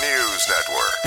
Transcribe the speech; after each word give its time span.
News 0.00 0.46
Network. 0.50 0.98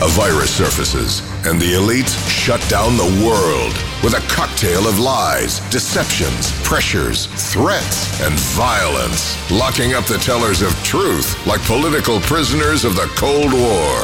A 0.00 0.08
virus 0.08 0.50
surfaces, 0.50 1.20
and 1.44 1.60
the 1.60 1.74
elites 1.74 2.16
shut 2.26 2.66
down 2.70 2.96
the 2.96 3.24
world 3.26 3.74
with 4.02 4.14
a 4.14 4.26
cocktail 4.32 4.88
of 4.88 4.98
lies, 4.98 5.60
deceptions, 5.68 6.50
pressures, 6.62 7.26
threats, 7.52 8.18
and 8.22 8.32
violence, 8.56 9.36
locking 9.50 9.92
up 9.92 10.06
the 10.06 10.16
tellers 10.16 10.62
of 10.62 10.72
truth 10.82 11.46
like 11.46 11.60
political 11.64 12.20
prisoners 12.20 12.86
of 12.86 12.96
the 12.96 13.12
Cold 13.16 13.52
War. 13.52 14.00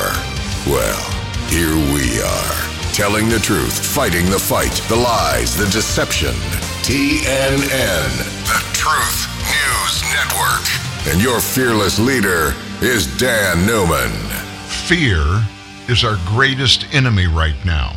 Well, 0.68 1.00
here 1.48 1.74
we 1.94 2.20
are, 2.20 2.92
telling 2.92 3.30
the 3.30 3.40
truth, 3.40 3.80
fighting 3.80 4.26
the 4.26 4.38
fight, 4.38 4.74
the 4.88 4.96
lies, 4.96 5.56
the 5.56 5.70
deception. 5.70 6.34
TNN, 6.84 8.10
the 8.44 8.60
Truth 8.76 9.24
News 9.48 10.02
Network. 10.12 10.68
And 11.10 11.22
your 11.22 11.40
fearless 11.40 11.98
leader 11.98 12.54
is 12.80 13.18
Dan 13.18 13.66
Newman. 13.66 14.12
Fear 14.86 15.42
is 15.88 16.04
our 16.04 16.16
greatest 16.26 16.86
enemy 16.94 17.26
right 17.26 17.56
now. 17.64 17.96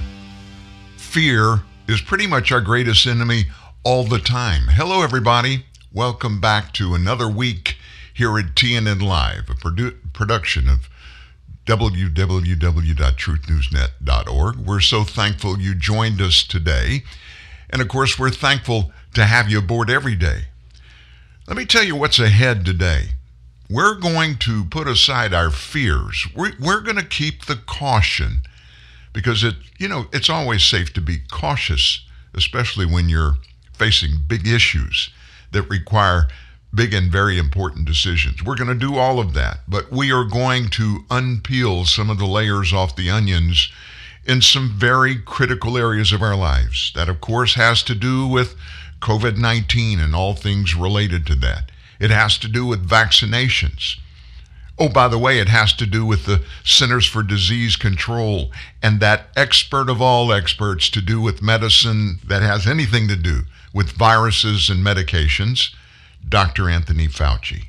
Fear 0.98 1.62
is 1.88 2.02
pretty 2.02 2.26
much 2.26 2.52
our 2.52 2.62
greatest 2.62 3.06
enemy 3.06 3.44
all 3.84 4.06
the 4.06 4.18
time. 4.18 4.64
Hello, 4.70 5.04
everybody. 5.04 5.66
Welcome 5.94 6.42
back 6.42 6.74
to 6.74 6.96
another 6.96 7.30
week 7.30 7.78
here 8.12 8.40
at 8.40 8.56
TNN 8.56 9.04
Live, 9.04 9.52
a 9.52 9.54
produ- 9.54 9.98
production 10.14 10.68
of 10.68 10.90
www.truthnewsnet.org. 11.68 14.56
We're 14.56 14.80
so 14.80 15.04
thankful 15.04 15.60
you 15.60 15.76
joined 15.76 16.20
us 16.22 16.42
today. 16.42 17.04
And 17.70 17.84
of 17.84 17.88
course, 17.88 18.18
we're 18.18 18.32
thankful 18.32 18.92
to 19.14 19.26
have 19.26 19.48
you 19.48 19.60
aboard 19.60 19.92
every 19.92 20.16
day. 20.16 20.46
Let 21.48 21.56
me 21.56 21.66
tell 21.66 21.84
you 21.84 21.96
what's 21.96 22.18
ahead 22.18 22.66
today. 22.66 23.10
We're 23.72 23.96
going 23.96 24.38
to 24.40 24.66
put 24.66 24.90
aside 24.90 25.34
our 25.34 25.50
fears. 25.50 26.28
We're, 26.36 26.52
we're 26.60 26.82
going 26.82 26.98
to 26.98 27.06
keep 27.06 27.46
the 27.46 27.56
caution 27.56 28.42
because 29.14 29.46
it, 29.46 29.56
you 29.78 29.88
know, 29.88 30.08
it's 30.12 30.30
always 30.30 30.64
safe 30.64 30.92
to 30.94 31.02
be 31.02 31.20
cautious, 31.32 32.06
especially 32.34 32.86
when 32.86 33.08
you're 33.08 33.36
facing 33.72 34.24
big 34.28 34.46
issues 34.46 35.10
that 35.52 35.70
require 35.70 36.28
big 36.74 36.94
and 36.94 37.10
very 37.10 37.38
important 37.38 37.86
decisions. 37.86 38.44
We're 38.44 38.56
going 38.56 38.68
to 38.68 38.76
do 38.76 38.98
all 38.98 39.20
of 39.20 39.34
that, 39.34 39.60
but 39.70 39.90
we 39.90 40.12
are 40.12 40.26
going 40.26 40.70
to 40.72 41.06
unpeel 41.10 41.88
some 41.88 42.10
of 42.10 42.18
the 42.18 42.26
layers 42.26 42.74
off 42.74 42.98
the 42.98 43.10
onions 43.10 43.72
in 44.26 44.42
some 44.42 44.70
very 44.70 45.16
critical 45.16 45.78
areas 45.78 46.12
of 46.12 46.22
our 46.22 46.36
lives. 46.36 46.92
That, 46.96 47.08
of 47.08 47.22
course, 47.22 47.56
has 47.56 47.84
to 47.84 47.96
do 47.96 48.28
with 48.28 48.56
COVID 49.02 49.38
19 49.38 50.00
and 50.00 50.14
all 50.14 50.36
things 50.36 50.76
related 50.76 51.26
to 51.28 51.36
that. 51.36 51.71
It 52.02 52.10
has 52.10 52.40
to 52.40 52.48
do 52.48 52.66
with 52.66 52.90
vaccinations. 52.90 53.98
Oh, 54.80 54.90
by 54.90 55.08
the 55.08 55.20
way, 55.20 55.38
it 55.38 55.50
has 55.50 55.72
to 55.74 55.86
do 55.86 56.04
with 56.04 56.26
the 56.26 56.42
Centers 56.64 57.06
for 57.06 57.22
Disease 57.22 57.76
Control 57.76 58.52
and 58.82 59.00
that 59.00 59.28
expert 59.36 59.88
of 59.88 60.02
all 60.02 60.34
experts 60.34 60.90
to 60.90 61.00
do 61.02 61.22
with 61.22 61.44
medicine 61.44 62.18
that 62.26 62.42
has 62.42 62.66
anything 62.66 63.08
to 63.08 63.16
do 63.16 63.42
with 63.72 63.92
viruses 63.92 64.68
and 64.68 64.84
medications, 64.84 65.76
Dr. 66.28 66.68
Anthony 66.68 67.08
Fauci. 67.08 67.66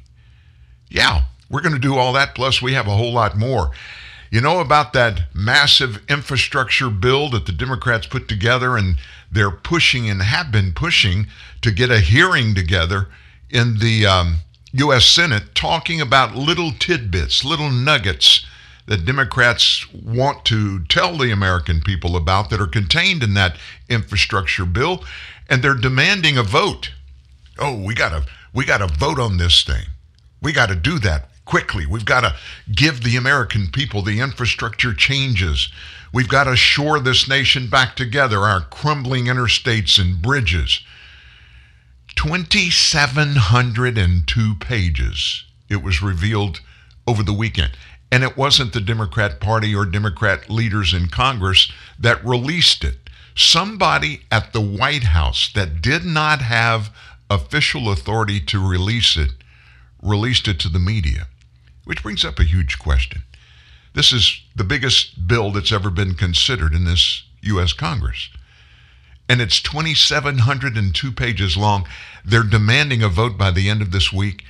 Yeah, 0.89 1.25
we're 1.51 1.61
going 1.61 1.75
to 1.75 1.79
do 1.79 1.99
all 1.99 2.15
that, 2.15 2.35
plus 2.35 2.63
we 2.63 2.73
have 2.73 2.87
a 2.87 2.97
whole 2.97 3.13
lot 3.13 3.37
more. 3.37 3.73
You 4.31 4.41
know 4.41 4.61
about 4.61 4.95
that 4.95 5.25
massive 5.35 6.01
infrastructure 6.09 6.89
bill 6.89 7.29
that 7.31 7.45
the 7.45 7.53
Democrats 7.53 8.07
put 8.07 8.29
together 8.29 8.79
and 8.79 8.97
they're 9.31 9.51
pushing 9.51 10.09
and 10.09 10.23
have 10.23 10.51
been 10.51 10.73
pushing 10.73 11.27
to 11.61 11.71
get 11.71 11.91
a 11.91 12.01
hearing 12.01 12.55
together 12.55 13.09
in 13.53 13.79
the 13.79 14.07
um, 14.07 14.39
U.S. 14.73 15.05
Senate 15.05 15.55
talking 15.55 16.01
about 16.01 16.35
little 16.35 16.73
tidbits, 16.73 17.45
little 17.45 17.71
nuggets 17.71 18.45
that 18.87 19.05
Democrats 19.05 19.87
want 19.93 20.45
to 20.47 20.85
tell 20.87 21.17
the 21.17 21.31
American 21.31 21.81
people 21.81 22.17
about 22.17 22.51
that 22.51 22.61
are 22.61 22.67
contained 22.67 23.23
in 23.23 23.35
that 23.35 23.57
infrastructure 23.89 24.65
bill, 24.65 25.05
and 25.49 25.63
they're 25.63 25.75
demanding 25.75 26.37
a 26.37 26.43
vote. 26.43 26.91
Oh, 27.59 27.77
we 27.81 27.95
gotta 27.95 28.25
we 28.53 28.65
gotta 28.65 28.89
vote 28.89 29.21
on 29.21 29.37
this 29.37 29.63
thing. 29.63 29.87
We 30.41 30.53
got 30.53 30.71
to 30.71 30.75
do 30.75 30.99
that 30.99 31.29
quickly. 31.45 31.87
We've 31.87 32.05
got 32.05 32.23
to 32.23 32.35
give 32.75 33.03
the 33.03 33.17
American 33.17 33.69
people 33.71 34.03
the 34.03 34.21
infrastructure 34.21 34.93
changes. 34.93 35.69
We've 36.13 36.29
got 36.29 36.45
to 36.45 36.57
shore 36.57 36.99
this 36.99 37.29
nation 37.29 37.69
back 37.69 37.95
together, 37.95 38.41
our 38.41 38.63
crumbling 38.63 39.27
interstates 39.27 40.01
and 40.01 40.21
bridges. 40.21 40.81
2,702 42.17 44.55
pages, 44.57 45.45
it 45.69 45.83
was 45.83 46.03
revealed 46.03 46.61
over 47.07 47.23
the 47.23 47.33
weekend. 47.33 47.73
And 48.11 48.23
it 48.23 48.37
wasn't 48.37 48.73
the 48.73 48.81
Democrat 48.81 49.41
Party 49.41 49.75
or 49.75 49.87
Democrat 49.87 50.51
leaders 50.51 50.93
in 50.93 51.09
Congress 51.09 51.73
that 51.99 52.25
released 52.25 52.85
it. 52.85 52.99
Somebody 53.35 54.23
at 54.31 54.53
the 54.53 54.61
White 54.61 55.05
House 55.05 55.51
that 55.55 55.81
did 55.81 56.05
not 56.05 56.43
have 56.43 56.95
official 57.31 57.91
authority 57.91 58.41
to 58.41 58.67
release 58.67 59.17
it 59.17 59.31
released 60.03 60.49
it 60.49 60.59
to 60.59 60.69
the 60.69 60.79
media, 60.79 61.29
which 61.85 62.03
brings 62.03 62.25
up 62.25 62.39
a 62.39 62.45
huge 62.45 62.79
question. 62.79 63.23
This 63.95 64.13
is 64.13 64.43
the 64.55 64.65
biggest 64.65 65.27
bill 65.27 65.53
that's 65.53 65.73
ever 65.73 65.91
been 65.91 66.15
considered 66.15 66.75
in 66.75 66.85
this 66.85 67.23
U.S. 67.43 67.73
Congress 67.73 68.29
and 69.29 69.41
it's 69.41 69.61
2,702 69.61 71.13
pages 71.13 71.57
long. 71.57 71.87
They're 72.25 72.43
demanding 72.43 73.03
a 73.03 73.09
vote 73.09 73.39
by 73.39 73.51
the 73.51 73.69
end 73.69 73.83
of 73.83 73.91
this 73.91 74.13
week. 74.13 74.45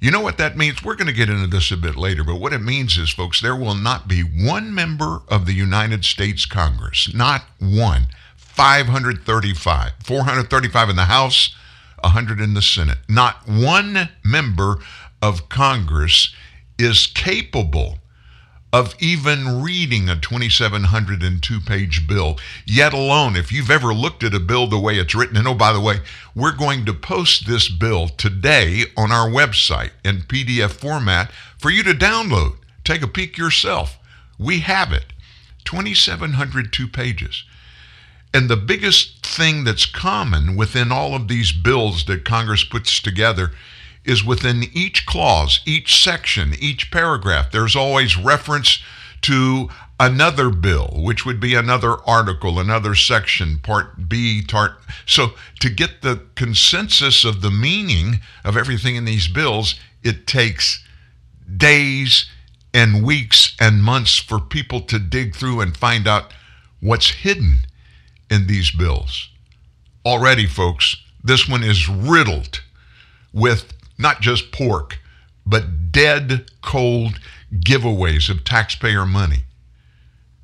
You 0.00 0.10
know 0.10 0.20
what 0.20 0.38
that 0.38 0.56
means? 0.56 0.82
We're 0.82 0.96
going 0.96 1.08
to 1.08 1.12
get 1.12 1.28
into 1.28 1.46
this 1.46 1.70
a 1.70 1.76
bit 1.76 1.94
later, 1.94 2.24
but 2.24 2.40
what 2.40 2.54
it 2.54 2.60
means 2.60 2.96
is, 2.96 3.10
folks, 3.10 3.40
there 3.40 3.54
will 3.54 3.74
not 3.74 4.08
be 4.08 4.22
one 4.22 4.74
member 4.74 5.20
of 5.28 5.44
the 5.44 5.52
United 5.52 6.04
States 6.06 6.46
Congress, 6.46 7.12
not 7.12 7.42
one, 7.58 8.06
535, 8.36 9.92
435 10.02 10.88
in 10.88 10.96
the 10.96 11.04
House, 11.04 11.54
100 12.02 12.40
in 12.40 12.54
the 12.54 12.62
Senate. 12.62 12.98
Not 13.08 13.46
one 13.46 14.08
member 14.24 14.78
of 15.20 15.50
Congress 15.50 16.34
is 16.78 17.06
capable 17.06 17.98
of 18.72 18.94
even 19.00 19.62
reading 19.62 20.08
a 20.08 20.16
2,702 20.16 21.60
page 21.60 22.06
bill, 22.06 22.38
yet 22.64 22.92
alone, 22.92 23.36
if 23.36 23.52
you've 23.52 23.70
ever 23.70 23.92
looked 23.92 24.22
at 24.22 24.34
a 24.34 24.40
bill 24.40 24.66
the 24.66 24.78
way 24.78 24.96
it's 24.96 25.14
written, 25.14 25.36
and 25.36 25.48
oh, 25.48 25.54
by 25.54 25.72
the 25.72 25.80
way, 25.80 25.96
we're 26.34 26.56
going 26.56 26.84
to 26.84 26.94
post 26.94 27.46
this 27.46 27.68
bill 27.68 28.08
today 28.08 28.84
on 28.96 29.10
our 29.10 29.28
website 29.28 29.90
in 30.04 30.18
PDF 30.18 30.70
format 30.70 31.32
for 31.58 31.70
you 31.70 31.82
to 31.82 31.92
download. 31.92 32.56
Take 32.84 33.02
a 33.02 33.08
peek 33.08 33.36
yourself. 33.36 33.98
We 34.38 34.60
have 34.60 34.92
it 34.92 35.06
2,702 35.64 36.88
pages. 36.88 37.44
And 38.32 38.48
the 38.48 38.56
biggest 38.56 39.26
thing 39.26 39.64
that's 39.64 39.86
common 39.86 40.54
within 40.54 40.92
all 40.92 41.14
of 41.14 41.26
these 41.26 41.50
bills 41.50 42.04
that 42.04 42.24
Congress 42.24 42.62
puts 42.62 43.00
together 43.00 43.50
is 44.04 44.24
within 44.24 44.64
each 44.72 45.06
clause, 45.06 45.60
each 45.66 46.02
section, 46.02 46.54
each 46.58 46.90
paragraph. 46.90 47.50
There's 47.50 47.76
always 47.76 48.16
reference 48.16 48.82
to 49.22 49.68
another 49.98 50.48
bill, 50.48 50.88
which 50.94 51.26
would 51.26 51.38
be 51.38 51.54
another 51.54 51.96
article, 52.06 52.58
another 52.58 52.94
section, 52.94 53.58
part 53.58 54.08
B, 54.08 54.42
part. 54.42 54.72
So 55.04 55.34
to 55.60 55.68
get 55.68 56.00
the 56.00 56.22
consensus 56.34 57.24
of 57.24 57.42
the 57.42 57.50
meaning 57.50 58.20
of 58.42 58.56
everything 58.56 58.96
in 58.96 59.04
these 59.04 59.28
bills, 59.28 59.78
it 60.02 60.26
takes 60.26 60.82
days 61.56 62.30
and 62.72 63.04
weeks 63.04 63.54
and 63.60 63.82
months 63.82 64.16
for 64.16 64.40
people 64.40 64.80
to 64.82 64.98
dig 64.98 65.34
through 65.34 65.60
and 65.60 65.76
find 65.76 66.08
out 66.08 66.32
what's 66.80 67.10
hidden 67.10 67.58
in 68.30 68.46
these 68.46 68.70
bills. 68.70 69.28
Already, 70.06 70.46
folks, 70.46 70.96
this 71.22 71.46
one 71.46 71.62
is 71.62 71.88
riddled 71.88 72.62
with 73.32 73.72
not 74.00 74.20
just 74.20 74.52
pork, 74.52 74.98
but 75.46 75.92
dead, 75.92 76.50
cold 76.62 77.20
giveaways 77.52 78.28
of 78.30 78.44
taxpayer 78.44 79.06
money. 79.06 79.44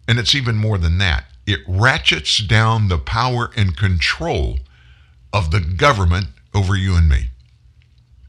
And 0.08 0.18
it's 0.18 0.34
even 0.34 0.56
more 0.56 0.78
than 0.78 0.98
that. 0.98 1.24
It 1.46 1.60
ratchets 1.66 2.38
down 2.38 2.88
the 2.88 2.98
power 2.98 3.50
and 3.56 3.76
control 3.76 4.58
of 5.32 5.50
the 5.50 5.60
government 5.60 6.26
over 6.54 6.76
you 6.76 6.96
and 6.96 7.08
me. 7.08 7.28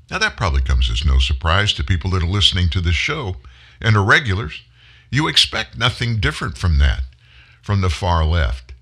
Now, 0.10 0.20
that 0.20 0.38
probably 0.38 0.62
comes 0.62 0.90
as 0.90 1.04
no 1.04 1.20
surprise 1.20 1.74
to 1.74 1.84
people 1.84 2.12
that 2.12 2.24
are 2.24 2.28
listening 2.28 2.70
to 2.70 2.82
this 2.82 2.96
show 2.96 3.38
and 3.82 3.96
are 3.98 4.04
regulars. 4.04 4.62
You 5.12 5.28
expect 5.28 5.78
nothing 5.78 6.20
different 6.20 6.58
from 6.58 6.78
that, 6.78 7.02
from 7.62 7.82
the 7.82 7.90
far 7.90 8.24
left. 8.24 8.74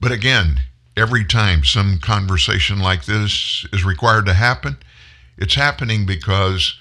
But 0.00 0.12
again, 0.12 0.62
every 0.96 1.24
time 1.24 1.64
some 1.64 1.98
conversation 1.98 2.78
like 2.78 3.04
this 3.04 3.66
is 3.72 3.84
required 3.84 4.26
to 4.26 4.34
happen, 4.34 4.78
it's 5.40 5.54
happening 5.54 6.06
because 6.06 6.78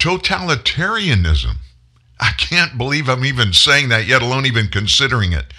totalitarianism, 0.00 1.56
I 2.18 2.32
can't 2.38 2.78
believe 2.78 3.08
I'm 3.08 3.24
even 3.24 3.52
saying 3.52 3.90
that, 3.90 4.06
yet 4.06 4.22
alone 4.22 4.46
even 4.46 4.68
considering 4.68 5.32
it. 5.32 5.52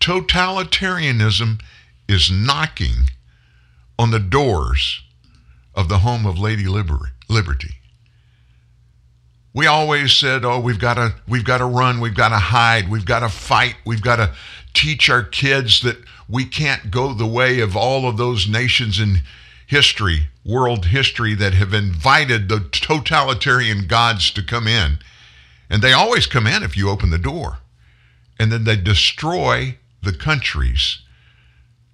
Totalitarianism 0.00 1.60
is 2.08 2.30
knocking 2.30 3.10
on 3.98 4.10
the 4.10 4.20
doors 4.20 5.02
of 5.74 5.88
the 5.88 5.98
home 5.98 6.24
of 6.24 6.38
Lady 6.38 6.66
Liberty. 6.66 7.74
We 9.52 9.66
always 9.66 10.12
said, 10.12 10.44
"Oh, 10.44 10.60
we've 10.60 10.78
got 10.78 10.94
to 10.94 11.14
we've 11.26 11.44
got 11.44 11.58
to 11.58 11.64
run, 11.64 12.00
we've 12.00 12.14
got 12.14 12.28
to 12.28 12.38
hide, 12.38 12.88
we've 12.88 13.04
got 13.04 13.20
to 13.20 13.28
fight, 13.28 13.74
we've 13.84 14.02
got 14.02 14.16
to 14.16 14.32
teach 14.72 15.10
our 15.10 15.24
kids 15.24 15.80
that 15.80 15.96
we 16.28 16.44
can't 16.44 16.90
go 16.90 17.12
the 17.12 17.26
way 17.26 17.60
of 17.60 17.76
all 17.76 18.08
of 18.08 18.16
those 18.16 18.46
nations 18.46 19.00
in 19.00 19.22
history, 19.68 20.28
world 20.44 20.86
history 20.86 21.34
that 21.34 21.52
have 21.52 21.74
invited 21.74 22.48
the 22.48 22.66
totalitarian 22.72 23.86
gods 23.86 24.30
to 24.32 24.42
come 24.42 24.66
in. 24.66 24.98
And 25.68 25.82
they 25.82 25.92
always 25.92 26.26
come 26.26 26.46
in 26.46 26.62
if 26.62 26.76
you 26.76 26.88
open 26.88 27.10
the 27.10 27.18
door. 27.18 27.58
And 28.40 28.50
then 28.50 28.64
they 28.64 28.76
destroy 28.76 29.76
the 30.02 30.14
countries 30.14 31.00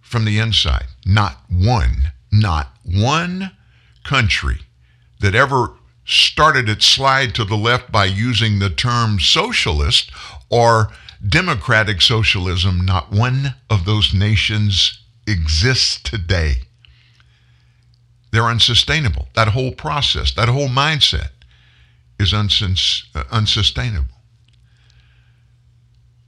from 0.01 0.25
the 0.25 0.39
inside. 0.39 0.87
Not 1.05 1.41
one, 1.51 2.13
not 2.31 2.71
one 2.85 3.51
country 4.05 4.61
that 5.21 5.35
ever 5.35 5.71
started 6.05 6.69
its 6.69 6.87
slide 6.87 7.35
to 7.35 7.45
the 7.45 7.57
left 7.57 7.91
by 7.91 8.05
using 8.05 8.59
the 8.61 8.71
term 8.71 9.19
socialist 9.19 10.13
or 10.49 10.91
democratic 11.27 12.01
socialism, 12.01 12.85
not 12.85 13.11
one 13.11 13.57
of 13.69 13.85
those 13.85 14.15
nations 14.15 15.03
exists 15.27 15.99
today. 16.01 16.59
They're 18.35 18.49
unsustainable. 18.49 19.29
That 19.35 19.49
whole 19.49 19.71
process, 19.71 20.33
that 20.33 20.49
whole 20.49 20.69
mindset 20.69 21.31
is 22.19 22.33
unsins- 22.33 23.05
uh, 23.15 23.23
unsustainable. 23.31 24.09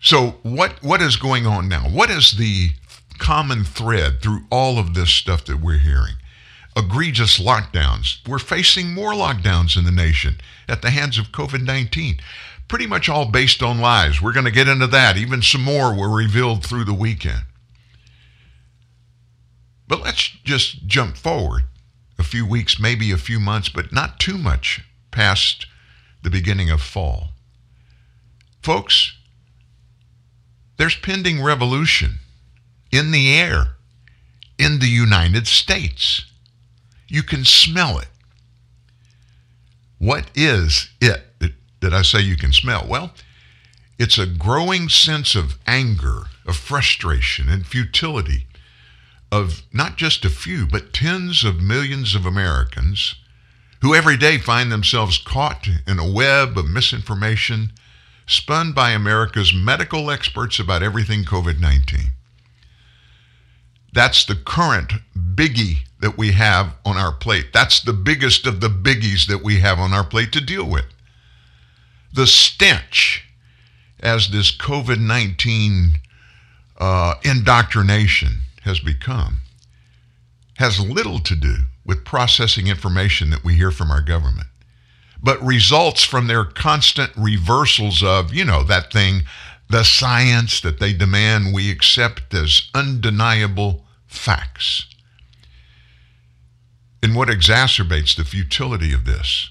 So, 0.00 0.38
what, 0.42 0.80
what 0.84 1.02
is 1.02 1.16
going 1.16 1.46
on 1.46 1.68
now? 1.68 1.88
What 1.88 2.10
is 2.10 2.36
the 2.36 2.70
common 3.18 3.64
thread 3.64 4.22
through 4.22 4.42
all 4.50 4.78
of 4.78 4.94
this 4.94 5.10
stuff 5.10 5.44
that 5.46 5.60
we're 5.60 5.78
hearing? 5.78 6.14
Egregious 6.76 7.40
lockdowns. 7.40 8.18
We're 8.28 8.38
facing 8.38 8.94
more 8.94 9.12
lockdowns 9.12 9.76
in 9.76 9.84
the 9.84 9.90
nation 9.90 10.36
at 10.68 10.82
the 10.82 10.90
hands 10.90 11.18
of 11.18 11.32
COVID 11.32 11.64
19 11.64 12.20
pretty 12.68 12.86
much 12.86 13.08
all 13.08 13.26
based 13.26 13.62
on 13.62 13.80
lies. 13.80 14.20
We're 14.20 14.32
going 14.32 14.44
to 14.44 14.52
get 14.52 14.68
into 14.68 14.86
that. 14.88 15.16
Even 15.16 15.42
some 15.42 15.62
more 15.62 15.94
were 15.94 16.14
revealed 16.14 16.64
through 16.64 16.84
the 16.84 16.94
weekend. 16.94 17.42
But 19.88 20.02
let's 20.02 20.28
just 20.44 20.86
jump 20.86 21.16
forward 21.16 21.64
a 22.18 22.24
few 22.24 22.46
weeks, 22.46 22.80
maybe 22.80 23.10
a 23.10 23.18
few 23.18 23.38
months, 23.40 23.68
but 23.68 23.92
not 23.92 24.18
too 24.18 24.38
much 24.38 24.82
past 25.10 25.66
the 26.22 26.30
beginning 26.30 26.70
of 26.70 26.82
fall. 26.82 27.28
Folks, 28.62 29.16
there's 30.76 30.96
pending 30.96 31.42
revolution 31.42 32.18
in 32.90 33.10
the 33.10 33.32
air 33.32 33.76
in 34.58 34.78
the 34.78 34.88
United 34.88 35.46
States. 35.46 36.26
You 37.08 37.22
can 37.22 37.44
smell 37.44 37.98
it. 37.98 38.08
What 39.98 40.30
is 40.34 40.90
it 41.00 41.22
that 41.38 41.52
that 41.80 41.94
I 41.94 42.02
say 42.02 42.20
you 42.20 42.36
can 42.36 42.52
smell? 42.52 42.86
Well, 42.88 43.12
it's 43.98 44.18
a 44.18 44.26
growing 44.26 44.88
sense 44.88 45.34
of 45.34 45.58
anger, 45.66 46.24
of 46.46 46.56
frustration, 46.56 47.48
and 47.48 47.66
futility 47.66 48.45
of 49.30 49.62
not 49.72 49.96
just 49.96 50.24
a 50.24 50.30
few, 50.30 50.66
but 50.66 50.92
tens 50.92 51.44
of 51.44 51.60
millions 51.60 52.14
of 52.14 52.26
Americans 52.26 53.16
who 53.82 53.94
every 53.94 54.16
day 54.16 54.38
find 54.38 54.70
themselves 54.70 55.18
caught 55.18 55.68
in 55.86 55.98
a 55.98 56.10
web 56.10 56.56
of 56.56 56.68
misinformation 56.68 57.72
spun 58.26 58.72
by 58.72 58.90
America's 58.90 59.52
medical 59.52 60.10
experts 60.10 60.58
about 60.58 60.82
everything 60.82 61.24
COVID 61.24 61.60
19. 61.60 62.12
That's 63.92 64.24
the 64.24 64.34
current 64.34 64.92
biggie 65.16 65.78
that 66.00 66.18
we 66.18 66.32
have 66.32 66.74
on 66.84 66.96
our 66.96 67.12
plate. 67.12 67.52
That's 67.52 67.80
the 67.80 67.92
biggest 67.92 68.46
of 68.46 68.60
the 68.60 68.68
biggies 68.68 69.26
that 69.28 69.42
we 69.42 69.60
have 69.60 69.78
on 69.78 69.92
our 69.92 70.04
plate 70.04 70.32
to 70.32 70.40
deal 70.40 70.68
with 70.68 70.84
the 72.12 72.26
stench 72.26 73.28
as 74.00 74.30
this 74.30 74.54
COVID 74.56 74.98
19 74.98 75.98
uh, 76.78 77.14
indoctrination 77.22 78.40
has 78.66 78.80
become 78.80 79.38
has 80.58 80.80
little 80.80 81.18
to 81.20 81.36
do 81.36 81.54
with 81.84 82.04
processing 82.04 82.66
information 82.66 83.30
that 83.30 83.44
we 83.44 83.54
hear 83.54 83.70
from 83.70 83.90
our 83.90 84.00
government, 84.00 84.48
but 85.22 85.42
results 85.42 86.02
from 86.02 86.26
their 86.26 86.44
constant 86.44 87.10
reversals 87.16 88.02
of, 88.02 88.34
you 88.34 88.44
know, 88.44 88.62
that 88.62 88.92
thing, 88.92 89.22
the 89.68 89.84
science 89.84 90.60
that 90.60 90.80
they 90.80 90.92
demand 90.92 91.54
we 91.54 91.70
accept 91.70 92.32
as 92.34 92.70
undeniable 92.74 93.84
facts. 94.06 94.86
And 97.02 97.14
what 97.14 97.28
exacerbates 97.28 98.16
the 98.16 98.24
futility 98.24 98.92
of 98.92 99.04
this 99.04 99.50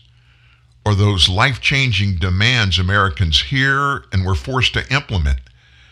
are 0.86 0.96
those 0.96 1.30
life 1.30 1.62
changing 1.62 2.16
demands 2.16 2.78
Americans 2.80 3.44
hear 3.44 4.06
and 4.12 4.26
were 4.26 4.36
forced 4.36 4.74
to 4.74 4.94
implement 4.94 5.40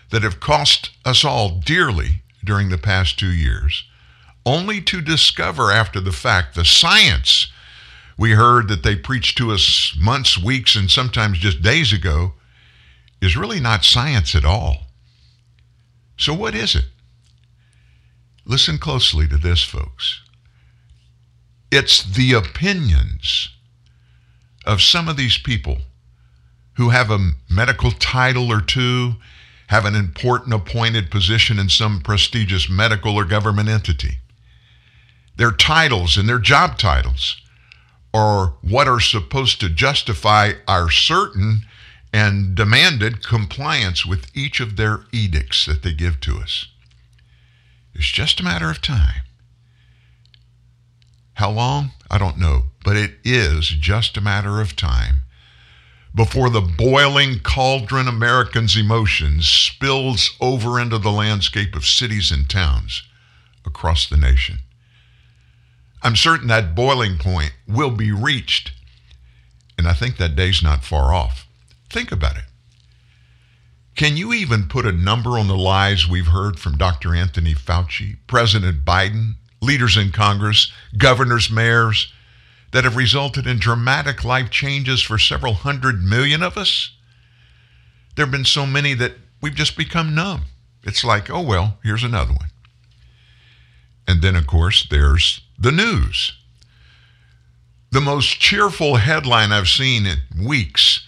that 0.09 0.23
have 0.23 0.39
cost 0.39 0.89
us 1.05 1.23
all 1.23 1.59
dearly 1.59 2.22
during 2.43 2.69
the 2.69 2.77
past 2.77 3.17
two 3.17 3.31
years, 3.31 3.83
only 4.45 4.81
to 4.81 5.01
discover 5.01 5.71
after 5.71 5.99
the 5.99 6.11
fact 6.11 6.55
the 6.55 6.65
science 6.65 7.47
we 8.17 8.31
heard 8.31 8.67
that 8.67 8.83
they 8.83 8.95
preached 8.95 9.37
to 9.37 9.51
us 9.51 9.95
months, 9.99 10.37
weeks, 10.37 10.75
and 10.75 10.89
sometimes 10.89 11.39
just 11.39 11.61
days 11.61 11.91
ago 11.91 12.33
is 13.21 13.37
really 13.37 13.59
not 13.59 13.83
science 13.83 14.35
at 14.35 14.45
all. 14.45 14.87
So, 16.17 16.33
what 16.33 16.53
is 16.53 16.75
it? 16.75 16.85
Listen 18.45 18.77
closely 18.77 19.27
to 19.27 19.37
this, 19.37 19.63
folks. 19.63 20.21
It's 21.71 22.03
the 22.03 22.33
opinions 22.33 23.49
of 24.65 24.81
some 24.81 25.07
of 25.07 25.17
these 25.17 25.37
people 25.37 25.79
who 26.73 26.89
have 26.89 27.09
a 27.09 27.31
medical 27.49 27.91
title 27.91 28.51
or 28.51 28.61
two, 28.61 29.15
have 29.67 29.85
an 29.85 29.95
important 29.95 30.53
appointed 30.53 31.09
position 31.09 31.59
in 31.59 31.69
some 31.69 32.01
prestigious 32.01 32.69
medical 32.69 33.15
or 33.15 33.25
government 33.25 33.69
entity. 33.69 34.19
Their 35.35 35.51
titles 35.51 36.17
and 36.17 36.29
their 36.29 36.39
job 36.39 36.77
titles 36.77 37.41
are 38.13 38.53
what 38.61 38.87
are 38.87 38.99
supposed 38.99 39.59
to 39.61 39.69
justify 39.69 40.53
our 40.67 40.89
certain 40.91 41.61
and 42.13 42.53
demanded 42.53 43.25
compliance 43.25 44.05
with 44.05 44.29
each 44.35 44.59
of 44.59 44.75
their 44.75 45.05
edicts 45.11 45.65
that 45.65 45.81
they 45.81 45.93
give 45.93 46.19
to 46.21 46.37
us. 46.37 46.67
It's 47.95 48.11
just 48.11 48.39
a 48.39 48.43
matter 48.43 48.69
of 48.69 48.81
time. 48.81 49.23
How 51.35 51.49
long? 51.49 51.91
I 52.11 52.19
don't 52.19 52.37
know 52.37 52.65
but 52.83 52.97
it 52.97 53.13
is 53.23 53.67
just 53.67 54.17
a 54.17 54.21
matter 54.21 54.59
of 54.59 54.75
time 54.75 55.21
before 56.15 56.49
the 56.49 56.61
boiling 56.61 57.39
cauldron 57.39 58.07
Americans' 58.07 58.77
emotions 58.77 59.47
spills 59.47 60.35
over 60.39 60.79
into 60.79 60.97
the 60.97 61.11
landscape 61.11 61.75
of 61.75 61.85
cities 61.85 62.31
and 62.31 62.49
towns 62.49 63.03
across 63.65 64.07
the 64.07 64.17
nation. 64.17 64.59
I'm 66.03 66.15
certain 66.15 66.47
that 66.47 66.75
boiling 66.75 67.17
point 67.17 67.53
will 67.67 67.91
be 67.91 68.11
reached, 68.11 68.73
and 69.77 69.87
I 69.87 69.93
think 69.93 70.17
that 70.17 70.35
day's 70.35 70.61
not 70.61 70.83
far 70.83 71.13
off. 71.13 71.47
Think 71.89 72.11
about 72.11 72.37
it. 72.37 72.43
Can 73.95 74.17
you 74.17 74.33
even 74.33 74.67
put 74.67 74.85
a 74.85 74.91
number 74.91 75.37
on 75.37 75.47
the 75.47 75.55
lies 75.55 76.07
we've 76.07 76.27
heard 76.27 76.59
from 76.59 76.77
Dr. 76.77 77.15
Anthony 77.15 77.53
Fauci, 77.53 78.17
President 78.27 78.83
Biden, 78.83 79.35
leaders 79.61 79.95
in 79.95 80.11
Congress, 80.11 80.71
governors, 80.97 81.49
mayors, 81.49 82.11
that 82.73 82.83
have 82.83 82.97
resulted 82.97 83.45
in 83.45 83.59
dramatic 83.59 84.23
life 84.23 84.49
changes 84.49 85.01
for 85.01 85.19
several 85.19 85.53
hundred 85.53 86.03
million 86.03 86.41
of 86.41 86.57
us. 86.57 86.91
There 88.15 88.25
have 88.25 88.31
been 88.31 88.45
so 88.45 88.65
many 88.65 88.95
that 88.95 89.13
we've 89.41 89.55
just 89.55 89.77
become 89.77 90.15
numb. 90.15 90.45
It's 90.83 91.03
like, 91.03 91.29
oh, 91.29 91.41
well, 91.41 91.77
here's 91.83 92.03
another 92.03 92.33
one. 92.33 92.49
And 94.07 94.21
then, 94.21 94.35
of 94.35 94.47
course, 94.47 94.87
there's 94.89 95.41
the 95.57 95.71
news. 95.71 96.33
The 97.91 98.01
most 98.01 98.39
cheerful 98.39 98.95
headline 98.95 99.51
I've 99.51 99.69
seen 99.69 100.07
in 100.07 100.43
weeks 100.43 101.07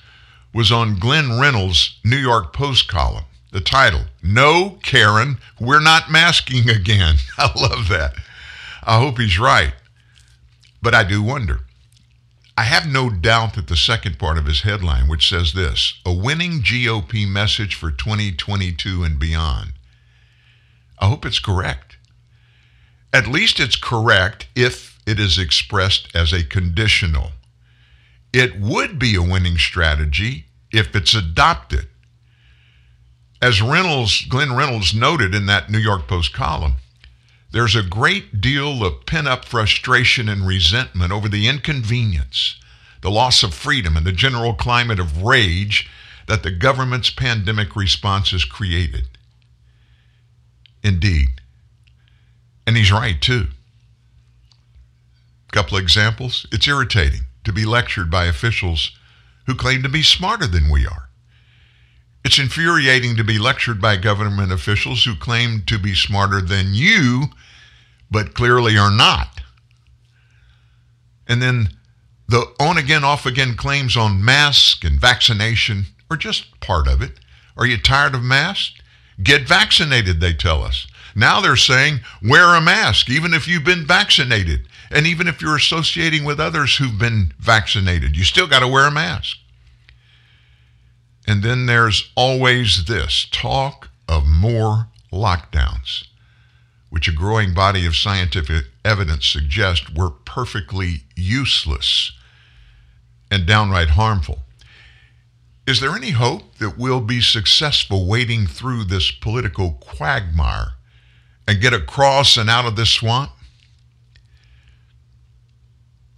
was 0.53 0.72
on 0.72 1.00
Glenn 1.00 1.39
Reynolds' 1.39 1.98
New 2.03 2.15
York 2.15 2.53
Post 2.53 2.88
column. 2.88 3.25
The 3.51 3.60
title, 3.60 4.05
No, 4.22 4.77
Karen, 4.84 5.39
We're 5.60 5.81
Not 5.81 6.12
Masking 6.12 6.69
Again. 6.69 7.15
I 7.39 7.51
love 7.60 7.89
that. 7.89 8.13
I 8.84 9.00
hope 9.00 9.17
he's 9.17 9.39
right. 9.39 9.74
But 10.86 10.94
I 10.94 11.04
do 11.04 11.24
wonder. 11.24 11.62
I 12.56 12.62
have 12.62 12.86
no 12.86 13.10
doubt 13.10 13.56
that 13.56 13.70
the 13.70 13.75
second 13.75 14.20
part 14.20 14.38
of 14.38 14.46
his 14.46 14.62
headline, 14.62 15.08
which 15.08 15.27
says 15.27 15.54
this 15.54 16.00
a 16.06 16.13
winning 16.13 16.62
GOP 16.62 17.27
message 17.27 17.74
for 17.74 17.89
2022 17.89 19.04
and 19.04 19.18
beyond, 19.18 19.74
I 21.00 21.08
hope 21.08 21.25
it's 21.25 21.39
correct. 21.39 21.98
At 23.12 23.25
least 23.25 23.60
it's 23.60 23.75
correct 23.75 24.48
if 24.56 25.00
it 25.08 25.20
is 25.20 25.39
expressed 25.39 26.15
as 26.15 26.32
a 26.32 26.44
conditional. 26.44 27.32
It 28.32 28.60
would 28.60 29.00
be 29.00 29.15
a 29.15 29.24
winning 29.24 29.58
strategy 29.58 30.46
if 30.72 30.96
it's 30.96 31.15
adopted. 31.15 31.88
As 33.42 33.60
Reynolds, 33.60 34.24
Glenn 34.25 34.56
Reynolds 34.56 34.94
noted 34.94 35.34
in 35.34 35.48
that 35.48 35.72
New 35.72 35.80
York 35.80 36.08
Post 36.08 36.32
column, 36.32 36.75
there's 37.56 37.74
a 37.74 37.82
great 37.82 38.42
deal 38.42 38.86
of 38.86 39.06
pent 39.06 39.30
up 39.30 39.46
frustration 39.46 40.28
and 40.28 40.46
resentment 40.46 41.14
over 41.14 41.30
the 41.30 41.48
inconvenience, 41.48 42.60
the 43.02 43.10
loss 43.10 43.44
of 43.44 43.54
freedom, 43.54 43.96
and 43.96 44.06
the 44.06 44.12
general 44.12 44.54
climate 44.54 45.00
of 45.00 45.24
rage 45.24 45.90
that 46.28 46.44
the 46.44 46.52
government's 46.52 47.10
pandemic 47.10 47.74
response 47.74 48.32
has 48.32 48.44
created. 48.44 49.08
Indeed. 50.84 51.30
And 52.68 52.76
he's 52.76 52.92
right, 52.92 53.22
too. 53.22 53.48
Couple 55.54 55.78
examples. 55.78 56.46
It's 56.52 56.68
irritating 56.68 57.22
to 57.46 57.54
be 57.54 57.64
lectured 57.64 58.12
by 58.12 58.26
officials 58.26 58.92
who 59.46 59.56
claim 59.56 59.82
to 59.84 59.90
be 59.90 60.04
smarter 60.04 60.46
than 60.46 60.70
we 60.70 60.86
are. 60.86 61.08
It's 62.26 62.38
infuriating 62.38 63.16
to 63.16 63.24
be 63.24 63.40
lectured 63.40 63.80
by 63.80 63.96
government 63.96 64.52
officials 64.52 65.06
who 65.06 65.16
claim 65.16 65.64
to 65.68 65.80
be 65.80 65.96
smarter 65.96 66.42
than 66.42 66.74
you, 66.74 67.28
but 68.12 68.34
clearly 68.34 68.78
are 68.78 68.92
not. 68.92 69.42
And 71.28 71.42
then 71.42 71.70
the 72.28 72.54
on 72.60 72.78
again, 72.78 73.04
off 73.04 73.26
again 73.26 73.56
claims 73.56 73.98
on 73.98 74.24
mask 74.24 74.84
and 74.84 75.00
vaccination 75.00 75.86
are 76.10 76.18
just 76.18 76.60
part 76.60 76.88
of 76.88 77.02
it. 77.02 77.20
Are 77.58 77.66
you 77.66 77.78
tired 77.78 78.16
of 78.16 78.24
masks? 78.24 78.80
Get 79.22 79.48
vaccinated, 79.48 80.20
they 80.20 80.34
tell 80.34 80.64
us. 80.64 80.88
Now 81.16 81.40
they're 81.40 81.56
saying 81.56 82.02
wear 82.22 82.54
a 82.56 82.62
mask, 82.62 83.10
even 83.10 83.34
if 83.34 83.48
you've 83.48 83.64
been 83.64 83.86
vaccinated. 83.86 84.68
And 84.92 85.08
even 85.08 85.28
if 85.28 85.42
you're 85.42 85.56
associating 85.56 86.26
with 86.26 86.40
others 86.40 86.78
who've 86.78 86.98
been 86.98 87.34
vaccinated, 87.40 88.16
you 88.18 88.24
still 88.24 88.48
got 88.48 88.60
to 88.60 88.68
wear 88.68 88.88
a 88.88 88.92
mask. 88.92 89.38
And 91.28 91.42
then 91.42 91.66
there's 91.66 92.12
always 92.16 92.86
this 92.86 93.28
talk 93.32 93.90
of 94.08 94.28
more 94.28 94.90
lockdowns, 95.12 96.06
which 96.96 97.10
a 97.10 97.12
growing 97.12 97.54
body 97.54 97.86
of 97.86 97.94
scientific 97.94 98.68
evidence 98.86 99.28
suggests 99.28 99.94
were 99.94 100.10
perfectly 100.10 101.02
useless 101.14 102.14
and 103.30 103.46
downright 103.46 103.90
harmful. 103.90 104.44
Is 105.68 105.82
there 105.82 105.94
any 105.94 106.12
hope 106.12 106.56
that 106.60 106.78
we'll 106.78 107.02
be 107.02 107.20
successful 107.20 108.08
wading 108.08 108.48
through 108.48 108.86
this 108.86 109.12
political 109.12 109.72
quagmire 109.74 110.75
and 111.46 111.60
get 111.60 111.74
across 111.74 112.38
and 112.38 112.50
out 112.50 112.64
of 112.66 112.78
this 112.78 112.92
swamp? 112.92 113.32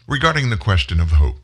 Regarding 0.07 0.51
the 0.51 0.57
question 0.57 0.99
of 0.99 1.13
hope, 1.13 1.37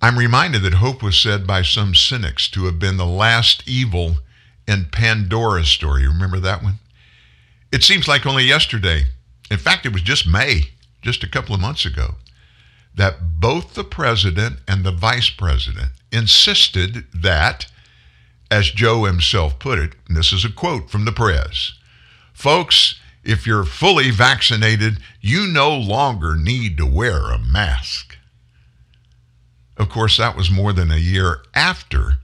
I'm 0.00 0.18
reminded 0.18 0.62
that 0.62 0.72
hope 0.72 1.02
was 1.02 1.18
said 1.18 1.46
by 1.46 1.60
some 1.60 1.94
cynics 1.94 2.48
to 2.52 2.64
have 2.64 2.78
been 2.78 2.96
the 2.96 3.04
last 3.04 3.62
evil 3.68 4.20
in 4.66 4.86
Pandora's 4.86 5.68
story. 5.68 6.08
Remember 6.08 6.40
that 6.40 6.62
one? 6.62 6.78
It 7.72 7.84
seems 7.84 8.08
like 8.08 8.26
only 8.26 8.44
yesterday, 8.44 9.04
in 9.50 9.58
fact, 9.58 9.86
it 9.86 9.92
was 9.92 10.02
just 10.02 10.26
May, 10.26 10.70
just 11.02 11.22
a 11.22 11.28
couple 11.28 11.54
of 11.54 11.60
months 11.60 11.84
ago, 11.84 12.16
that 12.94 13.40
both 13.40 13.74
the 13.74 13.84
president 13.84 14.58
and 14.66 14.84
the 14.84 14.92
vice 14.92 15.30
president 15.30 15.90
insisted 16.10 17.04
that, 17.14 17.66
as 18.50 18.70
Joe 18.70 19.04
himself 19.04 19.58
put 19.58 19.78
it, 19.78 19.92
and 20.08 20.16
this 20.16 20.32
is 20.32 20.44
a 20.44 20.50
quote 20.50 20.90
from 20.90 21.04
the 21.04 21.12
press 21.12 21.72
folks, 22.32 22.98
if 23.22 23.46
you're 23.46 23.64
fully 23.64 24.10
vaccinated, 24.10 24.98
you 25.20 25.46
no 25.46 25.76
longer 25.76 26.34
need 26.34 26.78
to 26.78 26.86
wear 26.86 27.30
a 27.30 27.38
mask. 27.38 28.16
Of 29.76 29.90
course, 29.90 30.16
that 30.16 30.36
was 30.36 30.50
more 30.50 30.72
than 30.72 30.90
a 30.90 30.96
year 30.96 31.42
after. 31.54 32.14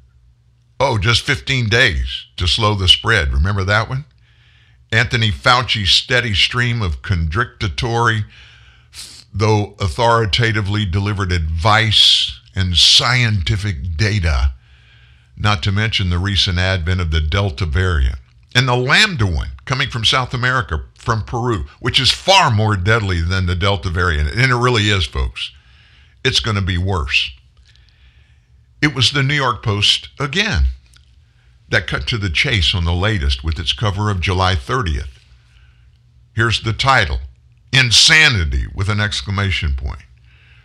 Oh, 0.81 0.97
just 0.97 1.23
15 1.23 1.69
days 1.69 2.27
to 2.37 2.47
slow 2.47 2.75
the 2.75 2.89
spread. 2.89 3.33
Remember 3.33 3.63
that 3.65 3.91
one? 3.91 4.07
Anthony 4.93 5.31
Fauci's 5.31 5.91
steady 5.91 6.35
stream 6.35 6.81
of 6.81 7.03
contradictory, 7.03 8.25
though 9.35 9.75
authoritatively 9.81 10.85
delivered 10.85 11.33
advice 11.33 12.41
and 12.55 12.77
scientific 12.77 13.97
data, 13.97 14.53
not 15.37 15.63
to 15.63 15.73
mention 15.73 16.09
the 16.09 16.19
recent 16.19 16.59
advent 16.59 17.01
of 17.01 17.11
the 17.11 17.21
Delta 17.21 17.67
variant. 17.67 18.19
And 18.55 18.67
the 18.67 18.77
Lambda 18.77 19.27
one 19.27 19.51
coming 19.67 19.91
from 19.91 20.05
South 20.05 20.33
America, 20.33 20.85
from 20.95 21.25
Peru, 21.25 21.67
which 21.81 22.01
is 22.01 22.11
far 22.11 22.51
more 22.51 22.77
deadly 22.77 23.21
than 23.21 23.45
the 23.45 23.55
Delta 23.55 23.91
variant. 23.91 24.31
And 24.31 24.51
it 24.51 24.57
really 24.57 24.85
is, 24.85 25.05
folks. 25.05 25.53
It's 26.25 26.41
going 26.41 26.57
to 26.57 26.63
be 26.63 26.79
worse. 26.79 27.31
It 28.81 28.95
was 28.95 29.11
the 29.11 29.23
New 29.23 29.35
York 29.35 29.63
Post 29.63 30.09
again 30.19 30.67
that 31.69 31.87
cut 31.87 32.07
to 32.09 32.19
the 32.19 32.31
chase 32.31 32.75
on 32.75 32.85
the 32.85 32.95
latest 32.95 33.43
with 33.43 33.59
its 33.59 33.73
cover 33.73 34.11
of 34.11 34.21
July 34.21 34.55
30th. 34.55 35.19
Here's 36.35 36.63
the 36.63 36.73
title 36.73 37.21
Insanity 37.73 38.67
with 38.75 38.89
an 38.89 39.01
exclamation 39.01 39.75
point. 39.75 40.05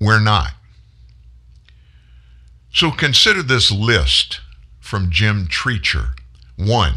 We're 0.00 0.20
not. 0.20 0.52
So 2.72 2.90
consider 2.90 3.42
this 3.42 3.70
list 3.70 4.40
from 4.80 5.10
Jim 5.10 5.46
Treacher. 5.46 6.10
One, 6.56 6.96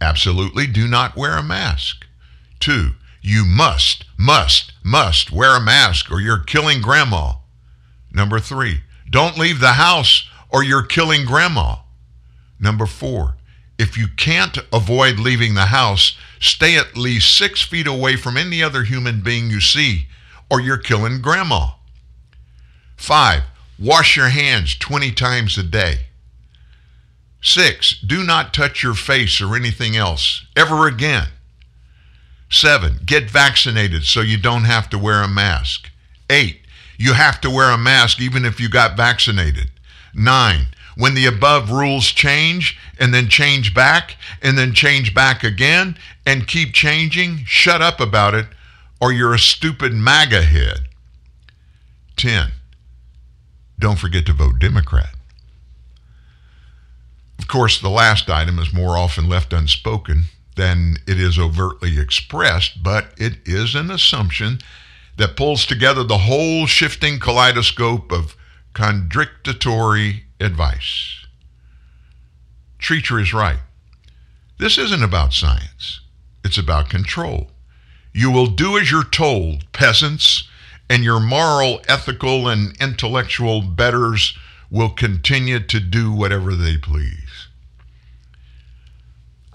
absolutely 0.00 0.66
do 0.66 0.88
not 0.88 1.16
wear 1.16 1.36
a 1.36 1.42
mask. 1.42 2.06
Two, 2.60 2.92
you 3.26 3.44
must, 3.44 4.04
must, 4.16 4.72
must 4.84 5.32
wear 5.32 5.56
a 5.56 5.60
mask 5.60 6.12
or 6.12 6.20
you're 6.20 6.38
killing 6.38 6.80
grandma. 6.80 7.32
Number 8.12 8.38
three, 8.38 8.82
don't 9.10 9.36
leave 9.36 9.58
the 9.58 9.72
house 9.72 10.28
or 10.48 10.62
you're 10.62 10.84
killing 10.84 11.24
grandma. 11.26 11.78
Number 12.60 12.86
four, 12.86 13.36
if 13.80 13.98
you 13.98 14.06
can't 14.16 14.58
avoid 14.72 15.18
leaving 15.18 15.54
the 15.54 15.66
house, 15.66 16.16
stay 16.38 16.76
at 16.76 16.96
least 16.96 17.36
six 17.36 17.60
feet 17.62 17.88
away 17.88 18.14
from 18.14 18.36
any 18.36 18.62
other 18.62 18.84
human 18.84 19.22
being 19.22 19.50
you 19.50 19.60
see 19.60 20.06
or 20.48 20.60
you're 20.60 20.76
killing 20.76 21.20
grandma. 21.20 21.70
Five, 22.96 23.42
wash 23.76 24.16
your 24.16 24.28
hands 24.28 24.76
20 24.76 25.10
times 25.10 25.58
a 25.58 25.64
day. 25.64 26.06
Six, 27.42 27.98
do 27.98 28.22
not 28.22 28.54
touch 28.54 28.84
your 28.84 28.94
face 28.94 29.40
or 29.40 29.56
anything 29.56 29.96
else 29.96 30.46
ever 30.54 30.86
again. 30.86 31.26
Seven, 32.48 33.00
get 33.04 33.30
vaccinated 33.30 34.04
so 34.04 34.20
you 34.20 34.36
don't 34.38 34.64
have 34.64 34.88
to 34.90 34.98
wear 34.98 35.22
a 35.22 35.28
mask. 35.28 35.90
Eight, 36.30 36.60
you 36.96 37.14
have 37.14 37.40
to 37.40 37.50
wear 37.50 37.70
a 37.70 37.78
mask 37.78 38.20
even 38.20 38.44
if 38.44 38.60
you 38.60 38.68
got 38.68 38.96
vaccinated. 38.96 39.70
Nine, 40.14 40.68
when 40.96 41.14
the 41.14 41.26
above 41.26 41.70
rules 41.70 42.06
change 42.06 42.78
and 42.98 43.12
then 43.12 43.28
change 43.28 43.74
back 43.74 44.16
and 44.40 44.56
then 44.56 44.72
change 44.72 45.12
back 45.12 45.42
again 45.42 45.98
and 46.24 46.46
keep 46.46 46.72
changing, 46.72 47.38
shut 47.44 47.82
up 47.82 48.00
about 48.00 48.34
it 48.34 48.46
or 49.00 49.12
you're 49.12 49.34
a 49.34 49.38
stupid 49.38 49.92
MAGA 49.92 50.42
head. 50.42 50.88
10. 52.16 52.52
Don't 53.78 53.98
forget 53.98 54.24
to 54.26 54.32
vote 54.32 54.58
Democrat. 54.58 55.10
Of 57.38 57.48
course, 57.48 57.78
the 57.78 57.90
last 57.90 58.30
item 58.30 58.58
is 58.58 58.72
more 58.72 58.96
often 58.96 59.28
left 59.28 59.52
unspoken 59.52 60.24
than 60.56 60.96
it 61.06 61.20
is 61.20 61.38
overtly 61.38 61.98
expressed, 61.98 62.82
but 62.82 63.12
it 63.16 63.38
is 63.44 63.74
an 63.74 63.90
assumption 63.90 64.58
that 65.16 65.36
pulls 65.36 65.64
together 65.64 66.02
the 66.02 66.18
whole 66.18 66.66
shifting 66.66 67.18
kaleidoscope 67.18 68.12
of 68.12 68.36
contradictory 68.74 70.24
advice. 70.40 71.26
Treacher 72.78 73.20
is 73.20 73.32
right. 73.32 73.60
This 74.58 74.78
isn't 74.78 75.02
about 75.02 75.32
science, 75.32 76.00
it's 76.44 76.58
about 76.58 76.90
control. 76.90 77.50
You 78.12 78.30
will 78.30 78.46
do 78.46 78.78
as 78.78 78.90
you're 78.90 79.04
told, 79.04 79.70
peasants, 79.72 80.48
and 80.88 81.04
your 81.04 81.20
moral, 81.20 81.82
ethical, 81.88 82.48
and 82.48 82.74
intellectual 82.80 83.60
betters 83.60 84.36
will 84.70 84.88
continue 84.88 85.60
to 85.60 85.80
do 85.80 86.12
whatever 86.12 86.54
they 86.54 86.78
please. 86.78 87.25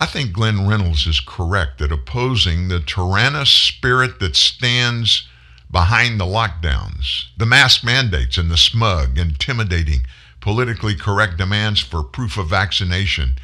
I 0.01 0.08
think 0.08 0.34
Glenn 0.34 0.67
Reynolds 0.67 1.05
is 1.05 1.20
correct 1.20 1.77
that 1.77 1.91
opposing 1.91 2.67
the 2.70 2.79
tyrannous 2.79 3.51
spirit 3.51 4.20
that 4.20 4.36
stands 4.36 5.27
behind 5.70 6.20
the 6.20 6.25
lockdowns, 6.25 7.25
the 7.38 7.46
mask 7.46 7.84
mandates, 7.84 8.36
and 8.36 8.50
the 8.50 8.58
smug, 8.58 9.20
intimidating, 9.20 10.08
politically 10.39 10.96
correct 10.96 11.38
demands 11.38 11.81
for 11.81 12.01
proof 12.01 12.36
of 12.39 12.50
vaccination 12.50 13.36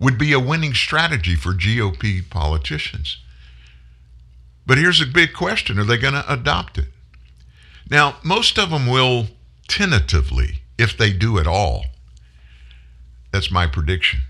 would 0.00 0.16
be 0.16 0.32
a 0.32 0.40
winning 0.40 0.72
strategy 0.72 1.34
for 1.34 1.52
GOP 1.52 2.28
politicians. 2.30 3.18
But 4.64 4.78
here's 4.78 5.02
a 5.02 5.06
big 5.06 5.34
question 5.34 5.78
are 5.78 5.84
they 5.84 5.98
going 5.98 6.14
to 6.14 6.32
adopt 6.32 6.78
it? 6.78 6.88
Now, 7.90 8.16
most 8.24 8.58
of 8.58 8.70
them 8.70 8.86
will 8.86 9.26
tentatively, 9.68 10.62
if 10.78 10.96
they 10.96 11.12
do 11.12 11.38
at 11.38 11.46
all. 11.46 11.84
That's 13.30 13.50
my 13.50 13.66
prediction. 13.66 14.22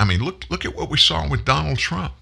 I 0.00 0.04
mean, 0.06 0.24
look, 0.24 0.46
look 0.48 0.64
at 0.64 0.74
what 0.74 0.88
we 0.88 0.96
saw 0.96 1.28
with 1.28 1.44
Donald 1.44 1.78
Trump. 1.78 2.14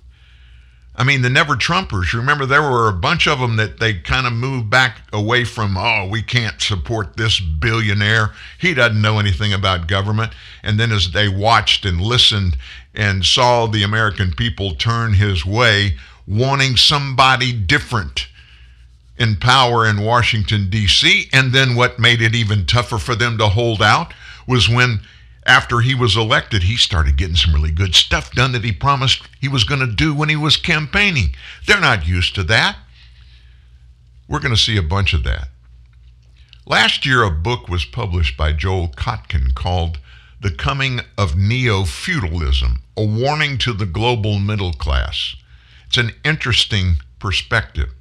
I 0.97 1.05
mean, 1.05 1.23
the 1.23 1.31
never 1.31 1.55
Trumpers, 1.55 2.13
remember 2.13 2.45
there 2.45 2.61
were 2.61 2.89
a 2.89 2.93
bunch 2.93 3.29
of 3.29 3.39
them 3.39 3.55
that 3.55 3.79
they 3.79 3.95
kind 3.95 4.27
of 4.27 4.33
moved 4.33 4.69
back 4.69 5.03
away 5.13 5.45
from, 5.45 5.77
oh, 5.79 6.09
we 6.11 6.21
can't 6.21 6.61
support 6.61 7.17
this 7.17 7.39
billionaire. 7.39 8.33
He 8.59 8.75
doesn't 8.75 9.01
know 9.01 9.21
anything 9.21 9.53
about 9.53 9.87
government. 9.87 10.33
And 10.65 10.79
then 10.79 10.91
as 10.91 11.13
they 11.13 11.29
watched 11.29 11.85
and 11.85 12.01
listened 12.01 12.57
and 12.97 13.25
saw 13.25 13.67
the 13.67 13.85
American 13.85 14.33
people 14.33 14.75
turn 14.75 15.13
his 15.15 15.47
way, 15.47 15.97
wanting 16.27 16.77
somebody 16.77 17.53
different 17.53 18.27
in 19.17 19.37
power 19.37 19.87
in 19.87 20.03
Washington, 20.05 20.69
D.C. 20.69 21.29
And 21.33 21.53
then 21.53 21.77
what 21.77 22.01
made 22.01 22.21
it 22.21 22.35
even 22.35 22.67
tougher 22.67 22.99
for 22.99 23.15
them 23.15 23.39
to 23.39 23.47
hold 23.47 23.81
out 23.81 24.13
was 24.49 24.69
when 24.69 24.99
after 25.49 25.81
he 25.81 25.95
was 25.95 26.15
elected, 26.15 26.63
he 26.63 26.77
started 26.77 27.17
getting 27.17 27.35
some 27.35 27.55
really 27.55 27.73
good 27.73 27.95
stuff 27.95 28.31
done 28.33 28.53
that 28.53 28.65
he 28.65 28.71
promised 28.71 29.23
he 29.41 29.49
was 29.49 29.65
going 29.65 29.81
to 29.81 29.87
do 29.87 30.15
when 30.15 30.29
he 30.29 30.37
was 30.37 30.59
campaigning. 30.59 31.35
They're 31.67 31.81
not 31.81 32.07
used 32.07 32.35
to 32.35 32.45
that. 32.45 32.77
We're 34.29 34.41
going 34.41 34.55
to 34.55 34.61
see 34.61 34.77
a 34.77 34.83
bunch 34.83 35.15
of 35.15 35.25
that. 35.25 35.49
Last 36.67 37.07
year, 37.07 37.23
a 37.23 37.31
book 37.31 37.67
was 37.67 37.87
published 37.87 38.37
by 38.37 38.53
Joel 38.53 38.89
Kotkin 38.89 39.55
called 39.55 39.99
The 40.39 40.51
Coming 40.51 41.01
of 41.17 41.35
Neo 41.35 41.85
Feudalism 41.85 42.83
A 42.95 43.07
Warning 43.07 43.57
to 43.59 43.73
the 43.73 43.87
Global 43.87 44.39
Middle 44.39 44.75
Class. 44.75 45.35
It's 45.87 45.97
an 45.97 46.11
interesting 46.27 46.97
perspective. 47.19 47.95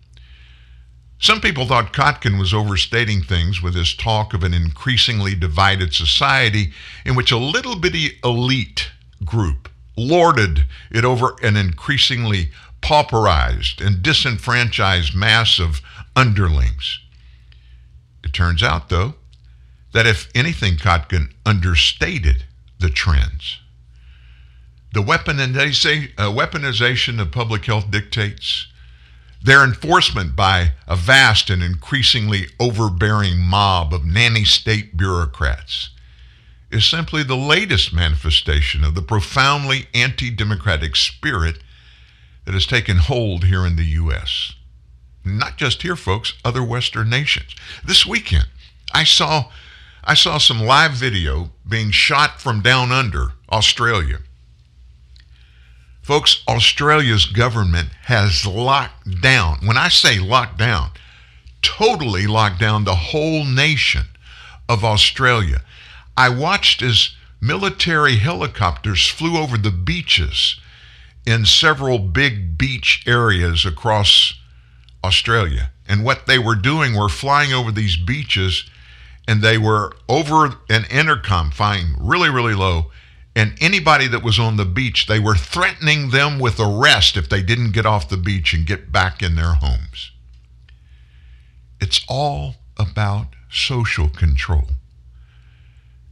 Some 1.20 1.42
people 1.42 1.66
thought 1.66 1.94
Kotkin 1.94 2.40
was 2.40 2.54
overstating 2.54 3.24
things 3.24 3.62
with 3.62 3.74
his 3.74 3.96
talk 3.96 4.34
of 4.34 4.44
an 4.44 4.54
increasingly 4.54 5.34
divided 5.34 5.94
society 5.94 6.74
in 7.06 7.16
which 7.16 7.32
a 7.32 7.38
little 7.38 7.76
bitty 7.76 8.20
elite 8.24 8.92
group 9.26 9.68
lorded 9.96 10.66
it 10.92 11.04
over 11.04 11.36
an 11.42 11.58
increasingly 11.58 12.52
pauperized 12.82 13.82
and 13.82 14.04
disenfranchised 14.04 15.16
mass 15.16 15.60
of 15.60 15.82
underlings. 16.16 17.00
It 18.24 18.32
turns 18.32 18.62
out, 18.62 18.90
though, 18.90 19.16
that 19.94 20.06
if 20.06 20.30
anything, 20.36 20.78
Kotkin 20.78 21.32
understated 21.46 22.44
the 22.80 22.90
trends. 22.90 23.60
The 24.94 25.02
uh, 25.02 25.04
weaponization 25.04 27.20
of 27.20 27.32
public 27.32 27.66
health 27.66 27.90
dictates, 27.90 28.68
their 29.48 29.64
enforcement 29.64 30.36
by 30.36 30.74
a 30.90 30.96
vast 30.98 31.50
and 31.50 31.64
increasingly 31.64 32.48
overbearing 32.60 33.40
mob 33.40 33.94
of 33.94 34.04
nanny 34.04 34.44
state 34.44 34.98
bureaucrats 34.98 35.92
is 36.70 36.84
simply 36.84 37.24
the 37.24 37.38
latest 37.38 37.94
manifestation 37.94 38.84
of 38.84 38.94
the 38.94 39.02
profoundly 39.02 39.88
anti 39.94 40.30
democratic 40.30 40.98
spirit 40.98 41.60
that 42.44 42.54
has 42.54 42.66
taken 42.66 42.98
hold 42.98 43.46
here 43.46 43.66
in 43.66 43.78
the 43.78 43.86
U.S. 43.86 44.54
Not 45.24 45.56
just 45.56 45.82
here, 45.82 45.96
folks, 45.96 46.34
other 46.44 46.62
Western 46.62 47.10
nations. 47.10 47.56
This 47.86 48.06
weekend, 48.06 48.48
I 48.94 49.06
saw, 49.06 49.46
I 50.04 50.14
saw 50.14 50.40
some 50.40 50.60
live 50.60 50.92
video 50.92 51.52
being 51.66 51.92
shot 51.92 52.42
from 52.42 52.62
down 52.62 52.92
under 52.92 53.32
Australia 53.50 54.20
Folks, 56.08 56.42
Australia's 56.48 57.26
government 57.26 57.90
has 58.04 58.46
locked 58.46 59.20
down. 59.20 59.58
When 59.66 59.76
I 59.76 59.90
say 59.90 60.20
locked 60.20 60.58
down, 60.58 60.92
totally 61.62 62.26
locked 62.26 62.62
down 62.62 62.86
the 62.86 62.96
whole 62.96 63.44
nation 63.44 64.06
of 64.70 64.86
Australia. 64.86 65.64
I 66.16 66.30
watched 66.30 66.82
as 66.82 67.10
military 67.42 68.20
helicopters 68.20 69.06
flew 69.06 69.36
over 69.38 69.58
the 69.58 69.70
beaches 69.70 70.58
in 71.26 71.44
several 71.44 72.00
big 72.00 72.58
beach 72.58 73.04
areas 73.06 73.66
across 73.66 74.34
Australia. 75.04 75.72
And 75.90 76.06
what 76.06 76.26
they 76.26 76.40
were 76.40 76.56
doing 76.56 76.96
were 76.96 77.10
flying 77.10 77.52
over 77.52 77.70
these 77.70 77.98
beaches 77.98 78.64
and 79.28 79.42
they 79.42 79.58
were 79.58 79.92
over 80.08 80.58
an 80.70 80.86
intercom, 80.90 81.52
flying 81.52 81.96
really, 82.00 82.30
really 82.30 82.56
low, 82.56 82.92
and 83.38 83.54
anybody 83.62 84.08
that 84.08 84.24
was 84.24 84.40
on 84.40 84.58
the 84.58 84.66
beach, 84.66 85.06
they 85.06 85.20
were 85.20 85.36
threatening 85.36 86.10
them 86.10 86.40
with 86.40 86.60
arrest 86.60 87.16
if 87.16 87.30
they 87.30 87.44
didn't 87.44 87.72
get 87.72 87.86
off 87.86 88.10
the 88.10 88.18
beach 88.18 88.52
and 88.52 88.66
get 88.66 88.92
back 88.92 89.22
in 89.22 89.36
their 89.36 89.54
homes. 89.54 90.10
It's 91.80 92.04
all 92.10 92.56
about 92.78 93.28
social 93.48 94.10
control. 94.10 94.70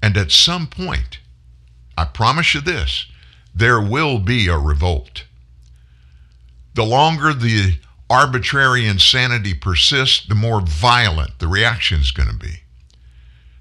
And 0.04 0.16
at 0.18 0.32
some 0.32 0.68
point, 0.68 1.18
I 1.98 2.06
promise 2.06 2.54
you 2.54 2.62
this, 2.62 3.08
there 3.56 3.82
will 3.82 4.20
be 4.20 4.48
a 4.48 4.60
revolt. 4.60 5.24
The 6.76 6.86
longer 6.86 7.34
the 7.34 7.80
arbitrary 8.08 8.86
insanity 8.86 9.56
persists, 9.56 10.28
the 10.28 10.36
more 10.36 10.62
violent 10.62 11.40
the 11.40 11.48
reaction 11.48 12.02
is 12.02 12.12
going 12.12 12.30
to 12.30 12.36
be. 12.36 12.58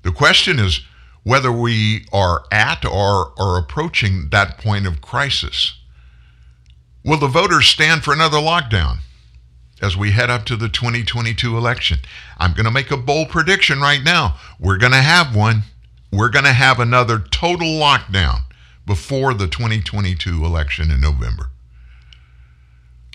The 0.03 0.13
question 0.13 0.59
is, 0.59 0.83
whether 1.25 1.51
we 1.51 2.07
are 2.13 2.45
at 2.53 2.85
or 2.85 3.33
are 3.39 3.59
approaching 3.59 4.29
that 4.31 4.59
point 4.59 4.87
of 4.87 5.01
crisis. 5.01 5.79
Will 7.05 7.19
the 7.19 7.27
voters 7.27 7.67
stand 7.67 8.05
for 8.05 8.13
another 8.13 8.37
lockdown 8.37 8.99
as 9.83 9.97
we 9.97 10.13
head 10.13 10.31
up 10.31 10.45
to 10.47 10.57
the 10.57 10.69
2022 10.69 11.57
election? 11.57 11.99
I'm 12.39 12.53
going 12.53 12.67
to 12.67 12.71
make 12.71 12.91
a 12.91 12.97
bold 12.97 13.31
prediction 13.31 13.81
right 13.81 14.03
now. 14.03 14.37
We're 14.61 14.79
going 14.79 14.93
to 14.93 15.03
have 15.03 15.35
one. 15.35 15.63
We're 16.13 16.29
going 16.29 16.45
to 16.45 16.53
have 16.53 16.79
another 16.79 17.19
total 17.19 17.69
lockdown 17.69 18.43
before 18.87 19.35
the 19.35 19.49
2022 19.49 20.45
election 20.45 20.91
in 20.91 21.01
November. 21.01 21.51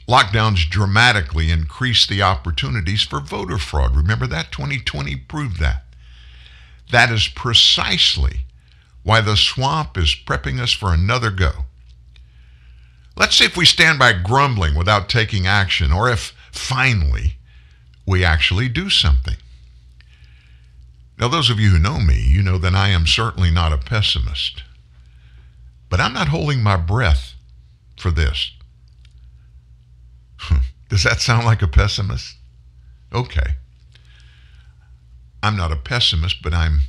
Lockdowns 0.08 0.67
dramatically 0.67 1.52
increase 1.52 2.08
the 2.08 2.24
opportunities 2.24 3.04
for 3.04 3.19
voter 3.19 3.60
fraud. 3.60 3.95
Remember 3.95 4.26
that? 4.26 4.52
2020 4.52 5.15
proved 5.15 5.60
that. 5.60 5.86
That 6.91 7.12
is 7.12 7.28
precisely 7.28 8.41
why 9.04 9.21
the 9.21 9.38
swamp 9.38 9.97
is 9.97 10.15
prepping 10.15 10.60
us 10.60 10.71
for 10.71 10.93
another 10.93 11.32
go. 11.32 11.65
Let's 13.15 13.36
see 13.36 13.45
if 13.45 13.58
we 13.58 13.65
stand 13.65 13.99
by 13.99 14.13
grumbling 14.13 14.75
without 14.75 15.10
taking 15.10 15.45
action, 15.45 15.91
or 15.91 16.10
if 16.10 16.34
finally 16.52 17.38
we 18.06 18.23
actually 18.23 18.69
do 18.69 18.89
something. 18.89 19.36
Now, 21.19 21.28
those 21.28 21.49
of 21.49 21.60
you 21.60 21.71
who 21.71 21.80
know 21.80 21.99
me, 21.99 22.19
you 22.19 22.41
know 22.41 22.58
that 22.58 22.73
I 22.73 22.89
am 22.89 23.06
certainly 23.06 23.52
not 23.52 23.73
a 23.73 23.78
pessimist. 23.78 24.63
But 25.89 25.99
I'm 25.99 26.13
not 26.13 26.30
holding 26.30 26.63
my 26.63 26.78
breath 26.78 27.34
for 27.97 28.10
this. 28.10 28.52
Does 30.89 31.04
that 31.04 31.19
sound 31.19 31.45
like 31.45 31.62
a 31.62 31.67
pessimist? 31.67 32.38
Okay. 33.13 33.56
I'm 35.41 35.56
not 35.56 35.71
a 35.71 35.78
pessimist, 35.78 36.41
but 36.41 36.54
I'm 36.54 36.82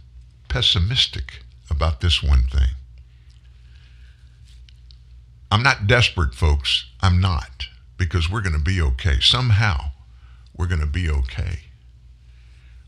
pessimistic 0.48 1.42
about 1.70 2.00
this 2.00 2.22
one 2.22 2.42
thing. 2.42 2.70
I'm 5.52 5.62
not 5.62 5.86
desperate, 5.86 6.34
folks. 6.34 6.86
I'm 7.00 7.20
not, 7.20 7.66
because 7.96 8.30
we're 8.30 8.40
going 8.40 8.54
to 8.54 8.58
be 8.58 8.80
okay. 8.80 9.18
Somehow, 9.20 9.90
we're 10.56 10.66
going 10.66 10.80
to 10.80 10.86
be 10.86 11.08
okay. 11.08 11.60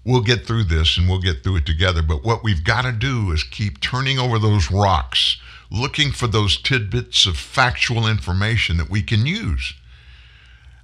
We'll 0.04 0.22
get 0.22 0.46
through 0.46 0.64
this 0.64 0.98
and 0.98 1.08
we'll 1.08 1.20
get 1.20 1.42
through 1.42 1.56
it 1.56 1.66
together. 1.66 2.02
But 2.02 2.24
what 2.24 2.42
we've 2.42 2.64
got 2.64 2.82
to 2.82 2.92
do 2.92 3.30
is 3.30 3.44
keep 3.44 3.80
turning 3.80 4.18
over 4.18 4.38
those 4.38 4.70
rocks, 4.70 5.40
looking 5.70 6.10
for 6.10 6.26
those 6.26 6.60
tidbits 6.60 7.24
of 7.24 7.36
factual 7.36 8.06
information 8.06 8.76
that 8.78 8.90
we 8.90 9.02
can 9.02 9.26
use. 9.26 9.74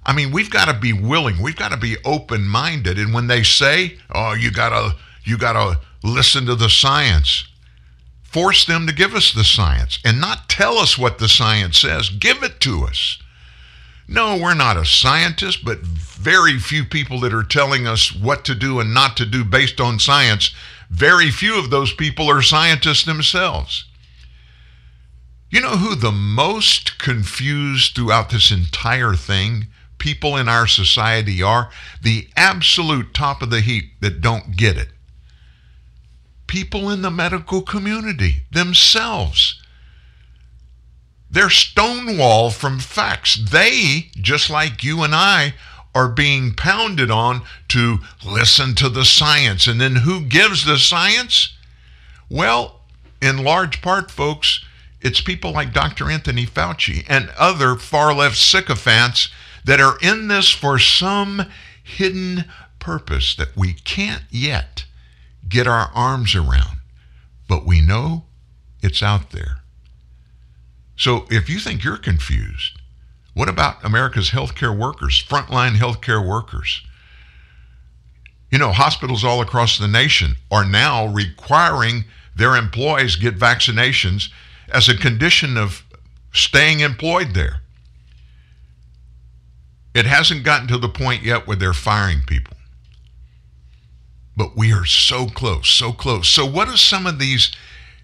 I 0.09 0.11
mean, 0.11 0.31
we've 0.31 0.49
got 0.49 0.65
to 0.65 0.73
be 0.73 0.91
willing. 0.91 1.39
We've 1.39 1.55
got 1.55 1.69
to 1.69 1.77
be 1.77 1.95
open-minded. 2.03 2.97
And 2.97 3.13
when 3.13 3.27
they 3.27 3.43
say, 3.43 3.99
"Oh, 4.09 4.33
you 4.33 4.49
got 4.49 4.69
to 4.69 4.95
you 5.23 5.37
got 5.37 5.53
to 5.53 5.79
listen 6.03 6.47
to 6.47 6.55
the 6.55 6.67
science." 6.67 7.43
Force 8.23 8.65
them 8.65 8.87
to 8.87 8.93
give 8.93 9.13
us 9.13 9.31
the 9.31 9.43
science 9.43 9.99
and 10.03 10.19
not 10.19 10.49
tell 10.49 10.79
us 10.79 10.97
what 10.97 11.19
the 11.19 11.29
science 11.29 11.77
says. 11.79 12.09
Give 12.09 12.41
it 12.41 12.59
to 12.61 12.85
us. 12.85 13.19
No, 14.07 14.35
we're 14.35 14.55
not 14.55 14.77
a 14.77 14.85
scientist, 14.85 15.63
but 15.63 15.81
very 15.81 16.57
few 16.57 16.85
people 16.85 17.19
that 17.19 17.33
are 17.33 17.43
telling 17.43 17.85
us 17.85 18.11
what 18.11 18.43
to 18.45 18.55
do 18.55 18.79
and 18.79 18.91
not 18.91 19.15
to 19.17 19.27
do 19.27 19.43
based 19.43 19.79
on 19.79 19.99
science, 19.99 20.49
very 20.89 21.29
few 21.29 21.59
of 21.59 21.69
those 21.69 21.93
people 21.93 22.27
are 22.31 22.41
scientists 22.41 23.03
themselves. 23.03 23.85
You 25.51 25.61
know 25.61 25.77
who 25.77 25.93
the 25.93 26.11
most 26.11 26.97
confused 26.97 27.93
throughout 27.93 28.31
this 28.31 28.49
entire 28.49 29.13
thing 29.13 29.67
people 29.99 30.37
in 30.37 30.47
our 30.47 30.67
society 30.67 31.43
are? 31.43 31.69
The 32.01 32.27
absolute 32.35 33.13
top 33.13 33.41
of 33.41 33.49
the 33.49 33.61
heap 33.61 33.99
that 34.01 34.21
don't 34.21 34.55
get 34.55 34.77
it. 34.77 34.89
People 36.47 36.89
in 36.89 37.01
the 37.01 37.11
medical 37.11 37.61
community 37.61 38.43
themselves. 38.51 39.61
They're 41.29 41.49
stonewall 41.49 42.49
from 42.49 42.79
facts. 42.79 43.35
They, 43.35 44.09
just 44.15 44.49
like 44.49 44.83
you 44.83 45.03
and 45.03 45.13
I, 45.13 45.53
are 45.93 46.09
being 46.09 46.53
pounded 46.53 47.11
on 47.11 47.43
to 47.67 47.99
listen 48.25 48.75
to 48.75 48.89
the 48.89 49.05
science. 49.05 49.67
And 49.67 49.79
then 49.79 49.97
who 49.97 50.21
gives 50.21 50.65
the 50.65 50.77
science? 50.77 51.55
Well, 52.29 52.81
in 53.21 53.43
large 53.43 53.81
part, 53.81 54.09
folks, 54.09 54.63
it's 55.01 55.21
people 55.21 55.51
like 55.51 55.73
Dr. 55.73 56.09
Anthony 56.09 56.45
Fauci 56.45 57.05
and 57.07 57.29
other 57.37 57.75
far 57.75 58.13
left 58.13 58.37
sycophants 58.37 59.29
that 59.65 59.79
are 59.79 59.97
in 60.01 60.27
this 60.27 60.49
for 60.49 60.79
some 60.79 61.45
hidden 61.83 62.45
purpose 62.79 63.35
that 63.35 63.55
we 63.55 63.73
can't 63.73 64.23
yet 64.29 64.85
get 65.47 65.67
our 65.67 65.91
arms 65.93 66.35
around. 66.35 66.79
But 67.47 67.65
we 67.65 67.81
know 67.81 68.25
it's 68.81 69.03
out 69.03 69.31
there. 69.31 69.61
So 70.95 71.25
if 71.29 71.49
you 71.49 71.59
think 71.59 71.83
you're 71.83 71.97
confused, 71.97 72.79
what 73.33 73.49
about 73.49 73.83
America's 73.83 74.31
healthcare 74.31 74.77
workers, 74.77 75.23
frontline 75.23 75.75
healthcare 75.75 76.25
workers? 76.25 76.81
You 78.51 78.57
know, 78.57 78.71
hospitals 78.71 79.23
all 79.23 79.41
across 79.41 79.77
the 79.77 79.87
nation 79.87 80.35
are 80.51 80.65
now 80.65 81.07
requiring 81.07 82.05
their 82.35 82.55
employees 82.55 83.15
get 83.15 83.37
vaccinations 83.37 84.29
as 84.73 84.89
a 84.89 84.97
condition 84.97 85.57
of 85.57 85.83
staying 86.33 86.79
employed 86.79 87.33
there. 87.33 87.61
It 89.93 90.05
hasn't 90.05 90.43
gotten 90.43 90.67
to 90.67 90.77
the 90.77 90.89
point 90.89 91.23
yet 91.23 91.47
where 91.47 91.57
they're 91.57 91.73
firing 91.73 92.21
people. 92.27 92.55
But 94.37 94.55
we 94.55 94.71
are 94.71 94.85
so 94.85 95.27
close, 95.27 95.69
so 95.69 95.91
close. 95.91 96.29
So, 96.29 96.45
what 96.45 96.69
do 96.69 96.77
some 96.77 97.05
of 97.05 97.19
these 97.19 97.55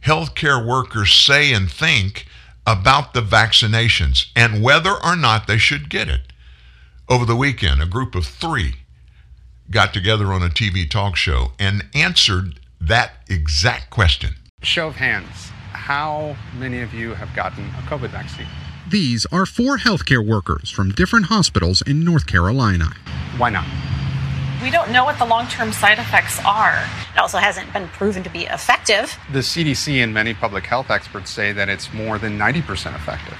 healthcare 0.06 0.64
workers 0.64 1.14
say 1.14 1.52
and 1.52 1.70
think 1.72 2.28
about 2.66 3.14
the 3.14 3.22
vaccinations 3.22 4.28
and 4.36 4.64
whether 4.64 4.94
or 5.04 5.16
not 5.16 5.48
they 5.48 5.58
should 5.58 5.90
get 5.90 6.08
it. 6.08 6.34
Over 7.10 7.26
the 7.26 7.36
weekend, 7.36 7.82
a 7.82 7.86
group 7.86 8.16
of 8.16 8.26
three 8.26 8.76
got 9.70 9.94
together 9.94 10.28
on 10.28 10.42
a 10.42 10.50
TV 10.50 10.90
talk 10.90 11.16
show 11.16 11.52
and 11.60 11.86
answered 11.94 12.60
that 12.80 13.14
exact 13.30 13.90
question. 13.90 14.36
Show 14.62 14.88
of 14.88 14.96
hands, 14.96 15.50
how 15.72 16.36
many 16.58 16.82
of 16.82 16.94
you 16.94 17.14
have 17.14 17.36
gotten 17.36 17.66
a 17.66 17.82
COVID 17.88 18.10
vaccine? 18.10 18.48
These 18.88 19.26
are 19.32 19.48
four 19.48 19.80
healthcare 19.80 20.24
workers 20.24 20.70
from 20.70 20.92
different 20.92 21.26
hospitals 21.26 21.82
in 21.82 22.04
North 22.04 22.28
Carolina. 22.28 22.94
Why 23.38 23.50
not? 23.50 23.66
We 24.62 24.70
don't 24.70 24.92
know 24.92 25.04
what 25.04 25.18
the 25.18 25.26
long 25.26 25.48
term 25.48 25.72
side 25.74 25.98
effects 25.98 26.40
are. 26.46 26.88
It 27.16 27.18
also 27.18 27.40
hasn't 27.40 27.74
been 27.74 27.88
proven 27.88 28.22
to 28.22 28.30
be 28.30 28.44
effective. 28.44 29.18
The 29.34 29.40
CDC 29.40 30.04
and 30.04 30.14
many 30.14 30.36
public 30.36 30.68
health 30.68 30.92
experts 30.92 31.32
say 31.32 31.52
that 31.52 31.68
it's 31.68 31.92
more 31.94 32.20
than 32.20 32.38
90% 32.38 32.96
effective. 32.96 33.38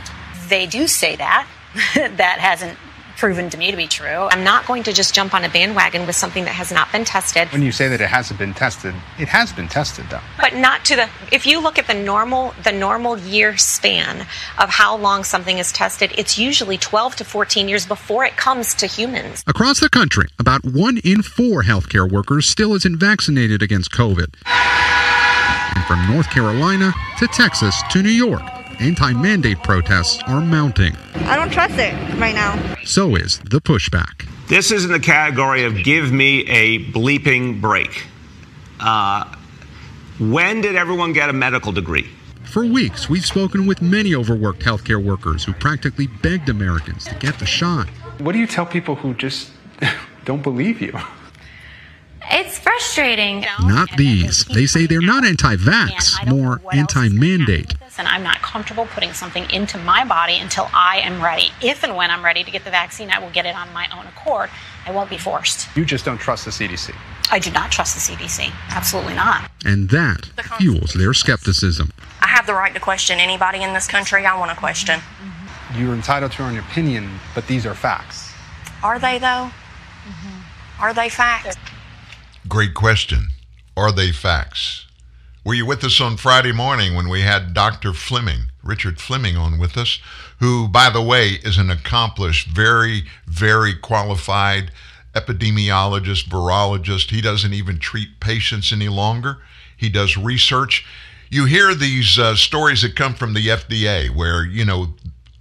They 0.50 0.66
do 0.66 0.88
say 0.88 1.16
that. 1.18 1.48
that 1.94 2.40
hasn't 2.40 2.80
proven 3.18 3.50
to 3.50 3.58
me 3.58 3.72
to 3.72 3.78
be 3.78 3.88
true. 3.88 4.08
I'm 4.08 4.44
not 4.44 4.66
going 4.66 4.84
to 4.84 4.94
just 4.94 5.14
jump 5.14 5.34
on 5.34 5.44
a 5.44 5.50
bandwagon 5.50 6.06
with 6.06 6.16
something 6.16 6.46
that 6.46 6.54
has 6.54 6.72
not 6.72 6.92
been 6.92 7.06
tested. 7.06 7.48
When 7.50 7.62
you 7.62 7.72
say 7.72 7.88
that 7.88 8.02
it 8.02 8.08
hasn't 8.08 8.40
been 8.40 8.54
tested, 8.54 8.94
it 9.20 9.28
has 9.28 9.52
been 9.54 9.68
tested 9.68 10.06
though. 10.10 10.22
But 10.40 10.56
not 10.56 10.86
to 10.86 10.96
the 10.96 11.10
if 11.32 11.46
you 11.46 11.62
look 11.62 11.78
at 11.78 11.88
the 11.88 11.94
normal 11.94 12.54
the 12.64 12.72
normal 12.72 13.18
year 13.18 13.58
span 13.58 14.22
of 14.60 14.70
how 14.70 14.98
long 14.98 15.24
something 15.24 15.58
is 15.58 15.72
tested, 15.72 16.12
it's 16.18 16.38
usually 16.38 16.78
12 16.78 17.16
to 17.18 17.24
14 17.26 17.68
years 17.68 17.86
before 17.86 18.26
it 18.26 18.38
comes 18.38 18.74
to 18.76 18.88
humans. 18.88 19.44
Across 19.48 19.80
the 19.80 19.90
country, 19.90 20.28
about 20.40 20.64
1 20.64 20.98
in 21.00 21.22
4 21.22 21.64
healthcare 21.64 22.10
workers 22.10 22.48
still 22.48 22.74
isn't 22.74 22.98
vaccinated 22.98 23.62
against 23.62 23.92
COVID. 23.92 24.34
And 24.46 25.86
from 25.86 26.08
North 26.12 26.30
Carolina 26.30 26.94
to 27.20 27.28
Texas 27.28 27.82
to 27.92 28.02
New 28.02 28.10
York, 28.10 28.42
anti 28.80 29.14
mandate 29.14 29.62
protests 29.64 30.22
are 30.28 30.42
mounting. 30.42 30.96
I 31.16 31.36
don't 31.36 31.52
trust 31.52 31.76
it 31.78 31.94
right 32.20 32.36
now. 32.36 32.76
So 32.84 33.16
is 33.16 33.40
the 33.40 33.62
pushback. 33.62 34.28
This 34.48 34.72
is 34.72 34.86
in 34.86 34.92
the 34.92 35.00
category 35.00 35.64
of 35.64 35.84
give 35.84 36.12
me 36.12 36.48
a 36.48 36.86
bleeping 36.92 37.60
break. 37.62 38.06
Uh, 38.80 39.34
when 40.20 40.62
did 40.62 40.76
everyone 40.76 41.14
get 41.14 41.30
a 41.30 41.34
medical 41.34 41.72
degree? 41.72 42.08
For 42.44 42.64
weeks, 42.66 43.10
we've 43.10 43.26
spoken 43.26 43.66
with 43.66 43.82
many 43.82 44.16
overworked 44.16 44.62
healthcare 44.62 45.04
workers 45.04 45.44
who 45.44 45.54
practically 45.54 46.08
begged 46.08 46.48
Americans 46.48 47.06
to 47.06 47.16
get 47.16 47.38
the 47.40 47.46
shot. 47.46 47.90
What 48.20 48.32
do 48.32 48.40
you 48.40 48.48
tell 48.48 48.66
people 48.66 48.96
who 48.96 49.14
just 49.16 49.52
don't 50.26 50.42
believe 50.42 50.82
you? 50.82 50.98
It's 52.32 52.58
frustrating. 52.58 53.46
Not 53.64 53.90
these. 53.98 54.46
They 54.46 54.66
say 54.66 54.86
they're 54.88 55.02
not 55.02 55.26
anti 55.26 55.56
vax, 55.58 56.26
more 56.28 56.62
anti 56.72 57.10
mandate. 57.10 57.74
And 57.98 58.08
I'm 58.08 58.24
not 58.24 58.42
comfortable 58.42 58.86
putting 58.88 59.14
something 59.14 59.50
into 59.52 59.78
my 59.78 60.04
body 60.04 60.38
until 60.38 60.70
I 60.74 61.00
am 61.00 61.24
ready. 61.24 61.52
If 61.62 61.84
and 61.84 61.96
when 61.96 62.12
I'm 62.12 62.24
ready 62.24 62.44
to 62.44 62.52
get 62.52 62.66
the 62.66 62.72
vaccine, 62.72 63.10
I 63.10 63.20
will 63.20 63.30
get 63.30 63.46
it 63.46 63.56
on 63.56 63.72
my 63.74 63.88
own 63.98 64.06
accord. 64.08 64.50
I 64.86 64.92
won't 64.92 65.10
be 65.10 65.18
forced. 65.18 65.68
You 65.78 65.86
just 65.86 66.04
don't 66.04 66.18
trust 66.18 66.46
the 66.46 66.52
CDC. 66.52 66.94
I 67.32 67.40
do 67.40 67.52
not 67.52 67.72
trust 67.72 67.96
the 67.96 68.14
CDC. 68.14 68.52
Absolutely 68.70 69.16
not. 69.16 69.50
And 69.64 69.90
that 69.90 70.26
fuels 70.58 70.94
their 70.94 71.14
skepticism. 71.14 71.92
I 72.22 72.28
have 72.28 72.46
the 72.46 72.54
right 72.54 72.74
to 72.74 72.80
question 72.80 73.20
anybody 73.20 73.64
in 73.64 73.74
this 73.74 73.88
country 73.88 74.26
I 74.26 74.38
want 74.38 74.52
to 74.52 74.58
question. 74.58 75.00
You're 75.76 75.94
entitled 75.94 76.34
to 76.34 76.44
your 76.44 76.52
own 76.52 76.58
opinion, 76.58 77.10
but 77.34 77.48
these 77.48 77.66
are 77.66 77.74
facts. 77.74 78.32
Are 78.84 79.00
they, 79.00 79.18
though? 79.20 79.50
Mm-hmm. 80.06 80.82
Are 80.84 80.94
they 80.94 81.10
facts? 81.10 81.56
Great 82.48 82.74
question. 82.74 83.30
Are 83.76 83.92
they 83.92 84.12
facts? 84.12 84.85
Were 85.46 85.54
you 85.54 85.68
with 85.68 85.84
us 85.84 86.02
on 86.02 86.18
Friday 86.18 86.52
morning 86.52 86.96
when 86.96 87.08
we 87.08 87.22
had 87.22 87.54
Dr. 87.54 87.94
Fleming, 87.94 88.50
Richard 88.64 89.00
Fleming, 89.00 89.38
on 89.38 89.60
with 89.60 89.78
us, 89.78 90.00
who, 90.40 90.68
by 90.68 90.90
the 90.90 91.04
way, 91.04 91.34
is 91.44 91.60
an 91.60 91.70
accomplished, 91.70 92.48
very, 92.48 93.04
very 93.28 93.76
qualified 93.76 94.72
epidemiologist, 95.14 96.28
virologist. 96.30 97.12
He 97.12 97.22
doesn't 97.22 97.54
even 97.54 97.78
treat 97.78 98.20
patients 98.20 98.72
any 98.72 98.90
longer, 98.90 99.38
he 99.78 99.88
does 99.88 100.18
research. 100.18 100.84
You 101.30 101.46
hear 101.46 101.76
these 101.76 102.18
uh, 102.18 102.36
stories 102.36 102.82
that 102.82 102.96
come 102.96 103.14
from 103.14 103.36
the 103.36 103.46
FDA 103.46 104.10
where, 104.10 104.44
you 104.44 104.66
know, 104.66 104.96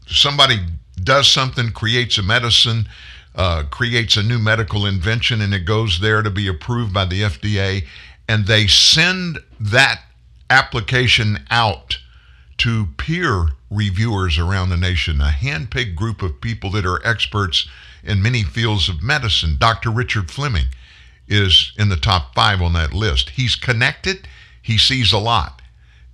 somebody 0.07 0.59
does 1.03 1.31
something, 1.31 1.71
creates 1.71 2.19
a 2.19 2.23
medicine, 2.23 2.89
uh, 3.35 3.63
creates 3.71 4.19
a 4.19 4.23
new 4.23 4.39
medical 4.39 4.85
invention 4.85 5.41
and 5.41 5.55
it 5.55 5.65
goes 5.65 6.01
there 6.01 6.21
to 6.23 6.31
be 6.31 6.47
approved 6.47 6.93
by 6.93 7.07
the 7.07 7.23
FDA, 7.23 7.87
and 8.29 8.47
they 8.47 8.67
send 8.67 9.39
that 9.61 10.03
application 10.51 11.45
out 11.51 11.99
to 12.59 12.87
peer 12.97 13.49
reviewers 13.71 14.39
around 14.39 14.69
the 14.69 14.77
nation, 14.77 15.21
a 15.21 15.31
handpicked 15.31 15.97
group 15.97 16.23
of 16.23 16.41
people 16.41 16.71
that 16.71 16.87
are 16.87 17.05
experts 17.07 17.69
in 18.03 18.23
many 18.23 18.43
fields 18.43 18.89
of 18.89 19.03
medicine. 19.03 19.57
Dr. 19.59 19.91
Richard 19.91 20.31
Fleming 20.31 20.67
is 21.27 21.73
in 21.79 21.89
the 21.89 21.97
top 21.97 22.35
five 22.35 22.61
on 22.63 22.75
that 22.75 22.93
list. 22.93 23.31
He's 23.31 23.57
connected, 23.57 24.29
he 24.61 24.79
sees 24.79 25.13
a 25.13 25.19
lot. 25.19 25.61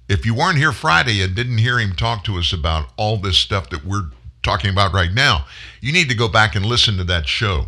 If 0.09 0.27
you 0.27 0.35
weren't 0.35 0.59
here 0.59 0.73
Friday 0.73 1.23
and 1.23 1.35
didn't 1.35 1.59
hear 1.59 1.79
him 1.79 1.93
talk 1.93 2.25
to 2.25 2.37
us 2.37 2.53
about 2.53 2.89
all 2.97 3.17
this 3.17 3.39
stuff 3.39 3.71
that 3.71 3.85
we're 3.85 4.11
talking 4.43 4.71
about 4.71 4.93
right 4.93 5.13
now, 5.13 5.47
you 5.81 5.93
need 5.93 6.09
to 6.09 6.17
go 6.17 6.29
back 6.29 6.57
and 6.57 6.65
listen 6.67 6.97
to 6.97 7.05
that 7.05 7.29
show. 7.29 7.67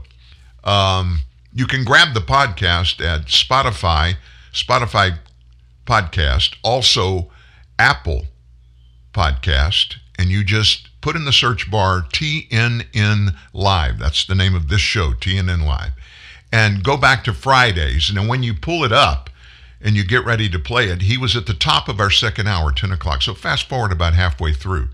Um, 0.65 1.21
you 1.53 1.67
can 1.67 1.85
grab 1.85 2.15
the 2.15 2.21
podcast 2.21 3.05
at 3.05 3.27
Spotify, 3.27 4.17
Spotify 4.53 5.19
podcast, 5.87 6.57
also 6.63 7.31
Apple 7.79 8.27
podcast, 9.13 9.97
and 10.19 10.31
you 10.31 10.45
just 10.45 10.89
put 11.01 11.17
in 11.17 11.25
the 11.25 11.33
search 11.33 11.71
bar 11.71 12.03
TNN 12.13 13.37
Live. 13.53 13.99
That's 13.99 14.25
the 14.25 14.35
name 14.35 14.55
of 14.55 14.69
this 14.69 14.81
show, 14.81 15.13
TNN 15.13 15.67
Live. 15.67 15.93
And 16.53 16.85
go 16.85 16.97
back 16.97 17.25
to 17.25 17.33
Fridays. 17.33 18.11
And 18.11 18.29
when 18.29 18.43
you 18.43 18.55
pull 18.55 18.85
it 18.85 18.93
up 18.93 19.31
and 19.81 19.97
you 19.97 20.05
get 20.05 20.25
ready 20.25 20.49
to 20.51 20.59
play 20.59 20.89
it, 20.89 21.03
he 21.03 21.17
was 21.17 21.35
at 21.35 21.47
the 21.47 21.55
top 21.55 21.89
of 21.89 21.99
our 21.99 22.11
second 22.11 22.47
hour, 22.47 22.73
10 22.73 22.93
o'clock. 22.93 23.23
So 23.23 23.35
fast 23.35 23.69
forward 23.69 23.91
about 23.91 24.15
halfway 24.15 24.53
through. 24.53 24.91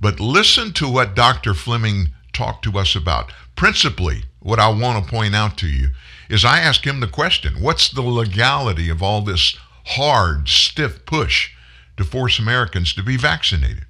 But 0.00 0.20
listen 0.20 0.72
to 0.74 0.88
what 0.88 1.16
Dr. 1.16 1.54
Fleming 1.54 2.10
talked 2.32 2.62
to 2.64 2.78
us 2.78 2.94
about. 2.94 3.32
Principally, 3.56 4.24
what 4.40 4.60
I 4.60 4.68
want 4.68 5.02
to 5.02 5.10
point 5.10 5.34
out 5.34 5.56
to 5.58 5.66
you 5.66 5.88
is 6.28 6.44
I 6.44 6.60
ask 6.60 6.86
him 6.86 7.00
the 7.00 7.06
question 7.06 7.60
what's 7.60 7.88
the 7.88 8.02
legality 8.02 8.88
of 8.88 9.02
all 9.02 9.22
this 9.22 9.56
hard, 9.86 10.48
stiff 10.48 11.04
push 11.06 11.50
to 11.96 12.04
force 12.04 12.38
Americans 12.38 12.92
to 12.94 13.02
be 13.02 13.16
vaccinated? 13.16 13.86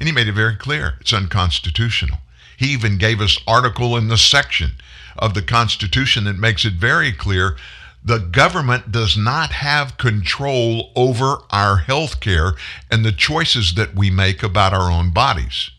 And 0.00 0.08
he 0.08 0.14
made 0.14 0.28
it 0.28 0.32
very 0.32 0.56
clear 0.56 0.94
it's 1.00 1.12
unconstitutional. 1.12 2.18
He 2.56 2.72
even 2.72 2.98
gave 2.98 3.20
us 3.20 3.40
article 3.46 3.96
in 3.96 4.08
the 4.08 4.18
section 4.18 4.72
of 5.16 5.34
the 5.34 5.42
Constitution 5.42 6.24
that 6.24 6.38
makes 6.38 6.64
it 6.64 6.74
very 6.74 7.12
clear 7.12 7.56
the 8.04 8.18
government 8.18 8.92
does 8.92 9.16
not 9.16 9.50
have 9.50 9.98
control 9.98 10.92
over 10.94 11.38
our 11.50 11.78
health 11.78 12.20
care 12.20 12.54
and 12.90 13.04
the 13.04 13.12
choices 13.12 13.74
that 13.74 13.94
we 13.94 14.10
make 14.10 14.42
about 14.42 14.72
our 14.72 14.90
own 14.90 15.10
bodies. 15.10 15.70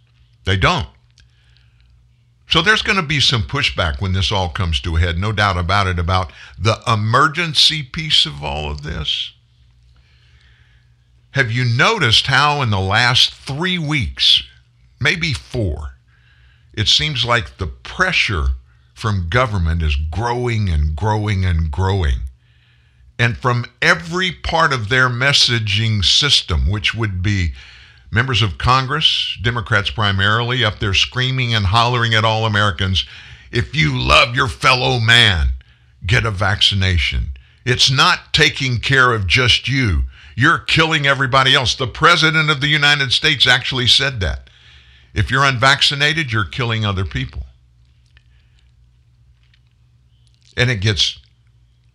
They 0.45 0.57
don't. 0.57 0.87
So 2.49 2.63
there's 2.63 2.81
going 2.81 2.97
to 2.97 3.03
be 3.03 3.19
some 3.19 3.43
pushback 3.43 4.01
when 4.01 4.13
this 4.13 4.31
all 4.31 4.49
comes 4.49 4.81
to 4.81 4.97
a 4.97 4.99
head, 4.99 5.19
no 5.19 5.31
doubt 5.31 5.57
about 5.57 5.85
it, 5.85 5.99
about 5.99 6.33
the 6.57 6.81
emergency 6.87 7.83
piece 7.83 8.25
of 8.25 8.43
all 8.43 8.71
of 8.71 8.81
this. 8.81 9.33
Have 11.31 11.51
you 11.51 11.63
noticed 11.63 12.25
how 12.25 12.63
in 12.63 12.71
the 12.71 12.79
last 12.79 13.35
three 13.35 13.77
weeks, 13.77 14.41
maybe 14.99 15.31
four, 15.31 15.93
it 16.73 16.87
seems 16.87 17.23
like 17.23 17.57
the 17.57 17.67
pressure 17.67 18.47
from 18.95 19.29
government 19.29 19.83
is 19.83 19.95
growing 19.95 20.69
and 20.69 20.95
growing 20.95 21.45
and 21.45 21.69
growing? 21.69 22.21
And 23.19 23.37
from 23.37 23.65
every 23.79 24.31
part 24.31 24.73
of 24.73 24.89
their 24.89 25.07
messaging 25.07 26.03
system, 26.03 26.67
which 26.67 26.95
would 26.95 27.21
be 27.21 27.53
members 28.11 28.41
of 28.41 28.57
Congress, 28.57 29.37
Democrats 29.41 29.89
primarily, 29.89 30.63
up 30.63 30.79
there 30.79 30.93
screaming 30.93 31.53
and 31.53 31.67
hollering 31.67 32.13
at 32.13 32.25
all 32.25 32.45
Americans 32.45 33.05
if 33.51 33.75
you 33.75 33.97
love 33.99 34.35
your 34.35 34.47
fellow 34.47 34.99
man, 34.99 35.49
get 36.05 36.25
a 36.25 36.31
vaccination. 36.31 37.31
It's 37.65 37.91
not 37.91 38.33
taking 38.33 38.79
care 38.79 39.13
of 39.13 39.27
just 39.27 39.67
you. 39.67 40.03
You're 40.35 40.59
killing 40.59 41.05
everybody 41.05 41.53
else. 41.53 41.75
The 41.75 41.87
President 41.87 42.49
of 42.49 42.61
the 42.61 42.67
United 42.67 43.11
States 43.11 43.45
actually 43.47 43.87
said 43.87 44.19
that. 44.21 44.49
If 45.13 45.31
you're 45.31 45.43
unvaccinated, 45.43 46.31
you're 46.31 46.45
killing 46.45 46.85
other 46.85 47.05
people. 47.05 47.43
And 50.55 50.69
it 50.69 50.81
gets 50.81 51.19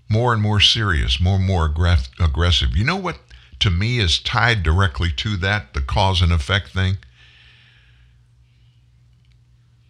more 0.09 0.33
and 0.33 0.43
more 0.43 0.61
serious, 0.61 1.21
more 1.21 1.37
and 1.37 1.47
more 1.47 1.65
aggressive. 1.65 2.77
You 2.77 2.85
know 2.85 2.97
what 2.97 3.19
to 3.61 3.71
me 3.71 3.99
is 3.99 4.19
tied 4.19 4.63
directly 4.63 5.11
to 5.13 5.37
that, 5.39 5.75
the 5.75 5.81
cause 5.81 6.21
and 6.21 6.33
effect 6.33 6.69
thing. 6.69 6.99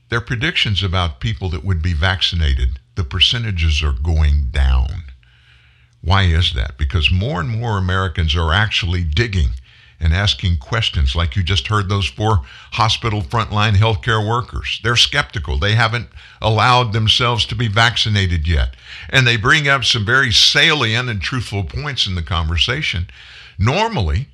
Their 0.08 0.20
predictions 0.20 0.82
about 0.82 1.20
people 1.20 1.48
that 1.50 1.64
would 1.64 1.82
be 1.82 1.92
vaccinated, 1.92 2.78
the 2.94 3.04
percentages 3.04 3.82
are 3.82 3.92
going 3.92 4.48
down. 4.50 5.04
Why 6.02 6.24
is 6.24 6.52
that? 6.52 6.76
Because 6.76 7.10
more 7.10 7.40
and 7.40 7.48
more 7.48 7.78
Americans 7.78 8.36
are 8.36 8.52
actually 8.52 9.04
digging 9.04 9.50
and 9.98 10.12
asking 10.12 10.58
questions, 10.58 11.16
like 11.16 11.34
you 11.34 11.42
just 11.42 11.68
heard 11.68 11.88
those 11.88 12.06
four 12.06 12.42
hospital 12.72 13.22
frontline 13.22 13.72
healthcare 13.72 14.26
workers. 14.26 14.80
They're 14.84 14.96
skeptical. 14.96 15.58
They 15.58 15.74
haven't 15.74 16.08
allowed 16.42 16.92
themselves 16.92 17.46
to 17.46 17.54
be 17.54 17.68
vaccinated 17.68 18.46
yet. 18.46 18.76
And 19.08 19.26
they 19.26 19.38
bring 19.38 19.66
up 19.66 19.84
some 19.84 20.04
very 20.04 20.30
salient 20.30 21.08
and 21.08 21.22
truthful 21.22 21.64
points 21.64 22.06
in 22.06 22.16
the 22.16 22.22
conversation 22.22 23.06
Normally, 23.58 24.28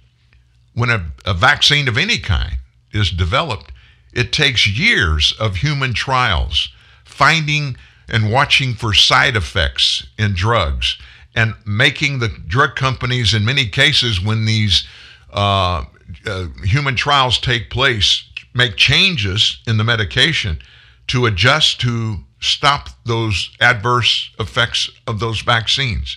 when 0.74 0.90
a, 0.90 1.12
a 1.24 1.35
vaccine 1.35 1.88
of 1.88 1.98
any 1.98 2.18
kind 2.18 2.56
is 2.92 3.11
developed, 3.11 3.72
it 4.12 4.33
takes 4.33 4.66
years 4.66 5.35
of 5.38 5.56
human 5.56 5.94
trials, 5.94 6.70
finding 7.04 7.76
and 8.09 8.33
watching 8.33 8.74
for 8.74 8.92
side 8.92 9.37
effects 9.37 10.06
in 10.18 10.35
drugs, 10.35 10.98
and 11.35 11.54
making 11.64 12.18
the 12.18 12.28
drug 12.28 12.74
companies, 12.74 13.35
in 13.35 13.44
many 13.44 13.66
cases, 13.66 14.20
when 14.20 14.46
these 14.46 14.87
uh, 15.33 15.85
uh, 16.26 16.46
human 16.64 16.96
trials 16.96 17.38
take 17.38 17.70
place, 17.70 18.24
make 18.54 18.76
changes 18.76 19.61
in 19.66 19.76
the 19.76 19.85
medication 19.85 20.59
to 21.06 21.26
adjust 21.26 21.80
to 21.80 22.16
stop 22.40 22.88
those 23.04 23.50
adverse 23.61 24.30
effects 24.40 24.90
of 25.06 25.20
those 25.20 25.40
vaccines. 25.40 26.16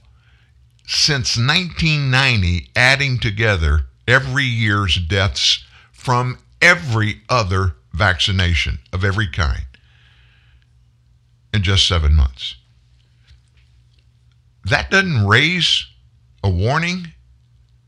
since 0.87 1.35
1990 1.35 2.69
adding 2.77 3.19
together 3.19 3.81
every 4.07 4.45
year's 4.45 4.95
deaths 4.95 5.65
from 5.91 6.39
every 6.61 7.23
other 7.27 7.75
vaccination 7.91 8.79
of 8.93 9.03
every 9.03 9.27
kind 9.27 9.65
in 11.53 11.61
just 11.61 11.85
seven 11.85 12.15
months. 12.15 12.55
That 14.63 14.89
doesn't 14.89 15.27
raise 15.27 15.87
a 16.41 16.49
warning 16.49 17.07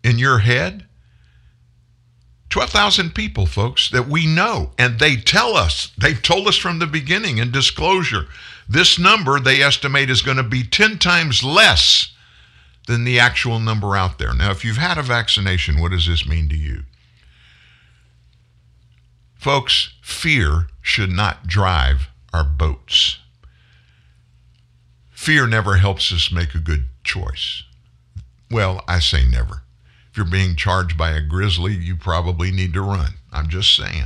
in 0.04 0.20
your 0.20 0.40
head 0.40 0.88
12,000 2.52 3.16
people, 3.16 3.46
folks, 3.46 3.90
that 3.90 4.08
we 4.08 4.28
know, 4.28 4.72
and 4.78 5.00
they 5.00 5.16
tell 5.16 5.56
us, 5.56 5.92
they've 5.98 6.22
told 6.22 6.48
us 6.48 6.58
from 6.58 6.80
the 6.80 6.86
beginning 6.86 7.38
in 7.38 7.50
disclosure, 7.50 8.28
this 8.68 9.00
number 9.00 9.40
they 9.40 9.62
estimate 9.62 10.10
is 10.10 10.22
going 10.22 10.38
to 10.38 10.44
be 10.44 10.64
10 10.64 11.00
times 11.00 11.44
less 11.44 12.14
than 12.88 13.04
the 13.06 13.20
actual 13.20 13.60
number 13.60 13.96
out 13.96 14.20
there. 14.20 14.34
Now, 14.34 14.52
if 14.52 14.66
you've 14.66 14.78
had 14.78 14.98
a 14.98 15.04
vaccination, 15.04 15.80
what 15.80 15.92
does 15.92 16.08
this 16.08 16.28
mean 16.28 16.50
to 16.50 16.58
you? 16.58 16.84
Folks, 19.36 19.94
fear 20.02 20.68
should 20.82 21.10
not 21.10 21.48
drive 21.48 22.10
our 22.34 22.44
boats. 22.44 23.18
Fear 25.10 25.48
never 25.48 25.78
helps 25.78 26.12
us 26.12 26.32
make 26.32 26.54
a 26.54 26.60
good 26.60 26.88
choice. 27.04 27.64
Well, 28.50 28.84
I 28.88 29.00
say 29.00 29.26
never. 29.26 29.61
If 30.12 30.18
you're 30.18 30.26
being 30.26 30.58
charged 30.58 30.98
by 30.98 31.12
a 31.12 31.22
grizzly, 31.22 31.74
you 31.74 31.96
probably 31.96 32.52
need 32.52 32.74
to 32.74 32.82
run. 32.82 33.14
I'm 33.32 33.48
just 33.48 33.76
saying. 33.76 34.06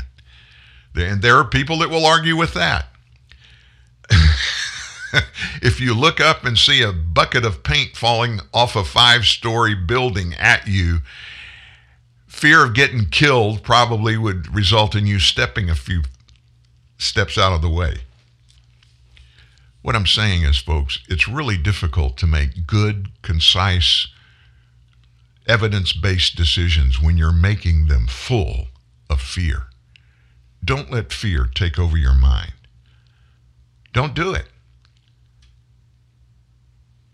And 0.96 1.22
there 1.22 1.38
are 1.38 1.46
people 1.46 1.80
that 1.80 1.90
will 1.90 2.06
argue 2.06 2.38
with 2.38 2.54
that. 2.54 2.88
if 5.62 5.80
you 5.80 5.96
look 5.96 6.20
up 6.20 6.46
and 6.46 6.58
see 6.58 6.84
a 6.84 6.92
bucket 6.92 7.44
of 7.44 7.64
paint 7.64 7.96
falling 7.96 8.40
off 8.54 8.76
a 8.76 8.84
five 8.84 9.26
story 9.26 9.74
building 9.74 10.36
at 10.36 10.68
you, 10.68 11.00
fear 12.28 12.64
of 12.64 12.76
getting 12.76 13.08
killed 13.08 13.64
probably 13.64 14.16
would 14.18 14.54
result 14.54 14.94
in 14.94 15.08
you 15.08 15.20
stepping 15.20 15.70
a 15.70 15.76
few 15.76 16.04
steps 17.00 17.38
out 17.38 17.54
of 17.54 17.62
the 17.62 17.70
way. 17.70 17.96
What 19.82 19.96
I'm 19.96 20.08
saying 20.08 20.44
is, 20.44 20.58
folks, 20.58 21.00
it's 21.10 21.28
really 21.28 21.58
difficult 21.58 22.18
to 22.18 22.28
make 22.28 22.68
good, 22.68 23.10
concise, 23.22 24.08
evidence 25.48 25.94
based 25.94 26.36
decisions 26.36 27.02
when 27.02 27.18
you're 27.18 27.32
making 27.32 27.88
them 27.88 28.08
full 28.08 28.68
of 29.10 29.22
fear. 29.22 29.68
Don't 30.64 30.92
let 30.92 31.14
fear 31.14 31.50
take 31.54 31.78
over 31.78 31.98
your 31.98 32.16
mind. 32.16 32.54
Don't 33.94 34.16
do 34.16 34.34
it. 34.34 34.48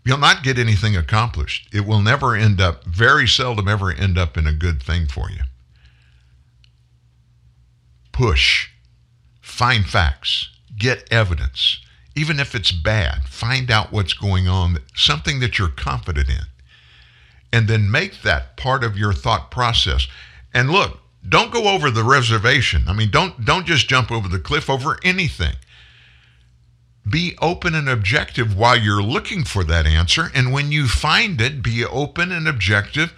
You'll 0.04 0.18
not 0.18 0.42
get 0.42 0.58
anything 0.58 0.96
accomplished. 0.96 1.68
It 1.72 1.86
will 1.86 2.00
never 2.00 2.34
end 2.34 2.60
up, 2.60 2.84
very 2.84 3.28
seldom 3.28 3.68
ever 3.68 3.92
end 3.92 4.18
up 4.18 4.36
in 4.36 4.46
a 4.46 4.52
good 4.52 4.82
thing 4.82 5.06
for 5.06 5.30
you. 5.30 5.42
Push. 8.10 8.70
Find 9.40 9.86
facts. 9.86 10.48
Get 10.76 11.06
evidence. 11.12 11.78
Even 12.16 12.40
if 12.40 12.54
it's 12.54 12.72
bad, 12.72 13.24
find 13.24 13.70
out 13.70 13.92
what's 13.92 14.12
going 14.12 14.48
on, 14.48 14.78
something 14.94 15.40
that 15.40 15.58
you're 15.58 15.68
confident 15.68 16.28
in. 16.28 16.46
And 17.52 17.68
then 17.68 17.90
make 17.90 18.22
that 18.22 18.56
part 18.56 18.82
of 18.82 18.96
your 18.96 19.12
thought 19.12 19.50
process. 19.50 20.06
And 20.54 20.70
look, 20.70 20.98
don't 21.28 21.52
go 21.52 21.68
over 21.68 21.90
the 21.90 22.04
reservation. 22.04 22.84
I 22.88 22.92
mean, 22.94 23.10
don't 23.10 23.44
don't 23.44 23.66
just 23.66 23.88
jump 23.88 24.10
over 24.10 24.28
the 24.28 24.38
cliff 24.38 24.68
over 24.68 24.98
anything. 25.04 25.54
Be 27.08 27.36
open 27.40 27.74
and 27.74 27.88
objective 27.88 28.56
while 28.56 28.76
you're 28.76 29.02
looking 29.02 29.44
for 29.44 29.64
that 29.64 29.86
answer. 29.86 30.30
And 30.34 30.52
when 30.52 30.72
you 30.72 30.86
find 30.88 31.40
it, 31.40 31.62
be 31.62 31.84
open 31.84 32.30
and 32.30 32.46
objective 32.48 33.12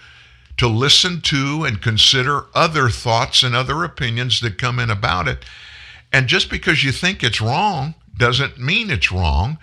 to 0.56 0.68
listen 0.68 1.20
to 1.20 1.64
and 1.64 1.82
consider 1.82 2.46
other 2.54 2.88
thoughts 2.88 3.42
and 3.42 3.54
other 3.54 3.84
opinions 3.84 4.40
that 4.40 4.58
come 4.58 4.78
in 4.78 4.90
about 4.90 5.28
it. 5.28 5.44
And 6.12 6.28
just 6.28 6.48
because 6.48 6.84
you 6.84 6.92
think 6.92 7.22
it's 7.22 7.40
wrong 7.40 7.94
doesn't 8.16 8.58
mean 8.58 8.90
it's 8.90 9.10
wrong. 9.10 9.58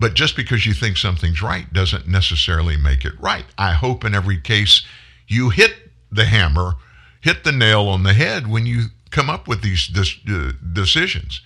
But 0.00 0.14
just 0.14 0.34
because 0.34 0.66
you 0.66 0.72
think 0.74 0.96
something's 0.96 1.42
right 1.42 1.72
doesn't 1.72 2.08
necessarily 2.08 2.76
make 2.76 3.04
it 3.04 3.12
right. 3.20 3.44
I 3.56 3.74
hope 3.74 4.04
in 4.04 4.14
every 4.14 4.40
case 4.40 4.84
you 5.28 5.50
hit 5.50 5.74
the 6.10 6.24
hammer, 6.24 6.72
hit 7.20 7.44
the 7.44 7.52
nail 7.52 7.86
on 7.86 8.02
the 8.02 8.14
head 8.14 8.48
when 8.48 8.66
you 8.66 8.86
come 9.10 9.28
up 9.30 9.46
with 9.46 9.62
these 9.62 9.88
this, 9.92 10.16
uh, 10.28 10.52
decisions 10.72 11.42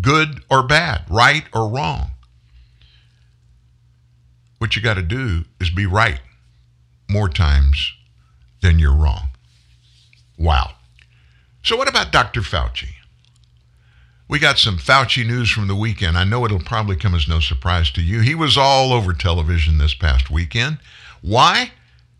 good 0.00 0.42
or 0.50 0.62
bad, 0.62 1.02
right 1.08 1.44
or 1.52 1.68
wrong. 1.68 2.12
What 4.58 4.76
you 4.76 4.82
got 4.82 4.94
to 4.94 5.02
do 5.02 5.44
is 5.60 5.70
be 5.70 5.86
right 5.86 6.20
more 7.08 7.28
times 7.28 7.92
than 8.60 8.78
you're 8.78 8.94
wrong. 8.94 9.28
Wow. 10.36 10.74
So, 11.62 11.76
what 11.76 11.88
about 11.88 12.12
Dr. 12.12 12.40
Fauci? 12.40 12.88
We 14.28 14.38
got 14.38 14.58
some 14.58 14.76
Fauci 14.76 15.26
news 15.26 15.50
from 15.50 15.68
the 15.68 15.74
weekend. 15.74 16.18
I 16.18 16.24
know 16.24 16.44
it'll 16.44 16.60
probably 16.60 16.96
come 16.96 17.14
as 17.14 17.26
no 17.26 17.40
surprise 17.40 17.90
to 17.92 18.02
you. 18.02 18.20
He 18.20 18.34
was 18.34 18.58
all 18.58 18.92
over 18.92 19.14
television 19.14 19.78
this 19.78 19.94
past 19.94 20.30
weekend. 20.30 20.78
Why? 21.22 21.72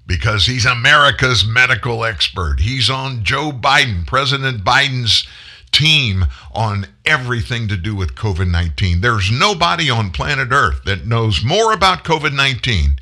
Because 0.07 0.47
he's 0.47 0.65
America's 0.65 1.47
medical 1.47 2.05
expert. 2.05 2.61
He's 2.61 2.89
on 2.89 3.25
Joe 3.25 3.53
Biden, 3.53 4.07
President 4.07 4.65
Biden's 4.65 5.29
team 5.71 6.25
on 6.55 6.87
everything 7.05 7.69
to 7.69 7.77
do 7.77 7.95
with 7.95 8.15
COVID 8.15 8.51
19. 8.51 9.03
There's 9.03 9.31
nobody 9.31 9.91
on 9.91 10.11
planet 10.11 10.49
Earth 10.51 10.85
that 10.85 11.07
knows 11.07 11.45
more 11.45 11.75
about 11.75 12.05
COVID 12.05 12.35
19 12.35 12.99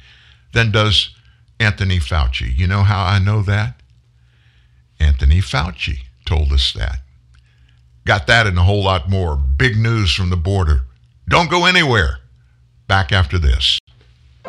than 0.53 0.73
does 0.73 1.15
Anthony 1.61 2.01
Fauci. 2.01 2.53
You 2.53 2.67
know 2.67 2.83
how 2.83 3.05
I 3.05 3.21
know 3.21 3.43
that? 3.43 3.81
Anthony 4.99 5.41
Fauci 5.41 6.01
told 6.25 6.51
us 6.53 6.73
that. 6.73 6.99
Got 8.07 8.29
that 8.29 8.47
and 8.47 8.57
a 8.57 8.63
whole 8.63 8.85
lot 8.85 9.11
more. 9.11 9.37
Big 9.37 9.77
news 9.77 10.15
from 10.15 10.31
the 10.31 10.37
border. 10.37 10.83
Don't 11.29 11.51
go 11.51 11.65
anywhere. 11.65 12.21
Back 12.87 13.11
after 13.11 13.37
this. 13.37 13.81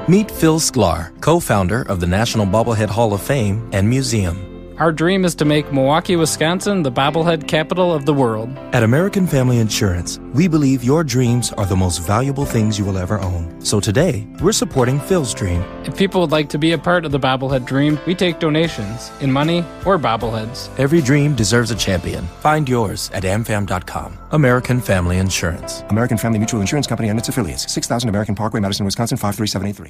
Meet 0.08 0.30
Phil 0.30 0.60
Sklar, 0.60 1.20
co 1.22 1.40
founder 1.40 1.82
of 1.82 2.00
the 2.00 2.06
National 2.06 2.46
Bobblehead 2.46 2.90
Hall 2.90 3.14
of 3.16 3.22
Fame 3.24 3.68
and 3.74 3.90
Museum. 3.90 4.57
Our 4.80 4.92
dream 4.92 5.26
is 5.26 5.34
to 5.36 5.46
make 5.46 5.74
Milwaukee, 5.74 6.16
Wisconsin 6.16 6.84
the 6.84 6.92
bobblehead 6.92 7.48
capital 7.48 7.92
of 7.92 8.06
the 8.06 8.14
world. 8.14 8.56
At 8.74 8.84
American 8.84 9.26
Family 9.26 9.58
Insurance, 9.58 10.20
we 10.36 10.48
believe 10.48 10.84
your 10.84 11.04
dreams 11.04 11.52
are 11.54 11.66
the 11.66 11.76
most 11.76 11.98
valuable 11.98 12.46
things 12.46 12.78
you 12.78 12.86
will 12.86 13.00
ever 13.00 13.20
own. 13.20 13.60
So 13.60 13.80
today, 13.80 14.28
we're 14.40 14.52
supporting 14.52 15.00
Phil's 15.00 15.34
dream. 15.34 15.64
If 15.86 15.98
people 15.98 16.22
would 16.22 16.30
like 16.30 16.50
to 16.50 16.60
be 16.60 16.74
a 16.74 16.78
part 16.78 17.06
of 17.06 17.12
the 17.12 17.20
bobblehead 17.20 17.66
dream, 17.66 17.98
we 18.06 18.14
take 18.14 18.38
donations 18.38 19.10
in 19.20 19.32
money 19.32 19.66
or 19.84 19.98
bobbleheads. 19.98 20.70
Every 20.78 21.02
dream 21.02 21.34
deserves 21.34 21.72
a 21.72 21.76
champion. 21.76 22.28
Find 22.42 22.70
yours 22.70 23.10
at 23.16 23.24
amfam.com. 23.24 24.20
American 24.30 24.80
Family 24.80 25.18
Insurance. 25.18 25.82
American 25.90 26.20
Family 26.20 26.38
Mutual 26.38 26.62
Insurance 26.62 26.86
Company 26.86 27.10
and 27.10 27.18
its 27.18 27.30
affiliates. 27.30 27.72
6000 27.74 28.10
American 28.10 28.36
Parkway, 28.36 28.60
Madison, 28.60 28.86
Wisconsin 28.86 29.18
53783. 29.18 29.90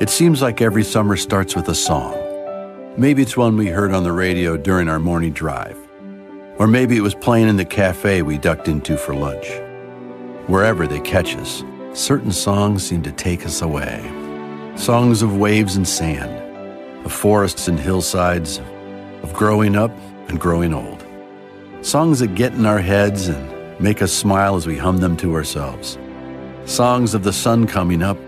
It 0.00 0.10
seems 0.10 0.42
like 0.42 0.60
every 0.60 0.82
summer 0.82 1.16
starts 1.16 1.54
with 1.54 1.68
a 1.68 1.74
song. 1.74 2.33
Maybe 2.96 3.22
it's 3.22 3.36
one 3.36 3.56
we 3.56 3.66
heard 3.66 3.92
on 3.92 4.04
the 4.04 4.12
radio 4.12 4.56
during 4.56 4.88
our 4.88 5.00
morning 5.00 5.32
drive. 5.32 5.76
Or 6.58 6.68
maybe 6.68 6.96
it 6.96 7.00
was 7.00 7.16
playing 7.16 7.48
in 7.48 7.56
the 7.56 7.64
cafe 7.64 8.22
we 8.22 8.38
ducked 8.38 8.68
into 8.68 8.96
for 8.96 9.16
lunch. 9.16 9.48
Wherever 10.46 10.86
they 10.86 11.00
catch 11.00 11.34
us, 11.34 11.64
certain 11.92 12.30
songs 12.30 12.86
seem 12.86 13.02
to 13.02 13.10
take 13.10 13.44
us 13.44 13.62
away. 13.62 14.00
Songs 14.76 15.22
of 15.22 15.36
waves 15.36 15.74
and 15.74 15.88
sand, 15.88 17.04
of 17.04 17.12
forests 17.12 17.66
and 17.66 17.80
hillsides, 17.80 18.60
of 19.24 19.32
growing 19.34 19.74
up 19.74 19.90
and 20.28 20.38
growing 20.38 20.72
old. 20.72 21.04
Songs 21.82 22.20
that 22.20 22.36
get 22.36 22.52
in 22.52 22.64
our 22.64 22.78
heads 22.78 23.26
and 23.26 23.80
make 23.80 24.02
us 24.02 24.12
smile 24.12 24.54
as 24.54 24.68
we 24.68 24.78
hum 24.78 24.98
them 24.98 25.16
to 25.16 25.34
ourselves. 25.34 25.98
Songs 26.64 27.12
of 27.12 27.24
the 27.24 27.32
sun 27.32 27.66
coming 27.66 28.04
up 28.04 28.18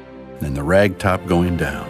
and 0.40 0.56
the 0.56 0.62
ragtop 0.62 1.24
going 1.28 1.56
down. 1.56 1.88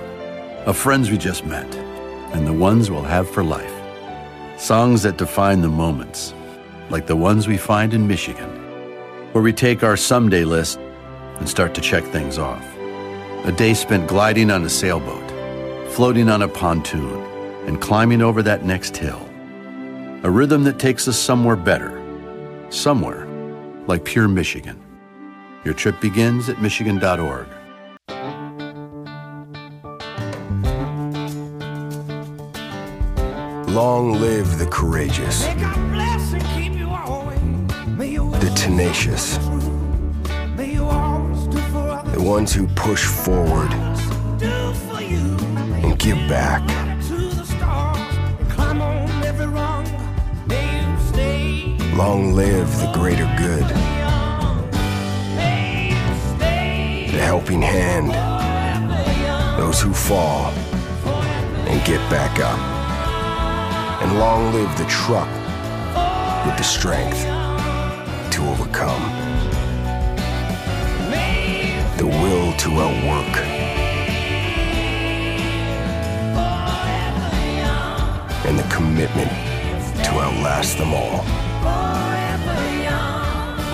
Of 0.67 0.77
friends 0.77 1.11
we 1.11 1.17
just 1.17 1.47
met 1.47 1.86
and 2.33 2.47
the 2.47 2.53
ones 2.53 2.91
we'll 2.91 3.03
have 3.03 3.29
for 3.29 3.45
life. 3.45 3.73
Songs 4.59 5.03
that 5.03 5.19
define 5.19 5.61
the 5.61 5.69
moments, 5.69 6.35
like 6.91 7.07
the 7.07 7.17
ones 7.17 7.47
we 7.47 7.57
find 7.57 7.93
in 7.93 8.07
Michigan, 8.07 8.49
where 9.33 9.43
we 9.43 9.53
take 9.53 9.83
our 9.83 9.97
someday 9.97 10.45
list 10.45 10.79
and 11.39 11.49
start 11.49 11.75
to 11.75 11.81
check 11.81 12.05
things 12.05 12.39
off. 12.39 12.65
A 13.45 13.53
day 13.53 13.75
spent 13.75 14.09
gliding 14.09 14.51
on 14.51 14.65
a 14.65 14.71
sailboat, 14.71 15.31
floating 15.93 16.29
on 16.29 16.43
a 16.43 16.49
pontoon, 16.49 17.23
and 17.67 17.81
climbing 17.81 18.23
over 18.23 18.43
that 18.43 18.65
next 18.65 18.97
hill. 18.97 19.29
A 20.23 20.31
rhythm 20.31 20.65
that 20.65 20.79
takes 20.79 21.07
us 21.09 21.19
somewhere 21.19 21.57
better, 21.57 21.93
somewhere 22.71 23.27
like 23.87 24.05
pure 24.05 24.29
Michigan. 24.29 24.83
Your 25.65 25.75
trip 25.75 26.01
begins 26.01 26.49
at 26.49 26.63
Michigan.org. 26.63 27.47
Long 33.77 34.15
live 34.15 34.59
the 34.59 34.65
courageous, 34.65 35.45
the 38.41 38.53
tenacious, 38.57 39.37
the 40.57 42.17
ones 42.17 42.55
who 42.55 42.67
push 42.69 43.05
forward 43.05 43.71
and 45.85 45.99
give 45.99 46.17
back. 46.27 46.63
Long 51.95 52.33
live 52.33 52.75
the 52.79 52.91
greater 52.95 53.31
good, 53.37 53.69
the 57.13 57.21
helping 57.21 57.61
hand, 57.61 58.11
those 59.61 59.83
who 59.83 59.93
fall 59.93 60.47
and 61.69 61.85
get 61.85 62.01
back 62.09 62.41
up 62.41 62.76
and 64.01 64.19
long 64.19 64.53
live 64.53 64.77
the 64.77 64.85
truck 64.87 65.29
with 66.47 66.57
the 66.57 66.63
strength 66.63 67.23
to 68.31 68.43
overcome, 68.49 69.03
the 71.97 72.07
will 72.07 72.53
to 72.55 72.71
outwork, 72.81 73.37
and 78.47 78.59
the 78.59 78.69
commitment 78.75 79.31
to 80.05 80.11
outlast 80.21 80.77
them 80.79 80.93
all. 80.93 81.25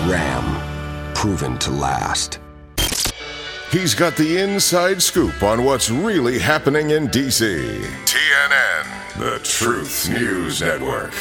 Ram, 0.09 1.13
proven 1.13 1.57
to 1.59 1.71
last. 1.71 2.39
He's 3.71 3.93
got 3.93 4.15
the 4.15 4.37
inside 4.37 5.01
scoop 5.01 5.43
on 5.43 5.65
what's 5.65 5.89
really 5.89 6.39
happening 6.39 6.91
in 6.91 7.07
D.C. 7.07 7.83
TNN, 9.13 9.19
the 9.19 9.39
Truth 9.43 10.09
News 10.09 10.61
Network. 10.61 11.13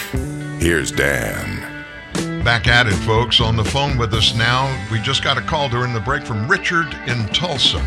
Here's 0.60 0.90
Dan. 0.90 1.84
Back 2.44 2.66
at 2.66 2.86
it, 2.86 2.92
folks. 2.92 3.40
On 3.40 3.56
the 3.56 3.64
phone 3.64 3.96
with 3.96 4.12
us 4.14 4.34
now, 4.34 4.86
we 4.90 5.00
just 5.00 5.22
got 5.22 5.38
a 5.38 5.40
call 5.40 5.68
during 5.68 5.92
the 5.92 6.00
break 6.00 6.24
from 6.24 6.48
Richard 6.48 6.92
in 7.06 7.26
Tulsa. 7.28 7.82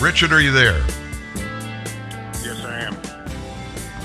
Richard, 0.00 0.32
are 0.32 0.40
you 0.40 0.52
there? 0.52 0.80
Yes, 2.44 2.64
I 2.64 2.80
am. 2.80 2.96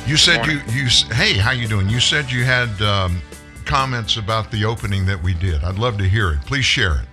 You 0.08 0.18
said 0.18 0.46
you 0.46 0.60
you 0.72 0.88
hey, 1.14 1.38
how 1.38 1.52
you 1.52 1.68
doing? 1.68 1.90
You 1.90 2.00
said 2.00 2.32
you 2.32 2.44
had 2.44 2.70
um, 2.82 3.22
comments 3.66 4.18
about 4.18 4.52
the 4.52 4.66
opening 4.66 5.06
that 5.06 5.22
we 5.22 5.34
did. 5.34 5.64
I'd 5.64 5.78
love 5.78 5.98
to 6.00 6.06
hear 6.08 6.32
it. 6.32 6.42
Please 6.42 6.66
share 6.66 6.96
it. 6.96 7.08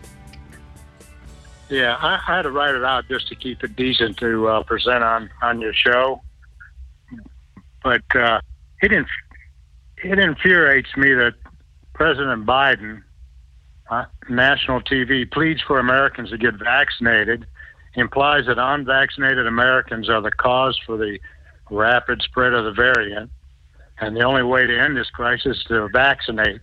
Yeah, 1.68 1.95
I, 2.01 2.14
I 2.14 2.37
had 2.37 2.43
to 2.43 2.51
write 2.51 2.75
it 2.75 2.83
out 2.85 3.07
just 3.07 3.29
to 3.29 3.37
keep 3.37 3.62
it 3.62 3.77
decent 3.77 4.16
to 4.18 4.49
uh, 4.49 4.62
present 4.64 5.05
on 5.05 5.31
on 5.43 5.61
your 5.61 5.75
show. 5.75 6.23
But 7.83 8.03
uh, 8.14 8.41
it 8.83 8.93
inf- 8.93 9.09
it 10.03 10.18
infuriates 10.18 10.97
me 10.97 11.14
that 11.14 11.35
President 11.95 12.47
Biden, 12.47 13.03
uh, 13.91 14.05
national 14.28 14.81
TV, 14.81 15.31
pleads 15.31 15.61
for 15.66 15.78
Americans 15.78 16.31
to 16.31 16.39
get 16.39 16.55
vaccinated, 16.55 17.47
implies 17.95 18.47
that 18.47 18.59
unvaccinated 18.59 19.47
Americans 19.47 20.09
are 20.09 20.20
the 20.20 20.31
cause 20.31 20.78
for 20.87 20.97
the 20.97 21.18
rapid 21.70 22.22
spread 22.22 22.53
of 22.53 22.64
the 22.64 22.72
variant, 22.72 23.31
and 24.01 24.16
the 24.16 24.22
only 24.22 24.43
way 24.43 24.66
to 24.66 24.78
end 24.78 24.97
this 24.97 25.11
crisis 25.11 25.59
is 25.59 25.64
to 25.64 25.89
vaccinate. 25.93 26.61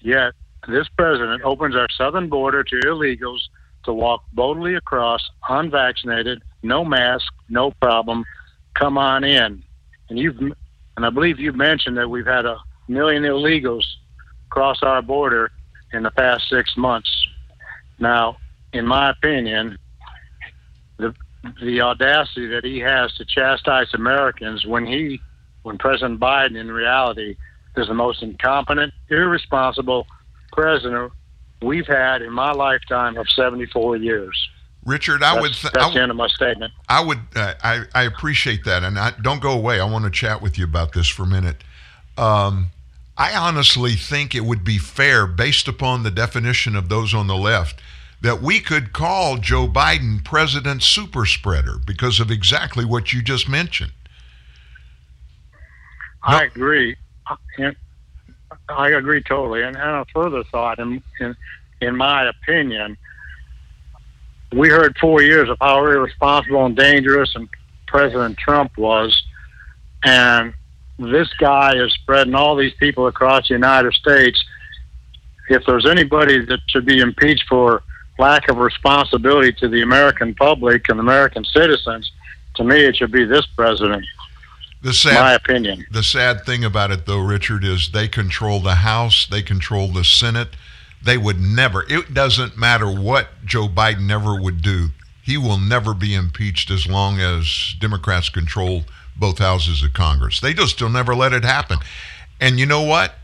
Yet, 0.00 0.32
this 0.68 0.88
president 0.96 1.42
opens 1.42 1.76
our 1.76 1.88
southern 1.96 2.28
border 2.28 2.64
to 2.64 2.76
illegals 2.86 3.40
to 3.84 3.92
walk 3.92 4.22
boldly 4.32 4.74
across, 4.74 5.20
unvaccinated, 5.48 6.42
no 6.62 6.84
mask, 6.84 7.26
no 7.48 7.70
problem. 7.82 8.24
Come 8.74 8.98
on 8.98 9.24
in. 9.24 9.62
And 10.10 10.18
you've, 10.18 10.38
and 10.38 11.06
I 11.06 11.10
believe 11.10 11.38
you 11.38 11.52
mentioned 11.52 11.96
that 11.96 12.08
we've 12.08 12.26
had 12.26 12.44
a 12.44 12.58
million 12.88 13.22
illegals 13.22 13.84
cross 14.50 14.82
our 14.82 15.00
border 15.00 15.50
in 15.92 16.02
the 16.02 16.10
past 16.10 16.48
six 16.50 16.76
months. 16.76 17.10
Now, 17.98 18.36
in 18.72 18.86
my 18.86 19.10
opinion, 19.10 19.78
the 20.98 21.14
the 21.62 21.80
audacity 21.80 22.46
that 22.48 22.64
he 22.64 22.78
has 22.80 23.12
to 23.14 23.24
chastise 23.24 23.86
Americans 23.94 24.66
when 24.66 24.84
he, 24.84 25.20
when 25.62 25.78
President 25.78 26.20
Biden, 26.20 26.56
in 26.56 26.70
reality, 26.70 27.36
is 27.76 27.86
the 27.88 27.94
most 27.94 28.22
incompetent, 28.22 28.92
irresponsible 29.08 30.06
president 30.52 31.12
we've 31.62 31.86
had 31.86 32.20
in 32.20 32.32
my 32.32 32.52
lifetime 32.52 33.16
of 33.16 33.26
74 33.30 33.96
years. 33.96 34.36
Richard, 34.84 35.22
I 35.22 35.34
that's, 35.34 35.40
would. 35.42 35.52
Th- 35.54 35.72
that's 35.72 35.86
I, 35.86 35.94
the 35.94 36.02
end 36.02 36.10
of 36.10 36.16
my 36.16 36.28
statement. 36.28 36.72
I 36.88 37.04
would. 37.04 37.18
Uh, 37.34 37.54
I 37.62 37.84
I 37.94 38.02
appreciate 38.04 38.64
that, 38.64 38.82
and 38.82 38.98
I, 38.98 39.12
don't 39.22 39.42
go 39.42 39.52
away. 39.52 39.80
I 39.80 39.84
want 39.84 40.04
to 40.04 40.10
chat 40.10 40.40
with 40.40 40.58
you 40.58 40.64
about 40.64 40.92
this 40.92 41.08
for 41.08 41.24
a 41.24 41.26
minute. 41.26 41.62
Um, 42.16 42.70
I 43.16 43.34
honestly 43.34 43.92
think 43.92 44.34
it 44.34 44.44
would 44.44 44.64
be 44.64 44.78
fair, 44.78 45.26
based 45.26 45.68
upon 45.68 46.02
the 46.02 46.10
definition 46.10 46.74
of 46.74 46.88
those 46.88 47.12
on 47.12 47.26
the 47.26 47.36
left, 47.36 47.82
that 48.22 48.40
we 48.40 48.60
could 48.60 48.92
call 48.92 49.36
Joe 49.36 49.68
Biden 49.68 50.24
President 50.24 50.82
Super 50.82 51.26
Spreader 51.26 51.76
because 51.86 52.18
of 52.18 52.30
exactly 52.30 52.84
what 52.84 53.12
you 53.12 53.22
just 53.22 53.48
mentioned. 53.48 53.92
I 56.22 56.44
agree. 56.44 56.96
And 57.58 57.76
I 58.68 58.90
agree 58.90 59.22
totally. 59.22 59.62
And, 59.62 59.76
and 59.76 59.96
a 59.96 60.06
further 60.12 60.44
thought, 60.44 60.78
in, 60.78 61.02
in 61.18 61.36
in 61.80 61.96
my 61.96 62.28
opinion, 62.28 62.96
we 64.52 64.68
heard 64.68 64.96
four 64.98 65.22
years 65.22 65.48
of 65.48 65.56
how 65.60 65.78
irresponsible 65.84 66.66
and 66.66 66.76
dangerous 66.76 67.34
and 67.34 67.48
President 67.86 68.38
Trump 68.38 68.76
was, 68.76 69.22
and 70.04 70.54
this 70.98 71.28
guy 71.34 71.76
is 71.76 71.92
spreading 71.94 72.34
all 72.34 72.56
these 72.56 72.74
people 72.74 73.06
across 73.06 73.48
the 73.48 73.54
United 73.54 73.92
States. 73.94 74.42
If 75.48 75.64
there's 75.66 75.86
anybody 75.86 76.44
that 76.44 76.60
should 76.68 76.86
be 76.86 77.00
impeached 77.00 77.44
for 77.48 77.82
lack 78.18 78.48
of 78.48 78.58
responsibility 78.58 79.52
to 79.52 79.68
the 79.68 79.82
American 79.82 80.34
public 80.34 80.88
and 80.88 81.00
American 81.00 81.44
citizens, 81.44 82.12
to 82.54 82.64
me, 82.64 82.84
it 82.84 82.96
should 82.96 83.12
be 83.12 83.24
this 83.24 83.46
president. 83.56 84.04
The 84.82 84.92
sad, 84.92 85.14
my 85.14 85.32
opinion. 85.34 85.86
The 85.90 86.02
sad 86.02 86.44
thing 86.44 86.64
about 86.64 86.90
it, 86.90 87.06
though, 87.06 87.18
Richard, 87.18 87.64
is 87.64 87.90
they 87.90 88.08
control 88.08 88.60
the 88.60 88.76
House, 88.76 89.26
they 89.26 89.42
control 89.42 89.88
the 89.88 90.04
Senate. 90.04 90.56
They 91.02 91.16
would 91.16 91.40
never. 91.40 91.84
It 91.88 92.12
doesn't 92.12 92.58
matter 92.58 92.90
what 92.90 93.28
Joe 93.44 93.68
Biden 93.68 94.06
never 94.06 94.40
would 94.40 94.62
do. 94.62 94.88
He 95.22 95.36
will 95.36 95.58
never 95.58 95.94
be 95.94 96.14
impeached 96.14 96.70
as 96.70 96.86
long 96.86 97.20
as 97.20 97.74
Democrats 97.78 98.28
control 98.28 98.84
both 99.16 99.38
houses 99.38 99.82
of 99.82 99.92
Congress. 99.92 100.40
They 100.40 100.54
just 100.54 100.80
will 100.80 100.88
never 100.88 101.14
let 101.14 101.32
it 101.32 101.44
happen. 101.44 101.78
And 102.40 102.58
you 102.58 102.66
know 102.66 102.82
what? 102.82 103.14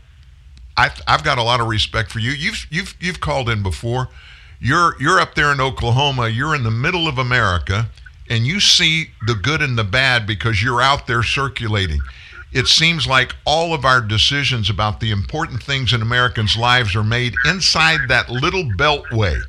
I've, 0.77 1.01
I've 1.07 1.23
got 1.23 1.39
a 1.39 1.43
lot 1.43 1.59
of 1.59 1.67
respect 1.67 2.11
for 2.11 2.19
you. 2.19 2.31
You've 2.31 2.67
you've 2.69 2.95
you've 2.99 3.19
called 3.19 3.49
in 3.49 3.63
before. 3.63 4.09
You're 4.59 4.95
you're 5.01 5.19
up 5.19 5.35
there 5.35 5.51
in 5.51 5.59
Oklahoma. 5.59 6.29
You're 6.29 6.55
in 6.55 6.63
the 6.63 6.71
middle 6.71 7.07
of 7.07 7.17
America, 7.17 7.89
and 8.29 8.45
you 8.45 8.59
see 8.59 9.09
the 9.25 9.33
good 9.33 9.61
and 9.61 9.77
the 9.77 9.83
bad 9.83 10.27
because 10.27 10.61
you're 10.61 10.81
out 10.81 11.07
there 11.07 11.23
circulating. 11.23 11.99
It 12.51 12.67
seems 12.67 13.05
like 13.05 13.35
all 13.45 13.73
of 13.73 13.85
our 13.85 14.01
decisions 14.01 14.69
about 14.69 14.99
the 14.99 15.11
important 15.11 15.61
things 15.61 15.93
in 15.93 16.01
Americans' 16.01 16.57
lives 16.57 16.95
are 16.95 17.03
made 17.03 17.33
inside 17.45 18.07
that 18.07 18.29
little 18.29 18.63
beltway 18.63 19.41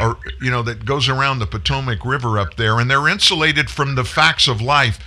or 0.00 0.18
you 0.40 0.50
know 0.50 0.62
that 0.62 0.84
goes 0.84 1.08
around 1.08 1.38
the 1.38 1.46
Potomac 1.46 2.04
River 2.04 2.38
up 2.38 2.56
there 2.56 2.78
and 2.78 2.90
they're 2.90 3.08
insulated 3.08 3.70
from 3.70 3.94
the 3.94 4.04
facts 4.04 4.48
of 4.48 4.60
life. 4.60 4.98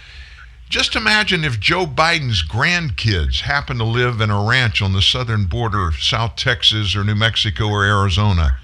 Just 0.70 0.96
imagine 0.96 1.44
if 1.44 1.60
Joe 1.60 1.86
Biden's 1.86 2.44
grandkids 2.44 3.42
happen 3.42 3.78
to 3.78 3.84
live 3.84 4.22
in 4.22 4.32
a 4.32 4.44
ranch 4.44 4.82
on 4.82 4.94
the 4.94 5.02
southern 5.02 5.46
border 5.46 5.88
of 5.88 5.96
South 5.96 6.36
Texas 6.36 6.96
or 6.96 7.04
New 7.04 7.16
Mexico 7.16 7.68
or 7.68 7.86
Arizona. 7.86 8.58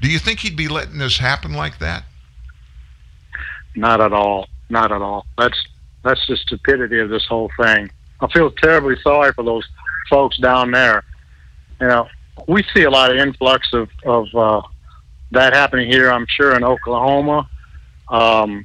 Do 0.00 0.08
you 0.08 0.18
think 0.18 0.40
he'd 0.40 0.56
be 0.56 0.68
letting 0.68 0.98
this 0.98 1.18
happen 1.18 1.52
like 1.52 1.78
that? 1.80 2.04
Not 3.74 4.00
at 4.00 4.12
all. 4.12 4.48
Not 4.70 4.90
at 4.90 5.02
all. 5.02 5.26
That's 5.36 5.66
that's 6.04 6.24
the 6.26 6.36
stupidity 6.36 7.00
of 7.00 7.08
this 7.08 7.24
whole 7.26 7.50
thing. 7.60 7.90
I 8.20 8.28
feel 8.28 8.50
terribly 8.50 8.96
sorry 9.02 9.32
for 9.32 9.42
those 9.42 9.66
folks 10.08 10.36
down 10.38 10.70
there. 10.70 11.02
You 11.80 11.88
know, 11.88 12.08
we 12.46 12.62
see 12.74 12.82
a 12.82 12.90
lot 12.90 13.10
of 13.10 13.16
influx 13.16 13.72
of 13.72 13.88
of 14.04 14.26
uh, 14.34 14.62
that 15.32 15.52
happening 15.52 15.90
here. 15.90 16.10
I'm 16.10 16.26
sure 16.28 16.54
in 16.54 16.62
Oklahoma, 16.62 17.48
um, 18.08 18.64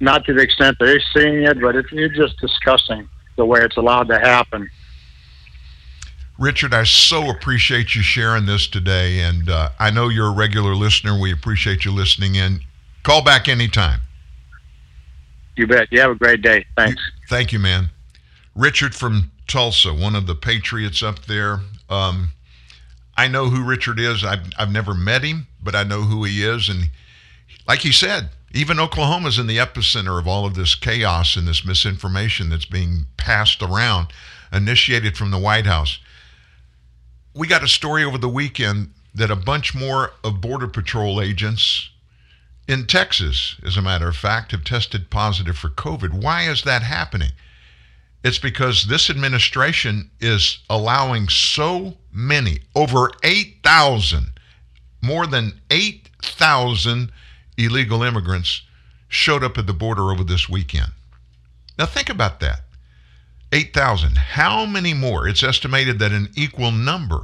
not 0.00 0.24
to 0.24 0.34
the 0.34 0.42
extent 0.42 0.76
they're 0.80 1.00
seeing 1.14 1.44
it, 1.44 1.60
but 1.60 1.76
it, 1.76 1.86
it's 1.92 2.16
just 2.16 2.38
disgusting 2.40 3.08
the 3.36 3.44
way 3.44 3.60
it's 3.60 3.76
allowed 3.76 4.08
to 4.08 4.18
happen. 4.18 4.68
Richard, 6.38 6.72
I 6.72 6.84
so 6.84 7.28
appreciate 7.28 7.94
you 7.94 8.00
sharing 8.02 8.46
this 8.46 8.66
today, 8.66 9.20
and 9.20 9.50
uh, 9.50 9.70
I 9.78 9.90
know 9.90 10.08
you're 10.08 10.28
a 10.28 10.34
regular 10.34 10.74
listener. 10.74 11.18
We 11.18 11.32
appreciate 11.32 11.84
you 11.84 11.92
listening 11.92 12.34
in. 12.34 12.60
Call 13.02 13.22
back 13.22 13.46
anytime. 13.46 14.00
You 15.56 15.66
bet. 15.66 15.88
You 15.90 16.00
have 16.00 16.10
a 16.10 16.14
great 16.14 16.42
day. 16.42 16.64
Thanks. 16.76 17.02
Thank 17.28 17.52
you, 17.52 17.58
man. 17.58 17.90
Richard 18.54 18.94
from 18.94 19.30
Tulsa, 19.46 19.92
one 19.92 20.14
of 20.14 20.26
the 20.26 20.34
patriots 20.34 21.02
up 21.02 21.26
there. 21.26 21.60
Um, 21.88 22.30
I 23.16 23.28
know 23.28 23.50
who 23.50 23.62
Richard 23.62 24.00
is. 24.00 24.24
I've, 24.24 24.46
I've 24.58 24.72
never 24.72 24.94
met 24.94 25.22
him, 25.22 25.46
but 25.62 25.74
I 25.74 25.82
know 25.82 26.02
who 26.02 26.24
he 26.24 26.42
is. 26.44 26.68
And 26.68 26.90
like 27.68 27.80
he 27.80 27.92
said, 27.92 28.30
even 28.52 28.80
Oklahoma's 28.80 29.38
in 29.38 29.46
the 29.46 29.58
epicenter 29.58 30.18
of 30.18 30.26
all 30.26 30.46
of 30.46 30.54
this 30.54 30.74
chaos 30.74 31.36
and 31.36 31.46
this 31.46 31.64
misinformation 31.64 32.48
that's 32.48 32.64
being 32.64 33.06
passed 33.16 33.62
around, 33.62 34.08
initiated 34.52 35.16
from 35.16 35.30
the 35.30 35.38
White 35.38 35.66
House. 35.66 35.98
We 37.34 37.46
got 37.46 37.62
a 37.62 37.68
story 37.68 38.02
over 38.02 38.18
the 38.18 38.28
weekend 38.28 38.92
that 39.14 39.30
a 39.30 39.36
bunch 39.36 39.74
more 39.74 40.12
of 40.24 40.40
Border 40.40 40.66
Patrol 40.66 41.20
agents 41.20 41.89
in 42.70 42.86
Texas, 42.86 43.56
as 43.66 43.76
a 43.76 43.82
matter 43.82 44.06
of 44.06 44.14
fact, 44.14 44.52
have 44.52 44.62
tested 44.62 45.10
positive 45.10 45.58
for 45.58 45.70
COVID. 45.70 46.22
Why 46.22 46.48
is 46.48 46.62
that 46.62 46.84
happening? 46.84 47.32
It's 48.22 48.38
because 48.38 48.86
this 48.86 49.10
administration 49.10 50.08
is 50.20 50.60
allowing 50.70 51.28
so 51.28 51.96
many, 52.12 52.60
over 52.76 53.10
8,000, 53.24 54.30
more 55.02 55.26
than 55.26 55.60
8,000 55.68 57.10
illegal 57.58 58.04
immigrants 58.04 58.62
showed 59.08 59.42
up 59.42 59.58
at 59.58 59.66
the 59.66 59.72
border 59.72 60.12
over 60.12 60.22
this 60.22 60.48
weekend. 60.48 60.92
Now, 61.76 61.86
think 61.86 62.08
about 62.08 62.38
that 62.38 62.60
8,000. 63.50 64.16
How 64.16 64.64
many 64.64 64.94
more? 64.94 65.26
It's 65.26 65.42
estimated 65.42 65.98
that 65.98 66.12
an 66.12 66.28
equal 66.36 66.70
number 66.70 67.22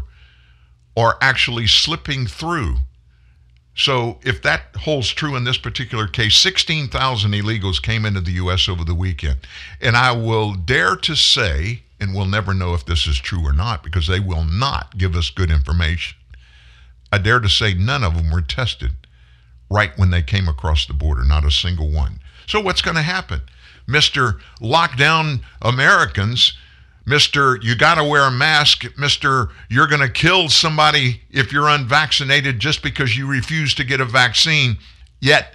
are 0.97 1.19
actually 1.21 1.69
slipping 1.69 2.27
through 2.27 2.79
so, 3.79 4.19
if 4.23 4.41
that 4.41 4.75
holds 4.75 5.11
true 5.11 5.37
in 5.37 5.45
this 5.45 5.59
particular 5.59 6.07
case, 6.07 6.35
16,000 6.37 7.33
illegals 7.33 7.81
came 7.81 8.07
into 8.07 8.23
the 8.23 8.33
U.S. 8.33 8.71
over 8.71 8.87
the 8.87 8.95
weekend. 8.95 9.37
And 9.83 9.99
I 9.99 10.13
will 10.13 10.55
dare 10.55 10.97
to 10.97 11.15
say, 11.15 11.83
and 12.01 12.15
we'll 12.15 12.25
never 12.25 12.55
know 12.55 12.73
if 12.73 12.87
this 12.87 13.07
is 13.07 13.19
true 13.19 13.45
or 13.47 13.53
not 13.53 13.83
because 13.83 14.07
they 14.07 14.19
will 14.19 14.45
not 14.45 14.97
give 14.97 15.15
us 15.15 15.29
good 15.29 15.51
information. 15.51 16.17
I 17.13 17.19
dare 17.19 17.39
to 17.39 17.51
say 17.51 17.75
none 17.75 18.03
of 18.03 18.17
them 18.17 18.31
were 18.31 18.41
tested 18.41 18.93
right 19.71 19.93
when 19.99 20.11
they 20.11 20.23
came 20.23 20.49
across 20.49 20.87
the 20.87 20.95
border, 20.95 21.23
not 21.23 21.45
a 21.45 21.51
single 21.51 21.91
one. 21.91 22.21
So, 22.47 22.61
what's 22.61 22.83
going 22.83 22.97
to 22.97 23.03
happen? 23.03 23.43
Mr. 23.87 24.41
Lockdown 24.59 25.43
Americans, 25.61 26.55
Mr. 27.07 27.63
You 27.63 27.77
got 27.77 27.95
to 27.97 28.05
wear 28.05 28.25
a 28.25 28.31
mask, 28.33 28.83
Mr. 28.99 29.51
You're 29.69 29.87
going 29.87 30.01
to 30.01 30.09
kill 30.09 30.49
somebody 30.49 31.23
if 31.31 31.53
you're 31.53 31.69
unvaccinated 31.69 32.59
just 32.59 32.83
because 32.83 33.17
you 33.17 33.29
refuse 33.29 33.75
to 33.75 33.85
get 33.85 34.01
a 34.01 34.05
vaccine. 34.05 34.77
Yet, 35.21 35.55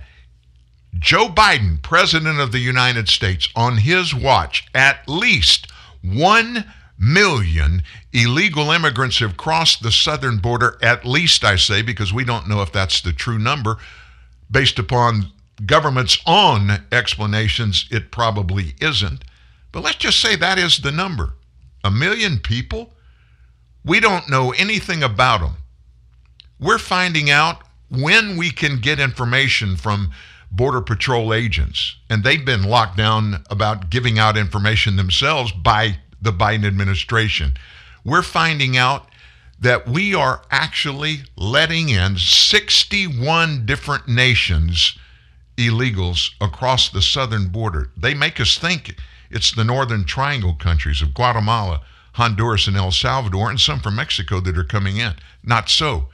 Joe 0.97 1.27
Biden, 1.27 1.81
President 1.81 2.39
of 2.39 2.53
the 2.53 2.59
United 2.59 3.09
States, 3.09 3.49
on 3.55 3.77
his 3.77 4.15
watch, 4.15 4.65
at 4.73 5.07
least 5.09 5.67
1 6.03 6.65
million 6.97 7.83
illegal 8.13 8.71
immigrants 8.71 9.19
have 9.19 9.35
crossed 9.35 9.83
the 9.83 9.91
southern 9.91 10.37
border, 10.37 10.77
at 10.81 11.05
least, 11.05 11.43
I 11.43 11.57
say, 11.57 11.81
because 11.81 12.13
we 12.13 12.23
don't 12.23 12.47
know 12.47 12.61
if 12.61 12.71
that's 12.71 13.01
the 13.01 13.11
true 13.11 13.39
number. 13.39 13.77
Based 14.49 14.79
upon 14.79 15.31
government's 15.65 16.17
own 16.25 16.83
explanations, 16.91 17.87
it 17.91 18.11
probably 18.11 18.75
isn't. 18.79 19.23
But 19.71 19.83
let's 19.83 19.97
just 19.97 20.21
say 20.21 20.35
that 20.35 20.59
is 20.59 20.79
the 20.79 20.91
number. 20.91 21.33
A 21.83 21.91
million 21.91 22.39
people? 22.39 22.93
We 23.83 23.99
don't 23.99 24.29
know 24.29 24.51
anything 24.51 25.03
about 25.03 25.41
them. 25.41 25.57
We're 26.59 26.77
finding 26.77 27.29
out 27.29 27.63
when 27.89 28.37
we 28.37 28.51
can 28.51 28.79
get 28.79 28.99
information 28.99 29.75
from 29.75 30.11
Border 30.51 30.81
Patrol 30.81 31.33
agents, 31.33 31.95
and 32.09 32.23
they've 32.23 32.45
been 32.45 32.63
locked 32.63 32.97
down 32.97 33.43
about 33.49 33.89
giving 33.89 34.19
out 34.19 34.37
information 34.37 34.95
themselves 34.95 35.51
by 35.51 35.97
the 36.21 36.31
Biden 36.31 36.65
administration. 36.65 37.55
We're 38.03 38.21
finding 38.21 38.77
out 38.77 39.07
that 39.59 39.87
we 39.87 40.13
are 40.13 40.41
actually 40.51 41.19
letting 41.37 41.89
in 41.89 42.17
61 42.17 43.65
different 43.65 44.07
nations 44.07 44.97
illegals 45.57 46.31
across 46.41 46.89
the 46.89 47.01
southern 47.01 47.47
border. 47.47 47.91
They 47.95 48.13
make 48.13 48.39
us 48.39 48.57
think 48.57 48.95
it's 49.31 49.51
the 49.51 49.63
northern 49.63 50.05
triangle 50.05 50.55
countries 50.55 51.01
of 51.01 51.13
Guatemala, 51.13 51.81
Honduras, 52.13 52.67
and 52.67 52.77
El 52.77 52.91
Salvador, 52.91 53.49
and 53.49 53.59
some 53.59 53.79
from 53.79 53.95
Mexico 53.95 54.39
that 54.41 54.57
are 54.57 54.63
coming 54.63 54.97
in. 54.97 55.13
Not 55.43 55.69
so. 55.69 56.07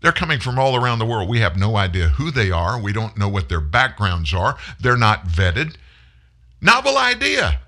They're 0.00 0.12
coming 0.12 0.40
from 0.40 0.58
all 0.58 0.76
around 0.76 0.98
the 0.98 1.06
world. 1.06 1.28
We 1.28 1.40
have 1.40 1.56
no 1.56 1.76
idea 1.76 2.08
who 2.08 2.30
they 2.30 2.50
are. 2.50 2.80
We 2.80 2.92
don't 2.92 3.16
know 3.16 3.28
what 3.28 3.48
their 3.48 3.60
backgrounds 3.60 4.32
are. 4.32 4.56
They're 4.78 4.96
not 4.96 5.26
vetted. 5.26 5.76
Novel 6.60 6.96
idea 6.96 7.60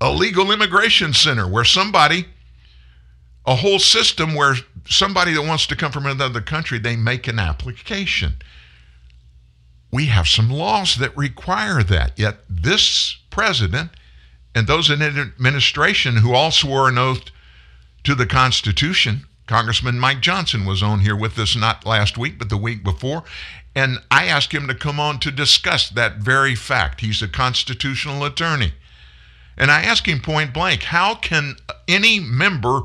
a 0.00 0.10
legal 0.12 0.52
immigration 0.52 1.14
center 1.14 1.48
where 1.48 1.64
somebody, 1.64 2.26
a 3.46 3.56
whole 3.56 3.78
system 3.78 4.34
where 4.34 4.54
somebody 4.86 5.32
that 5.32 5.42
wants 5.42 5.66
to 5.68 5.76
come 5.76 5.92
from 5.92 6.04
another 6.04 6.42
country, 6.42 6.78
they 6.78 6.96
make 6.96 7.26
an 7.26 7.38
application. 7.38 8.34
We 9.90 10.06
have 10.06 10.28
some 10.28 10.50
laws 10.50 10.96
that 10.96 11.16
require 11.16 11.82
that. 11.82 12.18
Yet 12.18 12.38
this 12.50 13.16
president 13.30 13.90
and 14.54 14.66
those 14.66 14.90
in 14.90 15.02
administration 15.02 16.16
who 16.16 16.32
all 16.32 16.50
swore 16.50 16.88
an 16.88 16.98
oath 16.98 17.24
to 18.04 18.14
the 18.14 18.26
Constitution, 18.26 19.26
Congressman 19.46 19.98
Mike 19.98 20.20
Johnson 20.20 20.64
was 20.64 20.82
on 20.82 21.00
here 21.00 21.16
with 21.16 21.38
us 21.38 21.56
not 21.56 21.84
last 21.84 22.16
week, 22.16 22.38
but 22.38 22.48
the 22.48 22.56
week 22.56 22.84
before. 22.84 23.24
And 23.74 23.98
I 24.10 24.26
asked 24.26 24.52
him 24.52 24.68
to 24.68 24.74
come 24.74 25.00
on 25.00 25.18
to 25.20 25.30
discuss 25.30 25.90
that 25.90 26.18
very 26.18 26.54
fact. 26.54 27.00
He's 27.00 27.22
a 27.22 27.28
constitutional 27.28 28.24
attorney. 28.24 28.72
And 29.56 29.70
I 29.70 29.82
asked 29.82 30.06
him 30.06 30.20
point 30.20 30.54
blank 30.54 30.84
how 30.84 31.16
can 31.16 31.56
any 31.88 32.20
member 32.20 32.82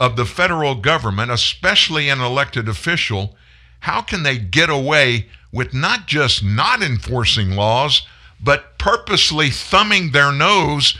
of 0.00 0.16
the 0.16 0.24
federal 0.24 0.76
government, 0.76 1.30
especially 1.30 2.08
an 2.08 2.20
elected 2.20 2.68
official, 2.68 3.36
how 3.80 4.00
can 4.00 4.22
they 4.22 4.38
get 4.38 4.70
away 4.70 5.26
with 5.52 5.74
not 5.74 6.06
just 6.06 6.44
not 6.44 6.82
enforcing 6.82 7.56
laws, 7.56 8.06
but 8.40 8.78
purposely 8.78 9.50
thumbing 9.50 10.12
their 10.12 10.32
nose 10.32 10.98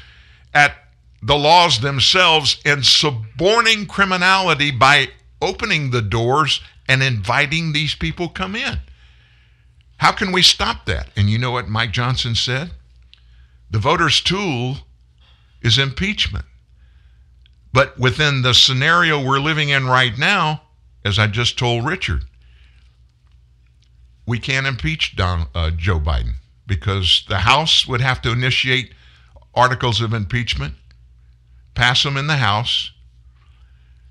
at 0.58 0.74
the 1.22 1.36
laws 1.36 1.78
themselves 1.80 2.60
and 2.64 2.84
suborning 2.84 3.86
criminality 3.86 4.72
by 4.72 5.08
opening 5.40 5.90
the 5.90 6.02
doors 6.02 6.60
and 6.88 7.00
inviting 7.00 7.72
these 7.72 7.94
people 7.94 8.28
come 8.28 8.56
in? 8.56 8.78
How 9.98 10.10
can 10.10 10.32
we 10.32 10.42
stop 10.42 10.84
that? 10.86 11.10
And 11.16 11.30
you 11.30 11.38
know 11.38 11.52
what 11.52 11.68
Mike 11.68 11.92
Johnson 11.92 12.34
said? 12.34 12.72
The 13.70 13.78
voters' 13.78 14.20
tool 14.20 14.78
is 15.62 15.78
impeachment. 15.78 16.44
But 17.72 17.98
within 17.98 18.42
the 18.42 18.54
scenario 18.54 19.24
we're 19.24 19.38
living 19.38 19.68
in 19.68 19.86
right 19.86 20.16
now, 20.18 20.62
as 21.04 21.18
I 21.18 21.28
just 21.28 21.56
told 21.56 21.84
Richard, 21.84 22.24
we 24.26 24.40
can't 24.40 24.66
impeach 24.66 25.14
Don, 25.14 25.46
uh, 25.54 25.70
Joe 25.70 26.00
Biden 26.00 26.34
because 26.66 27.24
the 27.28 27.38
House 27.38 27.86
would 27.86 28.00
have 28.00 28.20
to 28.22 28.32
initiate 28.32 28.92
articles 29.54 30.00
of 30.00 30.12
impeachment, 30.12 30.74
pass 31.74 32.02
them 32.02 32.16
in 32.16 32.26
the 32.26 32.36
House, 32.36 32.92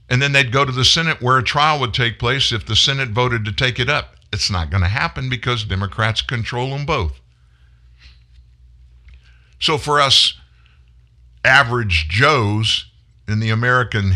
and 0.09 0.21
then 0.21 0.31
they'd 0.31 0.51
go 0.51 0.65
to 0.65 0.71
the 0.71 0.85
Senate 0.85 1.21
where 1.21 1.37
a 1.37 1.43
trial 1.43 1.79
would 1.79 1.93
take 1.93 2.19
place 2.19 2.51
if 2.51 2.65
the 2.65 2.75
Senate 2.75 3.09
voted 3.09 3.45
to 3.45 3.51
take 3.51 3.79
it 3.79 3.89
up. 3.89 4.15
It's 4.31 4.49
not 4.49 4.69
going 4.69 4.83
to 4.83 4.89
happen 4.89 5.29
because 5.29 5.63
Democrats 5.63 6.21
control 6.21 6.69
them 6.69 6.85
both. 6.85 7.19
So 9.59 9.77
for 9.77 9.99
us 9.99 10.35
average 11.43 12.07
Joes 12.09 12.85
in 13.27 13.39
the 13.39 13.49
American 13.49 14.13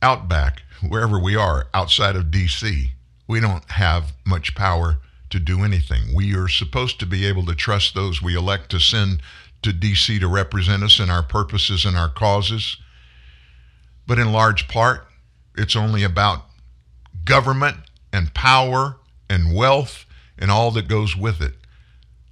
outback, 0.00 0.62
wherever 0.86 1.18
we 1.18 1.36
are 1.36 1.68
outside 1.74 2.16
of 2.16 2.30
D.C., 2.30 2.92
we 3.26 3.40
don't 3.40 3.70
have 3.70 4.12
much 4.26 4.54
power 4.54 4.98
to 5.32 5.40
do 5.40 5.64
anything. 5.64 6.14
We 6.14 6.34
are 6.36 6.48
supposed 6.48 7.00
to 7.00 7.06
be 7.06 7.26
able 7.26 7.44
to 7.46 7.54
trust 7.54 7.94
those 7.94 8.22
we 8.22 8.36
elect 8.36 8.70
to 8.70 8.80
send 8.80 9.20
to 9.62 9.72
D.C. 9.72 10.18
to 10.18 10.28
represent 10.28 10.82
us 10.82 11.00
in 11.00 11.10
our 11.10 11.22
purposes 11.22 11.84
and 11.84 11.96
our 11.96 12.08
causes. 12.08 12.76
But 14.06 14.18
in 14.18 14.32
large 14.32 14.68
part, 14.68 15.06
it's 15.56 15.76
only 15.76 16.02
about 16.02 16.44
government 17.24 17.76
and 18.12 18.34
power 18.34 18.96
and 19.28 19.54
wealth 19.54 20.04
and 20.38 20.50
all 20.50 20.70
that 20.72 20.88
goes 20.88 21.16
with 21.16 21.40
it. 21.40 21.54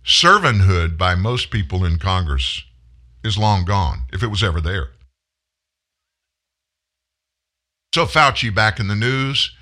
Servanthood 0.05 0.99
by 0.99 1.15
most 1.15 1.51
people 1.51 1.85
in 1.85 1.99
Congress 1.99 2.63
is 3.23 3.39
long 3.39 3.65
gone, 3.65 4.05
if 4.13 4.23
it 4.23 4.29
was 4.29 4.43
ever 4.43 4.61
there. 4.61 4.91
So 7.95 8.07
Fauci 8.07 8.55
back 8.55 8.81
in 8.81 8.89
the 8.89 8.95
news, 8.95 9.55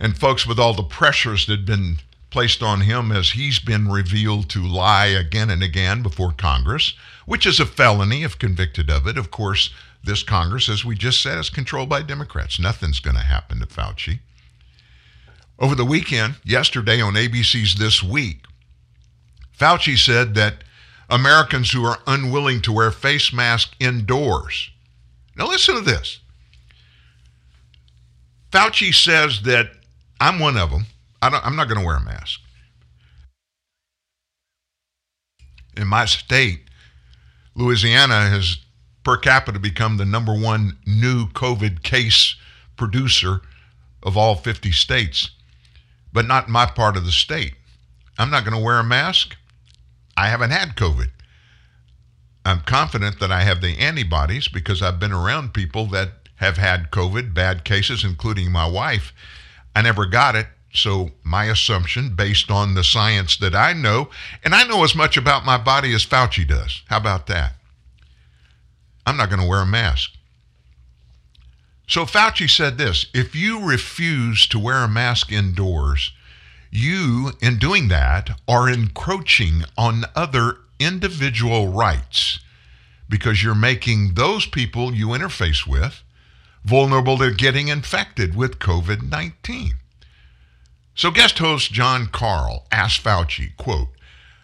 and 0.00 0.18
folks 0.18 0.46
with 0.46 0.58
all 0.58 0.74
the 0.74 0.82
pressures 0.82 1.46
that 1.46 1.60
had 1.60 1.66
been 1.66 1.98
placed 2.32 2.62
on 2.62 2.80
him 2.80 3.12
as 3.12 3.30
he's 3.30 3.60
been 3.60 3.88
revealed 3.88 4.48
to 4.50 4.66
lie 4.66 5.06
again 5.06 5.50
and 5.50 5.62
again 5.62 6.02
before 6.02 6.32
Congress, 6.32 6.94
which 7.26 7.46
is 7.46 7.60
a 7.60 7.66
felony 7.66 8.24
if 8.24 8.38
convicted 8.38 8.90
of 8.90 9.06
it. 9.06 9.18
Of 9.18 9.30
course, 9.30 9.70
this 10.02 10.22
Congress, 10.22 10.68
as 10.68 10.84
we 10.84 10.96
just 10.96 11.22
said, 11.22 11.38
is 11.38 11.50
controlled 11.50 11.90
by 11.90 12.02
Democrats. 12.02 12.58
Nothing's 12.58 13.00
going 13.00 13.16
to 13.16 13.22
happen 13.22 13.60
to 13.60 13.66
Fauci. 13.66 14.20
Over 15.58 15.74
the 15.74 15.84
weekend, 15.84 16.36
yesterday 16.42 17.00
on 17.00 17.14
ABC's 17.14 17.76
This 17.76 18.02
Week, 18.02 18.46
Fauci 19.56 19.96
said 19.96 20.34
that 20.34 20.64
Americans 21.08 21.70
who 21.70 21.84
are 21.84 21.98
unwilling 22.06 22.62
to 22.62 22.72
wear 22.72 22.90
face 22.90 23.32
masks 23.32 23.76
indoors. 23.78 24.70
Now, 25.36 25.46
listen 25.46 25.74
to 25.74 25.82
this. 25.82 26.18
Fauci 28.50 28.92
says 28.92 29.42
that 29.42 29.70
I'm 30.18 30.38
one 30.38 30.56
of 30.56 30.70
them. 30.70 30.86
I 31.22 31.40
am 31.46 31.56
not 31.56 31.68
going 31.68 31.80
to 31.80 31.86
wear 31.86 31.96
a 31.96 32.00
mask. 32.00 32.40
In 35.76 35.86
my 35.86 36.04
state, 36.04 36.64
Louisiana 37.54 38.28
has 38.28 38.58
per 39.04 39.16
capita 39.16 39.58
become 39.58 39.96
the 39.96 40.04
number 40.04 40.34
one 40.34 40.78
new 40.86 41.28
COVID 41.28 41.82
case 41.82 42.36
producer 42.76 43.40
of 44.02 44.16
all 44.16 44.34
50 44.34 44.72
states, 44.72 45.30
but 46.12 46.26
not 46.26 46.48
my 46.48 46.66
part 46.66 46.96
of 46.96 47.04
the 47.04 47.12
state. 47.12 47.54
I'm 48.18 48.30
not 48.30 48.44
going 48.44 48.56
to 48.56 48.62
wear 48.62 48.78
a 48.78 48.84
mask. 48.84 49.36
I 50.16 50.28
haven't 50.28 50.50
had 50.50 50.76
COVID. 50.76 51.10
I'm 52.44 52.60
confident 52.60 53.20
that 53.20 53.30
I 53.30 53.42
have 53.42 53.60
the 53.60 53.78
antibodies 53.78 54.48
because 54.48 54.82
I've 54.82 54.98
been 54.98 55.12
around 55.12 55.54
people 55.54 55.86
that 55.86 56.28
have 56.36 56.56
had 56.56 56.90
COVID, 56.90 57.32
bad 57.32 57.64
cases, 57.64 58.04
including 58.04 58.50
my 58.50 58.66
wife. 58.66 59.12
I 59.76 59.82
never 59.82 60.06
got 60.06 60.34
it. 60.34 60.48
So, 60.74 61.10
my 61.22 61.44
assumption, 61.44 62.14
based 62.14 62.50
on 62.50 62.74
the 62.74 62.84
science 62.84 63.36
that 63.36 63.54
I 63.54 63.74
know, 63.74 64.08
and 64.42 64.54
I 64.54 64.64
know 64.64 64.84
as 64.84 64.94
much 64.94 65.16
about 65.16 65.44
my 65.44 65.58
body 65.58 65.94
as 65.94 66.06
Fauci 66.06 66.48
does. 66.48 66.82
How 66.86 66.96
about 66.96 67.26
that? 67.26 67.54
I'm 69.06 69.16
not 69.18 69.28
going 69.28 69.42
to 69.42 69.46
wear 69.46 69.60
a 69.60 69.66
mask. 69.66 70.12
So, 71.86 72.06
Fauci 72.06 72.48
said 72.48 72.78
this 72.78 73.06
if 73.12 73.36
you 73.36 73.60
refuse 73.62 74.46
to 74.46 74.58
wear 74.58 74.78
a 74.78 74.88
mask 74.88 75.30
indoors, 75.30 76.12
you, 76.70 77.32
in 77.42 77.58
doing 77.58 77.88
that, 77.88 78.40
are 78.48 78.70
encroaching 78.70 79.64
on 79.76 80.06
other 80.16 80.56
individual 80.78 81.68
rights 81.68 82.40
because 83.10 83.42
you're 83.42 83.54
making 83.54 84.14
those 84.14 84.46
people 84.46 84.94
you 84.94 85.08
interface 85.08 85.66
with 85.66 86.02
vulnerable 86.64 87.18
to 87.18 87.30
getting 87.30 87.68
infected 87.68 88.34
with 88.34 88.58
COVID 88.58 89.08
19. 89.10 89.74
So, 90.94 91.10
guest 91.10 91.38
host 91.38 91.72
John 91.72 92.08
Karl 92.08 92.66
asked 92.70 93.02
Fauci, 93.02 93.56
quote, 93.56 93.88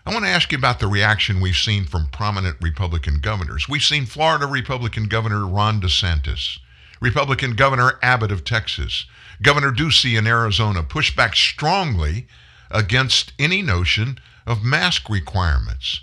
I 0.06 0.12
want 0.14 0.24
to 0.24 0.30
ask 0.30 0.50
you 0.50 0.56
about 0.56 0.80
the 0.80 0.86
reaction 0.86 1.42
we've 1.42 1.54
seen 1.54 1.84
from 1.84 2.08
prominent 2.08 2.56
Republican 2.62 3.18
governors. 3.20 3.68
We've 3.68 3.82
seen 3.82 4.06
Florida 4.06 4.46
Republican 4.46 5.08
Governor 5.08 5.46
Ron 5.46 5.78
DeSantis, 5.82 6.58
Republican 7.02 7.54
Governor 7.54 7.98
Abbott 8.00 8.32
of 8.32 8.44
Texas, 8.44 9.04
Governor 9.42 9.72
Ducey 9.72 10.18
in 10.18 10.26
Arizona 10.26 10.82
push 10.82 11.14
back 11.14 11.36
strongly 11.36 12.26
against 12.70 13.34
any 13.38 13.60
notion 13.60 14.18
of 14.46 14.64
mask 14.64 15.10
requirements. 15.10 16.00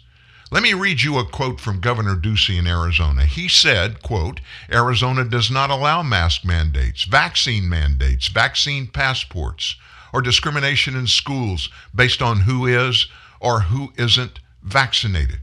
Let 0.51 0.61
me 0.61 0.75
read 0.75 1.01
you 1.01 1.17
a 1.17 1.25
quote 1.25 1.59
from 1.59 1.79
Governor 1.79 2.15
Ducey 2.15 2.59
in 2.59 2.67
Arizona. 2.67 3.25
He 3.25 3.47
said, 3.47 4.03
quote, 4.03 4.41
Arizona 4.71 5.23
does 5.25 5.49
not 5.49 5.71
allow 5.71 6.03
mask 6.03 6.45
mandates, 6.45 7.05
vaccine 7.05 7.67
mandates, 7.67 8.27
vaccine 8.27 8.85
passports, 8.85 9.75
or 10.15 10.21
discrimination 10.21 10.95
in 10.95 11.05
schools 11.05 11.69
based 11.93 12.21
on 12.21 12.39
who 12.39 12.65
is 12.65 13.07
or 13.41 13.59
who 13.59 13.91
isn't 13.97 14.39
vaccinated. 14.63 15.41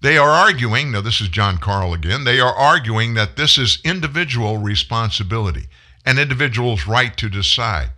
They 0.00 0.18
are 0.18 0.30
arguing, 0.30 0.90
now 0.90 1.00
this 1.00 1.20
is 1.20 1.28
John 1.28 1.58
Karl 1.58 1.94
again, 1.94 2.24
they 2.24 2.40
are 2.40 2.52
arguing 2.52 3.14
that 3.14 3.36
this 3.36 3.56
is 3.56 3.78
individual 3.84 4.58
responsibility, 4.58 5.66
an 6.04 6.18
individual's 6.18 6.88
right 6.88 7.16
to 7.18 7.28
decide. 7.28 7.90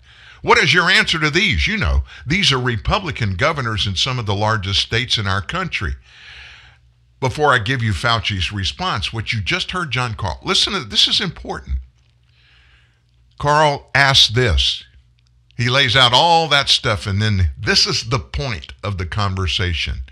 What 0.43 0.59
is 0.59 0.75
your 0.75 0.91
answer 0.91 1.19
to 1.19 1.31
these? 1.31 1.67
You 1.67 1.79
know, 1.79 2.03
these 2.27 2.53
are 2.53 2.61
Republican 2.61 3.35
governors 3.35 3.87
in 3.87 3.97
some 3.97 4.19
of 4.19 4.27
the 4.27 4.35
largest 4.35 4.81
states 4.81 5.17
in 5.17 5.27
our 5.27 5.41
country. 5.41 5.95
Before 7.21 7.55
I 7.55 7.59
give 7.59 7.83
you 7.83 7.93
Fauci's 7.93 8.53
response, 8.53 9.15
what 9.15 9.33
you 9.33 9.41
just 9.41 9.71
heard 9.71 9.93
John 9.93 10.13
Karl, 10.13 10.41
listen 10.45 10.75
to 10.75 10.81
this 10.81 11.09
is 11.09 11.23
important. 11.23 11.79
Karl 13.39 13.89
asked 13.95 14.35
this. 14.35 14.85
He 15.59 15.69
lays 15.69 15.97
out 15.97 16.13
all 16.15 16.47
that 16.49 16.69
stuff, 16.69 17.05
and 17.05 17.21
then 17.21 17.51
this 17.59 17.85
is 17.85 18.09
the 18.09 18.21
point 18.21 18.75
of 18.85 18.97
the 18.97 19.05
conversation. 19.05 20.03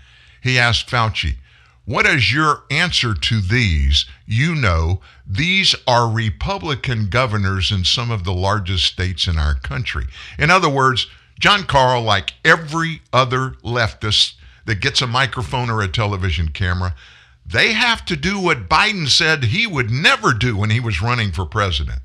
He 0.41 0.59
asked 0.59 0.89
Fauci, 0.89 1.37
What 1.85 2.05
is 2.05 2.33
your 2.33 2.63
answer 2.69 3.13
to 3.13 3.39
these? 3.39 4.05
You 4.25 4.55
know, 4.55 4.99
these 5.25 5.73
are 5.87 6.11
Republican 6.11 7.07
governors 7.07 7.71
in 7.71 7.85
some 7.85 8.11
of 8.11 8.25
the 8.25 8.33
largest 8.33 8.83
states 8.83 9.25
in 9.25 9.37
our 9.37 9.55
country. 9.55 10.07
In 10.37 10.51
other 10.51 10.69
words, 10.69 11.07
John 11.39 11.63
Karl, 11.63 12.01
like 12.01 12.33
every 12.43 13.01
other 13.13 13.51
leftist 13.63 14.33
that 14.65 14.81
gets 14.81 15.01
a 15.01 15.07
microphone 15.07 15.69
or 15.69 15.81
a 15.81 15.87
television 15.87 16.49
camera, 16.49 16.93
they 17.45 17.71
have 17.71 18.03
to 18.07 18.17
do 18.17 18.37
what 18.37 18.67
Biden 18.67 19.07
said 19.07 19.45
he 19.45 19.65
would 19.65 19.89
never 19.89 20.33
do 20.33 20.57
when 20.57 20.71
he 20.71 20.81
was 20.81 21.01
running 21.01 21.31
for 21.31 21.45
president. 21.45 22.01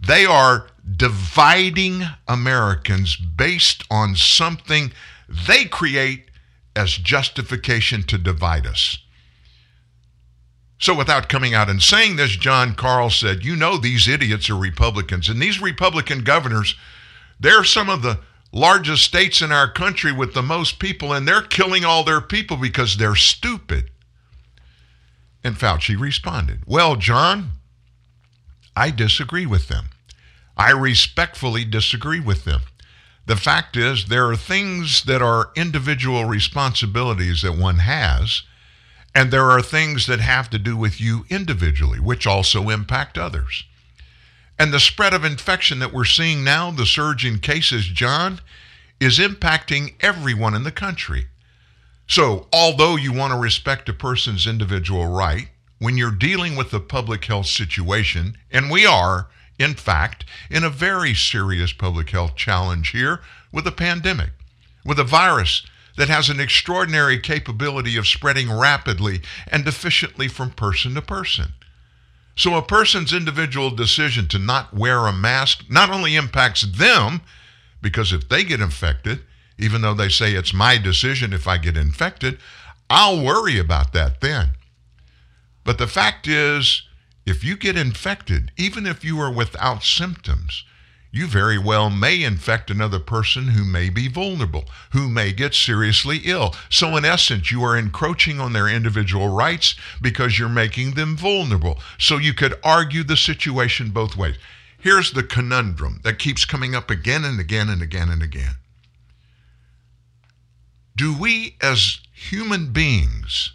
They 0.00 0.24
are 0.24 0.68
dividing 0.96 2.02
Americans 2.26 3.16
based 3.16 3.84
on 3.90 4.16
something 4.16 4.92
they 5.28 5.64
create 5.64 6.30
as 6.74 6.92
justification 6.92 8.02
to 8.04 8.18
divide 8.18 8.66
us. 8.66 8.98
So, 10.80 10.94
without 10.94 11.28
coming 11.28 11.54
out 11.54 11.68
and 11.68 11.82
saying 11.82 12.16
this, 12.16 12.36
John 12.36 12.74
Karl 12.74 13.10
said, 13.10 13.44
You 13.44 13.56
know, 13.56 13.76
these 13.76 14.06
idiots 14.06 14.48
are 14.48 14.56
Republicans. 14.56 15.28
And 15.28 15.42
these 15.42 15.60
Republican 15.60 16.22
governors, 16.22 16.76
they're 17.40 17.64
some 17.64 17.90
of 17.90 18.02
the 18.02 18.20
largest 18.52 19.02
states 19.02 19.42
in 19.42 19.50
our 19.50 19.70
country 19.70 20.12
with 20.12 20.34
the 20.34 20.42
most 20.42 20.78
people, 20.78 21.12
and 21.12 21.26
they're 21.26 21.42
killing 21.42 21.84
all 21.84 22.04
their 22.04 22.20
people 22.20 22.56
because 22.56 22.96
they're 22.96 23.16
stupid. 23.16 23.90
And 25.42 25.56
Fauci 25.56 25.98
responded, 25.98 26.60
Well, 26.64 26.94
John, 26.94 27.50
I 28.78 28.92
disagree 28.92 29.44
with 29.44 29.66
them. 29.66 29.90
I 30.56 30.70
respectfully 30.70 31.64
disagree 31.64 32.20
with 32.20 32.44
them. 32.44 32.60
The 33.26 33.34
fact 33.34 33.76
is, 33.76 34.04
there 34.04 34.30
are 34.30 34.36
things 34.36 35.02
that 35.02 35.20
are 35.20 35.50
individual 35.56 36.26
responsibilities 36.26 37.42
that 37.42 37.58
one 37.58 37.78
has, 37.78 38.42
and 39.16 39.32
there 39.32 39.50
are 39.50 39.62
things 39.62 40.06
that 40.06 40.20
have 40.20 40.48
to 40.50 40.60
do 40.60 40.76
with 40.76 41.00
you 41.00 41.26
individually, 41.28 41.98
which 41.98 42.24
also 42.24 42.70
impact 42.70 43.18
others. 43.18 43.64
And 44.60 44.72
the 44.72 44.78
spread 44.78 45.12
of 45.12 45.24
infection 45.24 45.80
that 45.80 45.92
we're 45.92 46.04
seeing 46.04 46.44
now, 46.44 46.70
the 46.70 46.86
surge 46.86 47.26
in 47.26 47.40
cases, 47.40 47.86
John, 47.86 48.40
is 49.00 49.18
impacting 49.18 49.94
everyone 50.00 50.54
in 50.54 50.62
the 50.62 50.70
country. 50.70 51.26
So, 52.06 52.46
although 52.52 52.94
you 52.94 53.12
want 53.12 53.32
to 53.32 53.38
respect 53.40 53.88
a 53.88 53.92
person's 53.92 54.46
individual 54.46 55.06
right, 55.06 55.48
when 55.78 55.96
you're 55.96 56.10
dealing 56.10 56.56
with 56.56 56.72
a 56.72 56.80
public 56.80 57.24
health 57.24 57.46
situation, 57.46 58.36
and 58.50 58.70
we 58.70 58.84
are, 58.84 59.28
in 59.58 59.74
fact, 59.74 60.24
in 60.50 60.64
a 60.64 60.70
very 60.70 61.14
serious 61.14 61.72
public 61.72 62.10
health 62.10 62.34
challenge 62.36 62.90
here 62.90 63.20
with 63.52 63.66
a 63.66 63.72
pandemic, 63.72 64.30
with 64.84 64.98
a 64.98 65.04
virus 65.04 65.64
that 65.96 66.08
has 66.08 66.28
an 66.28 66.40
extraordinary 66.40 67.18
capability 67.18 67.96
of 67.96 68.06
spreading 68.06 68.50
rapidly 68.50 69.20
and 69.48 69.66
efficiently 69.66 70.28
from 70.28 70.50
person 70.50 70.94
to 70.94 71.02
person. 71.02 71.52
So, 72.36 72.54
a 72.54 72.62
person's 72.62 73.12
individual 73.12 73.70
decision 73.70 74.28
to 74.28 74.38
not 74.38 74.72
wear 74.72 75.06
a 75.06 75.12
mask 75.12 75.64
not 75.68 75.90
only 75.90 76.14
impacts 76.14 76.62
them, 76.62 77.20
because 77.82 78.12
if 78.12 78.28
they 78.28 78.44
get 78.44 78.60
infected, 78.60 79.20
even 79.58 79.82
though 79.82 79.94
they 79.94 80.08
say 80.08 80.34
it's 80.34 80.54
my 80.54 80.78
decision 80.78 81.32
if 81.32 81.48
I 81.48 81.58
get 81.58 81.76
infected, 81.76 82.38
I'll 82.88 83.22
worry 83.22 83.58
about 83.58 83.92
that 83.92 84.20
then. 84.20 84.50
But 85.68 85.76
the 85.76 85.86
fact 85.86 86.26
is, 86.26 86.84
if 87.26 87.44
you 87.44 87.54
get 87.54 87.76
infected, 87.76 88.52
even 88.56 88.86
if 88.86 89.04
you 89.04 89.20
are 89.20 89.30
without 89.30 89.84
symptoms, 89.84 90.64
you 91.10 91.26
very 91.26 91.58
well 91.58 91.90
may 91.90 92.22
infect 92.22 92.70
another 92.70 92.98
person 92.98 93.48
who 93.48 93.64
may 93.66 93.90
be 93.90 94.08
vulnerable, 94.08 94.64
who 94.92 95.10
may 95.10 95.34
get 95.34 95.54
seriously 95.54 96.22
ill. 96.24 96.54
So, 96.70 96.96
in 96.96 97.04
essence, 97.04 97.50
you 97.50 97.62
are 97.64 97.76
encroaching 97.76 98.40
on 98.40 98.54
their 98.54 98.66
individual 98.66 99.28
rights 99.28 99.74
because 100.00 100.38
you're 100.38 100.48
making 100.48 100.92
them 100.92 101.18
vulnerable. 101.18 101.80
So, 101.98 102.16
you 102.16 102.32
could 102.32 102.58
argue 102.64 103.04
the 103.04 103.18
situation 103.18 103.90
both 103.90 104.16
ways. 104.16 104.36
Here's 104.78 105.12
the 105.12 105.22
conundrum 105.22 106.00
that 106.02 106.18
keeps 106.18 106.46
coming 106.46 106.74
up 106.74 106.90
again 106.90 107.26
and 107.26 107.38
again 107.38 107.68
and 107.68 107.82
again 107.82 108.08
and 108.08 108.22
again. 108.22 108.54
Do 110.96 111.14
we 111.14 111.56
as 111.60 112.00
human 112.14 112.72
beings 112.72 113.52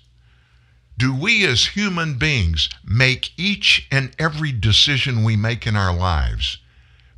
do 0.98 1.16
we 1.16 1.46
as 1.46 1.68
human 1.68 2.18
beings 2.18 2.70
make 2.86 3.32
each 3.38 3.88
and 3.92 4.12
every 4.20 4.52
decision 4.52 5.24
we 5.24 5.36
make 5.36 5.66
in 5.66 5.76
our 5.76 5.96
lives 5.96 6.60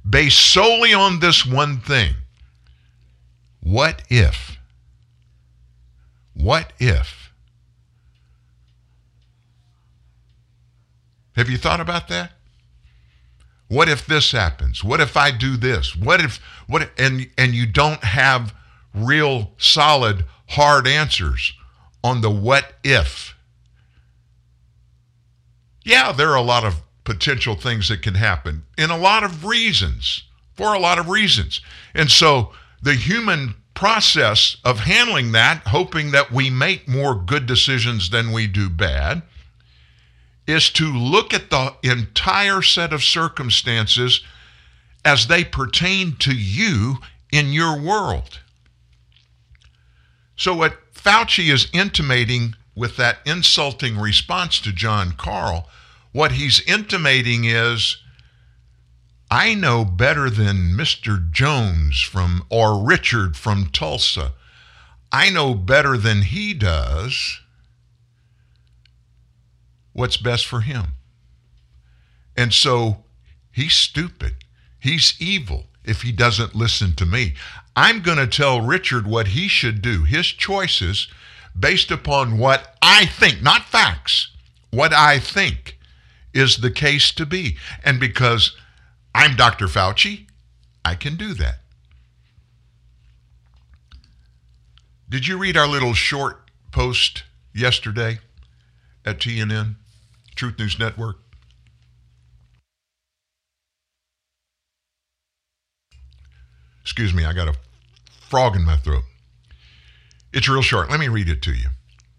based 0.08 0.40
solely 0.40 0.94
on 0.94 1.20
this 1.20 1.46
one 1.46 1.80
thing? 1.80 2.14
What 3.62 4.04
if? 4.10 4.58
What 6.34 6.74
if? 6.80 7.32
Have 11.36 11.50
you 11.50 11.58
thought 11.58 11.82
about 11.82 12.08
that? 12.08 12.32
What 13.68 13.90
if 13.90 14.06
this 14.06 14.32
happens? 14.32 14.84
What 14.84 15.02
if 15.02 15.18
I 15.18 15.32
do 15.32 15.58
this? 15.58 15.96
What 15.96 16.22
if 16.22 16.38
what 16.68 16.84
if, 16.84 16.92
and 16.98 17.28
and 17.38 17.54
you 17.54 17.66
don't 17.66 18.04
have 18.04 18.54
real 18.94 19.52
solid 19.58 20.26
hard 20.50 20.88
answers 20.88 21.54
on 22.04 22.22
the 22.22 22.30
what 22.30 22.76
if? 22.84 23.36
Yeah, 25.86 26.12
there 26.12 26.32
are 26.32 26.36
a 26.36 26.42
lot 26.42 26.66
of 26.66 26.82
potential 27.04 27.56
things 27.56 27.88
that 27.90 28.02
can 28.02 28.16
happen 28.16 28.64
in 28.78 28.90
a 28.90 28.98
lot 28.98 29.24
of 29.24 29.46
reasons, 29.46 30.24
for 30.56 30.74
a 30.74 30.80
lot 30.80 30.98
of 30.98 31.08
reasons. 31.08 31.62
And 31.94 32.10
so 32.10 32.52
the 32.82 32.96
human 32.96 33.54
process 33.76 34.58
of 34.66 34.80
handling 34.80 35.32
that, 35.34 35.62
hoping 35.68 36.12
that 36.12 36.32
we 36.32 36.50
make 36.50 36.88
more 36.88 37.14
good 37.14 37.46
decisions 37.46 38.10
than 38.10 38.32
we 38.32 38.48
do 38.48 38.68
bad, 38.68 39.22
is 40.48 40.72
to 40.72 40.92
look 40.92 41.34
at 41.34 41.52
the 41.52 41.76
entire 41.84 42.64
set 42.64 42.92
of 42.92 43.04
circumstances 43.04 44.24
as 45.04 45.28
they 45.28 45.44
pertain 45.44 46.16
to 46.18 46.34
you 46.34 46.98
in 47.32 47.54
your 47.54 47.80
world. 47.80 48.40
So, 50.36 50.56
what 50.56 50.78
Fauci 50.94 51.54
is 51.54 51.68
intimating 51.74 52.56
with 52.76 52.98
that 52.98 53.20
insulting 53.26 53.98
response 53.98 54.60
to 54.60 54.72
John 54.72 55.14
Karl, 55.14 55.70
what 56.12 56.34
he's 56.34 56.62
intimating 56.62 57.46
is 57.46 57.98
I 59.32 59.56
know 59.56 59.84
better 59.84 60.30
than 60.30 60.76
Mr. 60.78 61.32
Jones 61.32 62.00
from 62.02 62.46
or 62.50 62.84
Richard 62.84 63.36
from 63.36 63.68
Tulsa. 63.68 64.34
I 65.12 65.30
know 65.30 65.56
better 65.56 65.98
than 65.98 66.24
he 66.24 66.54
does 66.54 67.40
what's 69.94 70.18
best 70.18 70.46
for 70.46 70.62
him. 70.62 70.94
And 72.36 72.54
so 72.54 73.06
he's 73.52 73.74
stupid. 73.74 74.36
He's 74.80 75.16
evil 75.20 75.68
if 75.84 76.02
he 76.02 76.12
doesn't 76.12 76.56
listen 76.56 76.94
to 76.96 77.06
me. 77.06 77.34
I'm 77.76 78.02
going 78.02 78.18
to 78.18 78.28
tell 78.28 78.62
Richard 78.62 79.08
what 79.08 79.30
he 79.30 79.48
should 79.48 79.82
do, 79.82 80.04
his 80.04 80.28
choices 80.28 81.08
based 81.58 81.92
upon 81.92 82.38
what 82.38 82.76
I 82.82 83.06
think, 83.06 83.42
not 83.42 83.66
facts, 83.66 84.32
what 84.72 84.94
I 84.94 85.20
think 85.20 85.78
is 86.34 86.58
the 86.58 86.72
case 86.72 87.12
to 87.14 87.26
be. 87.26 87.58
And 87.84 88.00
because 88.00 88.56
I'm 89.14 89.36
Dr. 89.36 89.68
Fauci, 89.68 90.28
I 90.84 90.96
can 90.96 91.16
do 91.16 91.34
that. 91.36 91.60
Did 95.08 95.28
you 95.28 95.38
read 95.38 95.56
our 95.56 95.68
little 95.68 95.94
short 95.94 96.52
post 96.72 97.24
yesterday 97.54 98.20
at 99.06 99.20
TNN, 99.20 99.76
Truth 100.36 100.60
News 100.60 100.78
Network? 100.78 101.18
Excuse 106.82 107.14
me, 107.14 107.24
I 107.24 107.34
got 107.34 107.48
a 107.48 107.56
frog 108.30 108.56
in 108.56 108.64
my 108.64 108.78
throat. 108.78 109.04
It's 110.36 110.50
real 110.50 110.62
short. 110.62 110.92
Let 110.92 111.00
me 111.00 111.08
read 111.08 111.30
it 111.30 111.42
to 111.44 111.54
you. 111.54 111.70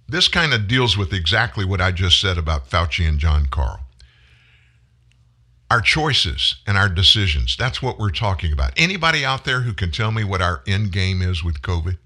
This 0.08 0.26
kind 0.26 0.54
of 0.54 0.66
deals 0.66 0.96
with 0.96 1.12
exactly 1.12 1.66
what 1.66 1.82
I 1.82 1.92
just 1.92 2.18
said 2.18 2.38
about 2.38 2.70
Fauci 2.70 3.06
and 3.06 3.18
John 3.18 3.44
Karl. 3.44 3.80
Our 5.70 5.82
choices 5.82 6.56
and 6.66 6.78
our 6.78 6.88
decisions, 6.88 7.56
that's 7.58 7.82
what 7.82 7.98
we're 7.98 8.10
talking 8.10 8.54
about. 8.54 8.72
Anybody 8.78 9.22
out 9.22 9.44
there 9.44 9.60
who 9.60 9.74
can 9.74 9.90
tell 9.90 10.12
me 10.12 10.24
what 10.24 10.40
our 10.40 10.62
end 10.66 10.92
game 10.92 11.20
is 11.20 11.44
with 11.44 11.60
COVID? 11.60 11.98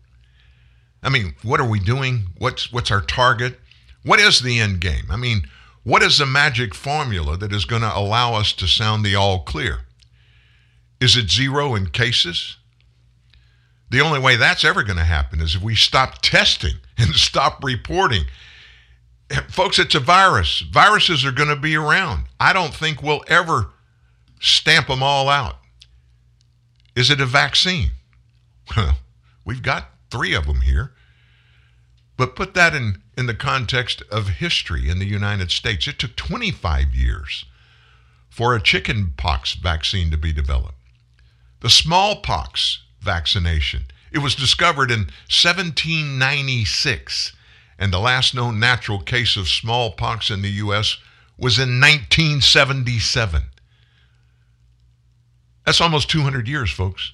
I 1.01 1.11
mean, 1.11 1.35
what 1.45 1.61
are 1.61 1.69
we 1.69 1.79
doing? 1.79 2.27
What's 2.39 2.73
what's 2.73 2.91
our 2.91 3.03
target? 3.03 3.61
What 4.03 4.19
is 4.19 4.41
the 4.41 4.59
end 4.59 4.81
game? 4.81 5.05
I 5.11 5.17
mean, 5.17 5.47
what 5.85 6.03
is 6.03 6.19
the 6.19 6.27
magic 6.27 6.75
formula 6.75 7.37
that 7.37 7.53
is 7.53 7.65
going 7.65 7.83
to 7.83 7.97
allow 7.97 8.35
us 8.35 8.53
to 8.55 8.67
sound 8.67 9.05
the 9.05 9.15
all 9.15 9.41
clear? 9.45 9.83
Is 11.01 11.17
it 11.17 11.31
zero 11.31 11.77
in 11.77 11.91
cases? 11.91 12.57
The 13.91 14.01
only 14.01 14.21
way 14.21 14.37
that's 14.37 14.65
ever 14.65 14.83
going 14.83 14.99
to 14.99 15.05
happen 15.05 15.41
is 15.41 15.57
if 15.57 15.63
we 15.63 15.75
stop 15.75 16.23
testing 16.23 16.77
and 16.99 17.15
stop 17.15 17.63
reporting. 17.63 18.25
Folks, 19.49 19.79
it's 19.79 19.95
a 19.95 20.01
virus. 20.01 20.61
Viruses 20.61 21.25
are 21.25 21.33
going 21.33 21.49
to 21.49 21.57
be 21.57 21.77
around. 21.77 22.25
I 22.39 22.53
don't 22.53 22.75
think 22.75 23.03
we'll 23.03 23.25
ever 23.29 23.71
stamp 24.41 24.89
them 24.89 25.03
all 25.03 25.29
out. 25.29 25.59
Is 26.97 27.11
it 27.11 27.21
a 27.21 27.27
vaccine? 27.27 27.91
Well, 28.77 28.99
we've 29.45 29.63
got 29.63 29.91
three 30.11 30.35
of 30.35 30.47
them 30.47 30.63
here. 30.63 30.93
But 32.17 32.37
put 32.37 32.55
that 32.55 32.75
in, 32.75 33.03
in 33.17 33.27
the 33.27 33.35
context 33.35 34.03
of 34.11 34.29
history 34.29 34.91
in 34.91 34.99
the 34.99 35.07
United 35.07 35.51
States. 35.51 35.89
It 35.89 35.99
took 35.99 36.17
25 36.17 36.95
years 36.95 37.47
for 38.29 38.55
a 38.55 38.61
chickenpox 38.61 39.55
vaccine 39.55 40.11
to 40.11 40.19
be 40.19 40.33
developed. 40.33 40.75
The 41.61 41.71
smallpox 41.71 42.83
vaccination. 43.01 43.85
It 44.13 44.19
was 44.19 44.35
discovered 44.35 44.91
in 44.91 45.11
1796, 45.31 47.33
and 47.79 47.93
the 47.93 47.99
last 47.99 48.35
known 48.35 48.59
natural 48.59 49.01
case 49.01 49.37
of 49.37 49.49
smallpox 49.49 50.31
in 50.31 50.43
the 50.43 50.51
U.S. 50.51 50.99
was 51.39 51.59
in 51.59 51.81
1977. 51.81 53.43
That's 55.65 55.81
almost 55.81 56.11
200 56.11 56.49
years, 56.49 56.71
folks. 56.71 57.13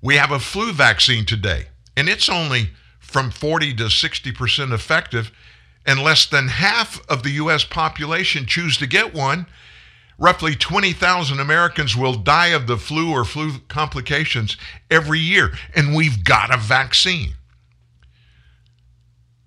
We 0.00 0.16
have 0.16 0.30
a 0.30 0.38
flu 0.38 0.72
vaccine 0.72 1.24
today, 1.24 1.66
and 1.96 2.08
it's 2.08 2.28
only 2.28 2.70
from 3.00 3.30
40 3.30 3.74
to 3.74 3.84
60% 3.84 4.72
effective, 4.72 5.32
and 5.86 6.00
less 6.00 6.26
than 6.26 6.48
half 6.48 7.00
of 7.08 7.22
the 7.22 7.32
U.S. 7.32 7.64
population 7.64 8.46
choose 8.46 8.76
to 8.78 8.86
get 8.86 9.14
one. 9.14 9.46
Roughly 10.18 10.54
20,000 10.54 11.40
Americans 11.40 11.96
will 11.96 12.14
die 12.14 12.48
of 12.48 12.66
the 12.66 12.76
flu 12.76 13.10
or 13.10 13.24
flu 13.24 13.58
complications 13.68 14.56
every 14.90 15.18
year, 15.18 15.52
and 15.74 15.94
we've 15.94 16.22
got 16.22 16.54
a 16.54 16.56
vaccine. 16.56 17.34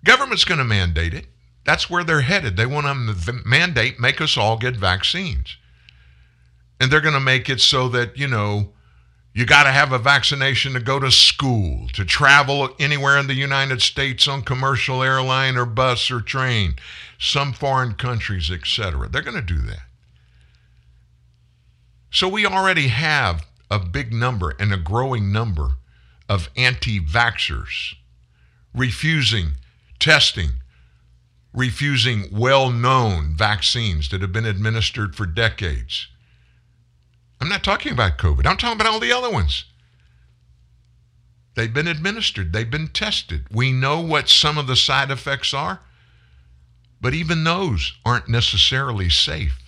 Government's 0.04 0.46
going 0.46 0.60
to 0.60 0.66
mandate 0.66 1.14
it. 1.14 1.28
That's 1.66 1.90
where 1.90 2.04
they're 2.04 2.22
headed. 2.22 2.56
They 2.56 2.66
want 2.66 2.86
to 2.86 3.34
mandate, 3.46 4.00
make 4.00 4.22
us 4.22 4.38
all 4.38 4.58
get 4.58 4.76
vaccines. 4.76 5.58
And 6.80 6.92
they're 6.92 7.02
going 7.02 7.14
to 7.14 7.20
make 7.20 7.50
it 7.50 7.60
so 7.60 7.90
that, 7.90 8.18
you 8.18 8.28
know, 8.28 8.74
you 9.34 9.46
got 9.46 9.64
to 9.64 9.72
have 9.72 9.92
a 9.92 10.00
vaccination 10.00 10.74
to 10.74 10.80
go 10.80 11.00
to 11.00 11.12
school, 11.12 11.88
to 11.94 12.06
travel 12.06 12.70
anywhere 12.80 13.18
in 13.18 13.28
the 13.28 13.34
United 13.34 13.82
States 13.82 14.28
on 14.28 14.42
commercial 14.42 15.04
airline 15.04 15.58
or 15.58 15.66
bus 15.66 16.10
or 16.10 16.22
train, 16.22 16.76
some 17.20 17.54
foreign 17.54 17.94
countries, 17.94 18.50
etc. 18.50 19.10
They're 19.10 19.22
going 19.22 19.36
to 19.36 19.42
do 19.42 19.60
that. 19.64 19.87
So 22.12 22.28
we 22.28 22.46
already 22.46 22.88
have 22.88 23.46
a 23.70 23.80
big 23.80 24.14
number 24.14 24.56
and 24.60 24.74
a 24.74 24.78
growing 24.78 25.32
number 25.32 25.72
of 26.30 26.50
anti 26.56 27.00
vaxxers 27.00 27.96
refusing 28.74 29.56
testing, 30.00 30.52
refusing 31.54 32.26
well 32.32 32.70
known 32.70 33.36
vaccines 33.36 34.10
that 34.10 34.22
have 34.22 34.32
been 34.32 34.46
administered 34.46 35.16
for 35.16 35.26
decades. 35.26 36.08
I'm 37.42 37.50
not 37.50 37.64
talking 37.64 37.92
about 37.92 38.18
COVID, 38.18 38.46
I'm 38.46 38.58
talking 38.58 38.80
about 38.80 38.92
all 38.92 39.00
the 39.00 39.12
other 39.12 39.30
ones. 39.30 39.66
They've 41.56 41.74
been 41.74 41.88
administered, 41.88 42.54
they've 42.54 42.70
been 42.70 42.90
tested. 42.90 43.48
We 43.52 43.72
know 43.72 44.00
what 44.00 44.30
some 44.30 44.58
of 44.58 44.68
the 44.68 44.76
side 44.76 45.10
effects 45.10 45.54
are, 45.54 45.82
but 47.02 47.16
even 47.16 47.44
those 47.44 47.94
aren't 48.06 48.30
necessarily 48.30 49.10
safe. 49.10 49.67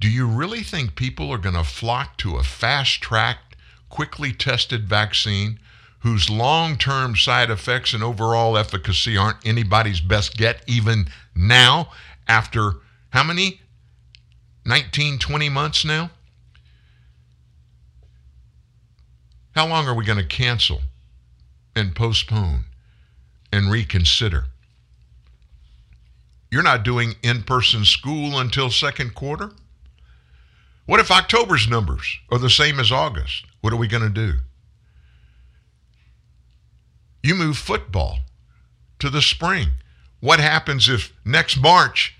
Do 0.00 0.10
you 0.10 0.26
really 0.26 0.62
think 0.62 0.96
people 0.96 1.30
are 1.30 1.38
going 1.38 1.54
to 1.54 1.64
flock 1.64 2.18
to 2.18 2.36
a 2.36 2.42
fast 2.42 3.00
tracked, 3.00 3.56
quickly 3.88 4.32
tested 4.32 4.88
vaccine 4.88 5.58
whose 6.00 6.28
long 6.28 6.76
term 6.76 7.16
side 7.16 7.50
effects 7.50 7.94
and 7.94 8.02
overall 8.02 8.58
efficacy 8.58 9.16
aren't 9.16 9.46
anybody's 9.46 10.00
best 10.00 10.36
get 10.36 10.62
even 10.66 11.08
now, 11.34 11.90
after 12.28 12.74
how 13.10 13.22
many? 13.22 13.60
19, 14.66 15.18
20 15.18 15.48
months 15.48 15.84
now? 15.84 16.10
How 19.54 19.66
long 19.66 19.86
are 19.86 19.94
we 19.94 20.04
going 20.04 20.18
to 20.18 20.24
cancel 20.24 20.82
and 21.76 21.94
postpone 21.94 22.64
and 23.52 23.70
reconsider? 23.70 24.46
You're 26.50 26.62
not 26.62 26.82
doing 26.82 27.14
in 27.22 27.42
person 27.44 27.84
school 27.84 28.38
until 28.38 28.70
second 28.70 29.14
quarter? 29.14 29.52
What 30.86 31.00
if 31.00 31.10
October's 31.10 31.68
numbers 31.68 32.18
are 32.30 32.38
the 32.38 32.50
same 32.50 32.78
as 32.78 32.92
August? 32.92 33.46
What 33.62 33.72
are 33.72 33.76
we 33.76 33.88
going 33.88 34.02
to 34.02 34.10
do? 34.10 34.38
You 37.22 37.34
move 37.34 37.56
football 37.56 38.18
to 38.98 39.08
the 39.08 39.22
spring. 39.22 39.68
What 40.20 40.40
happens 40.40 40.88
if 40.88 41.12
next 41.24 41.58
March 41.58 42.14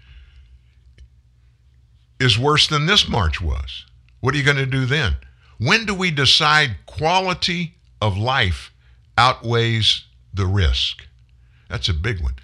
is 2.19 2.39
worse 2.39 2.67
than 2.67 2.87
this 2.87 3.07
March 3.07 3.41
was? 3.41 3.85
What 4.21 4.35
are 4.35 4.39
you 4.39 4.45
going 4.45 4.57
to 4.57 4.67
do 4.67 4.87
then? 4.87 5.17
When 5.59 5.85
do 5.85 5.95
we 5.95 6.11
decide 6.11 6.77
quality 6.87 7.75
of 8.01 8.17
life 8.17 8.73
outweighs 9.19 10.05
the 10.33 10.47
risk? 10.47 11.07
That's 11.69 11.89
a 11.91 11.95
big 11.95 12.23
one. 12.23 12.37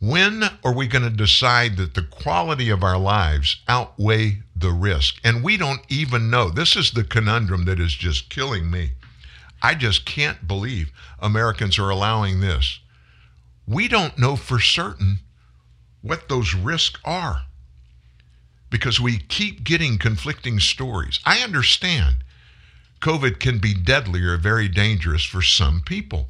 When 0.00 0.44
are 0.64 0.72
we 0.72 0.86
going 0.86 1.04
to 1.04 1.10
decide 1.10 1.76
that 1.76 1.92
the 1.92 2.02
quality 2.02 2.70
of 2.70 2.82
our 2.82 2.96
lives 2.96 3.56
outweigh 3.68 4.38
the 4.56 4.70
risk? 4.70 5.20
And 5.22 5.44
we 5.44 5.58
don't 5.58 5.82
even 5.90 6.30
know. 6.30 6.48
This 6.48 6.74
is 6.74 6.92
the 6.92 7.04
conundrum 7.04 7.66
that 7.66 7.78
is 7.78 7.92
just 7.92 8.30
killing 8.30 8.70
me. 8.70 8.92
I 9.60 9.74
just 9.74 10.06
can't 10.06 10.48
believe 10.48 10.90
Americans 11.18 11.78
are 11.78 11.90
allowing 11.90 12.40
this. 12.40 12.80
We 13.66 13.88
don't 13.88 14.18
know 14.18 14.36
for 14.36 14.58
certain 14.58 15.18
what 16.00 16.30
those 16.30 16.54
risks 16.54 16.98
are 17.04 17.42
because 18.70 18.98
we 18.98 19.18
keep 19.18 19.64
getting 19.64 19.98
conflicting 19.98 20.60
stories. 20.60 21.20
I 21.26 21.40
understand 21.40 22.24
COVID 23.02 23.38
can 23.38 23.58
be 23.58 23.74
deadly 23.74 24.22
or 24.22 24.38
very 24.38 24.68
dangerous 24.68 25.24
for 25.24 25.42
some 25.42 25.82
people, 25.82 26.28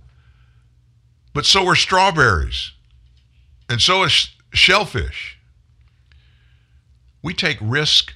but 1.32 1.46
so 1.46 1.68
are 1.68 1.76
strawberries 1.76 2.72
and 3.70 3.80
so 3.80 4.02
is 4.02 4.30
shellfish. 4.52 5.38
We 7.22 7.32
take 7.32 7.58
risk 7.60 8.12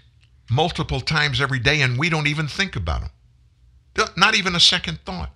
multiple 0.50 1.00
times 1.00 1.40
every 1.40 1.61
day 1.61 1.80
and 1.80 1.96
we 1.96 2.11
don't 2.11 2.26
even 2.26 2.48
think 2.48 2.74
about 2.74 3.02
them. 3.02 4.09
Not 4.16 4.34
even 4.34 4.57
a 4.57 4.61
second 4.61 4.98
thought. 5.07 5.30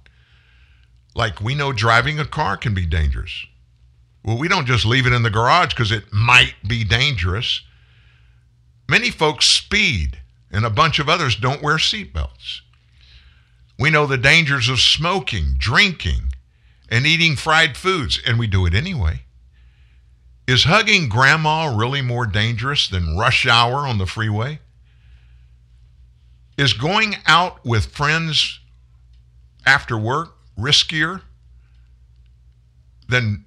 Like 1.14 1.40
we 1.40 1.54
know 1.54 1.72
driving 1.72 2.18
a 2.18 2.24
car 2.24 2.56
can 2.56 2.74
be 2.74 2.84
dangerous. 2.84 3.46
Well, 4.24 4.38
we 4.38 4.48
don't 4.48 4.66
just 4.66 4.84
leave 4.84 5.06
it 5.06 5.12
in 5.12 5.22
the 5.22 5.30
garage 5.30 5.70
because 5.70 5.92
it 5.92 6.12
might 6.12 6.54
be 6.66 6.82
dangerous. 6.82 7.62
Many 8.88 9.10
folks 9.10 9.46
speed, 9.46 10.20
and 10.50 10.64
a 10.64 10.70
bunch 10.70 10.98
of 10.98 11.08
others 11.08 11.36
don't 11.36 11.62
wear 11.62 11.76
seatbelts. 11.76 12.60
We 13.78 13.90
know 13.90 14.06
the 14.06 14.18
dangers 14.18 14.68
of 14.68 14.80
smoking, 14.80 15.54
drinking, 15.56 16.32
and 16.88 17.06
eating 17.06 17.36
fried 17.36 17.76
foods, 17.76 18.20
and 18.26 18.38
we 18.38 18.48
do 18.48 18.66
it 18.66 18.74
anyway. 18.74 19.22
Is 20.49 20.64
hugging 20.64 21.11
grandma 21.11 21.66
really 21.76 22.01
more 22.01 22.24
dangerous 22.24 22.88
than 22.88 23.18
rush 23.18 23.46
hour 23.46 23.86
on 23.86 23.99
the 23.99 24.07
freeway? 24.07 24.61
Is 26.57 26.72
going 26.72 27.16
out 27.26 27.62
with 27.66 27.94
friends 27.94 28.59
after 29.66 29.99
work 29.99 30.38
riskier 30.59 31.20
than 33.11 33.44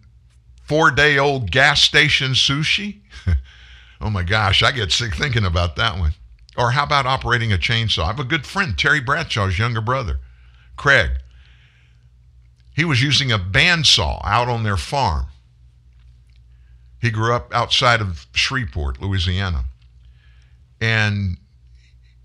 four 0.63 0.91
day 0.91 1.17
old 1.17 1.49
gas 1.49 1.81
station 1.81 2.33
sushi? 2.33 2.99
oh 4.01 4.11
my 4.11 4.21
gosh, 4.21 4.61
I 4.61 4.71
get 4.71 4.91
sick 4.91 5.15
thinking 5.15 5.43
about 5.43 5.77
that 5.77 5.97
one. 5.97 6.13
Or 6.55 6.69
how 6.69 6.83
about 6.83 7.07
operating 7.07 7.51
a 7.51 7.57
chainsaw? 7.57 8.03
I 8.03 8.07
have 8.07 8.19
a 8.19 8.23
good 8.23 8.45
friend, 8.45 8.77
Terry 8.77 9.01
Bradshaw's 9.01 9.57
younger 9.57 9.81
brother, 9.81 10.19
Craig. 10.77 11.09
He 12.75 12.85
was 12.85 13.01
using 13.01 13.31
a 13.31 13.39
bandsaw 13.39 14.21
out 14.23 14.49
on 14.49 14.61
their 14.61 14.77
farm. 14.77 15.25
He 17.01 17.09
grew 17.09 17.33
up 17.33 17.53
outside 17.53 17.99
of 17.99 18.27
Shreveport, 18.33 19.01
Louisiana. 19.01 19.65
And 20.79 21.37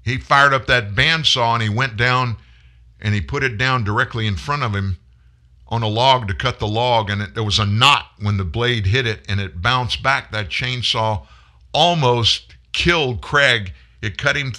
he 0.02 0.18
fired 0.18 0.52
up 0.52 0.66
that 0.66 0.94
bandsaw 0.94 1.54
and 1.54 1.62
he 1.62 1.68
went 1.68 1.96
down 1.96 2.36
and 3.00 3.14
he 3.14 3.20
put 3.20 3.42
it 3.42 3.56
down 3.56 3.84
directly 3.84 4.26
in 4.26 4.36
front 4.36 4.62
of 4.62 4.74
him 4.74 4.98
on 5.68 5.82
a 5.82 5.88
log 5.88 6.28
to 6.28 6.34
cut 6.34 6.58
the 6.58 6.68
log. 6.68 7.08
And 7.08 7.22
it, 7.22 7.34
there 7.34 7.42
was 7.42 7.58
a 7.58 7.66
knot 7.66 8.06
when 8.20 8.36
the 8.36 8.44
blade 8.44 8.86
hit 8.86 9.06
it 9.06 9.24
and 9.28 9.40
it 9.40 9.62
bounced 9.62 10.02
back. 10.02 10.30
That 10.30 10.50
chainsaw 10.50 11.26
almost 11.72 12.54
killed 12.72 13.22
Craig. 13.22 13.72
It 14.02 14.18
cut 14.18 14.36
him 14.36 14.52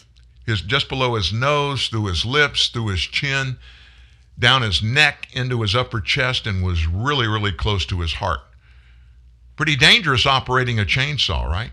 his 0.47 0.61
just 0.61 0.89
below 0.89 1.15
his 1.15 1.31
nose, 1.31 1.89
through 1.89 2.05
his 2.05 2.25
lips, 2.25 2.69
through 2.69 2.87
his 2.87 3.01
chin, 3.01 3.57
down 4.39 4.61
his 4.61 4.81
neck, 4.81 5.27
into 5.33 5.61
his 5.61 5.75
upper 5.75 5.99
chest, 5.99 6.47
and 6.47 6.63
was 6.63 6.87
really, 6.87 7.27
really 7.27 7.51
close 7.51 7.85
to 7.85 7.99
his 7.99 8.13
heart. 8.13 8.39
Pretty 9.57 9.75
dangerous 9.75 10.25
operating 10.25 10.79
a 10.79 10.85
chainsaw, 10.85 11.49
right? 11.49 11.71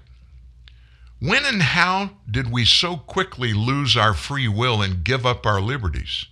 When 1.20 1.44
and 1.44 1.62
how 1.62 2.10
did 2.28 2.50
we 2.50 2.64
so 2.64 2.96
quickly 2.96 3.52
lose 3.52 3.96
our 3.96 4.14
free 4.14 4.48
will 4.48 4.82
and 4.82 5.04
give 5.04 5.24
up 5.24 5.46
our 5.46 5.60
liberties? 5.60 6.24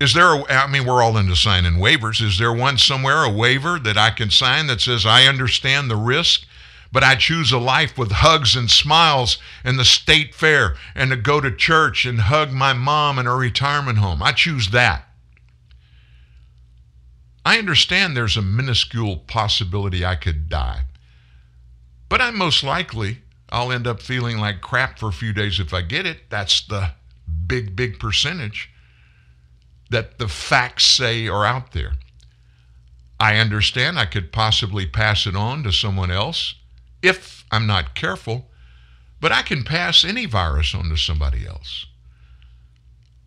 Is 0.00 0.14
there 0.14 0.34
a, 0.34 0.44
I 0.50 0.66
mean, 0.66 0.86
we're 0.86 1.02
all 1.02 1.18
into 1.18 1.36
signing 1.36 1.74
waivers. 1.74 2.22
Is 2.22 2.38
there 2.38 2.52
one 2.52 2.78
somewhere, 2.78 3.22
a 3.22 3.30
waiver 3.30 3.78
that 3.80 3.98
I 3.98 4.10
can 4.10 4.30
sign 4.30 4.66
that 4.68 4.80
says, 4.80 5.04
I 5.04 5.24
understand 5.24 5.90
the 5.90 5.96
risk, 5.96 6.46
but 6.90 7.04
I 7.04 7.16
choose 7.16 7.52
a 7.52 7.58
life 7.58 7.98
with 7.98 8.10
hugs 8.10 8.56
and 8.56 8.70
smiles 8.70 9.36
and 9.62 9.78
the 9.78 9.84
state 9.84 10.34
fair 10.34 10.76
and 10.94 11.10
to 11.10 11.16
go 11.16 11.40
to 11.40 11.54
church 11.54 12.06
and 12.06 12.20
hug 12.20 12.50
my 12.50 12.72
mom 12.72 13.18
in 13.18 13.26
a 13.26 13.34
retirement 13.34 13.98
home? 13.98 14.22
I 14.22 14.32
choose 14.32 14.70
that. 14.70 15.09
I 17.44 17.58
understand 17.58 18.16
there's 18.16 18.36
a 18.36 18.42
minuscule 18.42 19.16
possibility 19.16 20.04
I 20.04 20.16
could 20.16 20.48
die. 20.48 20.82
But 22.08 22.20
I'm 22.20 22.36
most 22.36 22.62
likely 22.62 23.18
I'll 23.50 23.72
end 23.72 23.86
up 23.86 24.00
feeling 24.00 24.38
like 24.38 24.60
crap 24.60 24.98
for 24.98 25.08
a 25.08 25.12
few 25.12 25.32
days 25.32 25.58
if 25.58 25.74
I 25.74 25.82
get 25.82 26.06
it. 26.06 26.30
That's 26.30 26.60
the 26.66 26.92
big, 27.46 27.74
big 27.74 27.98
percentage 27.98 28.70
that 29.90 30.18
the 30.18 30.28
facts 30.28 30.84
say 30.84 31.26
are 31.26 31.44
out 31.44 31.72
there. 31.72 31.94
I 33.18 33.36
understand 33.36 33.98
I 33.98 34.06
could 34.06 34.32
possibly 34.32 34.86
pass 34.86 35.26
it 35.26 35.36
on 35.36 35.62
to 35.64 35.72
someone 35.72 36.10
else 36.10 36.54
if 37.02 37.44
I'm 37.50 37.66
not 37.66 37.94
careful, 37.94 38.48
but 39.20 39.32
I 39.32 39.42
can 39.42 39.64
pass 39.64 40.04
any 40.04 40.26
virus 40.26 40.74
on 40.74 40.88
to 40.90 40.96
somebody 40.96 41.46
else. 41.46 41.86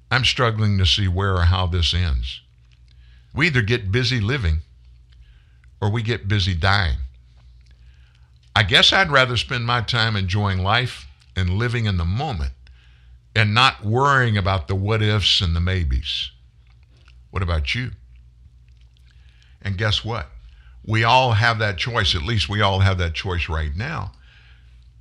I'm 0.10 0.24
struggling 0.24 0.78
to 0.78 0.86
see 0.86 1.08
where 1.08 1.36
or 1.36 1.46
how 1.46 1.68
this 1.68 1.94
ends. 1.94 2.42
We 3.34 3.48
either 3.48 3.62
get 3.62 3.92
busy 3.92 4.20
living 4.20 4.60
or 5.82 5.90
we 5.90 6.02
get 6.02 6.28
busy 6.28 6.54
dying. 6.54 6.98
I 8.56 8.64
guess 8.64 8.94
I'd 8.94 9.12
rather 9.12 9.36
spend 9.36 9.66
my 9.66 9.82
time 9.82 10.16
enjoying 10.16 10.60
life 10.60 11.08
and 11.36 11.50
living 11.50 11.86
in 11.86 11.98
the 11.98 12.06
moment 12.06 12.54
and 13.36 13.54
not 13.54 13.84
worrying 13.84 14.38
about 14.38 14.68
the 14.68 14.76
what 14.76 15.02
ifs 15.02 15.42
and 15.42 15.56
the 15.56 15.60
maybes. 15.60 16.32
What 17.32 17.42
about 17.42 17.74
you? 17.74 17.92
And 19.62 19.78
guess 19.78 20.06
what? 20.06 20.30
We 20.86 21.04
all 21.04 21.32
have 21.32 21.60
that 21.60 21.78
choice. 21.78 22.14
At 22.14 22.22
least 22.24 22.50
we 22.50 22.62
all 22.62 22.82
have 22.82 22.98
that 23.00 23.14
choice 23.14 23.50
right 23.50 23.76
now. 23.76 24.12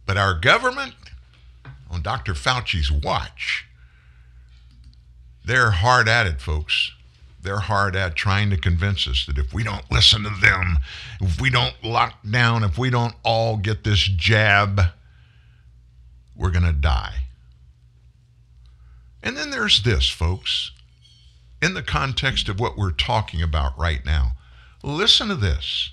But 0.06 0.16
our 0.16 0.34
government, 0.34 0.94
on 1.90 2.02
Dr. 2.02 2.34
Fauci's 2.34 2.90
watch, 2.90 3.66
they're 5.44 5.72
hard 5.72 6.08
at 6.08 6.26
it, 6.26 6.40
folks. 6.40 6.92
They're 7.42 7.58
hard 7.58 7.96
at 7.96 8.14
trying 8.14 8.50
to 8.50 8.56
convince 8.56 9.06
us 9.08 9.26
that 9.26 9.38
if 9.38 9.52
we 9.52 9.64
don't 9.64 9.90
listen 9.90 10.22
to 10.22 10.30
them, 10.40 10.78
if 11.20 11.40
we 11.40 11.50
don't 11.50 11.74
lock 11.82 12.14
down, 12.28 12.62
if 12.62 12.78
we 12.78 12.88
don't 12.88 13.14
all 13.24 13.56
get 13.56 13.84
this 13.84 14.00
jab, 14.00 14.80
we're 16.36 16.50
going 16.50 16.64
to 16.64 16.72
die. 16.72 17.14
And 19.22 19.36
then 19.36 19.50
there's 19.50 19.82
this, 19.82 20.08
folks 20.08 20.72
in 21.62 21.74
the 21.74 21.82
context 21.82 22.48
of 22.48 22.58
what 22.58 22.76
we're 22.76 22.90
talking 22.90 23.40
about 23.40 23.78
right 23.78 24.04
now. 24.04 24.32
Listen 24.82 25.28
to 25.28 25.36
this. 25.36 25.90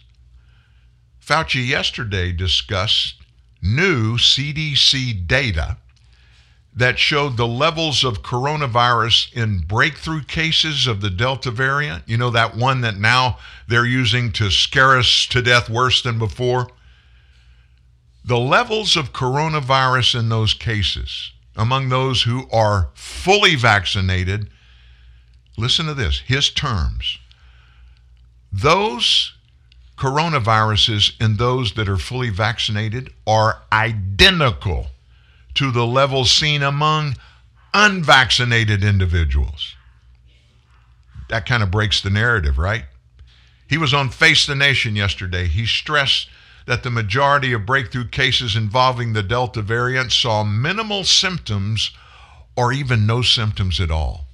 Fauci 1.23 1.65
yesterday 1.65 2.31
discussed 2.31 3.21
new 3.61 4.17
CDC 4.17 5.27
data 5.27 5.77
that 6.79 6.97
showed 6.97 7.35
the 7.35 7.47
levels 7.47 8.05
of 8.05 8.23
coronavirus 8.23 9.33
in 9.33 9.59
breakthrough 9.59 10.23
cases 10.23 10.87
of 10.87 11.01
the 11.01 11.09
Delta 11.09 11.51
variant. 11.51 12.07
You 12.07 12.17
know, 12.17 12.29
that 12.29 12.55
one 12.55 12.79
that 12.81 12.97
now 12.97 13.37
they're 13.67 13.85
using 13.85 14.31
to 14.33 14.49
scare 14.49 14.97
us 14.97 15.27
to 15.27 15.41
death 15.41 15.69
worse 15.69 16.01
than 16.01 16.17
before? 16.17 16.69
The 18.23 18.37
levels 18.37 18.95
of 18.95 19.11
coronavirus 19.11 20.19
in 20.21 20.29
those 20.29 20.53
cases 20.53 21.31
among 21.57 21.89
those 21.89 22.23
who 22.23 22.47
are 22.49 22.89
fully 22.93 23.55
vaccinated 23.55 24.49
listen 25.57 25.85
to 25.87 25.93
this 25.93 26.19
his 26.19 26.49
terms. 26.49 27.17
Those 28.53 29.33
coronaviruses 29.97 31.21
in 31.21 31.35
those 31.35 31.73
that 31.73 31.89
are 31.89 31.97
fully 31.97 32.29
vaccinated 32.29 33.11
are 33.27 33.63
identical 33.73 34.87
to 35.59 35.71
the 35.71 35.85
levels 35.85 36.31
seen 36.31 36.63
among 36.63 37.17
unvaccinated 37.73 38.81
individuals. 38.81 39.75
That 41.27 41.45
kind 41.45 41.61
of 41.61 41.69
breaks 41.69 41.99
the 41.99 42.09
narrative, 42.09 42.57
right? 42.57 42.85
He 43.67 43.77
was 43.77 43.93
on 43.93 44.07
Face 44.07 44.45
the 44.45 44.55
Nation 44.55 44.95
yesterday. 44.95 45.47
He 45.47 45.65
stressed 45.65 46.29
that 46.65 46.83
the 46.83 46.89
majority 46.89 47.51
of 47.51 47.65
breakthrough 47.65 48.07
cases 48.07 48.55
involving 48.55 49.11
the 49.11 49.21
Delta 49.21 49.61
variant 49.61 50.13
saw 50.13 50.45
minimal 50.45 51.03
symptoms 51.03 51.91
or 52.55 52.71
even 52.71 53.05
no 53.05 53.21
symptoms 53.21 53.81
at 53.81 53.91
all. 53.91 54.27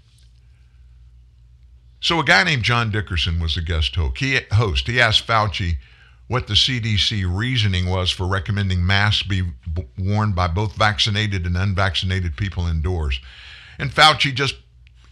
So 2.01 2.19
a 2.19 2.23
guy 2.23 2.43
named 2.43 2.61
John 2.61 2.91
Dickerson 2.91 3.39
was 3.39 3.55
the 3.55 3.61
guest 3.61 3.95
host. 3.95 4.87
He 4.87 5.01
asked 5.01 5.25
Fauci 5.25 5.77
what 6.27 6.47
the 6.47 6.53
CDC 6.53 7.23
reasoning 7.27 7.87
was 7.87 8.09
for 8.09 8.25
recommending 8.25 8.85
masks 8.85 9.23
be 9.23 9.43
worn 9.97 10.31
by 10.31 10.47
both 10.47 10.75
vaccinated 10.75 11.45
and 11.45 11.55
unvaccinated 11.55 12.35
people 12.35 12.67
indoors. 12.67 13.19
And 13.77 13.91
Fauci 13.91 14.33
just, 14.33 14.55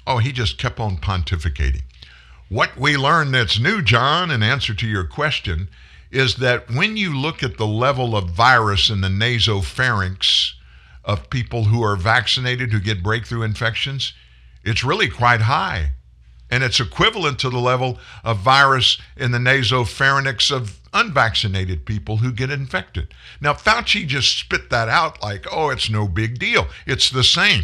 oh, 0.08 0.18
he 0.18 0.32
just 0.32 0.58
kept 0.58 0.80
on 0.80 0.98
pontificating. 0.98 1.84
What 2.50 2.78
we 2.78 2.98
learned 2.98 3.34
that's 3.34 3.60
new, 3.60 3.82
John, 3.82 4.32
in 4.32 4.42
answer 4.42 4.74
to 4.74 4.88
your 4.88 5.06
question, 5.06 5.70
is 6.12 6.36
that 6.36 6.70
when 6.72 6.98
you 6.98 7.16
look 7.16 7.44
at 7.44 7.58
the 7.58 7.68
level 7.68 8.16
of 8.16 8.30
virus 8.30 8.90
in 8.90 9.02
the 9.02 9.08
nasopharynx 9.08 10.54
of 11.04 11.30
people 11.30 11.66
who 11.66 11.84
are 11.84 11.96
vaccinated 11.96 12.72
who 12.72 12.80
get 12.80 13.04
breakthrough 13.04 13.44
infections, 13.44 14.14
it's 14.64 14.84
really 14.84 15.10
quite 15.10 15.42
high 15.42 15.92
and 16.54 16.64
it's 16.64 16.80
equivalent 16.80 17.40
to 17.40 17.50
the 17.50 17.58
level 17.58 17.98
of 18.24 18.38
virus 18.38 19.00
in 19.18 19.32
the 19.32 19.40
nasopharynx 19.40 20.56
of 20.56 20.80
unvaccinated 20.94 21.84
people 21.84 22.18
who 22.18 22.32
get 22.32 22.52
infected. 22.52 23.08
Now, 23.42 23.54
Fauci 23.54 24.06
just 24.06 24.38
spit 24.38 24.70
that 24.70 24.88
out 24.88 25.20
like, 25.24 25.48
oh, 25.52 25.72
it's 25.72 25.90
no 25.90 26.08
big 26.08 26.38
deal. 26.38 26.68
It's 26.86 27.10
the 27.10 27.24
same. 27.24 27.64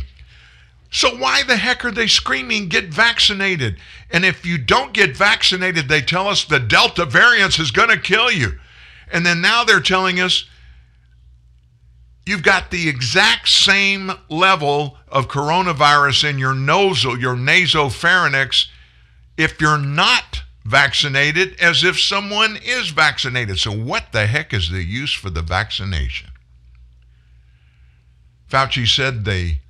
So, 0.89 1.15
why 1.15 1.43
the 1.43 1.57
heck 1.57 1.85
are 1.85 1.91
they 1.91 2.07
screaming, 2.07 2.67
get 2.67 2.85
vaccinated? 2.85 3.77
And 4.09 4.25
if 4.25 4.43
you 4.43 4.57
don't 4.57 4.91
get 4.91 5.15
vaccinated, 5.15 5.87
they 5.87 6.01
tell 6.01 6.27
us 6.27 6.43
the 6.43 6.59
Delta 6.59 7.05
variant 7.05 7.59
is 7.59 7.69
going 7.69 7.89
to 7.89 7.99
kill 7.99 8.31
you. 8.31 8.53
And 9.13 9.23
then 9.23 9.39
now 9.39 9.63
they're 9.65 9.81
telling 9.81 10.19
us 10.19 10.49
you've 12.25 12.41
got 12.41 12.71
the 12.71 12.89
exact 12.89 13.49
same 13.49 14.13
level 14.29 14.97
of 15.09 15.27
coronavirus 15.27 16.27
in 16.27 16.39
your 16.39 16.55
nasal, 16.55 17.19
your 17.19 17.35
nasopharynx 17.35 18.65
if 19.39 19.61
you're 19.61 19.77
not 19.77 20.43
vaccinated 20.65 21.57
as 21.61 21.81
if 21.81 21.97
someone 21.97 22.59
is 22.61 22.89
vaccinated. 22.89 23.57
So, 23.57 23.71
what 23.71 24.11
the 24.11 24.27
heck 24.27 24.53
is 24.53 24.69
the 24.69 24.83
use 24.83 25.13
for 25.13 25.29
the 25.29 25.41
vaccination? 25.41 26.29
Fauci 28.51 28.85
said 28.85 29.23
they 29.23 29.61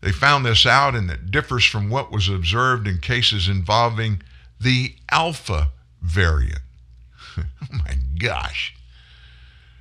they 0.00 0.10
found 0.10 0.44
this 0.44 0.66
out 0.66 0.96
and 0.96 1.10
it 1.10 1.30
differs 1.30 1.64
from 1.64 1.90
what 1.90 2.10
was 2.10 2.28
observed 2.28 2.88
in 2.88 2.98
cases 2.98 3.48
involving 3.48 4.20
the 4.60 4.94
alpha 5.10 5.68
variant. 6.02 6.62
oh 7.38 7.42
my 7.70 7.94
gosh. 8.18 8.74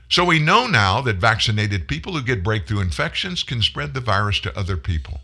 So 0.09 0.23
we 0.25 0.39
know 0.39 0.67
now 0.67 1.01
that 1.01 1.17
vaccinated 1.17 1.87
people 1.87 2.13
who 2.13 2.21
get 2.21 2.43
breakthrough 2.43 2.81
infections 2.81 3.43
can 3.43 3.61
spread 3.61 3.93
the 3.93 3.99
virus 3.99 4.39
to 4.41 4.57
other 4.57 4.77
people 4.77 5.21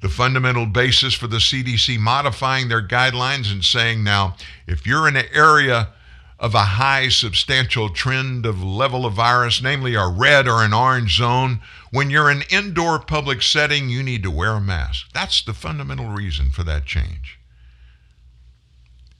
the 0.00 0.08
fundamental 0.08 0.66
basis 0.66 1.14
for 1.14 1.26
the 1.26 1.36
CDC 1.36 1.98
modifying 1.98 2.68
their 2.68 2.86
guidelines 2.86 3.52
and 3.52 3.64
saying 3.64 4.02
now, 4.02 4.36
if 4.66 4.86
you're 4.86 5.06
in 5.06 5.16
an 5.16 5.26
area 5.34 5.90
of 6.38 6.54
a 6.54 6.62
high 6.62 7.08
substantial 7.08 7.90
trend 7.90 8.46
of 8.46 8.62
level 8.62 9.04
of 9.04 9.12
virus, 9.12 9.62
namely 9.62 9.94
a 9.94 10.08
red 10.08 10.48
or 10.48 10.64
an 10.64 10.72
orange 10.72 11.18
zone, 11.18 11.60
when 11.90 12.08
you're 12.08 12.30
in 12.30 12.38
an 12.38 12.44
indoor 12.50 12.98
public 12.98 13.42
setting, 13.42 13.90
you 13.90 14.02
need 14.02 14.22
to 14.22 14.30
wear 14.30 14.52
a 14.52 14.60
mask. 14.60 15.12
That's 15.12 15.42
the 15.42 15.52
fundamental 15.52 16.08
reason 16.08 16.48
for 16.50 16.64
that 16.64 16.86
change. 16.86 17.38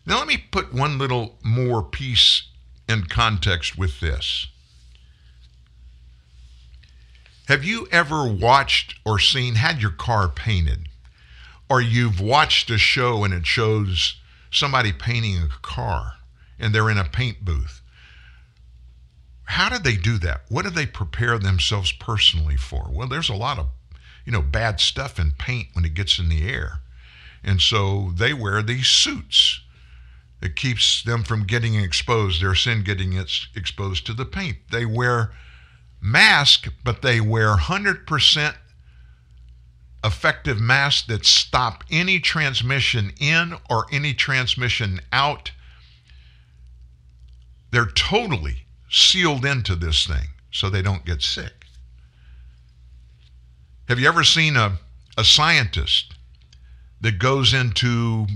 Now, 0.06 0.18
let 0.18 0.28
me 0.28 0.38
put 0.50 0.72
one 0.72 0.98
little 0.98 1.38
more 1.44 1.82
piece 1.82 2.48
in 2.88 3.04
context 3.04 3.76
with 3.76 4.00
this. 4.00 4.46
Have 7.50 7.64
you 7.64 7.88
ever 7.90 8.28
watched 8.28 8.94
or 9.04 9.18
seen, 9.18 9.56
had 9.56 9.82
your 9.82 9.90
car 9.90 10.28
painted, 10.28 10.88
or 11.68 11.80
you've 11.80 12.20
watched 12.20 12.70
a 12.70 12.78
show 12.78 13.24
and 13.24 13.34
it 13.34 13.44
shows 13.44 14.20
somebody 14.52 14.92
painting 14.92 15.36
a 15.36 15.48
car 15.60 16.12
and 16.60 16.72
they're 16.72 16.88
in 16.88 16.96
a 16.96 17.02
paint 17.02 17.44
booth? 17.44 17.82
How 19.46 19.68
did 19.68 19.82
they 19.82 19.96
do 19.96 20.16
that? 20.18 20.42
What 20.48 20.62
do 20.62 20.70
they 20.70 20.86
prepare 20.86 21.40
themselves 21.40 21.90
personally 21.90 22.56
for? 22.56 22.86
Well, 22.88 23.08
there's 23.08 23.28
a 23.28 23.34
lot 23.34 23.58
of, 23.58 23.66
you 24.24 24.30
know, 24.30 24.42
bad 24.42 24.78
stuff 24.78 25.18
in 25.18 25.32
paint 25.32 25.70
when 25.72 25.84
it 25.84 25.94
gets 25.94 26.20
in 26.20 26.28
the 26.28 26.48
air. 26.48 26.82
And 27.42 27.60
so 27.60 28.12
they 28.14 28.32
wear 28.32 28.62
these 28.62 28.86
suits. 28.86 29.60
It 30.40 30.54
keeps 30.54 31.02
them 31.02 31.24
from 31.24 31.48
getting 31.48 31.74
exposed, 31.74 32.40
their 32.40 32.54
sin 32.54 32.84
getting 32.84 33.14
exposed 33.56 34.06
to 34.06 34.12
the 34.12 34.24
paint. 34.24 34.58
They 34.70 34.86
wear 34.86 35.32
mask, 36.00 36.68
but 36.84 37.02
they 37.02 37.20
wear 37.20 37.54
100% 37.56 38.54
effective 40.02 40.60
masks 40.60 41.06
that 41.08 41.26
stop 41.26 41.84
any 41.90 42.20
transmission 42.20 43.12
in 43.20 43.54
or 43.68 43.86
any 43.92 44.14
transmission 44.14 45.00
out. 45.12 45.52
They're 47.70 47.86
totally 47.86 48.64
sealed 48.88 49.44
into 49.44 49.76
this 49.76 50.06
thing 50.06 50.28
so 50.50 50.68
they 50.68 50.82
don't 50.82 51.04
get 51.04 51.22
sick. 51.22 51.66
Have 53.88 53.98
you 53.98 54.08
ever 54.08 54.24
seen 54.24 54.56
a, 54.56 54.78
a 55.18 55.24
scientist 55.24 56.14
that 57.00 57.18
goes 57.18 57.52
into 57.52 58.26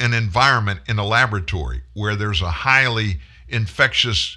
an 0.00 0.12
environment 0.12 0.80
in 0.88 0.98
a 0.98 1.06
laboratory 1.06 1.82
where 1.94 2.16
there's 2.16 2.42
a 2.42 2.50
highly 2.50 3.20
infectious 3.48 4.36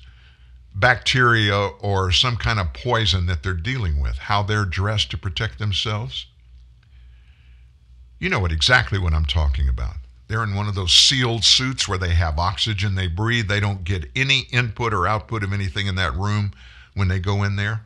bacteria 0.79 1.55
or 1.79 2.11
some 2.11 2.37
kind 2.37 2.59
of 2.59 2.71
poison 2.71 3.25
that 3.25 3.41
they're 3.41 3.53
dealing 3.53 3.99
with, 3.99 4.17
how 4.17 4.43
they're 4.43 4.65
dressed 4.65 5.09
to 5.11 5.17
protect 5.17 5.57
themselves. 5.57 6.27
You 8.19 8.29
know 8.29 8.39
what 8.39 8.51
exactly 8.51 8.99
what 8.99 9.13
I'm 9.13 9.25
talking 9.25 9.67
about. 9.67 9.95
They're 10.27 10.43
in 10.43 10.55
one 10.55 10.67
of 10.67 10.75
those 10.75 10.93
sealed 10.93 11.43
suits 11.43 11.87
where 11.87 11.97
they 11.97 12.13
have 12.13 12.37
oxygen, 12.37 12.95
they 12.95 13.07
breathe, 13.07 13.47
they 13.47 13.59
don't 13.59 13.83
get 13.83 14.11
any 14.15 14.41
input 14.51 14.93
or 14.93 15.07
output 15.07 15.43
of 15.43 15.53
anything 15.53 15.87
in 15.87 15.95
that 15.95 16.15
room 16.15 16.51
when 16.93 17.07
they 17.07 17.19
go 17.19 17.43
in 17.43 17.55
there. 17.55 17.85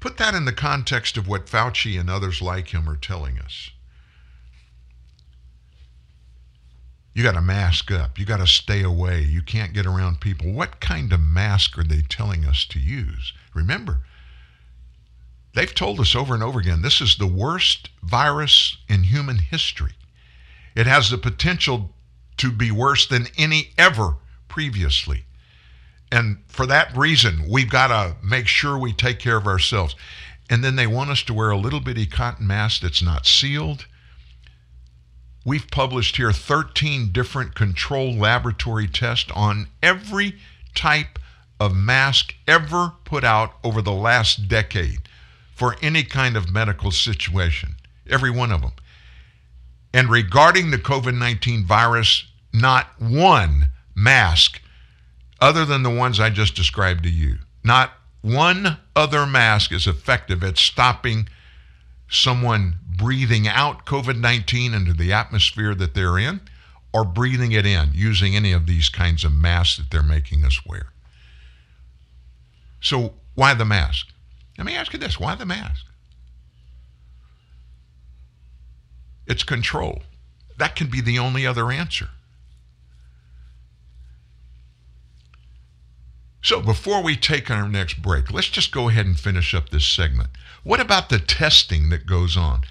Put 0.00 0.16
that 0.16 0.34
in 0.34 0.46
the 0.46 0.52
context 0.52 1.16
of 1.16 1.28
what 1.28 1.46
Fauci 1.46 1.98
and 2.00 2.08
others 2.08 2.40
like 2.40 2.68
him 2.68 2.88
are 2.88 2.96
telling 2.96 3.38
us. 3.38 3.70
You 7.14 7.22
got 7.22 7.32
to 7.32 7.42
mask 7.42 7.90
up. 7.90 8.18
You 8.18 8.24
got 8.24 8.38
to 8.38 8.46
stay 8.46 8.82
away. 8.82 9.20
You 9.20 9.42
can't 9.42 9.74
get 9.74 9.86
around 9.86 10.20
people. 10.20 10.52
What 10.52 10.80
kind 10.80 11.12
of 11.12 11.20
mask 11.20 11.76
are 11.78 11.84
they 11.84 12.00
telling 12.00 12.44
us 12.44 12.64
to 12.66 12.78
use? 12.78 13.34
Remember, 13.54 14.00
they've 15.54 15.74
told 15.74 16.00
us 16.00 16.14
over 16.14 16.32
and 16.32 16.42
over 16.42 16.58
again 16.58 16.80
this 16.80 17.00
is 17.00 17.16
the 17.16 17.26
worst 17.26 17.90
virus 18.02 18.78
in 18.88 19.04
human 19.04 19.38
history. 19.38 19.92
It 20.74 20.86
has 20.86 21.10
the 21.10 21.18
potential 21.18 21.90
to 22.38 22.50
be 22.50 22.70
worse 22.70 23.06
than 23.06 23.26
any 23.36 23.72
ever 23.76 24.16
previously. 24.48 25.24
And 26.10 26.38
for 26.48 26.66
that 26.66 26.96
reason, 26.96 27.46
we've 27.48 27.70
got 27.70 27.88
to 27.88 28.16
make 28.24 28.46
sure 28.46 28.78
we 28.78 28.92
take 28.92 29.18
care 29.18 29.36
of 29.36 29.46
ourselves. 29.46 29.94
And 30.48 30.64
then 30.64 30.76
they 30.76 30.86
want 30.86 31.10
us 31.10 31.22
to 31.24 31.34
wear 31.34 31.50
a 31.50 31.58
little 31.58 31.80
bitty 31.80 32.06
cotton 32.06 32.46
mask 32.46 32.82
that's 32.82 33.02
not 33.02 33.26
sealed 33.26 33.86
We've 35.44 35.68
published 35.70 36.16
here 36.16 36.32
13 36.32 37.10
different 37.10 37.54
control 37.54 38.14
laboratory 38.14 38.86
tests 38.86 39.30
on 39.34 39.68
every 39.82 40.36
type 40.74 41.18
of 41.58 41.74
mask 41.74 42.34
ever 42.46 42.92
put 43.04 43.24
out 43.24 43.54
over 43.64 43.82
the 43.82 43.92
last 43.92 44.48
decade 44.48 45.00
for 45.54 45.76
any 45.82 46.04
kind 46.04 46.36
of 46.36 46.52
medical 46.52 46.90
situation. 46.90 47.76
Every 48.08 48.30
one 48.30 48.52
of 48.52 48.60
them. 48.60 48.72
And 49.92 50.08
regarding 50.08 50.70
the 50.70 50.78
COVID 50.78 51.16
19 51.16 51.64
virus, 51.64 52.24
not 52.52 52.88
one 52.98 53.68
mask, 53.94 54.60
other 55.40 55.64
than 55.64 55.82
the 55.82 55.90
ones 55.90 56.20
I 56.20 56.30
just 56.30 56.54
described 56.54 57.02
to 57.02 57.10
you, 57.10 57.38
not 57.64 57.92
one 58.22 58.78
other 58.94 59.26
mask 59.26 59.72
is 59.72 59.86
effective 59.86 60.42
at 60.44 60.56
stopping 60.56 61.28
someone 62.12 62.78
breathing 62.86 63.48
out 63.48 63.86
COVID 63.86 64.20
19 64.20 64.74
into 64.74 64.92
the 64.92 65.12
atmosphere 65.12 65.74
that 65.74 65.94
they're 65.94 66.18
in 66.18 66.40
or 66.92 67.04
breathing 67.04 67.52
it 67.52 67.64
in 67.64 67.90
using 67.94 68.36
any 68.36 68.52
of 68.52 68.66
these 68.66 68.90
kinds 68.90 69.24
of 69.24 69.32
masks 69.32 69.78
that 69.78 69.90
they're 69.90 70.02
making 70.02 70.44
us 70.44 70.60
wear. 70.66 70.92
So, 72.80 73.14
why 73.34 73.54
the 73.54 73.64
mask? 73.64 74.08
Let 74.58 74.66
me 74.66 74.76
ask 74.76 74.92
you 74.92 74.98
this 74.98 75.18
why 75.18 75.34
the 75.34 75.46
mask? 75.46 75.86
It's 79.26 79.42
control. 79.42 80.02
That 80.58 80.76
can 80.76 80.88
be 80.88 81.00
the 81.00 81.18
only 81.18 81.46
other 81.46 81.70
answer. 81.70 82.10
So, 86.42 86.60
before 86.60 87.02
we 87.02 87.16
take 87.16 87.50
our 87.50 87.68
next 87.68 88.02
break, 88.02 88.30
let's 88.30 88.50
just 88.50 88.70
go 88.72 88.90
ahead 88.90 89.06
and 89.06 89.18
finish 89.18 89.54
up 89.54 89.70
this 89.70 89.86
segment. 89.86 90.28
What 90.64 90.80
about 90.80 91.08
the 91.08 91.18
testing 91.18 91.90
that 91.90 92.06
goes 92.06 92.36
on? 92.36 92.62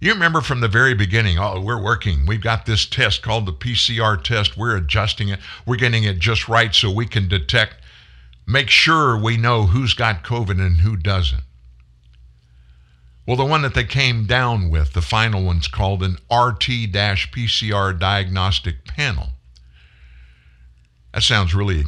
You 0.00 0.12
remember 0.12 0.40
from 0.40 0.60
the 0.60 0.68
very 0.68 0.94
beginning, 0.94 1.38
oh, 1.38 1.60
we're 1.60 1.82
working. 1.82 2.26
We've 2.26 2.40
got 2.40 2.66
this 2.66 2.86
test 2.86 3.22
called 3.22 3.46
the 3.46 3.52
PCR 3.52 4.22
test. 4.22 4.56
We're 4.56 4.76
adjusting 4.76 5.30
it. 5.30 5.40
We're 5.66 5.76
getting 5.76 6.04
it 6.04 6.18
just 6.18 6.48
right 6.48 6.74
so 6.74 6.90
we 6.90 7.06
can 7.06 7.26
detect, 7.26 7.76
make 8.46 8.68
sure 8.68 9.16
we 9.16 9.36
know 9.36 9.62
who's 9.64 9.94
got 9.94 10.22
COVID 10.22 10.60
and 10.60 10.80
who 10.80 10.96
doesn't. 10.96 11.42
Well, 13.26 13.38
the 13.38 13.44
one 13.46 13.62
that 13.62 13.74
they 13.74 13.84
came 13.84 14.26
down 14.26 14.70
with, 14.70 14.92
the 14.92 15.00
final 15.00 15.42
one's 15.42 15.68
called 15.68 16.02
an 16.02 16.18
RT 16.30 16.92
PCR 16.92 17.98
diagnostic 17.98 18.84
panel. 18.84 19.30
That 21.14 21.22
sounds 21.22 21.54
really, 21.54 21.84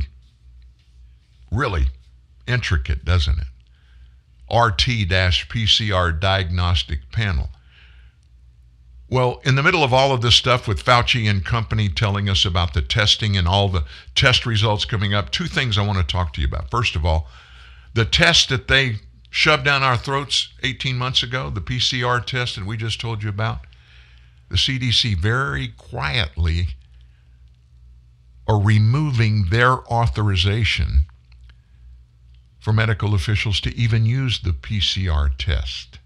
really 1.52 1.88
intricate, 2.46 3.04
doesn't 3.04 3.38
it? 3.38 3.46
RT 4.50 5.08
PCR 5.08 6.18
diagnostic 6.18 7.10
panel. 7.10 7.50
Well, 9.08 9.40
in 9.44 9.54
the 9.54 9.62
middle 9.62 9.84
of 9.84 9.92
all 9.92 10.12
of 10.12 10.20
this 10.20 10.34
stuff 10.34 10.66
with 10.66 10.84
Fauci 10.84 11.30
and 11.30 11.44
company 11.44 11.88
telling 11.88 12.28
us 12.28 12.44
about 12.44 12.74
the 12.74 12.82
testing 12.82 13.36
and 13.36 13.46
all 13.46 13.68
the 13.68 13.84
test 14.16 14.44
results 14.44 14.84
coming 14.84 15.14
up, 15.14 15.30
two 15.30 15.46
things 15.46 15.78
I 15.78 15.86
want 15.86 15.98
to 15.98 16.04
talk 16.04 16.32
to 16.34 16.40
you 16.40 16.46
about. 16.46 16.70
First 16.70 16.96
of 16.96 17.04
all, 17.04 17.28
the 17.94 18.04
test 18.04 18.48
that 18.48 18.66
they 18.66 18.96
shoved 19.30 19.64
down 19.64 19.82
our 19.82 19.96
throats 19.96 20.48
18 20.62 20.96
months 20.96 21.22
ago, 21.22 21.50
the 21.50 21.60
PCR 21.60 22.24
test 22.24 22.56
that 22.56 22.66
we 22.66 22.76
just 22.76 23.00
told 23.00 23.22
you 23.22 23.28
about, 23.28 23.60
the 24.48 24.56
CDC 24.56 25.16
very 25.16 25.68
quietly 25.68 26.68
are 28.48 28.60
removing 28.60 29.46
their 29.50 29.86
authorization 29.92 31.04
for 32.66 32.72
medical 32.72 33.14
officials 33.14 33.60
to 33.60 33.72
even 33.76 34.04
use 34.04 34.40
the 34.40 34.50
PCR 34.50 35.30
test. 35.38 36.00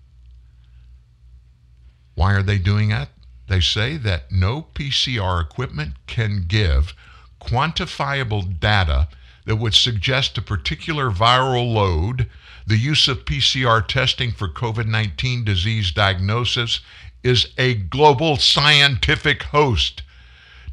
Why 2.15 2.35
are 2.35 2.43
they 2.43 2.59
doing 2.59 2.91
that? 2.91 3.09
They 3.49 3.63
say 3.63 3.97
that 3.97 4.31
no 4.31 4.67
PCR 4.75 5.41
equipment 5.43 5.95
can 6.07 6.45
give 6.47 6.93
quantifiable 7.41 8.61
data 8.61 9.09
that 9.47 9.57
would 9.57 9.73
suggest 9.73 10.37
a 10.37 10.43
particular 10.43 11.11
viral 11.11 11.73
load. 11.73 12.29
The 12.67 12.77
use 12.77 13.09
of 13.09 13.25
PCR 13.25 13.89
testing 13.89 14.31
for 14.31 14.47
COVID 14.47 14.87
19 14.87 15.45
disease 15.45 15.93
diagnosis 15.93 16.81
is 17.23 17.55
a 17.57 17.73
global 17.73 18.37
scientific 18.37 19.45
host. 19.45 20.03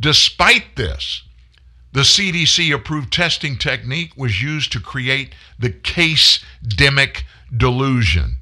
Despite 0.02 0.76
this, 0.76 1.24
the 1.98 2.04
CDC 2.04 2.74
approved 2.74 3.12
testing 3.12 3.58
technique 3.58 4.12
was 4.16 4.42
used 4.42 4.72
to 4.72 4.80
create 4.80 5.34
the 5.58 5.72
case 5.72 6.46
demic 6.64 7.24
delusion 7.56 8.38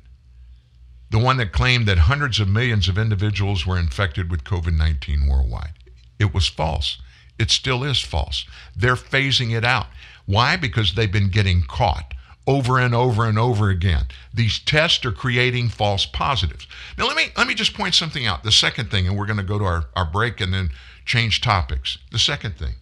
the 1.16 1.24
one 1.24 1.38
that 1.38 1.54
claimed 1.54 1.86
that 1.86 1.98
hundreds 1.98 2.42
of 2.42 2.50
millions 2.50 2.90
of 2.90 2.98
individuals 2.98 3.66
were 3.66 3.80
infected 3.80 4.30
with 4.30 4.44
COVID 4.44 4.76
19 4.78 5.28
worldwide. 5.30 5.72
It 6.20 6.34
was 6.34 6.48
false. 6.48 6.98
It 7.40 7.52
still 7.52 7.86
is 7.86 8.02
false. 8.02 8.44
They're 8.76 8.96
phasing 8.96 9.56
it 9.56 9.64
out. 9.64 9.88
Why? 10.26 10.58
Because 10.58 10.94
they've 10.94 11.10
been 11.10 11.30
getting 11.30 11.62
caught 11.62 12.14
over 12.46 12.80
and 12.80 12.94
over 12.94 13.26
and 13.26 13.40
over 13.40 13.70
again. 13.70 14.08
These 14.34 14.60
tests 14.60 15.06
are 15.06 15.14
creating 15.14 15.70
false 15.70 16.06
positives. 16.06 16.68
Now 16.98 17.08
let 17.08 17.16
me 17.16 17.28
let 17.38 17.48
me 17.48 17.54
just 17.54 17.74
point 17.74 17.96
something 17.96 18.26
out. 18.26 18.44
The 18.44 18.52
second 18.52 18.92
thing, 18.92 19.08
and 19.08 19.18
we're 19.18 19.26
going 19.26 19.38
to 19.38 19.44
go 19.44 19.58
to 19.58 19.66
our, 19.66 19.86
our 19.96 20.06
break 20.06 20.42
and 20.42 20.54
then 20.54 20.70
change 21.06 21.40
topics. 21.40 21.98
The 22.12 22.20
second 22.20 22.58
thing. 22.58 22.74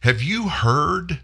Have 0.00 0.22
you 0.22 0.48
heard 0.48 1.20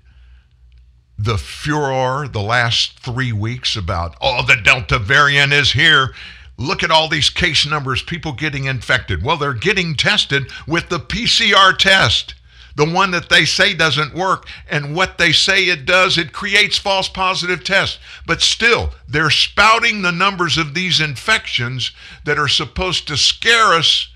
the 1.19 1.39
furor 1.39 2.29
the 2.29 2.43
last 2.43 3.01
three 3.01 3.33
weeks 3.33 3.77
about, 3.77 4.17
oh, 4.21 4.45
the 4.45 4.57
Delta 4.57 4.99
variant 4.99 5.53
is 5.53 5.73
here. 5.73 6.15
look 6.59 6.83
at 6.83 6.91
all 6.91 7.09
these 7.09 7.29
case 7.29 7.67
numbers, 7.67 8.03
people 8.03 8.33
getting 8.33 8.65
infected. 8.65 9.23
Well, 9.23 9.37
they're 9.37 9.53
getting 9.53 9.95
tested 9.95 10.51
with 10.67 10.89
the 10.89 10.99
PCR 10.99 11.77
test, 11.77 12.35
the 12.77 12.89
one 12.89 13.11
that 13.11 13.29
they 13.29 13.45
say 13.45 13.75
doesn't 13.75 14.15
work. 14.15 14.49
And 14.71 14.95
what 14.95 15.19
they 15.19 15.33
say 15.33 15.65
it 15.65 15.85
does, 15.85 16.17
it 16.17 16.33
creates 16.33 16.79
false 16.79 17.11
positive 17.11 17.63
tests. 17.63 17.99
But 18.27 18.41
still, 18.41 18.95
they're 19.07 19.29
spouting 19.29 20.01
the 20.01 20.13
numbers 20.13 20.57
of 20.57 20.73
these 20.73 20.99
infections 20.99 21.93
that 22.25 22.39
are 22.39 22.49
supposed 22.49 23.07
to 23.09 23.19
scare 23.19 23.75
us 23.75 24.09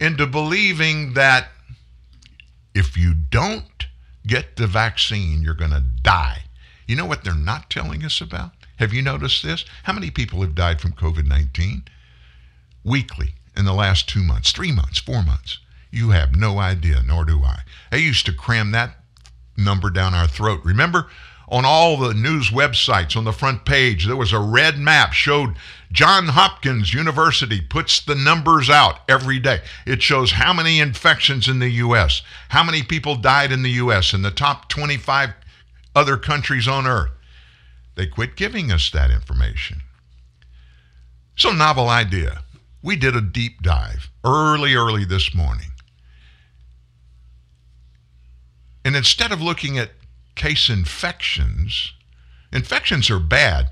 into 0.00 0.26
believing 0.26 1.14
that 1.14 1.48
if 2.76 2.96
you 2.96 3.14
don't 3.14 3.86
get 4.26 4.56
the 4.56 4.66
vaccine, 4.66 5.42
you're 5.42 5.54
going 5.54 5.70
to 5.70 5.80
die. 6.02 6.42
You 6.86 6.94
know 6.94 7.06
what 7.06 7.24
they're 7.24 7.34
not 7.34 7.70
telling 7.70 8.04
us 8.04 8.20
about? 8.20 8.50
Have 8.76 8.92
you 8.92 9.00
noticed 9.00 9.42
this? 9.42 9.64
How 9.84 9.94
many 9.94 10.10
people 10.10 10.42
have 10.42 10.54
died 10.54 10.80
from 10.80 10.92
COVID 10.92 11.26
19 11.26 11.84
weekly 12.84 13.34
in 13.56 13.64
the 13.64 13.72
last 13.72 14.08
two 14.08 14.22
months, 14.22 14.52
three 14.52 14.72
months, 14.72 14.98
four 14.98 15.22
months? 15.22 15.58
You 15.90 16.10
have 16.10 16.36
no 16.36 16.58
idea, 16.58 17.02
nor 17.02 17.24
do 17.24 17.42
I. 17.42 17.60
They 17.90 18.00
used 18.00 18.26
to 18.26 18.32
cram 18.34 18.72
that 18.72 18.96
number 19.56 19.88
down 19.88 20.12
our 20.12 20.28
throat. 20.28 20.60
Remember, 20.62 21.08
on 21.48 21.64
all 21.64 21.96
the 21.96 22.14
news 22.14 22.50
websites 22.50 23.16
on 23.16 23.24
the 23.24 23.32
front 23.32 23.64
page, 23.64 24.06
there 24.06 24.16
was 24.16 24.32
a 24.32 24.40
red 24.40 24.78
map 24.78 25.12
showed 25.12 25.56
John 25.92 26.28
Hopkins 26.28 26.92
University 26.92 27.60
puts 27.60 28.00
the 28.00 28.16
numbers 28.16 28.68
out 28.68 29.00
every 29.08 29.38
day. 29.38 29.60
It 29.86 30.02
shows 30.02 30.32
how 30.32 30.52
many 30.52 30.80
infections 30.80 31.48
in 31.48 31.60
the 31.60 31.68
U.S., 31.68 32.22
how 32.48 32.64
many 32.64 32.82
people 32.82 33.14
died 33.14 33.52
in 33.52 33.62
the 33.62 33.70
U.S., 33.70 34.12
in 34.12 34.22
the 34.22 34.32
top 34.32 34.68
25 34.68 35.30
other 35.94 36.16
countries 36.16 36.66
on 36.66 36.86
earth. 36.86 37.12
They 37.94 38.06
quit 38.06 38.36
giving 38.36 38.72
us 38.72 38.90
that 38.90 39.10
information. 39.10 39.82
So, 41.36 41.52
novel 41.52 41.88
idea. 41.88 42.42
We 42.82 42.96
did 42.96 43.16
a 43.16 43.20
deep 43.20 43.62
dive 43.62 44.10
early, 44.24 44.74
early 44.74 45.04
this 45.04 45.34
morning. 45.34 45.68
And 48.84 48.94
instead 48.94 49.32
of 49.32 49.42
looking 49.42 49.78
at 49.78 49.90
case 50.36 50.68
infections, 50.68 51.92
infections 52.52 53.10
are 53.10 53.18
bad. 53.18 53.70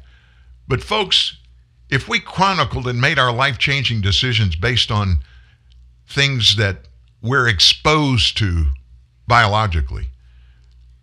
But, 0.66 0.82
folks, 0.82 1.36
if 1.90 2.08
we 2.08 2.18
chronicled 2.18 2.88
and 2.88 3.00
made 3.00 3.18
our 3.18 3.32
life 3.32 3.58
changing 3.58 4.00
decisions 4.00 4.56
based 4.56 4.90
on 4.90 5.18
things 6.06 6.56
that 6.56 6.88
we're 7.22 7.46
exposed 7.46 8.36
to 8.38 8.66
biologically, 9.28 10.08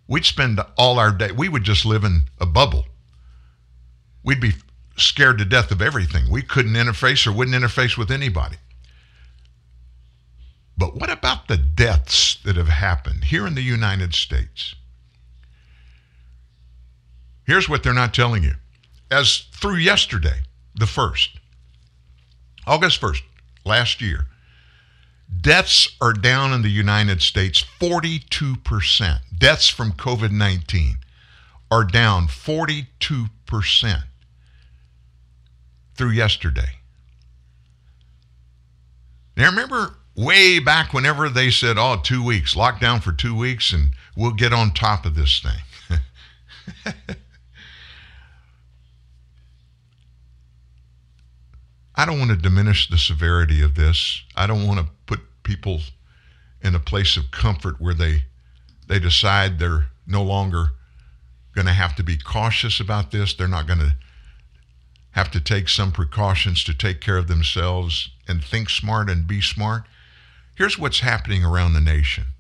we'd 0.08 0.26
spend 0.26 0.60
all 0.78 1.00
our 1.00 1.12
day, 1.12 1.32
we 1.32 1.48
would 1.48 1.64
just 1.64 1.86
live 1.86 2.04
in 2.04 2.24
a 2.40 2.46
bubble 2.46 2.86
we'd 4.24 4.40
be 4.40 4.54
scared 4.98 5.38
to 5.40 5.46
death 5.46 5.72
of 5.72 5.82
everything. 5.82 6.30
We 6.30 6.42
couldn't 6.42 6.74
interface 6.74 7.26
or 7.26 7.32
wouldn't 7.32 7.56
interface 7.56 7.98
with 7.98 8.12
anybody. 8.12 8.58
But 10.78 10.96
what 10.96 11.10
about 11.10 11.48
the 11.48 11.58
deaths 11.58 12.38
that 12.44 12.56
have 12.56 12.70
happened 12.70 13.26
here 13.26 13.46
in 13.46 13.56
the 13.56 13.62
United 13.62 14.16
States? 14.16 14.76
Here's 17.46 17.68
what 17.68 17.84
they're 17.84 17.94
not 17.94 18.14
telling 18.14 18.44
you. 18.44 18.54
As 19.10 19.46
through 19.54 19.76
yesterday, 19.76 20.42
the 20.76 20.86
1st, 20.86 21.30
August 22.66 23.02
1st, 23.02 23.22
last 23.66 24.02
year, 24.02 24.28
deaths 25.42 25.96
are 26.00 26.14
down 26.14 26.54
in 26.54 26.62
the 26.62 26.70
United 26.70 27.22
States 27.22 27.64
42%. 27.80 29.20
Deaths 29.38 29.70
from 29.70 29.92
COVID 29.94 30.32
19 30.32 30.98
are 31.70 31.84
down 31.84 32.28
42% 32.28 34.04
through 35.96 36.10
yesterday. 36.10 36.78
Now, 39.38 39.50
remember 39.50 39.96
way 40.16 40.60
back 40.60 40.94
whenever 40.94 41.30
they 41.30 41.50
said, 41.50 41.78
oh, 41.78 42.00
two 42.02 42.24
weeks, 42.24 42.56
lockdown 42.56 43.02
for 43.02 43.12
two 43.12 43.36
weeks, 43.36 43.72
and 43.72 43.92
we'll 44.16 44.32
get 44.32 44.54
on 44.54 44.74
top 44.74 45.06
of 45.06 45.16
this 45.16 45.40
thing. 45.40 46.00
I 52.02 52.06
don't 52.08 52.18
want 52.18 52.32
to 52.32 52.36
diminish 52.36 52.90
the 52.90 52.98
severity 52.98 53.62
of 53.62 53.76
this. 53.76 54.24
I 54.36 54.48
don't 54.48 54.66
want 54.66 54.80
to 54.80 54.92
put 55.06 55.20
people 55.44 55.82
in 56.60 56.74
a 56.74 56.80
place 56.80 57.16
of 57.16 57.30
comfort 57.30 57.80
where 57.80 57.94
they 57.94 58.24
they 58.88 58.98
decide 58.98 59.60
they're 59.60 59.86
no 60.08 60.24
longer 60.24 60.72
going 61.54 61.68
to 61.68 61.74
have 61.74 61.96
to 61.98 62.04
be 62.04 62.18
cautious 62.18 62.80
about 62.80 63.12
this. 63.12 63.36
They're 63.36 63.48
not 63.48 63.68
going 63.68 63.82
to 63.82 63.96
have 65.12 65.30
to 65.30 65.40
take 65.40 65.70
some 65.70 65.92
precautions 65.92 66.64
to 66.64 66.74
take 66.74 67.02
care 67.02 67.18
of 67.18 67.28
themselves 67.28 68.10
and 68.28 68.44
think 68.44 68.72
smart 68.72 69.08
and 69.08 69.28
be 69.28 69.40
smart. 69.40 69.84
Here's 70.56 70.80
what's 70.80 71.02
happening 71.02 71.46
around 71.46 71.74
the 71.74 71.82
nation 71.82 72.34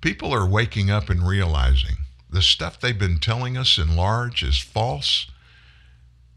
people 0.00 0.32
are 0.32 0.46
waking 0.46 0.88
up 0.88 1.10
and 1.10 1.26
realizing 1.26 1.96
the 2.30 2.42
stuff 2.42 2.78
they've 2.78 2.96
been 2.96 3.18
telling 3.18 3.56
us 3.56 3.76
in 3.76 3.96
large 3.96 4.44
is 4.44 4.60
false. 4.60 5.26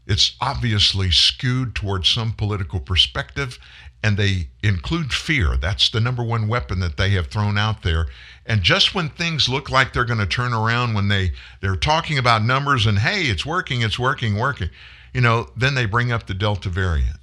It's 0.06 0.36
obviously 0.40 1.10
skewed 1.10 1.74
towards 1.74 2.08
some 2.08 2.32
political 2.32 2.80
perspective, 2.80 3.58
and 4.02 4.18
they 4.18 4.48
include 4.62 5.14
fear. 5.14 5.56
That's 5.56 5.88
the 5.88 6.00
number 6.00 6.22
one 6.22 6.46
weapon 6.46 6.80
that 6.80 6.98
they 6.98 7.10
have 7.10 7.28
thrown 7.28 7.56
out 7.56 7.82
there. 7.82 8.06
And 8.44 8.62
just 8.62 8.94
when 8.94 9.08
things 9.08 9.48
look 9.48 9.70
like 9.70 9.92
they're 9.92 10.04
going 10.04 10.18
to 10.18 10.26
turn 10.26 10.52
around, 10.52 10.92
when 10.92 11.08
they 11.08 11.32
they're 11.62 11.76
talking 11.76 12.18
about 12.18 12.44
numbers 12.44 12.84
and 12.84 12.98
hey, 12.98 13.22
it's 13.22 13.46
working, 13.46 13.80
it's 13.80 13.98
working, 13.98 14.36
working, 14.38 14.68
you 15.14 15.22
know, 15.22 15.48
then 15.56 15.74
they 15.74 15.86
bring 15.86 16.12
up 16.12 16.26
the 16.26 16.34
Delta 16.34 16.68
variant. 16.68 17.16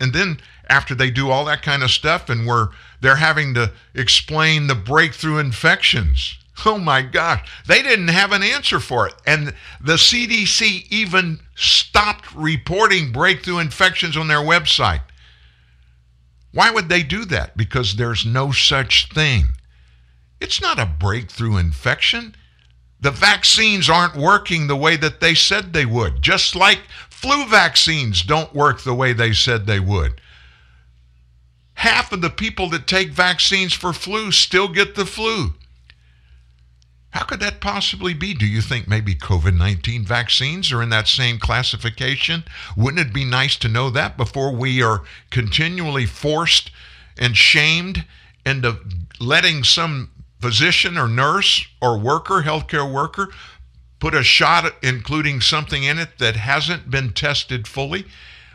And 0.00 0.12
then 0.12 0.38
after 0.68 0.94
they 0.94 1.10
do 1.10 1.30
all 1.30 1.44
that 1.44 1.62
kind 1.62 1.84
of 1.84 1.90
stuff, 1.90 2.28
and 2.28 2.46
we're 2.46 2.70
they're 3.00 3.16
having 3.16 3.54
to 3.54 3.72
explain 3.94 4.66
the 4.66 4.74
breakthrough 4.74 5.38
infections. 5.38 6.38
Oh 6.64 6.78
my 6.78 7.02
gosh, 7.02 7.48
they 7.66 7.82
didn't 7.82 8.08
have 8.08 8.32
an 8.32 8.42
answer 8.42 8.78
for 8.78 9.08
it. 9.08 9.14
And 9.26 9.54
the 9.80 9.94
CDC 9.94 10.86
even 10.90 11.40
stopped 11.56 12.32
reporting 12.34 13.12
breakthrough 13.12 13.58
infections 13.58 14.16
on 14.16 14.28
their 14.28 14.38
website. 14.38 15.02
Why 16.52 16.70
would 16.70 16.88
they 16.88 17.02
do 17.02 17.24
that? 17.26 17.56
Because 17.56 17.96
there's 17.96 18.24
no 18.24 18.52
such 18.52 19.08
thing. 19.08 19.46
It's 20.40 20.60
not 20.60 20.78
a 20.78 20.86
breakthrough 20.86 21.56
infection. 21.56 22.36
The 23.00 23.10
vaccines 23.10 23.90
aren't 23.90 24.16
working 24.16 24.66
the 24.66 24.76
way 24.76 24.96
that 24.96 25.20
they 25.20 25.34
said 25.34 25.72
they 25.72 25.84
would, 25.84 26.22
just 26.22 26.54
like 26.54 26.80
flu 27.10 27.44
vaccines 27.46 28.22
don't 28.22 28.54
work 28.54 28.82
the 28.82 28.94
way 28.94 29.12
they 29.12 29.32
said 29.32 29.66
they 29.66 29.80
would. 29.80 30.20
Half 31.74 32.12
of 32.12 32.20
the 32.20 32.30
people 32.30 32.70
that 32.70 32.86
take 32.86 33.10
vaccines 33.10 33.72
for 33.72 33.92
flu 33.92 34.30
still 34.30 34.68
get 34.68 34.94
the 34.94 35.04
flu. 35.04 35.54
How 37.14 37.22
could 37.22 37.38
that 37.38 37.60
possibly 37.60 38.12
be? 38.12 38.34
Do 38.34 38.44
you 38.44 38.60
think 38.60 38.88
maybe 38.88 39.14
COVID 39.14 39.56
19 39.56 40.04
vaccines 40.04 40.72
are 40.72 40.82
in 40.82 40.88
that 40.88 41.06
same 41.06 41.38
classification? 41.38 42.42
Wouldn't 42.76 43.06
it 43.06 43.14
be 43.14 43.24
nice 43.24 43.54
to 43.58 43.68
know 43.68 43.88
that 43.90 44.16
before 44.16 44.50
we 44.50 44.82
are 44.82 45.04
continually 45.30 46.06
forced 46.06 46.72
and 47.16 47.36
shamed 47.36 48.04
into 48.44 48.78
letting 49.20 49.62
some 49.62 50.10
physician 50.40 50.98
or 50.98 51.06
nurse 51.06 51.64
or 51.80 51.96
worker, 51.96 52.42
healthcare 52.42 52.92
worker, 52.92 53.28
put 54.00 54.12
a 54.12 54.24
shot, 54.24 54.74
including 54.82 55.40
something 55.40 55.84
in 55.84 56.00
it 56.00 56.18
that 56.18 56.34
hasn't 56.34 56.90
been 56.90 57.12
tested 57.12 57.68
fully? 57.68 58.06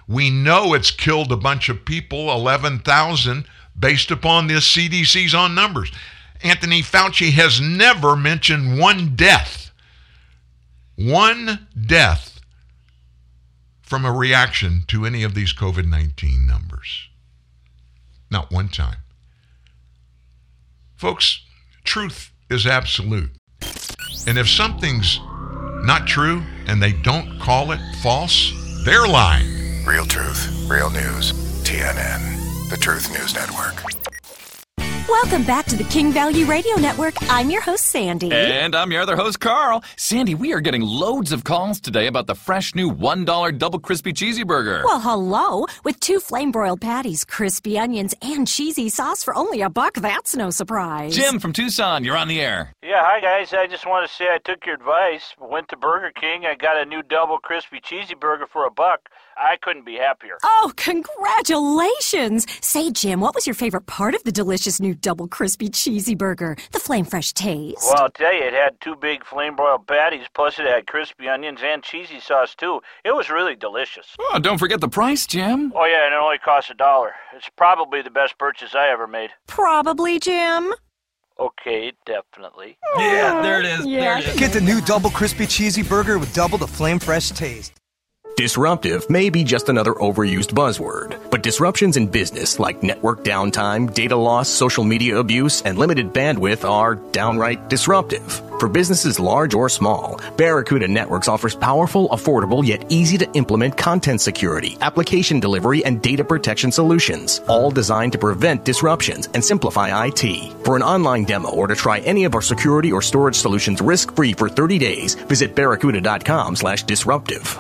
We 0.06 0.30
know 0.30 0.74
it's 0.74 0.92
killed 0.92 1.32
a 1.32 1.38
bunch 1.38 1.70
of 1.70 1.86
people, 1.86 2.30
11,000, 2.30 3.46
based 3.80 4.12
upon 4.12 4.48
the 4.48 4.56
CDC's 4.56 5.34
on 5.34 5.56
numbers. 5.56 5.94
Anthony 6.42 6.82
Fauci 6.82 7.32
has 7.32 7.60
never 7.60 8.16
mentioned 8.16 8.80
one 8.80 9.16
death, 9.16 9.72
one 10.96 11.68
death 11.80 12.40
from 13.82 14.06
a 14.06 14.12
reaction 14.12 14.84
to 14.88 15.06
any 15.06 15.24
of 15.24 15.36
these 15.36 15.54
COVID 15.54 15.88
19 15.88 16.48
numbers. 16.48 17.10
Not 18.32 18.52
one 18.52 18.70
time. 18.70 18.98
Folks, 20.96 21.42
truth 21.84 22.32
is 22.50 22.68
absolute. 22.68 23.32
And 24.28 24.38
if 24.38 24.48
something's 24.48 25.20
not 25.84 26.08
true 26.08 26.44
and 26.68 26.82
they 26.82 26.94
don't 26.94 27.40
call 27.40 27.72
it 27.72 27.80
false, 28.02 28.54
they're 28.86 29.08
lying. 29.08 29.86
Real 29.86 30.06
truth, 30.06 30.68
real 30.70 30.90
news. 30.90 31.34
TNN, 31.64 32.70
the 32.70 32.78
Truth 32.78 33.12
News 33.12 33.34
Network. 33.34 34.09
Welcome 35.10 35.44
back 35.44 35.66
to 35.66 35.76
the 35.76 35.86
King 35.86 36.12
Value 36.12 36.46
Radio 36.46 36.76
Network. 36.76 37.16
I'm 37.32 37.50
your 37.50 37.64
host, 37.64 37.88
Sandy. 37.88 38.32
And 38.32 38.76
I'm 38.76 38.92
your 38.92 39.02
other 39.02 39.16
host, 39.16 39.40
Carl. 39.40 39.84
Sandy, 39.98 40.36
we 40.36 40.54
are 40.54 40.60
getting 40.60 40.84
loads 40.84 41.32
of 41.32 41.44
calls 41.44 41.80
today 41.80 42.06
about 42.06 42.28
the 42.28 42.36
fresh 42.36 42.76
new 42.76 42.92
$1 42.92 43.58
double 43.58 43.80
crispy 43.80 44.14
cheesy 44.14 44.44
burger. 44.44 44.84
Well, 44.86 45.00
hello. 45.00 45.66
With 45.84 46.00
two 46.00 46.20
flame 46.20 46.52
broiled 46.52 46.82
patties, 46.82 47.26
crispy 47.26 47.80
onions, 47.80 48.14
and 48.22 48.48
cheesy 48.48 48.88
sauce 48.90 49.24
for 49.24 49.36
only 49.36 49.62
a 49.62 49.70
buck, 49.70 49.96
that's 49.96 50.36
no 50.36 50.52
surprise. 50.52 51.16
Jim 51.16 51.40
from 51.40 51.54
Tucson, 51.54 52.04
you're 52.04 52.16
on 52.16 52.28
the 52.28 52.40
air. 52.40 52.76
Yeah, 52.84 53.02
hi 53.02 53.20
guys. 53.20 53.52
I 53.52 53.66
just 53.66 53.88
want 53.88 54.08
to 54.08 54.14
say 54.14 54.26
I 54.32 54.38
took 54.38 54.64
your 54.68 54.76
advice. 54.76 55.34
Went 55.40 55.70
to 55.70 55.78
Burger 55.78 56.12
King. 56.12 56.46
I 56.46 56.54
got 56.54 56.78
a 56.78 56.86
new 56.86 57.02
double 57.02 57.40
crispy 57.40 57.80
cheesy 57.82 58.14
burger 58.14 58.46
for 58.46 58.66
a 58.66 58.72
buck. 58.72 59.10
I 59.40 59.56
couldn't 59.62 59.86
be 59.86 59.96
happier. 59.96 60.38
Oh, 60.44 60.74
congratulations! 60.76 62.46
Say, 62.62 62.92
Jim, 62.92 63.22
what 63.22 63.34
was 63.34 63.48
your 63.48 63.54
favorite 63.54 63.86
part 63.86 64.14
of 64.14 64.24
the 64.24 64.32
delicious 64.32 64.82
new 64.82 64.94
double 64.94 65.28
crispy 65.28 65.70
cheesy 65.70 66.14
burger? 66.14 66.58
The 66.72 66.80
flame 66.80 67.06
fresh 67.06 67.32
taste. 67.32 67.84
Well, 67.84 68.04
I'll 68.04 68.10
tell 68.12 68.34
you, 68.34 68.44
it 68.44 68.54
had 68.54 68.80
two 68.82 68.96
big 68.96 69.26
flame 69.26 69.56
broiled 69.56 69.88
patties, 69.88 70.26
plus 70.34 70.60
it 70.60 70.66
had 70.66 70.88
crispy 70.88 71.30
onions 71.30 71.62
and 71.64 71.82
cheesy 71.82 72.20
sauce 72.20 72.54
too. 72.54 72.82
It 73.06 73.16
was 73.16 73.30
really 73.30 73.56
delicious. 73.56 74.16
Oh, 74.20 74.40
don't 74.40 74.58
forget 74.58 74.82
the 74.82 74.90
price, 74.90 75.26
Jim. 75.26 75.72
Oh 75.76 75.86
yeah, 75.86 76.06
and 76.06 76.14
it 76.14 76.20
only 76.20 76.38
cost 76.38 76.70
a 76.70 76.74
dollar. 76.74 77.14
It's 77.34 77.50
probably 77.56 78.02
the 78.02 78.10
best 78.12 78.38
purchase 78.38 78.76
I 78.76 78.90
ever 78.90 79.08
made. 79.08 79.30
Probably, 79.48 80.20
Jim. 80.20 80.74
Okay, 81.40 81.94
definitely. 82.06 82.78
Yeah, 82.98 83.42
there 83.42 83.62
it 83.62 83.66
is. 83.66 83.86
Yeah. 83.86 84.00
There 84.00 84.18
it 84.18 84.28
is. 84.28 84.36
Get 84.36 84.52
the 84.52 84.60
new 84.60 84.82
double 84.82 85.10
crispy 85.10 85.48
cheesy 85.48 85.84
burger 85.84 86.20
with 86.20 86.34
double 86.34 86.58
the 86.58 86.68
flame 86.68 87.00
fresh 87.00 87.30
taste. 87.30 87.72
Disruptive 88.36 89.10
may 89.10 89.30
be 89.30 89.44
just 89.44 89.68
another 89.68 89.94
overused 89.96 90.54
buzzword, 90.54 91.20
but 91.30 91.44
disruptions 91.44 91.98
in 91.98 92.08
business 92.08 92.58
like 92.58 92.82
network 92.82 93.26
downtime, 93.26 93.94
data 93.94 94.16
loss, 94.16 94.48
social 94.48 94.86
media 94.86 95.18
abuse, 95.18 95.62
and 95.64 95.78
limited 95.78 96.14
bandwidth 96.14 96.68
are 96.68 96.96
downright 96.96 97.70
disruptive. 97.70 98.42
For 98.60 98.70
businesses 98.70 99.20
large 99.20 99.54
or 99.54 99.68
small, 99.68 100.22
Barracuda 100.38 100.88
Networks 100.88 101.28
offers 101.28 101.56
powerful, 101.56 102.08
affordable, 102.10 102.66
yet 102.66 102.86
easy 102.90 103.18
to 103.18 103.30
implement 103.34 103.78
content 103.78 104.22
security, 104.22 104.78
application 104.80 105.42
delivery, 105.42 105.84
and 105.84 106.02
data 106.02 106.24
protection 106.24 106.72
solutions, 106.72 107.42
all 107.48 107.72
designed 107.72 108.14
to 108.14 108.18
prevent 108.18 108.64
disruptions 108.64 109.28
and 109.34 109.44
simplify 109.44 110.08
IT. 110.08 110.54
For 110.64 110.78
an 110.78 110.84
online 110.84 111.26
demo 111.26 111.50
or 111.50 111.68
to 111.68 111.76
try 111.76 112.00
any 112.00 112.24
of 112.24 112.36
our 112.36 112.42
security 112.42 112.92
or 112.92 113.02
storage 113.02 113.36
solutions 113.36 113.82
risk-free 113.82 114.34
for 114.34 114.48
30 114.48 114.78
days, 114.78 115.16
visit 115.16 115.56
barracuda.com 115.56 116.56
slash 116.56 116.84
disruptive. 116.84 117.60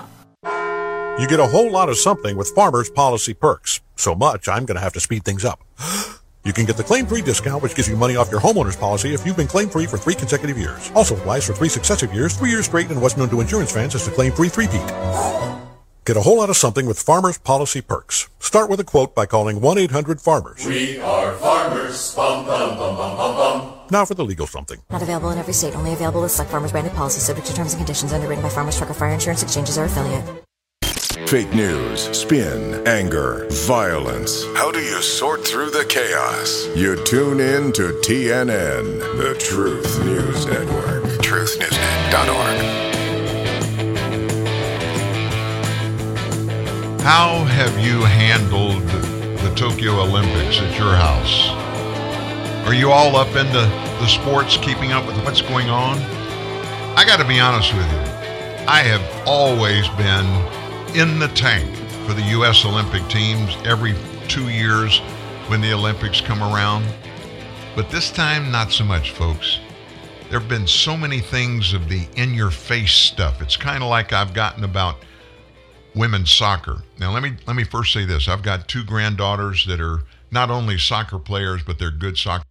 You 1.20 1.28
get 1.28 1.42
a 1.42 1.46
whole 1.46 1.70
lot 1.70 1.90
of 1.90 1.98
something 1.98 2.38
with 2.38 2.50
Farmers 2.52 2.90
Policy 2.90 3.34
Perks. 3.34 3.82
So 3.98 4.16
much, 4.16 4.48
I'm 4.48 4.66
going 4.66 4.78
to 4.78 4.82
have 4.82 4.94
to 4.94 5.02
speed 5.02 5.26
things 5.26 5.44
up. 5.44 5.60
You 6.46 6.54
can 6.54 6.66
get 6.66 6.78
the 6.78 6.84
claim 6.84 7.06
free 7.06 7.22
discount, 7.22 7.62
which 7.62 7.76
gives 7.76 7.90
you 7.90 7.98
money 7.98 8.16
off 8.16 8.32
your 8.32 8.40
homeowner's 8.40 8.78
policy 8.78 9.14
if 9.14 9.26
you've 9.26 9.36
been 9.36 9.46
claim 9.46 9.68
free 9.68 9.86
for 9.86 9.98
three 9.98 10.16
consecutive 10.16 10.58
years. 10.58 10.90
Also 10.96 11.18
applies 11.18 11.46
for 11.46 11.54
three 11.54 11.68
successive 11.68 12.14
years, 12.14 12.36
three 12.36 12.50
years 12.50 12.66
straight, 12.66 12.90
and 12.90 13.02
what's 13.02 13.18
known 13.18 13.30
to 13.30 13.42
insurance 13.42 13.74
fans 13.74 13.94
as 13.94 14.06
the 14.06 14.12
claim 14.12 14.32
free 14.32 14.48
three 14.48 14.66
peat. 14.68 14.80
Get 16.06 16.16
a 16.16 16.22
whole 16.22 16.38
lot 16.38 16.50
of 16.50 16.56
something 16.56 16.86
with 16.86 16.98
Farmers 16.98 17.38
Policy 17.38 17.82
Perks. 17.82 18.30
Start 18.40 18.70
with 18.70 18.80
a 18.80 18.86
quote 18.86 19.14
by 19.14 19.26
calling 19.26 19.60
1 19.60 19.78
800 19.78 20.22
Farmers. 20.22 20.66
We 20.66 21.00
are 21.02 21.34
farmers. 21.34 22.16
Bum, 22.16 22.46
bum, 22.46 22.78
bum, 22.78 22.96
bum, 22.96 23.18
bum, 23.18 23.36
bum. 23.36 23.80
Now 23.92 24.06
for 24.06 24.16
the 24.16 24.24
legal 24.24 24.48
something. 24.48 24.80
Not 24.90 25.02
available 25.02 25.30
in 25.32 25.38
every 25.38 25.54
state. 25.54 25.76
Only 25.76 25.92
available 25.92 26.22
with 26.22 26.32
select 26.32 26.52
farmers 26.52 26.72
branded 26.72 26.94
policies 26.94 27.24
subject 27.24 27.48
to 27.48 27.54
terms 27.54 27.74
and 27.74 27.80
conditions 27.80 28.14
underwritten 28.14 28.42
by 28.42 28.50
Farmers 28.50 28.78
Truck 28.78 28.90
or 28.90 28.94
Fire 28.94 29.12
Insurance 29.12 29.44
Exchanges 29.44 29.78
or 29.78 29.84
affiliate. 29.84 30.24
Fake 31.30 31.54
news, 31.54 32.10
spin, 32.18 32.88
anger, 32.88 33.46
violence. 33.52 34.46
How 34.56 34.72
do 34.72 34.80
you 34.80 35.00
sort 35.00 35.46
through 35.46 35.70
the 35.70 35.86
chaos? 35.86 36.68
You 36.76 36.96
tune 37.04 37.40
in 37.40 37.72
to 37.74 37.92
TNN, 38.02 39.00
the 39.16 39.36
Truth 39.36 40.04
News 40.04 40.48
Network. 40.48 41.04
TruthNewsNet.org. 41.22 42.62
How 47.02 47.44
have 47.44 47.78
you 47.78 48.04
handled 48.06 48.82
the 48.88 49.54
Tokyo 49.56 50.02
Olympics 50.02 50.60
at 50.60 50.80
your 50.80 50.96
house? 50.96 51.50
Are 52.68 52.74
you 52.74 52.92
all 52.92 53.16
up 53.16 53.36
into 53.36 53.52
the 54.00 54.08
sports, 54.08 54.58
keeping 54.58 54.94
up 54.94 55.06
with 55.06 55.24
what's 55.24 55.44
going 55.44 55.70
on? 55.70 56.00
I 56.98 57.06
got 57.06 57.18
to 57.18 57.28
be 57.28 57.40
honest 57.40 57.72
with 57.72 57.86
you. 57.86 58.00
I 58.68 58.82
have 58.82 59.28
always 59.28 59.88
been 59.90 60.26
in 60.96 61.20
the 61.20 61.28
tank 61.30 61.76
for 62.06 62.14
the 62.14 62.22
U.S. 62.30 62.66
Olympic 62.66 63.08
teams 63.10 63.56
every 63.66 63.96
two 64.28 64.50
years 64.50 65.00
when 65.48 65.62
the 65.62 65.74
Olympics 65.74 66.22
come 66.22 66.42
around. 66.42 66.86
But 67.76 67.90
this 67.90 68.12
time, 68.12 68.52
not 68.52 68.72
so 68.72 68.84
much, 68.84 69.12
folks. 69.12 69.60
There 70.30 70.40
have 70.40 70.50
been 70.50 70.68
so 70.68 70.96
many 70.96 71.20
things 71.20 71.74
of 71.74 71.90
the 71.90 72.08
in 72.16 72.34
your 72.34 72.52
face 72.52 72.94
stuff. 72.94 73.42
It's 73.42 73.58
kind 73.58 73.84
of 73.84 73.90
like 73.90 74.14
I've 74.14 74.34
gotten 74.34 74.64
about 74.64 74.98
women's 75.96 76.32
soccer. 76.32 76.84
Now, 77.00 77.12
let 77.12 77.24
me 77.24 77.34
let 77.48 77.56
me 77.56 77.64
first 77.64 77.94
say 77.94 78.06
this. 78.06 78.28
I've 78.28 78.44
got 78.44 78.68
two 78.68 78.84
granddaughters 78.84 79.66
that 79.68 79.82
are 79.82 80.04
not 80.32 80.50
only 80.50 80.78
soccer 80.78 81.20
players, 81.20 81.64
but 81.64 81.80
they're 81.80 81.92
good 81.92 82.18
soccer 82.18 82.46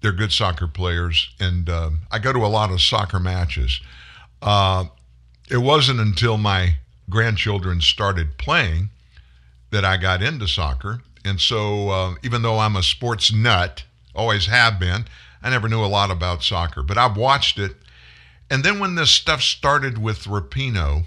they're 0.00 0.12
good 0.12 0.32
soccer 0.32 0.66
players, 0.66 1.30
and 1.38 1.68
uh, 1.68 1.90
I 2.10 2.18
go 2.18 2.32
to 2.32 2.38
a 2.38 2.48
lot 2.48 2.70
of 2.70 2.80
soccer 2.80 3.20
matches. 3.20 3.80
Uh, 4.42 4.86
it 5.50 5.58
wasn't 5.58 6.00
until 6.00 6.38
my 6.38 6.76
grandchildren 7.08 7.80
started 7.80 8.38
playing 8.38 8.90
that 9.70 9.84
I 9.84 9.96
got 9.96 10.22
into 10.22 10.48
soccer, 10.48 11.02
and 11.24 11.40
so 11.40 11.90
uh, 11.90 12.14
even 12.22 12.42
though 12.42 12.58
I'm 12.58 12.76
a 12.76 12.82
sports 12.82 13.32
nut, 13.32 13.84
always 14.14 14.46
have 14.46 14.78
been, 14.78 15.06
I 15.42 15.50
never 15.50 15.68
knew 15.68 15.84
a 15.84 15.86
lot 15.86 16.10
about 16.10 16.42
soccer, 16.42 16.82
but 16.82 16.98
I've 16.98 17.16
watched 17.16 17.58
it. 17.58 17.76
And 18.50 18.64
then 18.64 18.78
when 18.78 18.96
this 18.96 19.10
stuff 19.10 19.42
started 19.42 19.98
with 19.98 20.24
Rapinoe 20.24 21.06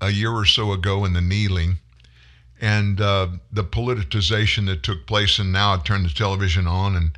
a 0.00 0.10
year 0.10 0.30
or 0.30 0.46
so 0.46 0.72
ago 0.72 1.04
in 1.04 1.12
the 1.12 1.20
kneeling, 1.20 1.78
and 2.60 3.00
uh, 3.00 3.28
the 3.50 3.64
politicization 3.64 4.66
that 4.66 4.82
took 4.82 5.06
place, 5.06 5.38
and 5.38 5.52
now 5.52 5.74
I 5.74 5.78
turned 5.78 6.04
the 6.04 6.10
television 6.10 6.66
on 6.66 6.94
and 6.94 7.12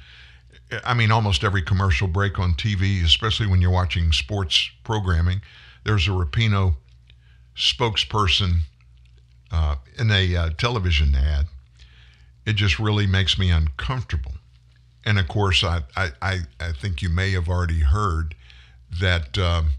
I 0.84 0.94
mean, 0.94 1.10
almost 1.10 1.44
every 1.44 1.62
commercial 1.62 2.08
break 2.08 2.38
on 2.38 2.54
TV, 2.54 3.04
especially 3.04 3.46
when 3.46 3.60
you're 3.60 3.70
watching 3.70 4.12
sports 4.12 4.70
programming, 4.84 5.42
there's 5.84 6.06
a 6.06 6.10
Rapinoe 6.10 6.76
spokesperson 7.56 8.60
uh, 9.50 9.76
in 9.98 10.10
a 10.10 10.36
uh, 10.36 10.50
television 10.56 11.14
ad. 11.14 11.46
It 12.46 12.54
just 12.54 12.78
really 12.78 13.06
makes 13.06 13.38
me 13.38 13.50
uncomfortable. 13.50 14.32
And 15.04 15.18
of 15.18 15.28
course, 15.28 15.64
I, 15.64 15.82
I, 15.96 16.10
I, 16.60 16.72
think 16.72 17.02
you 17.02 17.08
may 17.08 17.32
have 17.32 17.48
already 17.48 17.80
heard 17.80 18.34
that 19.00 19.36
um, 19.36 19.72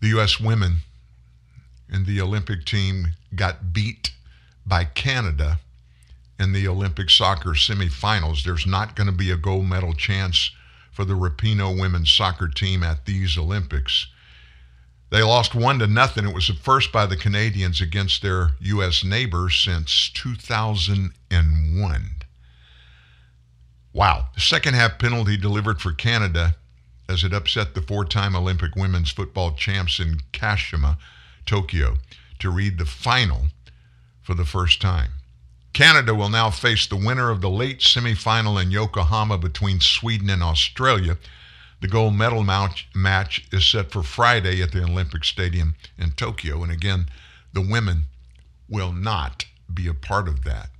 the 0.00 0.08
U.S. 0.08 0.38
women 0.38 0.78
and 1.88 2.06
the 2.06 2.20
Olympic 2.20 2.64
team 2.64 3.12
got 3.34 3.72
beat 3.72 4.12
by 4.66 4.84
Canada 4.84 5.58
in 6.38 6.52
the 6.52 6.68
Olympic 6.68 7.10
soccer 7.10 7.50
semifinals. 7.50 8.44
There's 8.44 8.66
not 8.66 8.94
going 8.94 9.06
to 9.06 9.12
be 9.12 9.30
a 9.30 9.36
gold 9.36 9.66
medal 9.66 9.94
chance 9.94 10.50
for 10.92 11.04
the 11.04 11.14
Rapinoe 11.14 11.78
women's 11.78 12.10
soccer 12.10 12.48
team 12.48 12.82
at 12.82 13.06
these 13.06 13.36
Olympics. 13.36 14.08
They 15.10 15.22
lost 15.22 15.54
one 15.54 15.78
to 15.78 15.86
nothing. 15.86 16.26
It 16.26 16.34
was 16.34 16.48
the 16.48 16.54
first 16.54 16.90
by 16.90 17.06
the 17.06 17.16
Canadians 17.16 17.80
against 17.80 18.22
their 18.22 18.50
U.S. 18.60 19.04
neighbors 19.04 19.54
since 19.54 20.10
2001. 20.10 22.10
Wow. 23.92 24.26
The 24.34 24.40
second 24.40 24.74
half 24.74 24.98
penalty 24.98 25.36
delivered 25.36 25.80
for 25.80 25.92
Canada 25.92 26.56
as 27.08 27.22
it 27.22 27.32
upset 27.32 27.74
the 27.74 27.82
four 27.82 28.04
time 28.04 28.34
Olympic 28.34 28.74
women's 28.74 29.10
football 29.10 29.52
champs 29.52 30.00
in 30.00 30.18
Kashima, 30.32 30.98
Tokyo, 31.46 31.98
to 32.40 32.50
read 32.50 32.78
the 32.78 32.84
final 32.84 33.46
for 34.22 34.34
the 34.34 34.44
first 34.44 34.82
time. 34.82 35.10
Canada 35.76 36.14
will 36.14 36.30
now 36.30 36.48
face 36.48 36.86
the 36.86 36.96
winner 36.96 37.28
of 37.28 37.42
the 37.42 37.50
late 37.50 37.80
semifinal 37.80 38.62
in 38.62 38.70
Yokohama 38.70 39.36
between 39.36 39.78
Sweden 39.78 40.30
and 40.30 40.42
Australia. 40.42 41.18
The 41.82 41.86
gold 41.86 42.14
medal 42.14 42.42
match, 42.42 43.46
is 43.52 43.66
set 43.66 43.90
for 43.90 44.02
Friday 44.02 44.62
at 44.62 44.72
the 44.72 44.82
Olympic 44.82 45.22
Stadium 45.22 45.74
in 45.98 46.12
Tokyo. 46.12 46.62
And 46.62 46.72
again, 46.72 47.10
the 47.52 47.60
women 47.60 48.06
will 48.70 48.90
not 48.90 49.44
be 49.72 49.86
a 49.86 49.92
part 49.92 50.28
of 50.28 50.44
that. 50.44 50.70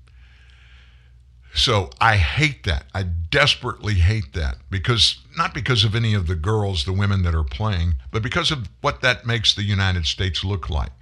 So 1.54 1.90
I 2.00 2.16
hate 2.16 2.64
that. 2.64 2.86
I 2.94 3.02
desperately 3.02 3.96
hate 3.96 4.32
that 4.32 4.56
because 4.70 5.18
not 5.36 5.52
because 5.52 5.84
of 5.84 5.94
any 5.94 6.14
of 6.14 6.26
the 6.26 6.36
girls, 6.36 6.86
the 6.86 6.94
women 6.94 7.22
that 7.24 7.34
are 7.34 7.44
playing, 7.44 7.96
but 8.10 8.22
because 8.22 8.50
of 8.50 8.70
what 8.80 9.02
that 9.02 9.26
makes 9.26 9.54
the 9.54 9.62
United 9.62 10.06
States 10.06 10.42
look 10.42 10.70
like. 10.70 10.92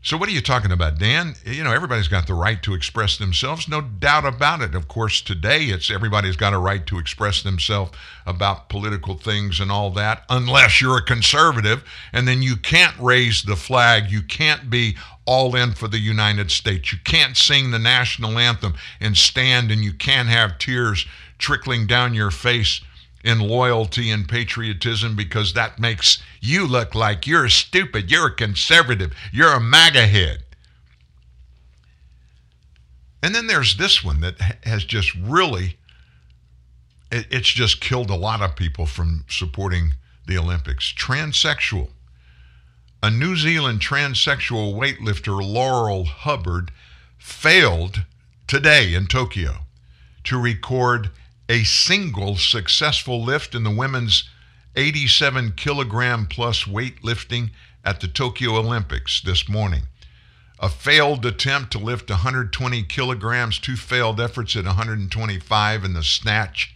So 0.00 0.16
what 0.16 0.28
are 0.28 0.32
you 0.32 0.40
talking 0.40 0.70
about, 0.70 0.98
Dan? 0.98 1.34
You 1.44 1.64
know, 1.64 1.72
everybody's 1.72 2.06
got 2.06 2.28
the 2.28 2.34
right 2.34 2.62
to 2.62 2.72
express 2.72 3.18
themselves, 3.18 3.68
no 3.68 3.80
doubt 3.80 4.24
about 4.24 4.62
it. 4.62 4.76
Of 4.76 4.86
course, 4.86 5.20
today 5.20 5.64
it's 5.64 5.90
everybody's 5.90 6.36
got 6.36 6.52
a 6.52 6.58
right 6.58 6.86
to 6.86 6.98
express 6.98 7.42
themselves 7.42 7.90
about 8.24 8.68
political 8.68 9.16
things 9.16 9.58
and 9.58 9.72
all 9.72 9.90
that, 9.92 10.24
unless 10.30 10.80
you're 10.80 10.98
a 10.98 11.04
conservative, 11.04 11.82
and 12.12 12.28
then 12.28 12.42
you 12.42 12.54
can't 12.54 12.96
raise 13.00 13.42
the 13.42 13.56
flag, 13.56 14.08
you 14.08 14.22
can't 14.22 14.70
be 14.70 14.96
all 15.24 15.56
in 15.56 15.72
for 15.72 15.88
the 15.88 15.98
United 15.98 16.52
States. 16.52 16.92
You 16.92 16.98
can't 17.04 17.36
sing 17.36 17.72
the 17.72 17.78
national 17.78 18.38
anthem 18.38 18.74
and 19.00 19.16
stand 19.16 19.72
and 19.72 19.82
you 19.82 19.92
can't 19.92 20.28
have 20.28 20.58
tears 20.58 21.06
trickling 21.38 21.88
down 21.88 22.14
your 22.14 22.30
face 22.30 22.80
in 23.24 23.40
loyalty 23.40 24.10
and 24.10 24.28
patriotism 24.28 25.16
because 25.16 25.52
that 25.52 25.78
makes 25.78 26.22
you 26.40 26.66
look 26.66 26.94
like 26.94 27.26
you're 27.26 27.48
stupid, 27.48 28.10
you're 28.10 28.28
a 28.28 28.34
conservative, 28.34 29.14
you're 29.32 29.52
a 29.52 29.60
MAGA 29.60 30.06
head. 30.06 30.44
And 33.22 33.34
then 33.34 33.48
there's 33.48 33.76
this 33.76 34.04
one 34.04 34.20
that 34.20 34.40
has 34.64 34.84
just 34.84 35.14
really, 35.14 35.76
it's 37.10 37.48
just 37.48 37.80
killed 37.80 38.10
a 38.10 38.16
lot 38.16 38.40
of 38.40 38.54
people 38.54 38.86
from 38.86 39.24
supporting 39.28 39.94
the 40.26 40.38
Olympics. 40.38 40.92
Transsexual. 40.92 41.88
A 43.02 43.10
New 43.10 43.36
Zealand 43.36 43.80
transsexual 43.80 44.74
weightlifter, 44.74 45.40
Laurel 45.42 46.04
Hubbard, 46.04 46.70
failed 47.16 48.04
today 48.46 48.94
in 48.94 49.06
Tokyo 49.06 49.66
to 50.24 50.40
record 50.40 51.10
a 51.48 51.64
single 51.64 52.36
successful 52.36 53.22
lift 53.22 53.54
in 53.54 53.64
the 53.64 53.70
women's 53.70 54.28
87 54.76 55.52
kilogram 55.52 56.26
plus 56.26 56.64
weightlifting 56.64 57.50
at 57.84 58.00
the 58.00 58.08
Tokyo 58.08 58.56
Olympics 58.56 59.20
this 59.20 59.48
morning. 59.48 59.84
A 60.60 60.68
failed 60.68 61.24
attempt 61.24 61.72
to 61.72 61.78
lift 61.78 62.10
120 62.10 62.82
kilograms, 62.84 63.58
two 63.58 63.76
failed 63.76 64.20
efforts 64.20 64.56
at 64.56 64.64
125 64.64 65.84
in 65.84 65.94
the 65.94 66.02
snatch 66.02 66.74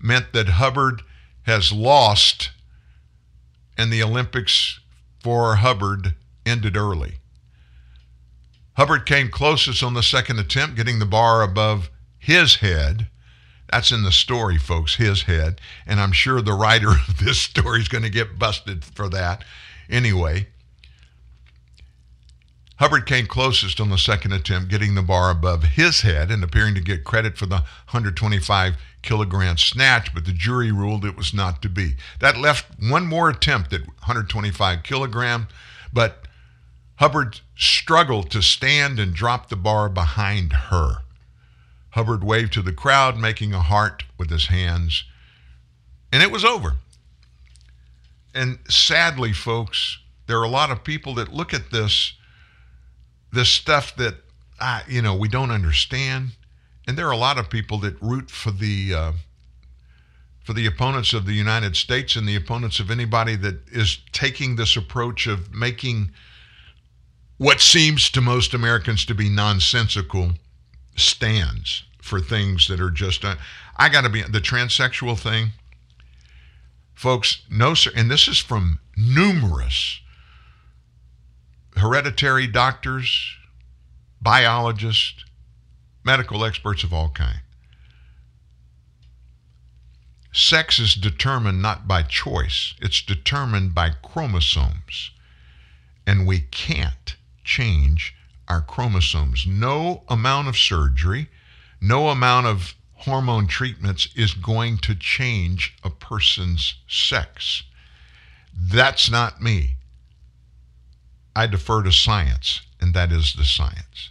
meant 0.00 0.32
that 0.32 0.48
Hubbard 0.48 1.02
has 1.42 1.72
lost, 1.72 2.50
and 3.78 3.92
the 3.92 4.02
Olympics 4.02 4.80
for 5.22 5.56
Hubbard 5.56 6.14
ended 6.44 6.76
early. 6.76 7.14
Hubbard 8.74 9.06
came 9.06 9.30
closest 9.30 9.82
on 9.82 9.94
the 9.94 10.02
second 10.02 10.38
attempt, 10.38 10.76
getting 10.76 10.98
the 10.98 11.06
bar 11.06 11.42
above 11.42 11.90
his 12.18 12.56
head 12.56 13.08
that's 13.70 13.92
in 13.92 14.02
the 14.02 14.12
story, 14.12 14.58
folks, 14.58 14.96
his 14.96 15.22
head. 15.22 15.60
And 15.86 16.00
I'm 16.00 16.12
sure 16.12 16.40
the 16.40 16.52
writer 16.52 16.90
of 16.90 17.18
this 17.24 17.40
story 17.40 17.80
is 17.80 17.88
going 17.88 18.04
to 18.04 18.10
get 18.10 18.38
busted 18.38 18.84
for 18.84 19.08
that. 19.10 19.44
Anyway, 19.88 20.46
Hubbard 22.76 23.04
came 23.04 23.26
closest 23.26 23.78
on 23.78 23.90
the 23.90 23.98
second 23.98 24.32
attempt, 24.32 24.70
getting 24.70 24.94
the 24.94 25.02
bar 25.02 25.30
above 25.30 25.64
his 25.64 26.00
head 26.00 26.30
and 26.30 26.42
appearing 26.42 26.74
to 26.76 26.80
get 26.80 27.04
credit 27.04 27.36
for 27.36 27.44
the 27.44 27.56
125 27.56 28.74
kilogram 29.02 29.58
snatch, 29.58 30.14
but 30.14 30.24
the 30.24 30.32
jury 30.32 30.72
ruled 30.72 31.04
it 31.04 31.16
was 31.16 31.34
not 31.34 31.60
to 31.60 31.68
be. 31.68 31.96
That 32.20 32.38
left 32.38 32.66
one 32.80 33.06
more 33.06 33.28
attempt 33.28 33.72
at 33.74 33.86
125 33.86 34.82
kilogram, 34.82 35.48
but 35.92 36.26
Hubbard 36.96 37.40
struggled 37.54 38.30
to 38.30 38.40
stand 38.40 38.98
and 38.98 39.12
drop 39.12 39.50
the 39.50 39.56
bar 39.56 39.90
behind 39.90 40.52
her. 40.52 41.02
Hubbard 41.90 42.22
waved 42.22 42.52
to 42.54 42.62
the 42.62 42.72
crowd, 42.72 43.18
making 43.18 43.52
a 43.52 43.60
heart 43.60 44.04
with 44.18 44.30
his 44.30 44.46
hands, 44.46 45.04
and 46.12 46.22
it 46.22 46.30
was 46.30 46.44
over. 46.44 46.76
And 48.34 48.58
sadly, 48.68 49.32
folks, 49.32 49.98
there 50.26 50.38
are 50.38 50.44
a 50.44 50.48
lot 50.48 50.70
of 50.70 50.84
people 50.84 51.14
that 51.14 51.32
look 51.32 51.52
at 51.52 51.70
this, 51.72 52.14
this 53.32 53.48
stuff 53.48 53.96
that, 53.96 54.14
uh, 54.60 54.82
you 54.88 55.02
know, 55.02 55.14
we 55.14 55.28
don't 55.28 55.50
understand. 55.50 56.30
And 56.86 56.96
there 56.96 57.08
are 57.08 57.12
a 57.12 57.16
lot 57.16 57.38
of 57.38 57.50
people 57.50 57.78
that 57.78 58.00
root 58.00 58.30
for 58.30 58.52
the, 58.52 58.94
uh, 58.94 59.12
for 60.44 60.52
the 60.52 60.66
opponents 60.66 61.12
of 61.12 61.26
the 61.26 61.32
United 61.32 61.76
States 61.76 62.14
and 62.14 62.28
the 62.28 62.36
opponents 62.36 62.78
of 62.78 62.90
anybody 62.90 63.34
that 63.36 63.68
is 63.68 63.98
taking 64.12 64.54
this 64.56 64.76
approach 64.76 65.26
of 65.26 65.52
making 65.52 66.10
what 67.36 67.60
seems 67.60 68.10
to 68.10 68.20
most 68.20 68.54
Americans 68.54 69.04
to 69.06 69.14
be 69.14 69.28
nonsensical 69.28 70.32
stands 70.96 71.84
for 72.00 72.20
things 72.20 72.68
that 72.68 72.80
are 72.80 72.90
just. 72.90 73.24
Uh, 73.24 73.36
I 73.76 73.88
got 73.88 74.02
to 74.02 74.08
be 74.08 74.22
the 74.22 74.40
transsexual 74.40 75.18
thing, 75.18 75.52
folks. 76.94 77.42
No, 77.50 77.74
sir, 77.74 77.90
and 77.94 78.10
this 78.10 78.28
is 78.28 78.38
from 78.38 78.80
numerous 78.96 80.00
hereditary 81.76 82.46
doctors, 82.46 83.36
biologists, 84.20 85.24
medical 86.04 86.44
experts 86.44 86.84
of 86.84 86.92
all 86.92 87.10
kind. 87.10 87.40
Sex 90.32 90.78
is 90.78 90.94
determined 90.94 91.60
not 91.60 91.88
by 91.88 92.02
choice, 92.02 92.74
it's 92.80 93.02
determined 93.02 93.74
by 93.74 93.90
chromosomes. 94.02 95.10
And 96.06 96.26
we 96.26 96.40
can't 96.40 97.16
change 97.44 98.14
our 98.50 98.60
chromosomes. 98.60 99.46
No 99.46 100.02
amount 100.08 100.48
of 100.48 100.58
surgery, 100.58 101.28
no 101.80 102.08
amount 102.08 102.48
of 102.48 102.74
hormone 102.94 103.46
treatments 103.46 104.08
is 104.16 104.34
going 104.34 104.76
to 104.78 104.94
change 104.96 105.76
a 105.84 105.88
person's 105.88 106.74
sex. 106.88 107.62
That's 108.52 109.08
not 109.08 109.40
me. 109.40 109.76
I 111.34 111.46
defer 111.46 111.84
to 111.84 111.92
science, 111.92 112.62
and 112.80 112.92
that 112.92 113.12
is 113.12 113.34
the 113.34 113.44
science. 113.44 114.10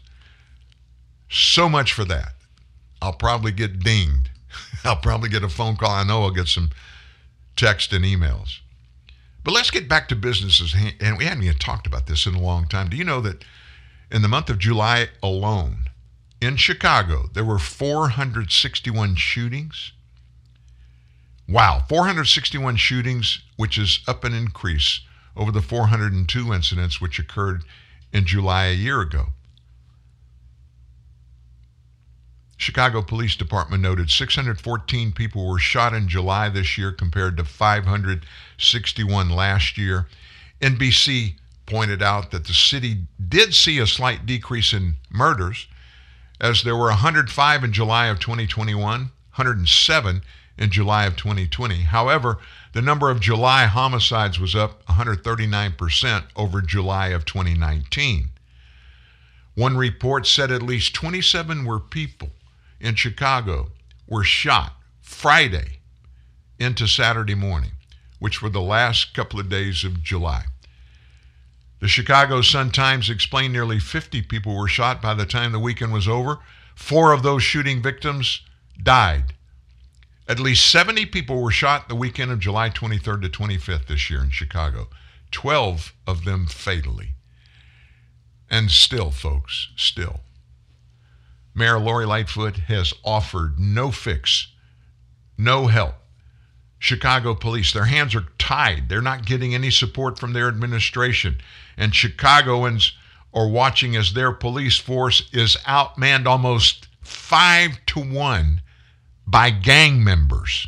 So 1.30 1.68
much 1.68 1.92
for 1.92 2.06
that. 2.06 2.32
I'll 3.02 3.14
probably 3.14 3.52
get 3.52 3.82
dinged. 3.82 4.30
I'll 4.86 4.96
probably 4.96 5.28
get 5.28 5.44
a 5.44 5.50
phone 5.50 5.76
call. 5.76 5.92
I 5.92 6.06
know 6.06 6.24
I'll 6.24 6.32
get 6.32 6.48
some 6.48 6.70
text 7.58 7.92
and 7.92 8.06
emails. 8.06 8.60
But 9.44 9.54
let's 9.54 9.70
get 9.70 9.90
back 9.90 10.08
to 10.10 10.16
businesses. 10.16 10.74
And 11.02 11.18
we 11.18 11.26
haven't 11.26 11.44
even 11.44 11.58
talked 11.58 11.86
about 11.86 12.08
this 12.08 12.26
in 12.26 12.36
a 12.36 12.42
long 12.42 12.68
time. 12.68 12.90
Do 12.90 12.96
you 12.96 13.04
know 13.04 13.20
that 13.22 13.44
in 14.12 14.22
the 14.22 14.28
month 14.28 14.50
of 14.50 14.60
July 14.60 15.10
alone, 15.22 15.90
in 16.42 16.56
Chicago, 16.56 17.30
there 17.34 17.44
were 17.44 17.60
461 17.60 19.16
shootings. 19.16 19.92
Wow, 21.48 21.84
461 21.90 22.78
shootings, 22.78 23.42
which 23.58 23.78
is 23.78 24.00
up 24.08 24.24
an 24.24 24.34
increase 24.34 25.02
over 25.36 25.52
the 25.52 25.62
402 25.62 26.54
incidents 26.54 27.02
which 27.02 27.20
occurred 27.20 27.64
in 28.14 28.26
July 28.26 28.66
a 28.66 28.74
year 28.74 29.02
ago. 29.02 29.28
Chicago 32.58 33.02
Police 33.02 33.38
Department 33.38 33.82
noted 33.82 34.10
614 34.10 35.14
people 35.14 35.48
were 35.48 35.60
shot 35.60 35.94
in 35.94 36.10
July 36.10 36.50
this 36.50 36.78
year 36.78 36.92
compared 36.92 37.38
to 37.38 37.46
561 37.46 39.30
last 39.30 39.78
year. 39.78 40.08
NBC 40.60 41.36
pointed 41.70 42.02
out 42.02 42.32
that 42.32 42.46
the 42.46 42.54
city 42.54 43.04
did 43.28 43.54
see 43.54 43.80
a 43.80 43.88
slight 43.88 44.26
decrease 44.26 44.74
in 44.74 44.96
murders, 45.10 45.68
as 46.42 46.64
there 46.64 46.76
were 46.76 46.88
105 46.88 47.64
in 47.64 47.72
July 47.72 48.08
of 48.08 48.20
2021, 48.20 48.82
107 48.82 50.22
in 50.58 50.70
July 50.72 51.06
of 51.06 51.16
2020. 51.16 51.84
However, 51.84 52.40
the 52.74 52.82
number 52.82 53.10
of 53.10 53.20
July 53.20 53.66
homicides 53.66 54.40
was 54.40 54.56
up 54.56 54.86
139% 54.88 56.24
over 56.36 56.62
July 56.62 57.08
of 57.08 57.26
2019. 57.26 58.30
One 59.56 59.78
report 59.78 60.28
said 60.28 60.52
at 60.52 60.62
least 60.62 60.94
27 60.94 61.66
were 61.66 61.80
people 61.80 62.30
in 62.80 62.96
Chicago 62.96 63.72
were 64.08 64.24
shot 64.24 64.74
Friday 65.02 65.80
into 66.60 66.88
Saturday 66.88 67.36
morning, 67.36 67.72
which 68.20 68.42
were 68.42 68.50
the 68.50 68.62
last 68.62 69.14
couple 69.14 69.40
of 69.40 69.50
days 69.50 69.84
of 69.84 70.04
July. 70.04 70.46
The 71.80 71.88
Chicago 71.88 72.42
Sun-Times 72.42 73.10
explained 73.10 73.54
nearly 73.54 73.80
50 73.80 74.22
people 74.24 74.56
were 74.56 74.68
shot 74.68 75.02
by 75.02 75.14
the 75.14 75.26
time 75.26 75.52
the 75.52 75.60
weekend 75.60 75.94
was 75.94 76.08
over. 76.08 76.40
Four 76.76 77.14
of 77.14 77.24
those 77.24 77.44
shooting 77.44 77.82
victims 77.82 78.42
died. 78.82 79.34
At 80.28 80.40
least 80.40 80.70
70 80.70 81.06
people 81.08 81.42
were 81.42 81.52
shot 81.52 81.88
the 81.88 81.96
weekend 81.96 82.32
of 82.32 82.40
July 82.40 82.70
23rd 82.70 83.22
to 83.24 83.30
25th 83.30 83.88
this 83.88 84.10
year 84.10 84.22
in 84.22 84.30
Chicago, 84.30 84.88
12 85.32 85.94
of 86.06 86.26
them 86.26 86.48
fatally. 86.48 87.16
And 88.50 88.70
still, 88.70 89.12
folks, 89.12 89.70
still, 89.76 90.22
Mayor 91.56 91.80
Lori 91.80 92.06
Lightfoot 92.06 92.58
has 92.68 92.94
offered 93.04 93.60
no 93.60 93.92
fix, 93.92 94.48
no 95.38 95.68
help 95.68 95.99
Chicago 96.80 97.36
police. 97.36 97.74
Their 97.74 97.86
hands 97.86 98.16
are 98.16 98.26
tied. 98.38 98.90
They're 98.90 99.02
not 99.02 99.26
getting 99.26 99.54
any 99.54 99.70
support 99.70 100.18
from 100.18 100.34
their 100.34 100.48
administration. 100.48 101.38
And 101.78 101.94
Chicagoans 101.94 102.94
are 103.34 103.48
watching 103.48 103.96
as 103.96 104.14
their 104.14 104.32
police 104.32 104.78
force 104.78 105.30
is 105.32 105.58
outmanned 105.68 106.26
almost 106.26 106.88
five 107.02 107.78
to 107.88 108.00
one 108.00 108.62
by 109.28 109.52
gang 109.52 110.04
members. 110.04 110.68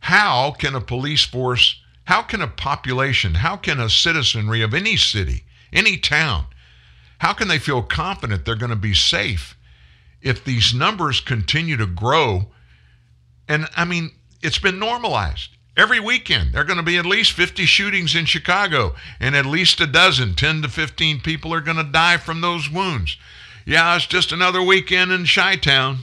How 0.00 0.52
can 0.52 0.74
a 0.74 0.80
police 0.80 1.24
force, 1.24 1.80
how 2.04 2.22
can 2.22 2.40
a 2.40 2.48
population, 2.48 3.34
how 3.34 3.56
can 3.56 3.78
a 3.78 3.90
citizenry 3.90 4.62
of 4.62 4.74
any 4.74 4.96
city, 4.96 5.44
any 5.72 5.96
town. 5.96 6.46
How 7.18 7.32
can 7.32 7.48
they 7.48 7.58
feel 7.58 7.82
confident 7.82 8.44
they're 8.44 8.54
going 8.54 8.70
to 8.70 8.76
be 8.76 8.94
safe 8.94 9.56
if 10.22 10.44
these 10.44 10.74
numbers 10.74 11.20
continue 11.20 11.76
to 11.76 11.86
grow? 11.86 12.50
And 13.48 13.68
I 13.76 13.84
mean, 13.84 14.10
it's 14.42 14.58
been 14.58 14.78
normalized. 14.78 15.50
Every 15.76 16.00
weekend, 16.00 16.52
there 16.52 16.62
are 16.62 16.66
going 16.66 16.78
to 16.78 16.82
be 16.82 16.98
at 16.98 17.06
least 17.06 17.32
50 17.32 17.64
shootings 17.64 18.14
in 18.14 18.24
Chicago, 18.24 18.94
and 19.18 19.36
at 19.36 19.46
least 19.46 19.80
a 19.80 19.86
dozen, 19.86 20.34
10 20.34 20.62
to 20.62 20.68
15 20.68 21.20
people 21.20 21.54
are 21.54 21.60
going 21.60 21.76
to 21.76 21.84
die 21.84 22.16
from 22.16 22.40
those 22.40 22.68
wounds. 22.68 23.16
Yeah, 23.64 23.94
it's 23.96 24.06
just 24.06 24.32
another 24.32 24.62
weekend 24.62 25.12
in 25.12 25.26
Chi 25.26 25.56
Town. 25.56 25.98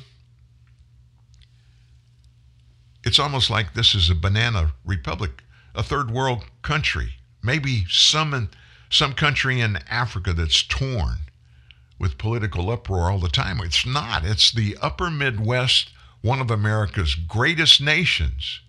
It's 3.04 3.20
almost 3.20 3.50
like 3.50 3.74
this 3.74 3.94
is 3.94 4.10
a 4.10 4.16
banana 4.16 4.74
republic, 4.86 5.44
a 5.76 5.84
third 5.84 6.12
world 6.12 6.46
country, 6.62 7.16
maybe 7.44 7.86
some 7.90 8.34
in, 8.34 8.50
some 8.90 9.14
country 9.14 9.60
in 9.60 9.78
Africa 9.90 10.34
that's 10.34 10.64
torn 10.64 11.18
with 12.00 12.18
political 12.18 12.70
uproar 12.70 13.12
all 13.12 13.20
the 13.20 13.30
time. 13.30 13.60
It's 13.62 13.86
not. 13.86 14.26
It's 14.26 14.52
the 14.52 14.78
upper 14.82 15.10
Midwest, 15.10 15.92
one 16.22 16.42
of 16.42 16.52
America's 16.52 17.16
greatest 17.16 17.82
nations, 17.82 18.62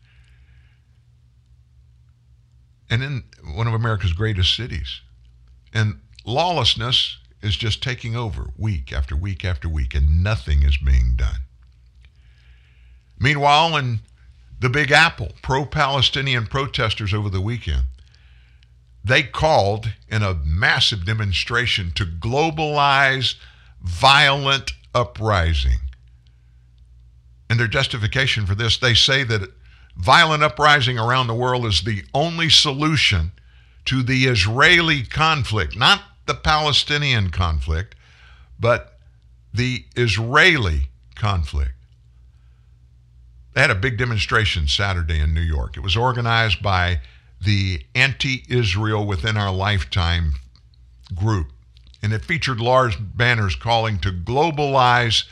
and 2.90 3.02
in 3.02 3.24
one 3.54 3.66
of 3.66 3.74
America's 3.74 4.12
greatest 4.12 4.54
cities. 4.54 5.00
And 5.72 6.00
lawlessness 6.24 7.18
is 7.42 7.56
just 7.56 7.82
taking 7.82 8.16
over 8.16 8.50
week 8.56 8.92
after 8.92 9.14
week 9.16 9.44
after 9.44 9.68
week, 9.68 9.94
and 9.94 10.22
nothing 10.22 10.62
is 10.62 10.76
being 10.76 11.14
done. 11.16 11.40
Meanwhile, 13.18 13.76
in 13.76 14.00
the 14.60 14.68
Big 14.68 14.90
Apple, 14.90 15.32
pro 15.42 15.64
Palestinian 15.64 16.46
protesters 16.46 17.14
over 17.14 17.28
the 17.28 17.40
weekend, 17.40 17.84
they 19.04 19.22
called 19.22 19.92
in 20.08 20.22
a 20.22 20.34
massive 20.34 21.06
demonstration 21.06 21.92
to 21.92 22.04
globalize 22.04 23.36
violent 23.80 24.72
uprising. 24.94 25.78
And 27.50 27.58
their 27.58 27.66
justification 27.66 28.46
for 28.46 28.54
this, 28.54 28.76
they 28.76 28.94
say 28.94 29.24
that 29.24 29.50
violent 29.96 30.42
uprising 30.42 30.98
around 30.98 31.26
the 31.26 31.34
world 31.34 31.64
is 31.66 31.82
the 31.82 32.04
only 32.14 32.48
solution 32.48 33.32
to 33.86 34.02
the 34.02 34.26
Israeli 34.26 35.02
conflict, 35.02 35.76
not 35.76 36.02
the 36.26 36.34
Palestinian 36.34 37.30
conflict, 37.30 37.94
but 38.60 38.98
the 39.52 39.84
Israeli 39.96 40.88
conflict. 41.14 41.72
They 43.54 43.62
had 43.62 43.70
a 43.70 43.74
big 43.74 43.98
demonstration 43.98 44.68
Saturday 44.68 45.18
in 45.18 45.34
New 45.34 45.40
York. 45.40 45.76
It 45.76 45.80
was 45.80 45.96
organized 45.96 46.62
by 46.62 47.00
the 47.40 47.82
Anti 47.94 48.44
Israel 48.48 49.06
Within 49.06 49.36
Our 49.36 49.52
Lifetime 49.52 50.34
group, 51.14 51.48
and 52.02 52.12
it 52.12 52.24
featured 52.24 52.60
large 52.60 52.98
banners 53.00 53.56
calling 53.56 53.98
to 54.00 54.10
globalize 54.10 55.24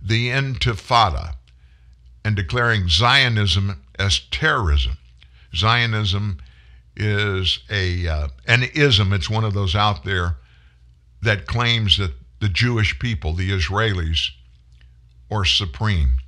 the 0.00 0.28
Intifada 0.28 1.34
and 2.24 2.36
declaring 2.36 2.88
Zionism 2.88 3.82
as 3.98 4.20
terrorism. 4.30 4.98
Zionism 5.54 6.38
is 6.96 7.60
a 7.70 8.06
uh, 8.06 8.28
an 8.46 8.64
ism. 8.74 9.12
It's 9.12 9.30
one 9.30 9.44
of 9.44 9.54
those 9.54 9.74
out 9.74 10.04
there 10.04 10.36
that 11.22 11.46
claims 11.46 11.96
that 11.98 12.12
the 12.40 12.48
Jewish 12.48 12.98
people, 12.98 13.32
the 13.32 13.50
Israelis, 13.50 14.30
are 15.30 15.44
supreme, 15.44 16.18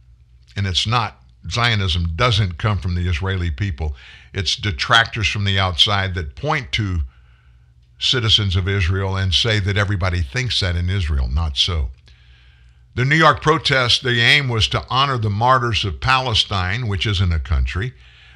and 0.57 0.67
it's 0.67 0.87
not. 0.87 1.17
Zionism 1.49 2.13
doesn't 2.17 2.59
come 2.59 2.79
from 2.79 2.95
the 2.95 3.09
Israeli 3.09 3.51
people. 3.51 3.95
It's 4.35 4.57
detractors 4.57 5.29
from 5.29 5.45
the 5.45 5.59
outside 5.59 6.15
that 6.15 6.37
point 6.37 6.71
to 6.73 7.01
citizens 7.99 8.57
of 8.57 8.69
Israel 8.69 9.17
and 9.17 9.33
say 9.33 9.61
that 9.61 9.77
everybody 9.77 10.23
thinks 10.23 10.61
that 10.61 10.77
in 10.77 10.91
Israel. 10.91 11.29
Not 11.29 11.57
so. 11.57 11.91
The 13.01 13.07
New 13.07 13.17
York 13.17 13.41
protest, 13.41 14.03
the 14.03 14.21
aim 14.21 14.51
was 14.51 14.69
to 14.69 14.85
honor 14.91 15.17
the 15.17 15.31
martyrs 15.31 15.87
of 15.87 16.03
Palestine, 16.03 16.87
which 16.87 17.07
isn't 17.07 17.33
a 17.33 17.39
country, 17.39 17.95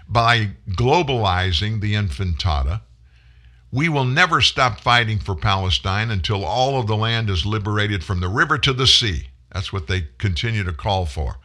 by 0.08 0.52
globalizing 0.70 1.82
the 1.82 1.92
intifada. 1.92 2.80
We 3.70 3.90
will 3.90 4.06
never 4.06 4.40
stop 4.40 4.80
fighting 4.80 5.18
for 5.18 5.34
Palestine 5.34 6.10
until 6.10 6.46
all 6.46 6.80
of 6.80 6.86
the 6.86 6.96
land 6.96 7.28
is 7.28 7.44
liberated 7.44 8.02
from 8.02 8.20
the 8.20 8.30
river 8.30 8.56
to 8.56 8.72
the 8.72 8.86
sea. 8.86 9.28
That's 9.52 9.70
what 9.70 9.86
they 9.86 10.08
continue 10.16 10.64
to 10.64 10.72
call 10.72 11.04
for. 11.04 11.36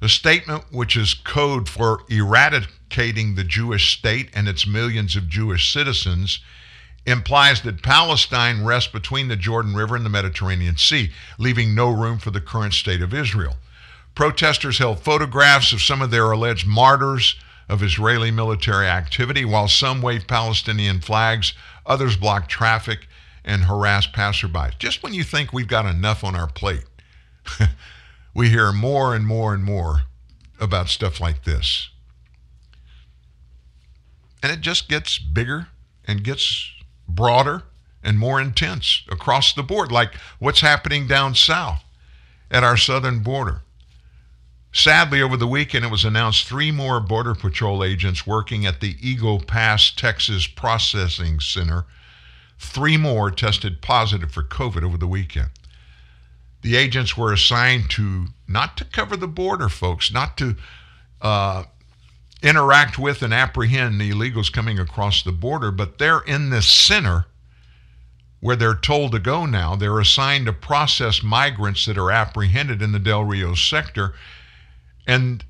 The 0.00 0.08
statement, 0.08 0.66
which 0.70 0.96
is 0.96 1.12
code 1.12 1.68
for 1.68 2.04
eradicating 2.08 3.34
the 3.34 3.42
Jewish 3.42 3.98
state 3.98 4.30
and 4.32 4.46
its 4.46 4.64
millions 4.64 5.16
of 5.16 5.28
Jewish 5.28 5.72
citizens, 5.72 6.38
implies 7.06 7.62
that 7.62 7.82
Palestine 7.82 8.64
rests 8.64 8.90
between 8.90 9.28
the 9.28 9.36
Jordan 9.36 9.74
River 9.74 9.96
and 9.96 10.04
the 10.04 10.10
Mediterranean 10.10 10.76
Sea, 10.76 11.10
leaving 11.38 11.74
no 11.74 11.90
room 11.90 12.18
for 12.18 12.30
the 12.30 12.40
current 12.40 12.74
state 12.74 13.02
of 13.02 13.12
Israel. 13.12 13.56
Protesters 14.14 14.78
held 14.78 15.00
photographs 15.00 15.72
of 15.72 15.82
some 15.82 16.00
of 16.00 16.10
their 16.10 16.30
alleged 16.30 16.66
martyrs 16.66 17.36
of 17.68 17.82
Israeli 17.82 18.30
military 18.30 18.86
activity, 18.86 19.44
while 19.44 19.68
some 19.68 20.00
waved 20.00 20.28
Palestinian 20.28 21.00
flags, 21.00 21.52
others 21.84 22.16
blocked 22.16 22.50
traffic 22.50 23.06
and 23.44 23.64
harassed 23.64 24.12
passersby. 24.12 24.70
Just 24.78 25.02
when 25.02 25.12
you 25.12 25.24
think 25.24 25.52
we've 25.52 25.68
got 25.68 25.86
enough 25.86 26.24
on 26.24 26.34
our 26.34 26.46
plate, 26.46 26.84
we 28.34 28.48
hear 28.48 28.72
more 28.72 29.14
and 29.14 29.26
more 29.26 29.52
and 29.52 29.64
more 29.64 30.02
about 30.60 30.88
stuff 30.88 31.20
like 31.20 31.44
this. 31.44 31.90
And 34.42 34.52
it 34.52 34.60
just 34.60 34.88
gets 34.88 35.18
bigger 35.18 35.68
and 36.06 36.22
gets 36.22 36.70
broader 37.08 37.62
and 38.02 38.18
more 38.18 38.40
intense 38.40 39.02
across 39.10 39.52
the 39.52 39.62
board, 39.62 39.90
like 39.90 40.14
what's 40.38 40.60
happening 40.60 41.06
down 41.06 41.34
south 41.34 41.82
at 42.50 42.64
our 42.64 42.76
southern 42.76 43.20
border. 43.20 43.62
Sadly, 44.72 45.22
over 45.22 45.36
the 45.36 45.46
weekend, 45.46 45.84
it 45.84 45.90
was 45.90 46.04
announced 46.04 46.46
three 46.46 46.72
more 46.72 46.98
Border 46.98 47.36
Patrol 47.36 47.84
agents 47.84 48.26
working 48.26 48.66
at 48.66 48.80
the 48.80 48.96
Eagle 49.00 49.38
Pass, 49.38 49.90
Texas 49.90 50.48
Processing 50.48 51.38
Center. 51.38 51.86
Three 52.58 52.96
more 52.96 53.30
tested 53.30 53.80
positive 53.82 54.32
for 54.32 54.42
COVID 54.42 54.82
over 54.82 54.96
the 54.96 55.06
weekend. 55.06 55.50
The 56.62 56.76
agents 56.76 57.16
were 57.16 57.32
assigned 57.32 57.88
to 57.90 58.26
not 58.48 58.76
to 58.78 58.84
cover 58.84 59.16
the 59.16 59.28
border, 59.28 59.68
folks, 59.68 60.12
not 60.12 60.36
to 60.38 60.56
uh, 61.20 61.64
interact 62.44 62.98
with 62.98 63.22
and 63.22 63.32
apprehend 63.32 63.98
the 64.00 64.10
illegals 64.10 64.52
coming 64.52 64.78
across 64.78 65.22
the 65.22 65.32
border, 65.32 65.70
but 65.70 65.98
they're 65.98 66.20
in 66.20 66.50
this 66.50 66.66
center 66.66 67.26
where 68.40 68.54
they're 68.54 68.74
told 68.74 69.12
to 69.12 69.18
go 69.18 69.46
now. 69.46 69.74
They're 69.74 69.98
assigned 69.98 70.44
to 70.46 70.52
process 70.52 71.22
migrants 71.22 71.86
that 71.86 71.96
are 71.96 72.10
apprehended 72.10 72.82
in 72.82 72.92
the 72.92 72.98
Del 72.98 73.24
Rio 73.24 73.54
sector. 73.54 74.14
And 75.06 75.42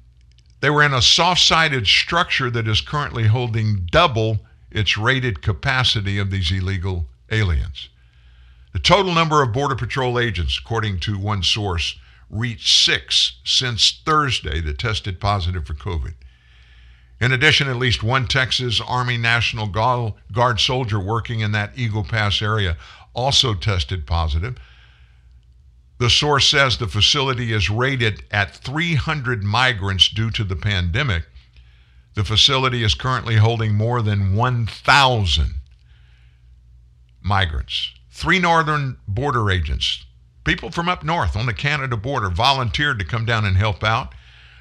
they 0.60 0.70
were 0.70 0.84
in 0.84 0.94
a 0.94 1.02
soft 1.02 1.40
sided 1.40 1.88
structure 1.88 2.50
that 2.50 2.68
is 2.68 2.80
currently 2.80 3.24
holding 3.26 3.88
double 3.90 4.38
its 4.70 4.96
rated 4.96 5.42
capacity 5.42 6.18
of 6.18 6.30
these 6.30 6.52
illegal 6.52 7.06
aliens. 7.32 7.88
The 8.72 8.78
total 8.78 9.12
number 9.12 9.42
of 9.42 9.52
Border 9.52 9.74
Patrol 9.74 10.16
agents, 10.18 10.58
according 10.58 11.00
to 11.00 11.18
one 11.18 11.42
source, 11.42 11.98
reached 12.30 12.84
six 12.84 13.40
since 13.44 14.00
Thursday 14.04 14.60
that 14.60 14.78
tested 14.78 15.18
positive 15.20 15.66
for 15.66 15.74
COVID. 15.74 16.14
In 17.20 17.32
addition, 17.32 17.68
at 17.68 17.76
least 17.76 18.02
one 18.02 18.26
Texas 18.26 18.80
Army 18.80 19.16
National 19.16 19.66
Guard 19.66 20.60
soldier 20.60 20.98
working 20.98 21.40
in 21.40 21.52
that 21.52 21.72
Eagle 21.76 22.04
Pass 22.04 22.42
area 22.42 22.76
also 23.14 23.54
tested 23.54 24.06
positive. 24.06 24.58
The 25.98 26.10
source 26.10 26.48
says 26.48 26.76
the 26.76 26.88
facility 26.88 27.52
is 27.52 27.70
rated 27.70 28.24
at 28.30 28.56
300 28.56 29.44
migrants 29.44 30.08
due 30.08 30.30
to 30.32 30.44
the 30.44 30.56
pandemic. 30.56 31.24
The 32.14 32.24
facility 32.24 32.82
is 32.82 32.94
currently 32.94 33.36
holding 33.36 33.74
more 33.74 34.02
than 34.02 34.34
1,000 34.34 35.54
migrants. 37.22 37.92
Three 38.10 38.38
northern 38.38 38.98
border 39.08 39.50
agents, 39.50 40.04
people 40.44 40.70
from 40.70 40.88
up 40.88 41.04
north 41.04 41.36
on 41.36 41.46
the 41.46 41.54
Canada 41.54 41.96
border, 41.96 42.28
volunteered 42.28 42.98
to 42.98 43.04
come 43.04 43.24
down 43.24 43.44
and 43.44 43.56
help 43.56 43.82
out. 43.82 44.14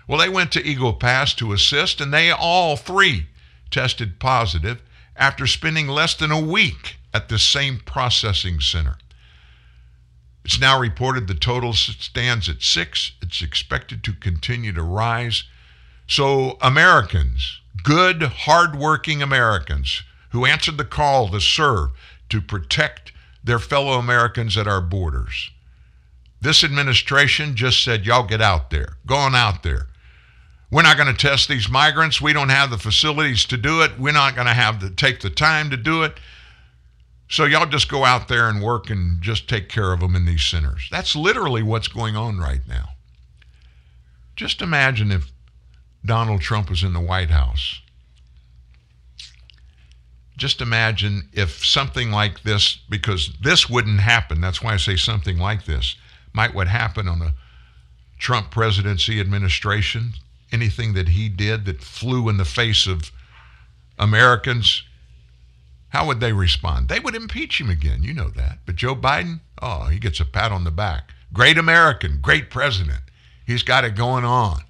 Well, 0.07 0.19
they 0.19 0.29
went 0.29 0.51
to 0.53 0.65
Eagle 0.65 0.93
Pass 0.93 1.33
to 1.35 1.53
assist, 1.53 2.01
and 2.01 2.13
they 2.13 2.31
all 2.31 2.75
three 2.75 3.27
tested 3.71 4.19
positive 4.19 4.81
after 5.15 5.47
spending 5.47 5.87
less 5.87 6.15
than 6.15 6.31
a 6.31 6.39
week 6.39 6.97
at 7.13 7.29
the 7.29 7.39
same 7.39 7.79
processing 7.85 8.59
center. 8.59 8.97
It's 10.43 10.59
now 10.59 10.79
reported 10.79 11.27
the 11.27 11.35
total 11.35 11.73
stands 11.73 12.49
at 12.49 12.61
six. 12.61 13.13
It's 13.21 13.41
expected 13.41 14.03
to 14.03 14.13
continue 14.13 14.73
to 14.73 14.83
rise. 14.83 15.45
So, 16.05 16.57
Americans, 16.61 17.61
good, 17.83 18.23
hardworking 18.23 19.21
Americans 19.21 20.03
who 20.31 20.45
answered 20.45 20.77
the 20.77 20.83
call 20.83 21.29
to 21.29 21.39
serve, 21.39 21.91
to 22.27 22.41
protect 22.41 23.13
their 23.43 23.59
fellow 23.59 23.99
Americans 23.99 24.57
at 24.57 24.67
our 24.67 24.81
borders. 24.81 25.51
This 26.41 26.63
administration 26.63 27.55
just 27.55 27.83
said, 27.83 28.05
y'all 28.05 28.27
get 28.27 28.41
out 28.41 28.69
there, 28.69 28.97
go 29.05 29.15
on 29.15 29.35
out 29.35 29.63
there. 29.63 29.87
We're 30.73 30.81
not 30.81 30.97
going 30.97 31.13
to 31.13 31.27
test 31.27 31.47
these 31.47 31.69
migrants. 31.69 32.19
We 32.19 32.33
don't 32.33 32.49
have 32.49 32.71
the 32.71 32.79
facilities 32.79 33.45
to 33.45 33.57
do 33.57 33.83
it. 33.83 33.91
We're 33.99 34.11
not 34.11 34.33
going 34.33 34.47
to 34.47 34.55
have 34.55 34.79
to 34.79 34.89
take 34.89 35.19
the 35.21 35.29
time 35.29 35.69
to 35.69 35.77
do 35.77 36.01
it. 36.01 36.19
So 37.29 37.45
y'all 37.45 37.67
just 37.67 37.89
go 37.89 38.03
out 38.03 38.27
there 38.27 38.49
and 38.49 38.59
work 38.59 38.89
and 38.89 39.21
just 39.21 39.47
take 39.47 39.69
care 39.69 39.93
of 39.93 39.99
them 39.99 40.15
in 40.15 40.25
these 40.25 40.43
centers. 40.43 40.87
That's 40.89 41.15
literally 41.15 41.61
what's 41.61 41.87
going 41.87 42.15
on 42.15 42.39
right 42.39 42.61
now. 42.67 42.89
Just 44.35 44.63
imagine 44.63 45.11
if 45.11 45.31
Donald 46.03 46.41
Trump 46.41 46.71
was 46.71 46.81
in 46.81 46.93
the 46.93 46.99
White 46.99 47.29
House. 47.29 47.79
Just 50.37 50.59
imagine 50.59 51.29
if 51.33 51.63
something 51.63 52.09
like 52.09 52.41
this, 52.41 52.79
because 52.89 53.31
this 53.43 53.69
wouldn't 53.69 53.99
happen, 53.99 54.41
that's 54.41 54.63
why 54.63 54.73
I 54.73 54.77
say 54.77 54.95
something 54.95 55.37
like 55.37 55.65
this, 55.65 55.95
might 56.33 56.55
what 56.55 56.67
happen 56.67 57.07
on 57.07 57.21
a 57.21 57.35
Trump 58.17 58.49
presidency 58.49 59.19
administration, 59.19 60.13
anything 60.53 60.93
that 60.93 61.09
he 61.09 61.27
did 61.27 61.65
that 61.65 61.81
flew 61.81 62.29
in 62.29 62.37
the 62.37 62.45
face 62.45 62.85
of 62.87 63.11
Americans, 63.97 64.83
how 65.89 66.07
would 66.07 66.19
they 66.19 66.31
respond? 66.31 66.87
They 66.87 66.99
would 66.99 67.15
impeach 67.15 67.59
him 67.59 67.69
again. 67.69 68.03
You 68.03 68.13
know 68.13 68.29
that. 68.29 68.59
But 68.65 68.75
Joe 68.75 68.95
Biden, 68.95 69.41
oh, 69.61 69.85
he 69.85 69.99
gets 69.99 70.19
a 70.19 70.25
pat 70.25 70.51
on 70.51 70.63
the 70.63 70.71
back. 70.71 71.11
Great 71.33 71.57
American, 71.57 72.19
great 72.21 72.49
president. 72.49 73.01
He's 73.45 73.63
got 73.63 73.83
it 73.83 73.95
going 73.95 74.23
on. 74.23 74.61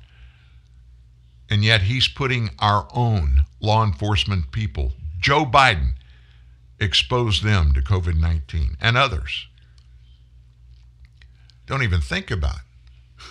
And 1.50 1.64
yet 1.64 1.84
he's 1.84 2.08
putting 2.08 2.50
our 2.60 2.88
own 2.94 3.46
law 3.60 3.84
enforcement 3.84 4.52
people, 4.52 4.94
Joe 5.20 5.46
Biden, 5.46 5.94
expose 6.80 7.42
them 7.42 7.74
to 7.74 7.82
COVID 7.82 8.20
19 8.20 8.78
and 8.82 8.98
others. 8.98 9.48
Don't 11.66 11.84
even 11.84 12.02
think 12.02 12.32
about 12.32 12.60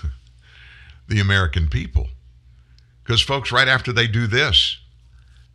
the 1.09 1.21
American 1.21 1.69
people. 1.69 2.09
Because, 3.13 3.21
folks, 3.21 3.53
right 3.53 3.69
after 3.69 3.93
they 3.93 4.07
do 4.07 4.27
this, 4.27 4.79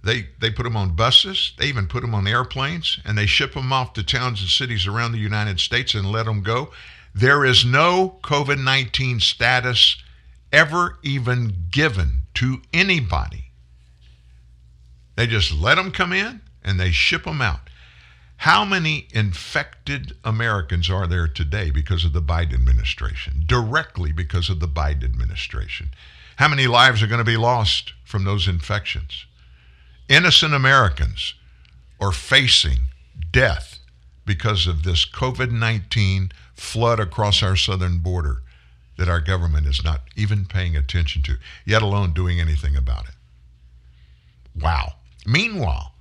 they, 0.04 0.28
they 0.40 0.52
put 0.52 0.62
them 0.62 0.78
on 0.78 0.96
buses, 0.96 1.54
they 1.58 1.66
even 1.66 1.88
put 1.88 2.02
them 2.02 2.14
on 2.14 2.28
airplanes, 2.28 3.00
and 3.04 3.18
they 3.18 3.26
ship 3.26 3.56
them 3.56 3.74
off 3.74 3.94
to 3.94 4.04
towns 4.04 4.42
and 4.42 4.50
cities 4.52 4.86
around 4.86 5.12
the 5.12 5.18
United 5.18 5.60
States 5.60 5.96
and 5.96 6.12
let 6.12 6.28
them 6.28 6.44
go. 6.44 6.70
There 7.16 7.44
is 7.44 7.66
no 7.66 8.20
COVID 8.22 8.64
19 8.64 9.22
status 9.22 9.98
ever 10.54 11.00
even 11.02 11.66
given 11.72 12.28
to 12.36 12.62
anybody. 12.72 13.46
They 15.16 15.26
just 15.26 15.52
let 15.52 15.78
them 15.78 15.92
come 15.92 16.14
in 16.14 16.42
and 16.64 16.80
they 16.80 16.92
ship 16.92 17.24
them 17.24 17.42
out. 17.42 17.72
How 18.36 18.66
many 18.66 19.08
infected 19.16 20.16
Americans 20.24 20.92
are 20.92 21.08
there 21.08 21.28
today 21.28 21.72
because 21.72 22.06
of 22.06 22.14
the 22.14 22.22
Biden 22.22 22.54
administration? 22.54 23.46
Directly 23.48 24.12
because 24.12 24.52
of 24.52 24.60
the 24.60 24.68
Biden 24.68 25.06
administration. 25.06 25.90
How 26.38 26.48
many 26.48 26.66
lives 26.68 27.04
are 27.04 27.08
going 27.08 27.20
to 27.20 27.24
be 27.24 27.38
lost 27.38 27.94
from 28.04 28.24
those 28.24 28.48
infections? 28.48 29.28
innocent 30.10 30.54
Americans 30.54 31.34
are 32.00 32.12
facing 32.12 32.80
death 33.32 33.80
because 34.26 34.68
of 34.68 34.84
this 34.84 35.06
COVID 35.06 35.52
19 35.52 36.32
flood 36.54 37.00
across 37.00 37.44
our 37.44 37.56
southern 37.56 38.00
border 38.00 38.42
that 38.98 39.10
our 39.10 39.22
government 39.22 39.68
is 39.68 39.84
not 39.84 40.02
even 40.16 40.46
paying 40.46 40.76
attention 40.76 41.22
to, 41.22 41.38
yet 41.66 41.82
alone 41.82 42.14
doing 42.14 42.40
anything 42.40 42.76
about 42.76 43.06
it. 43.06 43.14
Wow. 44.60 44.94
Meanwhile, 45.26 45.94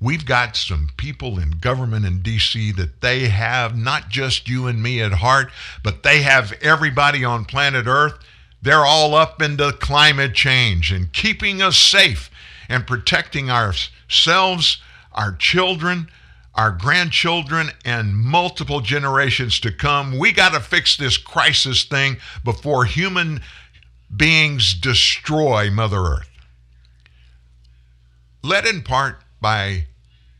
we've 0.00 0.24
got 0.24 0.56
some 0.56 0.88
people 0.96 1.38
in 1.38 1.50
government 1.50 2.06
in 2.06 2.22
D.C. 2.22 2.72
that 2.72 3.02
they 3.02 3.28
have 3.28 3.76
not 3.76 4.08
just 4.08 4.48
you 4.48 4.66
and 4.66 4.82
me 4.82 5.02
at 5.02 5.12
heart, 5.12 5.50
but 5.82 6.02
they 6.02 6.22
have 6.22 6.54
everybody 6.62 7.22
on 7.22 7.44
planet 7.44 7.86
Earth. 7.86 8.14
They're 8.62 8.84
all 8.84 9.14
up 9.14 9.40
into 9.42 9.72
climate 9.72 10.34
change 10.34 10.90
and 10.92 11.12
keeping 11.12 11.62
us 11.62 11.76
safe 11.76 12.30
and 12.68 12.86
protecting 12.86 13.50
ourselves, 13.50 14.78
our 15.12 15.34
children, 15.36 16.08
our 16.54 16.70
grandchildren, 16.70 17.70
and 17.84 18.16
multiple 18.16 18.80
generations 18.80 19.60
to 19.60 19.70
come. 19.70 20.18
We 20.18 20.32
got 20.32 20.52
to 20.54 20.60
fix 20.60 20.96
this 20.96 21.16
crisis 21.16 21.84
thing 21.84 22.16
before 22.42 22.86
human 22.86 23.40
beings 24.14 24.74
destroy 24.74 25.70
Mother 25.70 25.98
Earth. 25.98 26.30
Led 28.42 28.66
in 28.66 28.82
part 28.82 29.20
by 29.40 29.86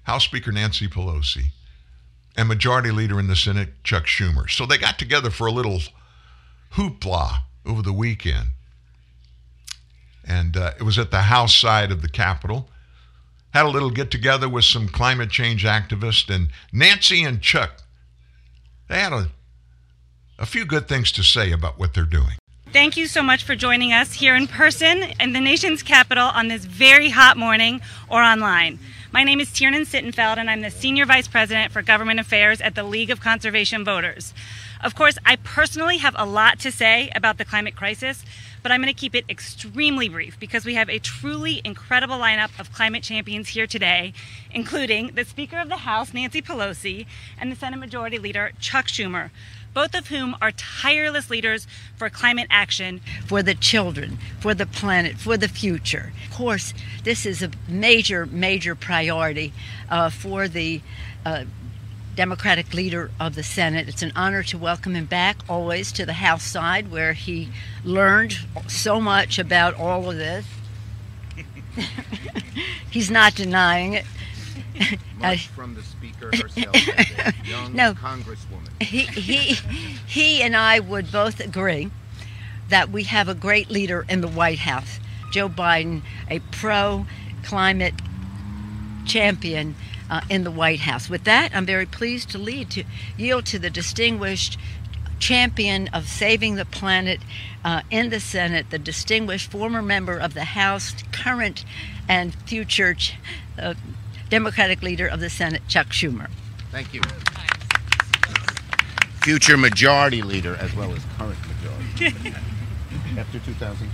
House 0.05 0.25
Speaker 0.25 0.53
Nancy 0.53 0.89
Pelosi 0.89 1.47
and 2.37 2.49
Majority 2.49 2.91
Leader 2.91 3.19
in 3.19 3.27
the 3.27 3.37
Senate, 3.37 3.71
Chuck 3.83 4.05
Schumer. 4.05 4.49
So 4.49 4.67
they 4.67 4.79
got 4.79 4.99
together 4.99 5.31
for 5.31 5.47
a 5.47 5.53
little 5.53 5.81
hoopla 6.75 7.41
over 7.67 7.83
the 7.83 7.93
weekend 7.93 8.49
and 10.27 10.57
uh, 10.57 10.73
it 10.79 10.83
was 10.83 10.99
at 10.99 11.11
the 11.11 11.23
House 11.23 11.55
side 11.57 11.93
of 11.93 12.03
the 12.03 12.09
Capitol. 12.09 12.69
Had 13.51 13.65
a 13.65 13.71
little 13.71 13.91
get 13.91 14.11
together 14.11 14.49
with 14.49 14.65
some 14.65 14.89
climate 14.89 15.31
change 15.31 15.65
activists, 15.65 16.35
and 16.35 16.49
Nancy 16.73 17.23
and 17.23 17.41
Chuck, 17.41 17.83
they 18.89 18.99
had 18.99 19.13
a, 19.13 19.29
a 20.39 20.47
few 20.47 20.67
good 20.67 20.89
things 20.89 21.13
to 21.13 21.23
say 21.23 21.53
about 21.53 21.79
what 21.79 21.95
they're 21.95 22.05
doing. 22.05 22.37
Thank 22.73 22.97
you 22.97 23.07
so 23.07 23.23
much 23.23 23.45
for 23.45 23.55
joining 23.55 23.93
us 23.93 24.15
here 24.15 24.37
in 24.37 24.49
person 24.49 25.05
in 25.19 25.33
the 25.33 25.41
nation's 25.41 25.83
capital 25.83 26.27
on 26.27 26.49
this 26.49 26.65
very 26.65 27.09
hot 27.11 27.39
morning 27.39 27.81
or 28.11 28.23
online. 28.23 28.79
My 29.13 29.23
name 29.23 29.41
is 29.41 29.51
Tiernan 29.51 29.85
Sittenfeld, 29.85 30.37
and 30.37 30.51
I'm 30.51 30.61
the 30.61 30.71
Senior 30.71 31.07
Vice 31.07 31.29
President 31.29 31.73
for 31.73 31.81
Government 31.81 32.21
Affairs 32.21 32.61
at 32.61 32.75
the 32.75 32.83
League 32.83 33.11
of 33.11 33.21
Conservation 33.21 33.85
Voters. 33.85 34.35
Of 34.87 34.95
course, 34.95 35.19
I 35.27 35.35
personally 35.35 35.97
have 35.97 36.15
a 36.17 36.25
lot 36.25 36.61
to 36.61 36.71
say 36.71 37.11
about 37.13 37.39
the 37.39 37.45
climate 37.45 37.75
crisis, 37.75 38.25
but 38.63 38.71
I'm 38.71 38.81
going 38.81 38.95
to 38.95 38.99
keep 38.99 39.17
it 39.17 39.25
extremely 39.29 40.09
brief 40.09 40.39
because 40.39 40.65
we 40.65 40.75
have 40.75 40.89
a 40.89 41.01
truly 41.01 41.61
incredible 41.65 42.19
lineup 42.19 42.57
of 42.61 42.73
climate 42.73 43.03
champions 43.03 43.49
here 43.49 43.67
today, 43.67 44.13
including 44.53 45.17
the 45.17 45.25
Speaker 45.25 45.59
of 45.59 45.69
the 45.69 45.79
House, 45.79 46.15
Nancy 46.15 46.41
Pelosi, 46.41 47.07
and 47.37 47.51
the 47.51 47.57
Senate 47.57 47.81
Majority 47.81 48.17
Leader, 48.17 48.53
Chuck 48.61 48.87
Schumer, 48.87 49.31
both 49.75 49.93
of 49.93 50.07
whom 50.07 50.37
are 50.41 50.53
tireless 50.53 51.31
leaders 51.31 51.67
for 51.97 52.09
climate 52.09 52.47
action. 52.49 53.01
For 53.27 53.43
the 53.43 53.57
children, 53.57 54.19
for 54.39 54.55
the 54.55 54.67
planet, 54.67 55.19
for 55.19 55.37
the 55.37 55.49
future. 55.49 56.13
Of 56.31 56.37
course, 56.37 56.73
this 57.03 57.27
is 57.27 57.43
a 57.43 57.51
major, 57.67 58.25
major 58.25 58.77
priority 58.77 59.53
uh, 59.91 60.11
for 60.11 60.47
the 60.47 60.81
uh, 61.25 61.43
Democratic 62.17 62.73
leader 62.73 63.11
of 63.21 63.35
the 63.35 63.43
Senate. 63.43 63.89
It's 63.89 64.03
an 64.03 64.13
honor 64.17 64.43
to 64.45 64.57
welcome 64.57 64.95
him 64.95 65.05
back 65.05 65.37
always 65.51 65.93
to 65.93 66.07
the 66.07 66.15
House 66.15 66.43
side 66.43 66.91
where 66.91 67.13
he 67.13 67.51
learned 67.85 68.39
so 68.67 69.01
much 69.01 69.39
about 69.39 69.75
all 69.75 70.11
of 70.11 70.17
this. 70.17 70.47
He's 72.91 73.11
not 73.11 73.35
denying 73.35 73.93
it. 73.93 74.07
Much 75.19 75.49
uh, 75.49 75.53
from 75.55 75.75
the 75.75 75.83
speaker 75.83 76.31
herself, 76.35 76.75
young 77.47 77.75
no, 77.75 77.93
congresswoman. 77.93 78.83
He, 78.83 79.01
he, 79.01 79.59
he 80.07 80.43
and 80.43 80.57
I 80.57 80.81
would 80.81 81.13
both 81.13 81.41
agree 81.41 81.91
that 82.71 82.91
we 82.91 83.05
have 83.05 83.29
a 83.29 83.35
great 83.35 83.71
leader 83.71 84.07
in 84.09 84.23
the 84.23 84.29
White 84.29 84.61
House, 84.61 85.01
Joe 85.33 85.49
Biden, 85.49 86.03
a 86.31 86.41
pro 86.51 87.07
climate 87.43 87.95
champion 89.07 89.75
uh, 90.11 90.21
in 90.29 90.45
the 90.45 90.51
White 90.51 90.81
House. 90.81 91.09
With 91.09 91.25
that, 91.25 91.55
I'm 91.55 91.67
very 91.67 91.87
pleased 91.87 92.31
to 92.31 92.39
lead 92.39 92.71
to 92.73 92.85
yield 93.17 93.47
to 93.47 93.59
the 93.59 93.71
distinguished 93.71 94.59
champion 95.19 95.89
of 95.89 96.09
saving 96.09 96.57
the 96.57 96.65
planet 96.65 97.21
uh, 97.65 97.83
in 97.91 98.11
the 98.11 98.21
Senate, 98.21 98.71
the 98.71 98.79
distinguished 98.79 99.51
former 99.51 99.83
member 99.83 100.19
of 100.19 100.35
the 100.35 100.45
House, 100.45 100.95
current 101.13 101.65
and 102.09 102.35
future 102.47 102.97
uh, 103.59 103.75
Democratic 104.29 104.83
leader 104.83 105.07
of 105.07 105.21
the 105.21 105.31
Senate, 105.31 105.63
Chuck 105.69 105.89
Schumer. 105.89 106.29
Thank 106.71 106.93
you. 106.93 107.01
Future 109.23 109.57
majority 109.57 110.23
leader 110.23 110.57
as 110.57 110.75
well 110.75 110.93
as 110.93 111.03
current 111.17 111.39
majority. 111.49 112.29
After 113.19 113.39
2002, 113.39 113.87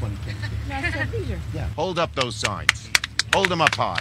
2010. 0.00 1.40
Yeah. 1.54 1.66
Hold 1.70 1.98
up 1.98 2.14
those 2.14 2.36
signs. 2.36 2.90
Hold 3.32 3.48
them 3.48 3.60
up 3.60 3.74
high. 3.74 4.00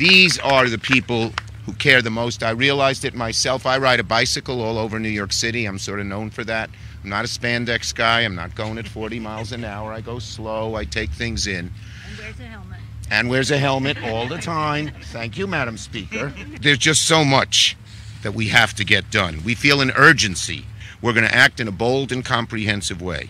These 0.00 0.38
are 0.38 0.66
the 0.66 0.78
people 0.78 1.34
who 1.66 1.74
care 1.74 2.00
the 2.00 2.08
most. 2.08 2.42
I 2.42 2.52
realized 2.52 3.04
it 3.04 3.12
myself. 3.12 3.66
I 3.66 3.76
ride 3.76 4.00
a 4.00 4.02
bicycle 4.02 4.62
all 4.62 4.78
over 4.78 4.98
New 4.98 5.10
York 5.10 5.30
City. 5.30 5.66
I'm 5.66 5.78
sort 5.78 6.00
of 6.00 6.06
known 6.06 6.30
for 6.30 6.42
that. 6.44 6.70
I'm 7.04 7.10
not 7.10 7.26
a 7.26 7.28
spandex 7.28 7.94
guy. 7.94 8.22
I'm 8.22 8.34
not 8.34 8.54
going 8.54 8.78
at 8.78 8.88
40 8.88 9.20
miles 9.20 9.52
an 9.52 9.62
hour. 9.62 9.92
I 9.92 10.00
go 10.00 10.18
slow. 10.18 10.74
I 10.74 10.86
take 10.86 11.10
things 11.10 11.46
in. 11.46 11.70
And 12.08 12.18
wears 12.18 12.40
a 12.40 12.44
helmet. 12.44 12.78
And 13.10 13.28
wears 13.28 13.50
a 13.50 13.58
helmet 13.58 14.02
all 14.02 14.26
the 14.26 14.38
time. 14.38 14.90
Thank 15.12 15.36
you, 15.36 15.46
Madam 15.46 15.76
Speaker. 15.76 16.32
There's 16.62 16.78
just 16.78 17.02
so 17.02 17.22
much 17.22 17.76
that 18.22 18.32
we 18.32 18.48
have 18.48 18.72
to 18.76 18.86
get 18.86 19.10
done. 19.10 19.42
We 19.44 19.54
feel 19.54 19.82
an 19.82 19.90
urgency. 19.90 20.64
We're 21.02 21.12
going 21.12 21.28
to 21.28 21.34
act 21.34 21.60
in 21.60 21.68
a 21.68 21.72
bold 21.72 22.10
and 22.10 22.24
comprehensive 22.24 23.02
way 23.02 23.28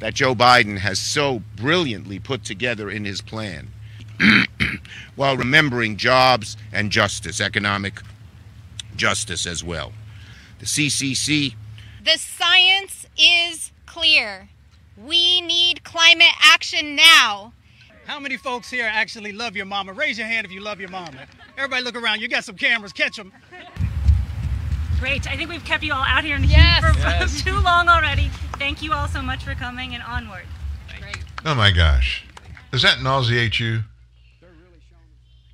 that 0.00 0.14
Joe 0.14 0.34
Biden 0.34 0.78
has 0.78 0.98
so 0.98 1.42
brilliantly 1.56 2.18
put 2.20 2.42
together 2.42 2.88
in 2.88 3.04
his 3.04 3.20
plan. 3.20 3.68
while 5.16 5.36
remembering 5.36 5.96
jobs 5.96 6.56
and 6.72 6.90
justice, 6.90 7.40
economic 7.40 8.00
justice 8.96 9.46
as 9.46 9.62
well. 9.62 9.92
The 10.58 10.66
CCC. 10.66 11.54
The 12.04 12.18
science 12.18 13.06
is 13.18 13.72
clear. 13.86 14.48
We 14.96 15.40
need 15.40 15.84
climate 15.84 16.32
action 16.40 16.96
now. 16.96 17.52
How 18.06 18.20
many 18.20 18.36
folks 18.36 18.70
here 18.70 18.88
actually 18.90 19.32
love 19.32 19.56
your 19.56 19.66
mama? 19.66 19.92
Raise 19.92 20.16
your 20.16 20.26
hand 20.28 20.46
if 20.46 20.52
you 20.52 20.60
love 20.60 20.80
your 20.80 20.88
mama. 20.90 21.26
Everybody 21.58 21.82
look 21.82 21.96
around. 21.96 22.20
You 22.20 22.28
got 22.28 22.44
some 22.44 22.56
cameras. 22.56 22.92
Catch 22.92 23.16
them. 23.16 23.32
Great. 25.00 25.28
I 25.30 25.36
think 25.36 25.50
we've 25.50 25.64
kept 25.64 25.82
you 25.82 25.92
all 25.92 26.04
out 26.06 26.24
here 26.24 26.36
in 26.36 26.42
the 26.42 26.48
Yes. 26.48 26.84
heat 26.84 26.94
for 26.94 26.98
Yes. 27.00 27.42
too 27.44 27.58
long 27.60 27.88
already. 27.88 28.30
Thank 28.58 28.82
you 28.82 28.92
all 28.92 29.08
so 29.08 29.20
much 29.20 29.44
for 29.44 29.54
coming 29.54 29.92
and 29.94 30.02
onward. 30.02 30.44
Oh 31.44 31.54
my 31.54 31.70
gosh, 31.70 32.24
does 32.72 32.82
that 32.82 33.02
nauseate 33.02 33.60
you? 33.60 33.84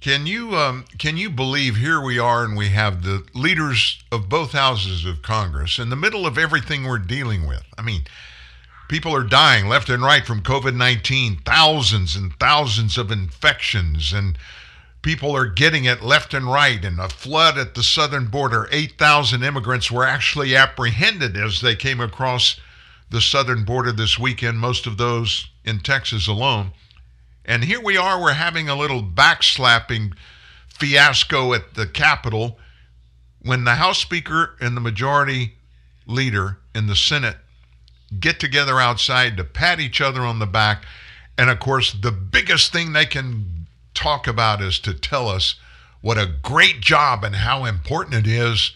Can 0.02 0.26
you 0.26 0.56
um, 0.56 0.84
can 0.98 1.16
you 1.16 1.30
believe 1.30 1.76
here 1.76 2.00
we 2.00 2.18
are 2.18 2.42
and 2.42 2.56
we 2.56 2.70
have 2.70 3.04
the 3.04 3.24
leaders 3.34 4.02
of 4.10 4.28
both 4.28 4.50
houses 4.50 5.04
of 5.04 5.22
Congress 5.22 5.78
in 5.78 5.90
the 5.90 5.96
middle 5.96 6.26
of 6.26 6.36
everything 6.36 6.82
we're 6.82 6.98
dealing 6.98 7.46
with? 7.46 7.62
I 7.78 7.82
mean, 7.82 8.02
people 8.88 9.14
are 9.14 9.22
dying 9.22 9.68
left 9.68 9.88
and 9.88 10.02
right 10.02 10.26
from 10.26 10.42
COVID 10.42 10.74
nineteen, 10.74 11.36
thousands 11.44 12.16
and 12.16 12.34
thousands 12.40 12.98
of 12.98 13.12
infections, 13.12 14.12
and 14.12 14.36
people 15.02 15.36
are 15.36 15.46
getting 15.46 15.84
it 15.84 16.02
left 16.02 16.34
and 16.34 16.46
right. 16.46 16.84
And 16.84 16.98
a 16.98 17.08
flood 17.08 17.56
at 17.56 17.76
the 17.76 17.84
southern 17.84 18.26
border, 18.26 18.68
eight 18.72 18.98
thousand 18.98 19.44
immigrants 19.44 19.88
were 19.88 20.04
actually 20.04 20.56
apprehended 20.56 21.36
as 21.36 21.60
they 21.60 21.76
came 21.76 22.00
across 22.00 22.58
the 23.08 23.20
southern 23.20 23.62
border 23.62 23.92
this 23.92 24.18
weekend. 24.18 24.58
Most 24.58 24.84
of 24.88 24.96
those 24.96 25.46
in 25.64 25.78
Texas 25.78 26.26
alone. 26.26 26.72
And 27.44 27.64
here 27.64 27.80
we 27.80 27.96
are, 27.96 28.20
we're 28.20 28.34
having 28.34 28.68
a 28.68 28.76
little 28.76 29.02
backslapping 29.02 30.14
fiasco 30.68 31.52
at 31.54 31.74
the 31.74 31.86
Capitol 31.86 32.58
when 33.40 33.64
the 33.64 33.74
House 33.74 33.98
Speaker 33.98 34.56
and 34.60 34.76
the 34.76 34.80
Majority 34.80 35.54
Leader 36.06 36.58
in 36.74 36.86
the 36.86 36.96
Senate 36.96 37.36
get 38.20 38.38
together 38.38 38.78
outside 38.78 39.36
to 39.36 39.44
pat 39.44 39.80
each 39.80 40.00
other 40.00 40.20
on 40.20 40.38
the 40.38 40.46
back. 40.46 40.84
And 41.36 41.50
of 41.50 41.58
course, 41.58 41.92
the 41.92 42.12
biggest 42.12 42.72
thing 42.72 42.92
they 42.92 43.06
can 43.06 43.66
talk 43.94 44.26
about 44.26 44.60
is 44.60 44.78
to 44.80 44.94
tell 44.94 45.28
us 45.28 45.56
what 46.00 46.18
a 46.18 46.32
great 46.42 46.80
job 46.80 47.24
and 47.24 47.36
how 47.36 47.64
important 47.64 48.26
it 48.26 48.30
is 48.30 48.72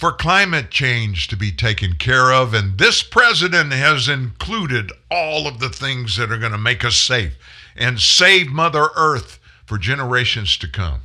for 0.00 0.12
climate 0.12 0.70
change 0.70 1.28
to 1.28 1.36
be 1.36 1.52
taken 1.52 1.92
care 1.92 2.32
of. 2.32 2.54
And 2.54 2.78
this 2.78 3.02
president 3.02 3.70
has 3.74 4.08
included 4.08 4.90
all 5.10 5.46
of 5.46 5.60
the 5.60 5.68
things 5.68 6.16
that 6.16 6.32
are 6.32 6.38
going 6.38 6.52
to 6.52 6.58
make 6.58 6.86
us 6.86 6.96
safe 6.96 7.36
and 7.76 8.00
save 8.00 8.48
Mother 8.48 8.88
Earth 8.96 9.38
for 9.66 9.76
generations 9.76 10.56
to 10.56 10.68
come. 10.68 11.02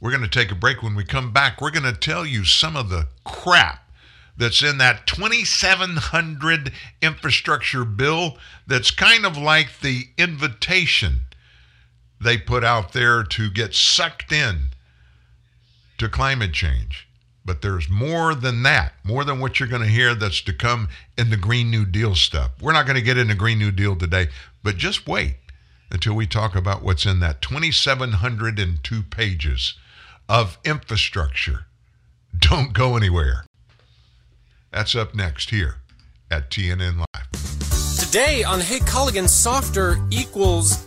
We're 0.00 0.10
going 0.12 0.22
to 0.22 0.28
take 0.28 0.50
a 0.50 0.54
break. 0.54 0.82
When 0.82 0.94
we 0.94 1.04
come 1.04 1.30
back, 1.30 1.60
we're 1.60 1.70
going 1.70 1.84
to 1.84 1.92
tell 1.92 2.24
you 2.24 2.46
some 2.46 2.74
of 2.74 2.88
the 2.88 3.08
crap 3.22 3.86
that's 4.34 4.62
in 4.62 4.78
that 4.78 5.06
2700 5.06 6.72
infrastructure 7.02 7.84
bill 7.84 8.38
that's 8.66 8.90
kind 8.90 9.26
of 9.26 9.36
like 9.36 9.80
the 9.80 10.04
invitation 10.16 11.24
they 12.18 12.38
put 12.38 12.64
out 12.64 12.94
there 12.94 13.22
to 13.22 13.50
get 13.50 13.74
sucked 13.74 14.32
in 14.32 14.70
to 15.98 16.08
climate 16.08 16.54
change. 16.54 17.06
But 17.44 17.62
there's 17.62 17.88
more 17.88 18.34
than 18.34 18.62
that, 18.62 18.92
more 19.02 19.24
than 19.24 19.40
what 19.40 19.58
you're 19.58 19.68
going 19.68 19.82
to 19.82 19.88
hear 19.88 20.14
that's 20.14 20.40
to 20.42 20.52
come 20.52 20.88
in 21.18 21.30
the 21.30 21.36
Green 21.36 21.70
New 21.70 21.84
Deal 21.84 22.14
stuff. 22.14 22.52
We're 22.60 22.72
not 22.72 22.86
going 22.86 22.96
to 22.96 23.02
get 23.02 23.18
into 23.18 23.34
Green 23.34 23.58
New 23.58 23.72
Deal 23.72 23.96
today, 23.96 24.28
but 24.62 24.76
just 24.76 25.08
wait 25.08 25.36
until 25.90 26.14
we 26.14 26.26
talk 26.26 26.54
about 26.54 26.82
what's 26.82 27.04
in 27.04 27.20
that 27.20 27.42
2,702 27.42 29.02
pages 29.02 29.74
of 30.28 30.58
infrastructure. 30.64 31.66
Don't 32.38 32.72
go 32.72 32.96
anywhere. 32.96 33.44
That's 34.70 34.94
up 34.94 35.14
next 35.14 35.50
here 35.50 35.76
at 36.30 36.50
TNN 36.50 36.98
Live. 36.98 37.98
Today 37.98 38.42
on 38.44 38.60
Hey 38.60 38.78
Culligan, 38.78 39.28
softer 39.28 39.98
equals 40.10 40.86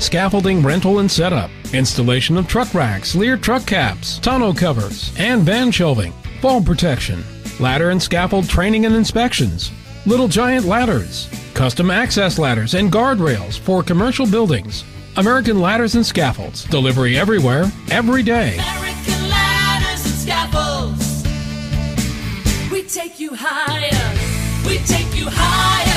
Scaffolding 0.00 0.62
rental 0.62 1.00
and 1.00 1.10
setup. 1.10 1.50
Installation 1.74 2.38
of 2.38 2.48
truck 2.48 2.72
racks, 2.72 3.14
Leer 3.14 3.36
truck 3.36 3.66
caps, 3.66 4.18
tonneau 4.18 4.56
covers, 4.56 5.12
and 5.18 5.42
van 5.42 5.70
shelving. 5.70 6.12
Fall 6.40 6.62
protection. 6.62 7.22
Ladder 7.60 7.90
and 7.90 8.02
scaffold 8.02 8.48
training 8.48 8.86
and 8.86 8.94
inspections. 8.94 9.70
Little 10.06 10.26
giant 10.26 10.64
ladders. 10.64 11.28
Custom 11.52 11.90
access 11.90 12.38
ladders 12.38 12.72
and 12.72 12.90
guardrails 12.90 13.58
for 13.58 13.82
commercial 13.82 14.26
buildings. 14.26 14.84
American 15.18 15.60
Ladders 15.60 15.96
and 15.96 16.06
Scaffolds. 16.06 16.64
Delivery 16.64 17.18
everywhere, 17.18 17.70
every 17.90 18.22
day. 18.22 18.54
American 18.54 19.28
ladders 19.28 20.06
and 20.06 20.14
scaffolds. 20.14 21.22
We 22.72 22.84
take 22.84 23.20
you 23.20 23.32
higher. 23.34 24.66
We 24.66 24.78
take 24.78 25.14
you 25.14 25.26
higher. 25.28 25.89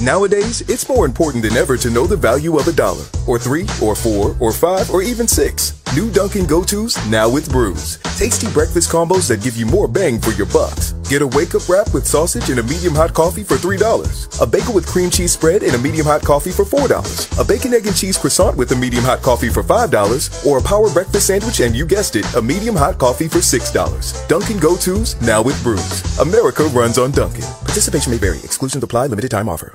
Nowadays, 0.00 0.62
it's 0.62 0.88
more 0.88 1.04
important 1.04 1.42
than 1.42 1.58
ever 1.58 1.76
to 1.76 1.90
know 1.90 2.06
the 2.06 2.16
value 2.16 2.58
of 2.58 2.66
a 2.66 2.72
dollar, 2.72 3.04
or 3.26 3.38
three, 3.38 3.66
or 3.82 3.94
four, 3.94 4.34
or 4.40 4.50
five, 4.50 4.90
or 4.90 5.02
even 5.02 5.28
six. 5.28 5.76
New 5.94 6.10
Dunkin' 6.10 6.46
Go-Tos 6.46 6.96
now 7.10 7.28
with 7.28 7.50
brews. 7.50 7.98
Tasty 8.16 8.48
breakfast 8.48 8.90
combos 8.90 9.28
that 9.28 9.42
give 9.42 9.58
you 9.58 9.66
more 9.66 9.86
bang 9.86 10.18
for 10.18 10.30
your 10.30 10.46
bucks. 10.46 10.92
Get 11.10 11.20
a 11.20 11.26
wake-up 11.26 11.68
wrap 11.68 11.92
with 11.92 12.06
sausage 12.06 12.48
and 12.48 12.60
a 12.60 12.62
medium 12.62 12.94
hot 12.94 13.12
coffee 13.12 13.42
for 13.42 13.56
$3. 13.56 14.40
A 14.40 14.46
bagel 14.46 14.72
with 14.72 14.86
cream 14.86 15.10
cheese 15.10 15.32
spread 15.32 15.62
and 15.62 15.74
a 15.74 15.78
medium 15.78 16.06
hot 16.06 16.22
coffee 16.22 16.52
for 16.52 16.64
$4. 16.64 17.38
A 17.38 17.44
bacon, 17.44 17.74
egg, 17.74 17.86
and 17.86 17.96
cheese 17.96 18.16
croissant 18.16 18.56
with 18.56 18.72
a 18.72 18.76
medium 18.76 19.04
hot 19.04 19.20
coffee 19.20 19.50
for 19.50 19.62
$5. 19.62 20.46
Or 20.46 20.58
a 20.58 20.62
power 20.62 20.88
breakfast 20.88 21.26
sandwich 21.26 21.60
and 21.60 21.76
you 21.76 21.84
guessed 21.84 22.16
it, 22.16 22.24
a 22.36 22.40
medium 22.40 22.76
hot 22.76 22.96
coffee 22.96 23.28
for 23.28 23.40
$6. 23.40 24.28
Dunkin' 24.28 24.60
Go-Tos 24.60 25.20
now 25.20 25.42
with 25.42 25.62
brews. 25.62 26.18
America 26.18 26.64
runs 26.72 26.96
on 26.96 27.10
Dunkin'. 27.10 27.44
Participation 27.68 28.12
may 28.12 28.18
vary. 28.18 28.38
Exclusions 28.38 28.82
apply. 28.82 29.08
Limited 29.08 29.30
time 29.30 29.48
offer. 29.48 29.74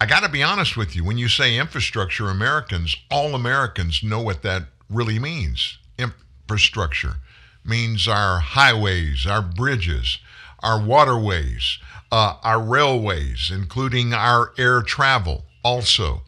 I 0.00 0.06
got 0.06 0.22
to 0.22 0.28
be 0.28 0.42
honest 0.42 0.76
with 0.76 0.94
you. 0.94 1.02
When 1.02 1.18
you 1.18 1.28
say 1.28 1.56
infrastructure, 1.56 2.28
Americans, 2.28 2.96
all 3.10 3.34
Americans 3.34 4.02
know 4.02 4.20
what 4.20 4.42
that 4.42 4.64
really 4.88 5.18
means. 5.18 5.78
Infrastructure 5.98 7.16
means 7.64 8.06
our 8.06 8.38
highways, 8.38 9.26
our 9.26 9.42
bridges, 9.42 10.18
our 10.60 10.80
waterways, 10.80 11.78
uh, 12.12 12.34
our 12.42 12.60
railways, 12.60 13.50
including 13.52 14.14
our 14.14 14.52
air 14.56 14.82
travel, 14.82 15.44
also 15.64 16.22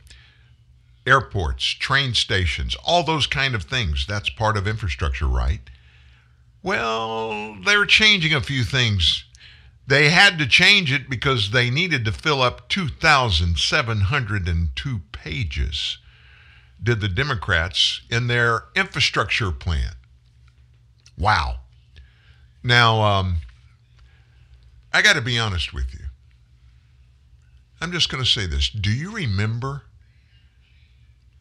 airports, 1.06 1.64
train 1.64 2.12
stations, 2.14 2.76
all 2.84 3.04
those 3.04 3.26
kind 3.26 3.54
of 3.54 3.62
things. 3.62 4.04
That's 4.06 4.30
part 4.30 4.56
of 4.56 4.66
infrastructure, 4.66 5.26
right? 5.26 5.60
Well, 6.62 7.56
they're 7.64 7.86
changing 7.86 8.34
a 8.34 8.40
few 8.40 8.64
things. 8.64 9.24
They 9.90 10.08
had 10.10 10.38
to 10.38 10.46
change 10.46 10.92
it 10.92 11.10
because 11.10 11.50
they 11.50 11.68
needed 11.68 12.04
to 12.04 12.12
fill 12.12 12.42
up 12.42 12.68
2,702 12.68 15.00
pages, 15.10 15.98
did 16.80 17.00
the 17.00 17.08
Democrats 17.08 18.02
in 18.08 18.28
their 18.28 18.66
infrastructure 18.76 19.50
plan. 19.50 19.94
Wow. 21.18 21.56
Now, 22.62 23.02
um, 23.02 23.38
I 24.92 25.02
got 25.02 25.16
to 25.16 25.20
be 25.20 25.40
honest 25.40 25.74
with 25.74 25.92
you. 25.92 26.04
I'm 27.80 27.90
just 27.90 28.08
going 28.08 28.22
to 28.22 28.30
say 28.30 28.46
this. 28.46 28.70
Do 28.70 28.92
you 28.92 29.10
remember 29.10 29.82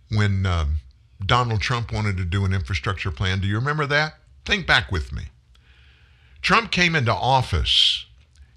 when 0.09 0.47
um, 0.47 0.77
Donald 1.23 1.61
Trump 1.61 1.93
wanted 1.93 2.17
to 2.17 2.25
do 2.25 2.45
an 2.45 2.53
infrastructure 2.53 3.11
plan? 3.11 3.41
Do 3.41 3.47
you 3.47 3.59
remember 3.59 3.85
that? 3.85 4.15
Think 4.43 4.65
back 4.65 4.91
with 4.91 5.13
me. 5.13 5.25
Trump 6.41 6.71
came 6.71 6.95
into 6.95 7.13
office 7.13 8.07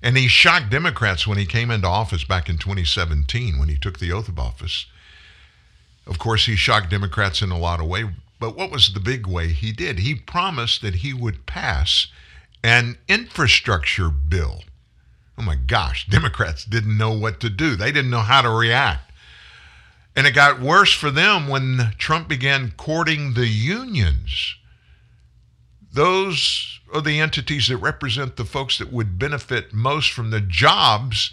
and 0.03 0.17
he 0.17 0.27
shocked 0.27 0.71
Democrats 0.71 1.27
when 1.27 1.39
he 1.39 1.47
came 1.47 1.71
into 1.71 1.87
office 1.87 2.25
back 2.25 2.49
in 2.49 2.59
2017 2.59 3.59
when 3.59 3.69
he 3.69 3.77
took 3.77 3.99
the 3.99 4.13
oath 4.13 4.29
of 4.29 4.39
office. 4.39 4.87
Of 6.07 6.19
course, 6.19 6.47
he 6.47 6.57
shocked 6.57 6.91
Democrats 6.91 7.43
in 7.43 7.53
a 7.53 7.59
lot 7.59 7.81
of 7.81 7.87
ways, 7.87 8.07
but 8.41 8.57
what 8.57 8.73
was 8.73 8.93
the 8.93 9.01
big 9.01 9.27
way 9.27 9.49
he 9.49 9.71
did? 9.71 10.01
He 10.01 10.17
promised 10.17 10.83
that 10.83 10.97
he 10.97 11.15
would 11.15 11.47
pass 11.47 12.09
an 12.65 12.99
infrastructure 13.09 14.11
bill. 14.11 14.65
Oh 15.39 15.43
my 15.43 15.55
gosh, 15.55 16.07
Democrats 16.11 16.65
didn't 16.65 16.99
know 16.99 17.13
what 17.13 17.39
to 17.41 17.49
do. 17.49 17.77
They 17.77 17.93
didn't 17.93 18.11
know 18.11 18.21
how 18.21 18.43
to 18.43 18.51
react. 18.51 19.13
And 20.17 20.27
it 20.27 20.33
got 20.33 20.61
worse 20.61 20.93
for 20.93 21.11
them 21.11 21.49
when 21.49 21.93
Trump 21.97 22.29
began 22.29 22.73
courting 22.77 23.35
the 23.35 23.47
unions. 23.47 24.57
Those 25.93 26.81
are 26.95 27.01
the 27.01 27.21
entities 27.21 27.69
that 27.69 27.77
represent 27.77 28.37
the 28.37 28.45
folks 28.45 28.79
that 28.79 28.93
would 28.93 29.19
benefit 29.19 29.73
most 29.73 30.11
from 30.11 30.31
the 30.31 30.41
jobs 30.41 31.33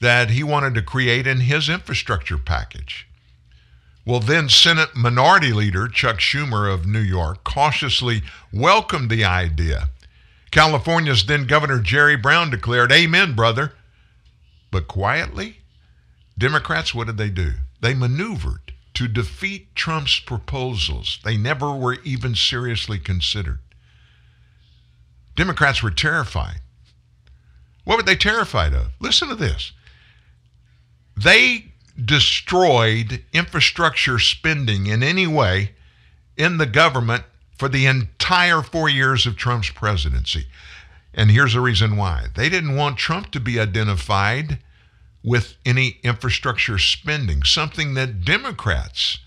that 0.00 0.30
he 0.30 0.42
wanted 0.42 0.74
to 0.74 0.82
create 0.82 1.26
in 1.26 1.40
his 1.40 1.68
infrastructure 1.68 2.38
package. 2.38 3.06
Well, 4.06 4.20
then 4.20 4.48
Senate 4.48 4.96
Minority 4.96 5.52
Leader 5.52 5.86
Chuck 5.86 6.18
Schumer 6.18 6.72
of 6.72 6.86
New 6.86 7.00
York 7.00 7.44
cautiously 7.44 8.22
welcomed 8.52 9.10
the 9.10 9.24
idea. 9.24 9.90
California's 10.50 11.26
then 11.26 11.46
Governor 11.46 11.80
Jerry 11.80 12.16
Brown 12.16 12.50
declared, 12.50 12.90
Amen, 12.92 13.34
brother. 13.34 13.72
But 14.70 14.88
quietly, 14.88 15.58
Democrats, 16.38 16.94
what 16.94 17.06
did 17.06 17.18
they 17.18 17.28
do? 17.28 17.52
They 17.80 17.94
maneuvered 17.94 18.72
to 18.94 19.06
defeat 19.06 19.74
Trump's 19.74 20.18
proposals. 20.18 21.18
They 21.24 21.36
never 21.36 21.74
were 21.74 21.98
even 22.04 22.34
seriously 22.34 22.98
considered. 22.98 23.58
Democrats 25.40 25.82
were 25.82 25.90
terrified. 25.90 26.60
What 27.84 27.96
were 27.96 28.02
they 28.02 28.14
terrified 28.14 28.74
of? 28.74 28.88
Listen 29.00 29.30
to 29.30 29.34
this. 29.34 29.72
They 31.16 31.72
destroyed 31.96 33.24
infrastructure 33.32 34.18
spending 34.18 34.86
in 34.86 35.02
any 35.02 35.26
way 35.26 35.70
in 36.36 36.58
the 36.58 36.66
government 36.66 37.24
for 37.56 37.70
the 37.70 37.86
entire 37.86 38.60
four 38.60 38.90
years 38.90 39.26
of 39.26 39.34
Trump's 39.34 39.70
presidency. 39.70 40.44
And 41.14 41.30
here's 41.30 41.54
the 41.54 41.60
reason 41.62 41.96
why 41.96 42.26
they 42.36 42.50
didn't 42.50 42.76
want 42.76 42.98
Trump 42.98 43.30
to 43.30 43.40
be 43.40 43.58
identified 43.58 44.58
with 45.24 45.56
any 45.64 46.00
infrastructure 46.02 46.76
spending, 46.76 47.44
something 47.44 47.94
that 47.94 48.26
Democrats 48.26 49.20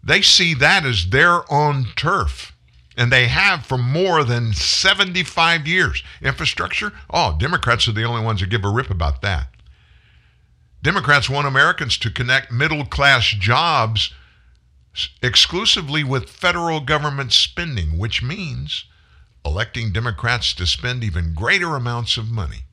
they 0.00 0.22
see 0.22 0.54
that 0.54 0.86
as 0.86 1.10
their 1.10 1.52
own 1.52 1.88
turf. 1.96 2.52
And 2.98 3.12
they 3.12 3.28
have 3.28 3.64
for 3.64 3.78
more 3.78 4.24
than 4.24 4.52
75 4.52 5.68
years. 5.68 6.02
Infrastructure? 6.20 6.92
Oh, 7.08 7.36
Democrats 7.38 7.86
are 7.86 7.92
the 7.92 8.02
only 8.02 8.24
ones 8.24 8.40
that 8.40 8.50
give 8.50 8.64
a 8.64 8.68
rip 8.68 8.90
about 8.90 9.22
that. 9.22 9.50
Democrats 10.82 11.30
want 11.30 11.46
Americans 11.46 11.96
to 11.98 12.10
connect 12.10 12.50
middle 12.50 12.84
class 12.84 13.28
jobs 13.28 14.12
exclusively 15.22 16.02
with 16.02 16.28
federal 16.28 16.80
government 16.80 17.32
spending, 17.32 17.98
which 17.98 18.20
means 18.20 18.86
electing 19.44 19.92
Democrats 19.92 20.52
to 20.54 20.66
spend 20.66 21.04
even 21.04 21.34
greater 21.34 21.76
amounts 21.76 22.16
of 22.16 22.28
money. 22.28 22.64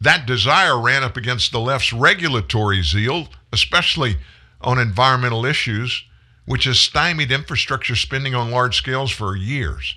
That 0.00 0.26
desire 0.26 0.80
ran 0.80 1.02
up 1.02 1.18
against 1.18 1.52
the 1.52 1.60
left's 1.60 1.92
regulatory 1.92 2.82
zeal, 2.82 3.28
especially 3.52 4.16
on 4.62 4.78
environmental 4.78 5.44
issues, 5.44 6.04
which 6.44 6.64
has 6.64 6.78
stymied 6.78 7.32
infrastructure 7.32 7.96
spending 7.96 8.34
on 8.34 8.50
large 8.50 8.76
scales 8.76 9.10
for 9.10 9.36
years. 9.36 9.96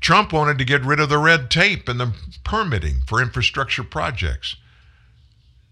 Trump 0.00 0.32
wanted 0.32 0.58
to 0.58 0.64
get 0.64 0.84
rid 0.84 1.00
of 1.00 1.08
the 1.08 1.18
red 1.18 1.50
tape 1.50 1.88
and 1.88 2.00
the 2.00 2.12
permitting 2.44 3.00
for 3.06 3.20
infrastructure 3.20 3.84
projects. 3.84 4.56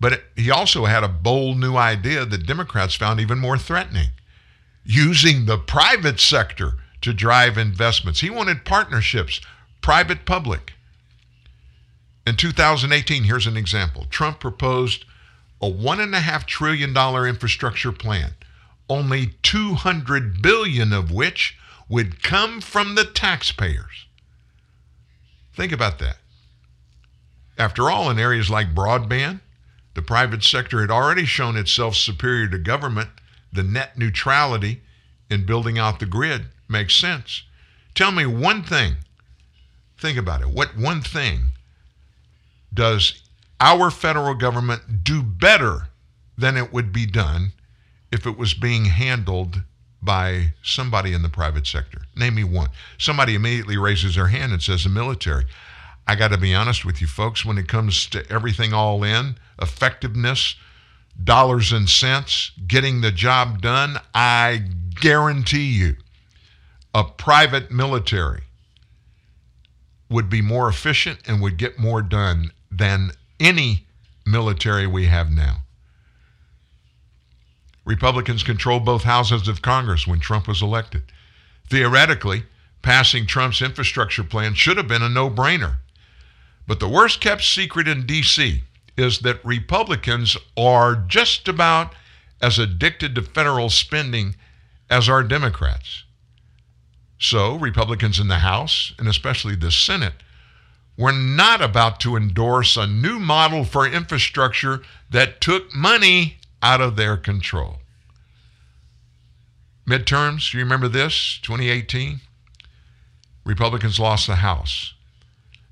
But 0.01 0.25
he 0.37 0.51
also 0.51 0.85
had 0.85 1.03
a 1.03 1.09
bold 1.09 1.59
new 1.59 1.77
idea 1.77 2.25
that 2.25 2.47
Democrats 2.47 2.95
found 2.95 3.21
even 3.21 3.39
more 3.39 3.59
threatening 3.59 4.11
using 4.85 5.45
the 5.45 5.59
private 5.59 6.21
sector 6.21 6.75
to 7.03 7.13
drive 7.13 7.59
investments. 7.59 8.21
He 8.21 8.31
wanted 8.31 8.65
partnerships, 8.65 9.41
private 9.81 10.25
public. 10.25 10.75
In 12.27 12.37
2018, 12.37 13.25
here's 13.25 13.47
an 13.47 13.57
example 13.57 14.07
Trump 14.11 14.41
proposed 14.41 15.05
a 15.61 15.71
$1.5 15.71 16.45
trillion 16.45 16.97
infrastructure 17.27 17.93
plan, 17.93 18.35
only 18.89 19.35
200 19.43 20.43
billion 20.43 20.93
of 20.93 21.11
which 21.11 21.57
would 21.89 22.23
come 22.23 22.61
from 22.61 22.95
the 22.95 23.05
taxpayers. 23.05 24.07
Think 25.55 25.73
about 25.73 25.99
that. 25.99 26.19
After 27.57 27.91
all, 27.91 28.11
in 28.11 28.19
areas 28.19 28.51
like 28.51 28.75
broadband, 28.75 29.41
the 29.95 30.03
private 30.03 30.45
sector 30.45 30.81
had 30.81 30.91
already 30.91 31.25
shown 31.25 31.57
itself 31.57 31.97
superior 31.97 32.49
to 32.49 32.59
government. 32.59 33.11
The 33.53 33.65
net 33.65 33.99
neutrality 33.99 34.83
in 35.29 35.45
building 35.45 35.79
out 35.79 35.99
the 35.99 36.07
grid 36.07 36.47
makes 36.69 36.95
sense. 36.95 37.43
Tell 37.95 38.13
me 38.13 38.27
one 38.27 38.63
thing. 38.63 38.97
Think 39.99 40.17
about 40.17 40.43
it. 40.43 40.49
What 40.49 40.77
one 40.77 41.01
thing 41.01 41.51
does 42.73 43.23
our 43.59 43.91
federal 43.91 44.35
government 44.35 45.03
do 45.03 45.23
better 45.23 45.89
than 46.37 46.57
it 46.57 46.73
would 46.73 46.93
be 46.93 47.07
done 47.07 47.53
if 48.11 48.27
it 48.27 48.39
was 48.39 48.55
being 48.55 48.87
handled 48.87 49.63
by 50.01 50.55
somebody 50.63 51.13
in 51.13 51.23
the 51.23 51.29
private 51.29 51.67
sector? 51.67 52.03
Name 52.17 52.37
me 52.37 52.45
one. 52.45 52.71
Somebody 52.99 53.35
immediately 53.35 53.77
raises 53.77 54.15
their 54.15 54.29
hand 54.29 54.53
and 54.53 54.63
says 54.63 54.85
the 54.85 54.91
military. 54.91 55.47
I 56.07 56.15
got 56.15 56.29
to 56.29 56.39
be 56.39 56.55
honest 56.55 56.85
with 56.85 57.01
you, 57.01 57.07
folks, 57.07 57.45
when 57.45 57.59
it 57.59 57.69
comes 57.69 58.07
to 58.07 58.31
everything 58.31 58.73
all 58.73 59.05
in, 59.05 59.37
effectiveness, 59.61 60.55
dollars 61.23 61.73
and 61.73 61.89
cents, 61.89 62.53
getting 62.67 63.01
the 63.01 63.13
job 63.13 63.61
done, 63.61 63.99
I 64.15 64.65
guarantee 65.01 65.71
you 65.71 65.97
a 66.95 67.05
private 67.05 67.71
military 67.71 68.43
would 70.09 70.31
be 70.31 70.41
more 70.41 70.69
efficient 70.69 71.19
and 71.27 71.43
would 71.43 71.59
get 71.59 71.79
more 71.79 72.03
done 72.03 72.51
than 72.71 73.11
any 73.39 73.87
military 74.25 74.87
we 74.87 75.07
have 75.07 75.31
now. 75.31 75.59
Republicans 77.89 78.43
controlled 78.43 78.85
both 78.85 79.05
houses 79.05 79.49
of 79.49 79.63
Congress 79.63 80.07
when 80.07 80.21
Trump 80.21 80.47
was 80.47 80.61
elected. 80.61 81.05
Theoretically, 81.71 82.43
passing 82.83 83.25
Trump's 83.25 83.63
infrastructure 83.63 84.23
plan 84.23 84.53
should 84.53 84.77
have 84.77 84.87
been 84.87 85.03
a 85.03 85.09
no 85.09 85.31
brainer. 85.31 85.77
But 86.67 86.81
the 86.81 86.89
worst 86.89 87.23
kept 87.23 87.43
secret 87.43 87.89
in 87.89 88.05
D.C. 88.05 88.63
is 88.99 89.21
that 89.21 89.43
Republicans 89.43 90.37
are 90.55 90.97
just 90.97 91.49
about 91.49 91.95
as 92.43 92.59
addicted 92.59 93.15
to 93.15 93.23
federal 93.23 93.71
spending 93.71 94.37
as 94.91 95.09
are 95.09 95.23
Democrats. 95.23 96.05
So, 97.19 97.57
Republicans 97.57 98.21
in 98.21 98.29
the 98.29 98.41
House, 98.41 98.93
and 98.99 99.09
especially 99.09 99.57
the 99.57 99.73
Senate, 99.73 100.23
were 100.99 101.13
not 101.13 101.63
about 101.63 102.01
to 102.01 102.17
endorse 102.17 102.77
a 102.77 102.87
new 102.87 103.19
model 103.19 103.65
for 103.65 103.87
infrastructure 103.87 104.83
that 105.09 105.41
took 105.41 105.75
money 105.75 106.38
out 106.63 106.81
of 106.81 106.97
their 106.97 107.17
control. 107.17 107.79
Midterms, 109.89 110.53
you 110.53 110.61
remember 110.61 110.89
this? 110.89 111.39
2018? 111.43 112.21
Republicans 113.45 113.99
lost 113.99 114.27
the 114.27 114.37
House 114.37 114.95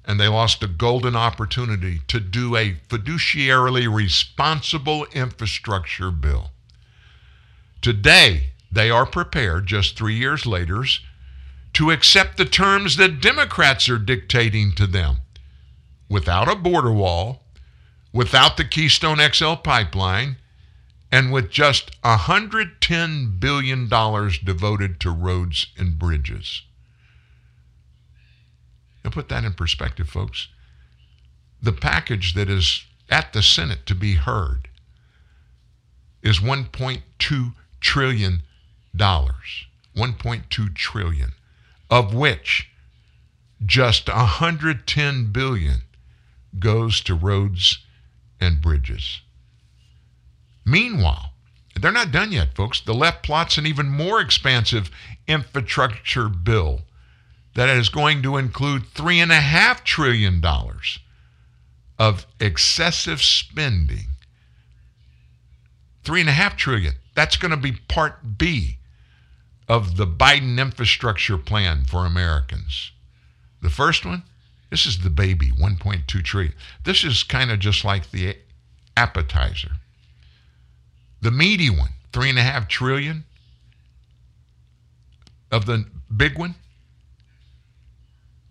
and 0.07 0.21
they 0.21 0.29
lost 0.29 0.63
a 0.63 0.69
golden 0.69 1.17
opportunity 1.17 2.01
to 2.07 2.21
do 2.21 2.57
a 2.57 2.77
fiduciarily 2.89 3.93
responsible 3.93 5.05
infrastructure 5.13 6.13
bill. 6.13 6.53
Today, 7.83 8.51
they 8.71 8.89
are 8.89 9.05
prepared, 9.05 9.67
just 9.67 9.99
three 9.99 10.15
years 10.15 10.47
later, 10.47 10.85
to 11.73 11.91
accept 11.91 12.37
the 12.37 12.45
terms 12.45 12.97
that 12.97 13.21
Democrats 13.21 13.89
are 13.89 13.99
dictating 13.99 14.73
to 14.73 14.87
them 14.87 15.17
without 16.09 16.49
a 16.49 16.55
border 16.55 16.93
wall, 16.93 17.43
without 18.13 18.57
the 18.57 18.65
Keystone 18.65 19.19
XL 19.19 19.55
pipeline, 19.55 20.37
and 21.17 21.33
with 21.33 21.49
just 21.51 21.99
$110 22.03 23.41
billion 23.41 23.89
devoted 23.89 25.01
to 25.01 25.11
roads 25.11 25.69
and 25.79 25.99
bridges. 25.99 26.61
Now 29.03 29.11
put 29.13 29.31
that 29.31 29.43
in 29.43 29.55
perspective, 29.55 30.11
folks. 30.11 30.49
The 31.63 31.73
package 31.73 32.35
that 32.35 32.51
is 32.51 32.85
at 33.09 33.33
the 33.33 33.43
Senate 33.43 33.87
to 33.87 33.95
be 33.95 34.17
heard 34.17 34.69
is 36.23 36.41
$1.2 36.41 37.55
trillion. 37.81 38.43
1.2 38.95 40.75
trillion, 40.75 41.33
of 41.89 42.13
which 42.13 42.69
just 43.65 44.09
110 44.09 45.33
billion 45.33 45.81
goes 46.59 47.01
to 47.01 47.15
roads 47.15 47.79
and 48.39 48.61
bridges. 48.61 49.23
Meanwhile, 50.67 51.33
they're 51.81 51.93
not 51.93 52.11
done 52.11 52.33
yet, 52.33 52.57
folks. 52.57 52.81
The 52.81 52.93
left 52.93 53.23
plots 53.23 53.57
an 53.57 53.67
even 53.67 53.87
more 53.89 54.21
expansive 54.21 54.91
infrastructure 55.29 56.29
bill 56.29 56.83
that 57.55 57.69
is 57.69 57.89
going 57.89 58.23
to 58.23 58.37
include 58.37 58.83
$3.5 58.95 59.85
trillion 59.85 60.45
of 61.99 62.27
excessive 62.41 63.23
spending. 63.23 64.09
3.5 66.05 66.57
trillion. 66.57 66.95
That's 67.15 67.37
going 67.37 67.53
to 67.53 67.57
be 67.57 67.73
part 67.73 68.37
B 68.37 68.79
of 69.69 69.97
the 69.97 70.07
Biden 70.07 70.59
infrastructure 70.61 71.39
plan 71.39 71.85
for 71.85 72.05
Americans. 72.05 72.93
The 73.63 73.71
first 73.71 74.05
one, 74.05 74.25
this 74.71 74.85
is 74.85 74.99
the 74.99 75.11
baby, 75.11 75.51
1.2 75.51 76.07
trillion. 76.25 76.55
This 76.85 77.05
is 77.05 77.23
kind 77.23 77.51
of 77.51 77.61
just 77.61 77.85
like 77.85 78.11
the 78.11 78.37
appetizer. 78.97 79.73
The 81.21 81.31
meaty 81.31 81.71
one, 81.71 81.91
three 82.13 82.31
and 82.31 82.39
a 82.39 82.43
half 82.43 82.69
trillion 82.69 83.25
of 85.51 85.67
the 85.67 85.85
big 86.15 86.39
one 86.39 86.55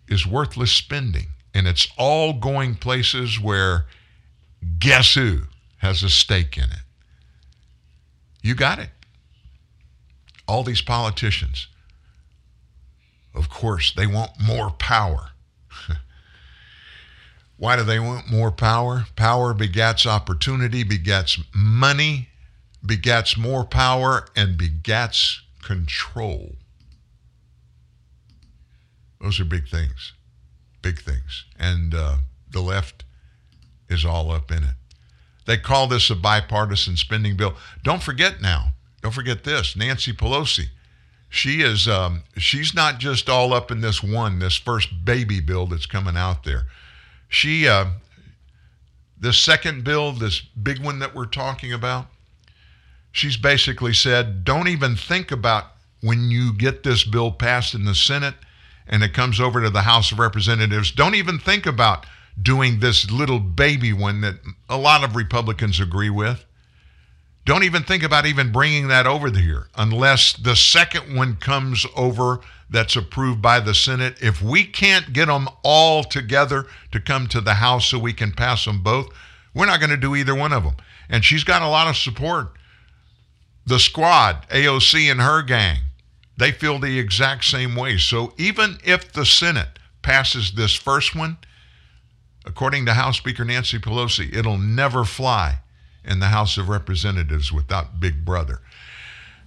is 0.08 0.26
worthless 0.26 0.72
spending. 0.72 1.28
And 1.54 1.68
it's 1.68 1.88
all 1.98 2.34
going 2.34 2.76
places 2.76 3.40
where 3.40 3.86
guess 4.80 5.14
who 5.14 5.44
has 5.78 6.04
a 6.04 6.10
stake 6.10 6.58
in 6.58 6.66
it? 6.66 6.84
You 8.42 8.56
got 8.56 8.80
it. 8.80 8.90
All 10.48 10.64
these 10.64 10.82
politicians, 10.82 11.68
of 13.34 13.50
course, 13.50 13.94
they 13.96 14.06
want 14.06 14.32
more 14.40 14.70
power. 14.70 15.30
Why 17.58 17.76
do 17.76 17.84
they 17.84 18.00
want 18.00 18.30
more 18.30 18.52
power? 18.52 19.06
Power 19.16 19.54
begets 19.54 20.06
opportunity, 20.06 20.84
begets 20.84 21.40
money, 21.54 22.30
begets 22.86 23.38
more 23.38 23.66
power, 23.66 24.28
and 24.36 24.58
begats 24.58 25.40
control. 25.62 26.56
Those 29.20 29.40
are 29.40 29.46
big 29.46 29.68
things. 29.68 30.14
Big 30.82 31.00
things. 31.00 31.46
And 31.58 31.96
uh, 31.96 32.18
the 32.50 32.62
left 32.62 33.04
is 33.90 34.06
all 34.06 34.32
up 34.32 34.52
in 34.52 34.64
it. 34.64 34.76
They 35.46 35.58
call 35.58 35.88
this 35.88 36.10
a 36.10 36.16
bipartisan 36.16 36.98
spending 36.98 37.36
bill. 37.38 37.56
Don't 37.84 38.04
forget 38.04 38.42
now, 38.42 38.74
don't 39.02 39.14
forget 39.14 39.44
this 39.44 39.76
Nancy 39.76 40.14
Pelosi. 40.14 40.68
She 41.30 41.62
is, 41.62 41.88
um, 41.88 42.24
she's 42.38 42.74
not 42.74 43.00
just 43.00 43.30
all 43.30 43.54
up 43.54 43.70
in 43.70 43.82
this 43.82 44.02
one, 44.02 44.40
this 44.40 44.56
first 44.56 45.06
baby 45.06 45.42
bill 45.42 45.66
that's 45.66 45.86
coming 45.86 46.16
out 46.16 46.44
there. 46.44 46.64
She, 47.28 47.68
uh, 47.68 47.88
this 49.20 49.38
second 49.38 49.84
bill, 49.84 50.12
this 50.12 50.40
big 50.40 50.84
one 50.84 51.00
that 51.00 51.14
we're 51.14 51.26
talking 51.26 51.74
about, 51.74 52.08
she's 53.16 53.38
basically 53.38 53.94
said, 53.94 54.44
don't 54.44 54.68
even 54.68 54.96
think 54.96 55.32
about 55.32 55.68
when 56.02 56.30
you 56.30 56.54
get 56.54 56.84
this 56.84 57.06
bill 57.06 57.32
passed 57.32 57.74
in 57.74 57.86
the 57.86 57.96
Senate 57.96 58.36
and 58.88 59.02
it 59.04 59.14
comes 59.14 59.40
over 59.40 59.62
to 59.62 59.70
the 59.70 59.84
House 59.84 60.12
of 60.12 60.20
Representatives, 60.20 60.92
don't 60.92 61.16
even 61.16 61.40
think 61.40 61.66
about 61.66 62.06
doing 62.40 62.80
this 62.80 63.10
little 63.10 63.40
baby 63.40 63.94
one 63.94 64.20
that 64.20 64.36
a 64.68 64.78
lot 64.78 65.04
of 65.04 65.16
Republicans 65.16 65.80
agree 65.80 66.10
with. 66.10 66.46
Don't 67.46 67.64
even 67.64 67.84
think 67.84 68.04
about 68.04 68.26
even 68.26 68.52
bringing 68.52 68.90
that 68.90 69.08
over 69.08 69.30
here 69.30 69.68
unless 69.78 70.34
the 70.34 70.56
second 70.56 71.16
one 71.16 71.38
comes 71.38 71.86
over 71.96 72.42
that's 72.70 72.98
approved 72.98 73.42
by 73.42 73.62
the 73.62 73.74
Senate. 73.74 74.18
If 74.22 74.42
we 74.42 74.66
can't 74.66 75.14
get 75.14 75.28
them 75.28 75.48
all 75.64 76.04
together 76.04 76.66
to 76.92 77.00
come 77.00 77.28
to 77.28 77.40
the 77.40 77.54
House 77.54 77.88
so 77.88 77.98
we 77.98 78.14
can 78.14 78.34
pass 78.34 78.66
them 78.66 78.84
both, 78.84 79.08
we're 79.54 79.68
not 79.68 79.80
going 79.80 79.92
to 79.92 79.98
do 79.98 80.16
either 80.16 80.36
one 80.36 80.52
of 80.52 80.64
them. 80.64 80.76
And 81.08 81.24
she's 81.24 81.46
got 81.46 81.62
a 81.62 81.68
lot 81.70 81.88
of 81.88 81.96
support. 81.96 82.52
The 83.66 83.80
squad, 83.80 84.48
AOC 84.50 85.10
and 85.12 85.22
her 85.22 85.42
gang, 85.42 85.80
they 86.38 86.52
feel 86.52 86.80
the 86.80 87.00
exact 87.00 87.46
same 87.46 87.76
way. 87.76 87.98
So 87.98 88.34
even 88.38 88.78
if 88.84 89.12
the 89.12 89.26
Senate 89.26 89.80
passes 90.02 90.52
this 90.52 90.76
first 90.76 91.16
one, 91.16 91.38
according 92.46 92.86
to 92.86 92.94
House 92.94 93.18
Speaker 93.18 93.44
Nancy 93.44 93.80
Pelosi, 93.80 94.34
it'll 94.36 94.58
never 94.58 95.04
fly 95.04 95.60
in 96.04 96.20
the 96.20 96.28
House 96.28 96.58
of 96.58 96.70
Representatives 96.70 97.52
without 97.52 98.00
Big 98.00 98.24
Brother. 98.24 98.62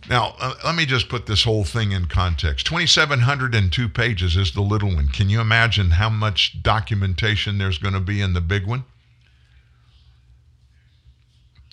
Now, 0.08 0.34
uh, 0.40 0.54
let 0.64 0.74
me 0.74 0.86
just 0.86 1.08
put 1.08 1.26
this 1.26 1.44
whole 1.44 1.64
thing 1.64 1.92
in 1.92 2.06
context. 2.06 2.66
2,702 2.66 3.88
pages 3.88 4.36
is 4.36 4.52
the 4.52 4.62
little 4.62 4.94
one. 4.94 5.08
Can 5.08 5.28
you 5.28 5.40
imagine 5.40 5.92
how 5.92 6.08
much 6.08 6.62
documentation 6.62 7.58
there's 7.58 7.78
going 7.78 7.94
to 7.94 8.00
be 8.00 8.20
in 8.20 8.32
the 8.32 8.40
big 8.40 8.66
one? 8.66 8.84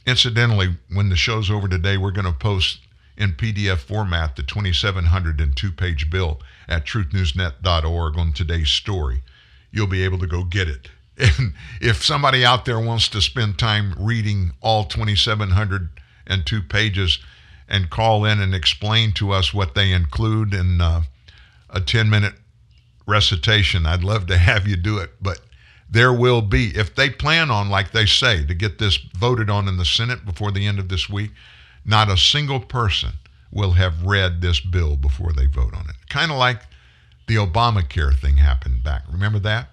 Incidentally, 0.06 0.78
when 0.92 1.10
the 1.10 1.16
show's 1.16 1.50
over 1.50 1.68
today, 1.68 1.98
we're 1.98 2.12
going 2.12 2.26
to 2.26 2.32
post 2.32 2.80
in 3.18 3.32
PDF 3.32 3.78
format 3.78 4.36
the 4.36 4.44
2,702 4.44 5.72
page 5.72 6.10
bill 6.10 6.42
at 6.68 6.86
truthnewsnet.org 6.86 8.18
on 8.18 8.34
today's 8.34 8.70
story. 8.70 9.24
You'll 9.72 9.88
be 9.88 10.04
able 10.04 10.20
to 10.20 10.28
go 10.28 10.44
get 10.44 10.68
it. 10.68 10.90
And 11.18 11.54
if 11.80 12.04
somebody 12.04 12.44
out 12.44 12.66
there 12.66 12.80
wants 12.80 13.08
to 13.10 13.22
spend 13.22 13.58
time 13.58 13.96
reading 13.98 14.52
all 14.60 14.84
2,702 14.84 16.62
pages 16.64 17.20
and 17.70 17.90
call 17.90 18.26
in 18.26 18.42
and 18.42 18.54
explain 18.54 19.14
to 19.14 19.32
us 19.32 19.54
what 19.54 19.76
they 19.76 19.94
include 19.94 20.54
in 20.54 20.82
uh, 20.82 21.04
a 21.70 21.80
10 21.80 22.10
minute 22.10 22.34
recitation, 23.08 23.86
I'd 23.86 24.04
love 24.04 24.28
to 24.28 24.38
have 24.52 24.68
you 24.68 24.76
do 24.76 24.98
it. 24.98 25.12
But 25.22 25.40
there 25.96 26.12
will 26.12 26.42
be, 26.42 26.76
if 26.76 26.94
they 26.94 27.10
plan 27.10 27.50
on, 27.50 27.70
like 27.70 27.92
they 27.92 28.06
say, 28.06 28.46
to 28.46 28.54
get 28.54 28.80
this 28.80 28.98
voted 28.98 29.50
on 29.50 29.70
in 29.70 29.78
the 29.78 29.86
Senate 29.86 30.26
before 30.26 30.52
the 30.52 30.68
end 30.68 30.78
of 30.78 30.90
this 30.90 31.10
week, 31.10 31.32
not 31.86 32.10
a 32.10 32.18
single 32.18 32.60
person 32.60 33.14
will 33.50 33.72
have 33.72 34.04
read 34.04 34.42
this 34.42 34.60
bill 34.60 34.98
before 34.98 35.32
they 35.32 35.46
vote 35.46 35.74
on 35.74 35.90
it. 35.90 35.96
Kind 36.10 36.32
of 36.32 36.38
like 36.38 36.64
the 37.28 37.36
Obamacare 37.36 38.14
thing 38.14 38.36
happened 38.36 38.84
back. 38.84 39.04
Remember 39.10 39.40
that? 39.40 39.70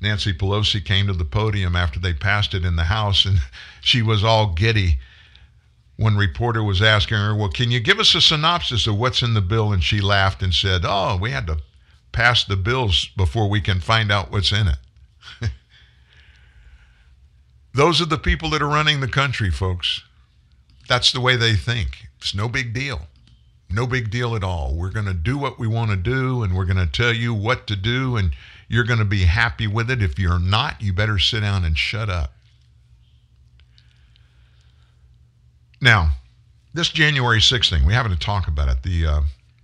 Nancy 0.00 0.32
Pelosi 0.32 0.82
came 0.82 1.06
to 1.06 1.12
the 1.12 1.26
podium 1.26 1.76
after 1.76 2.00
they 2.00 2.14
passed 2.14 2.54
it 2.54 2.64
in 2.64 2.76
the 2.76 2.84
House, 2.84 3.26
and 3.26 3.40
she 3.82 4.00
was 4.00 4.24
all 4.24 4.54
giddy 4.54 5.00
when 5.96 6.16
reporter 6.16 6.62
was 6.62 6.80
asking 6.80 7.18
her, 7.18 7.34
"Well, 7.34 7.50
can 7.50 7.70
you 7.70 7.80
give 7.80 8.00
us 8.00 8.14
a 8.14 8.22
synopsis 8.22 8.86
of 8.86 8.96
what's 8.96 9.20
in 9.20 9.34
the 9.34 9.42
bill?" 9.42 9.70
And 9.70 9.84
she 9.84 10.00
laughed 10.00 10.42
and 10.42 10.54
said, 10.54 10.80
"Oh, 10.86 11.18
we 11.20 11.30
had 11.30 11.46
to 11.48 11.58
pass 12.10 12.42
the 12.42 12.56
bills 12.56 13.10
before 13.18 13.50
we 13.50 13.60
can 13.60 13.80
find 13.80 14.10
out 14.10 14.32
what's 14.32 14.50
in 14.50 14.66
it." 14.66 14.78
Those 17.72 18.00
are 18.00 18.06
the 18.06 18.18
people 18.18 18.50
that 18.50 18.62
are 18.62 18.68
running 18.68 19.00
the 19.00 19.08
country, 19.08 19.50
folks. 19.50 20.02
That's 20.88 21.12
the 21.12 21.20
way 21.20 21.36
they 21.36 21.54
think. 21.54 22.08
It's 22.18 22.34
no 22.34 22.48
big 22.48 22.72
deal. 22.72 23.02
No 23.70 23.86
big 23.86 24.10
deal 24.10 24.34
at 24.34 24.42
all. 24.42 24.74
We're 24.74 24.90
going 24.90 25.06
to 25.06 25.14
do 25.14 25.38
what 25.38 25.58
we 25.58 25.68
want 25.68 25.90
to 25.92 25.96
do, 25.96 26.42
and 26.42 26.56
we're 26.56 26.64
going 26.64 26.76
to 26.76 26.86
tell 26.86 27.12
you 27.12 27.32
what 27.32 27.68
to 27.68 27.76
do, 27.76 28.16
and 28.16 28.32
you're 28.68 28.84
going 28.84 28.98
to 28.98 29.04
be 29.04 29.22
happy 29.22 29.68
with 29.68 29.90
it. 29.90 30.02
If 30.02 30.18
you're 30.18 30.40
not, 30.40 30.82
you 30.82 30.92
better 30.92 31.18
sit 31.18 31.40
down 31.40 31.64
and 31.64 31.78
shut 31.78 32.10
up. 32.10 32.32
Now, 35.80 36.14
this 36.74 36.88
January 36.88 37.38
6th 37.38 37.70
thing, 37.70 37.86
we 37.86 37.92
haven't 37.92 38.12
to 38.12 38.18
talk 38.18 38.48
about 38.48 38.68
it. 38.68 38.82
The 38.82 39.06
uh, 39.06 39.20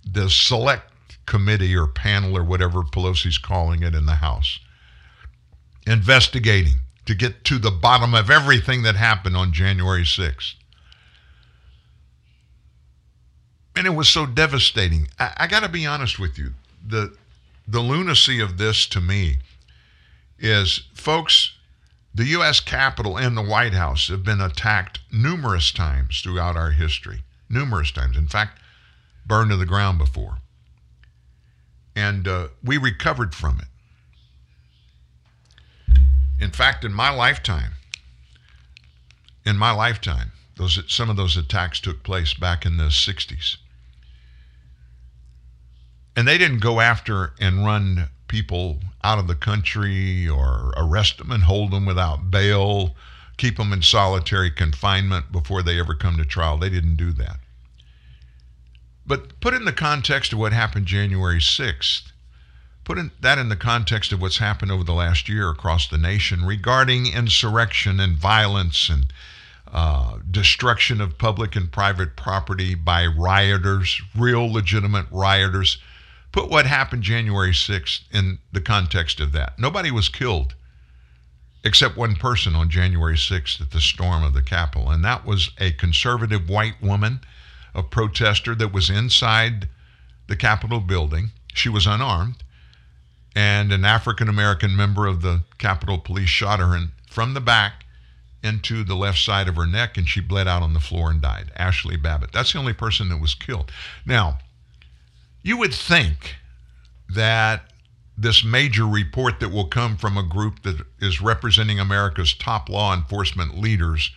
the 0.09 0.29
select 0.29 0.91
committee 1.25 1.75
or 1.75 1.87
panel 1.87 2.37
or 2.37 2.43
whatever 2.43 2.81
Pelosi's 2.81 3.37
calling 3.37 3.83
it 3.83 3.93
in 3.93 4.05
the 4.05 4.15
House, 4.15 4.59
investigating 5.85 6.75
to 7.07 7.15
get 7.15 7.43
to 7.45 7.57
the 7.57 7.71
bottom 7.71 8.13
of 8.13 8.29
everything 8.29 8.83
that 8.83 8.95
happened 8.95 9.35
on 9.35 9.51
January 9.51 10.03
6th. 10.03 10.53
And 13.75 13.87
it 13.87 13.91
was 13.91 14.09
so 14.09 14.25
devastating. 14.25 15.07
I, 15.19 15.33
I 15.37 15.47
got 15.47 15.63
to 15.63 15.69
be 15.69 15.85
honest 15.85 16.19
with 16.19 16.37
you. 16.37 16.53
The 16.85 17.15
the 17.67 17.81
lunacy 17.81 18.39
of 18.39 18.57
this 18.57 18.87
to 18.87 19.01
me 19.01 19.39
is, 20.39 20.87
folks, 20.93 21.57
the 22.15 22.25
U.S. 22.25 22.61
Capitol 22.61 23.17
and 23.17 23.35
the 23.35 23.43
White 23.43 23.73
House 23.73 24.07
have 24.07 24.23
been 24.23 24.39
attacked 24.39 24.99
numerous 25.11 25.71
times 25.71 26.21
throughout 26.21 26.55
our 26.55 26.71
history. 26.71 27.23
Numerous 27.49 27.91
times. 27.91 28.15
In 28.15 28.27
fact, 28.27 28.59
burned 29.25 29.51
to 29.51 29.57
the 29.57 29.65
ground 29.65 29.97
before. 29.97 30.37
And 31.95 32.27
uh, 32.27 32.47
we 32.63 32.77
recovered 32.77 33.35
from 33.35 33.59
it. 33.59 33.67
In 36.39 36.51
fact, 36.51 36.83
in 36.83 36.93
my 36.93 37.09
lifetime, 37.09 37.73
in 39.45 39.57
my 39.57 39.71
lifetime, 39.71 40.31
those 40.57 40.83
some 40.87 41.09
of 41.09 41.15
those 41.15 41.37
attacks 41.37 41.79
took 41.79 42.03
place 42.03 42.33
back 42.33 42.65
in 42.65 42.77
the 42.77 42.85
60s. 42.85 43.57
And 46.15 46.27
they 46.27 46.37
didn't 46.37 46.59
go 46.59 46.79
after 46.79 47.33
and 47.39 47.65
run 47.65 48.09
people 48.27 48.79
out 49.03 49.19
of 49.19 49.27
the 49.27 49.35
country 49.35 50.27
or 50.27 50.73
arrest 50.75 51.19
them 51.19 51.31
and 51.31 51.43
hold 51.43 51.71
them 51.71 51.85
without 51.85 52.31
bail, 52.31 52.95
keep 53.37 53.57
them 53.57 53.71
in 53.71 53.81
solitary 53.81 54.51
confinement 54.51 55.31
before 55.31 55.61
they 55.61 55.79
ever 55.79 55.93
come 55.93 56.17
to 56.17 56.25
trial. 56.25 56.57
They 56.57 56.69
didn't 56.69 56.95
do 56.95 57.11
that. 57.13 57.39
But 59.05 59.39
put 59.39 59.53
in 59.53 59.65
the 59.65 59.71
context 59.71 60.33
of 60.33 60.39
what 60.39 60.53
happened 60.53 60.87
January 60.87 61.39
6th, 61.39 62.11
put 62.87 62.97
in, 62.97 63.11
that 63.19 63.37
in 63.37 63.49
the 63.49 63.55
context 63.57 64.13
of 64.13 64.21
what's 64.21 64.37
happened 64.37 64.71
over 64.71 64.85
the 64.85 64.93
last 64.93 65.27
year 65.27 65.49
across 65.49 65.89
the 65.89 65.97
nation 65.97 66.45
regarding 66.45 67.05
insurrection 67.05 67.99
and 67.99 68.15
violence 68.15 68.87
and 68.87 69.11
uh, 69.73 70.19
destruction 70.31 71.01
of 71.01 71.17
public 71.17 71.53
and 71.53 71.69
private 71.69 72.15
property 72.15 72.75
by 72.75 73.05
rioters, 73.05 74.01
real 74.15 74.49
legitimate 74.49 75.05
rioters. 75.11 75.79
Put 76.31 76.49
what 76.49 76.65
happened 76.65 77.03
January 77.03 77.51
6th 77.51 78.03
in 78.13 78.39
the 78.53 78.61
context 78.61 79.19
of 79.19 79.33
that. 79.33 79.59
Nobody 79.59 79.91
was 79.91 80.07
killed 80.07 80.55
except 81.65 81.97
one 81.97 82.15
person 82.15 82.55
on 82.55 82.69
January 82.69 83.17
6th 83.17 83.59
at 83.59 83.71
the 83.71 83.81
storm 83.81 84.23
of 84.23 84.33
the 84.33 84.41
Capitol, 84.41 84.89
and 84.89 85.03
that 85.03 85.25
was 85.25 85.51
a 85.57 85.73
conservative 85.73 86.47
white 86.47 86.81
woman, 86.81 87.19
a 87.75 87.83
protester 87.83 88.55
that 88.55 88.71
was 88.71 88.89
inside 88.89 89.67
the 90.27 90.37
Capitol 90.37 90.79
building. 90.79 91.31
She 91.53 91.67
was 91.67 91.85
unarmed, 91.85 92.43
and 93.37 93.71
an 93.71 93.85
African 93.85 94.29
American 94.29 94.75
member 94.75 95.05
of 95.05 95.21
the 95.21 95.43
Capitol 95.59 95.99
Police 95.99 96.27
shot 96.27 96.59
her 96.59 96.75
in, 96.75 96.89
from 97.07 97.35
the 97.35 97.39
back 97.39 97.85
into 98.41 98.83
the 98.83 98.95
left 98.95 99.19
side 99.19 99.47
of 99.47 99.55
her 99.55 99.67
neck, 99.67 99.95
and 99.95 100.09
she 100.09 100.21
bled 100.21 100.47
out 100.47 100.63
on 100.63 100.73
the 100.73 100.79
floor 100.79 101.11
and 101.11 101.21
died. 101.21 101.51
Ashli 101.55 102.01
Babbitt. 102.01 102.31
That's 102.31 102.53
the 102.53 102.57
only 102.57 102.73
person 102.73 103.09
that 103.09 103.21
was 103.21 103.35
killed. 103.35 103.71
Now, 104.07 104.39
you 105.43 105.55
would 105.57 105.71
think 105.71 106.37
that 107.13 107.71
this 108.17 108.43
major 108.43 108.87
report 108.87 109.39
that 109.39 109.51
will 109.51 109.67
come 109.67 109.97
from 109.97 110.17
a 110.17 110.23
group 110.23 110.63
that 110.63 110.81
is 110.99 111.21
representing 111.21 111.79
America's 111.79 112.33
top 112.33 112.69
law 112.69 112.91
enforcement 112.95 113.59
leaders, 113.59 114.09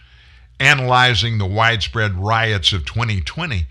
analyzing 0.59 1.37
the 1.37 1.45
widespread 1.45 2.17
riots 2.17 2.73
of 2.73 2.87
2020, 2.87 3.67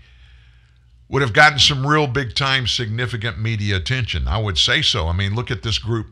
would 1.10 1.22
have 1.22 1.32
gotten 1.32 1.58
some 1.58 1.86
real 1.86 2.06
big 2.06 2.34
time 2.34 2.66
significant 2.66 3.38
media 3.38 3.76
attention. 3.76 4.28
I 4.28 4.38
would 4.38 4.56
say 4.56 4.80
so. 4.80 5.08
I 5.08 5.12
mean, 5.12 5.34
look 5.34 5.50
at 5.50 5.62
this 5.62 5.78
group 5.78 6.06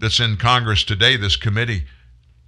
that's 0.00 0.18
in 0.18 0.38
Congress 0.38 0.82
today, 0.82 1.16
this 1.16 1.36
committee. 1.36 1.84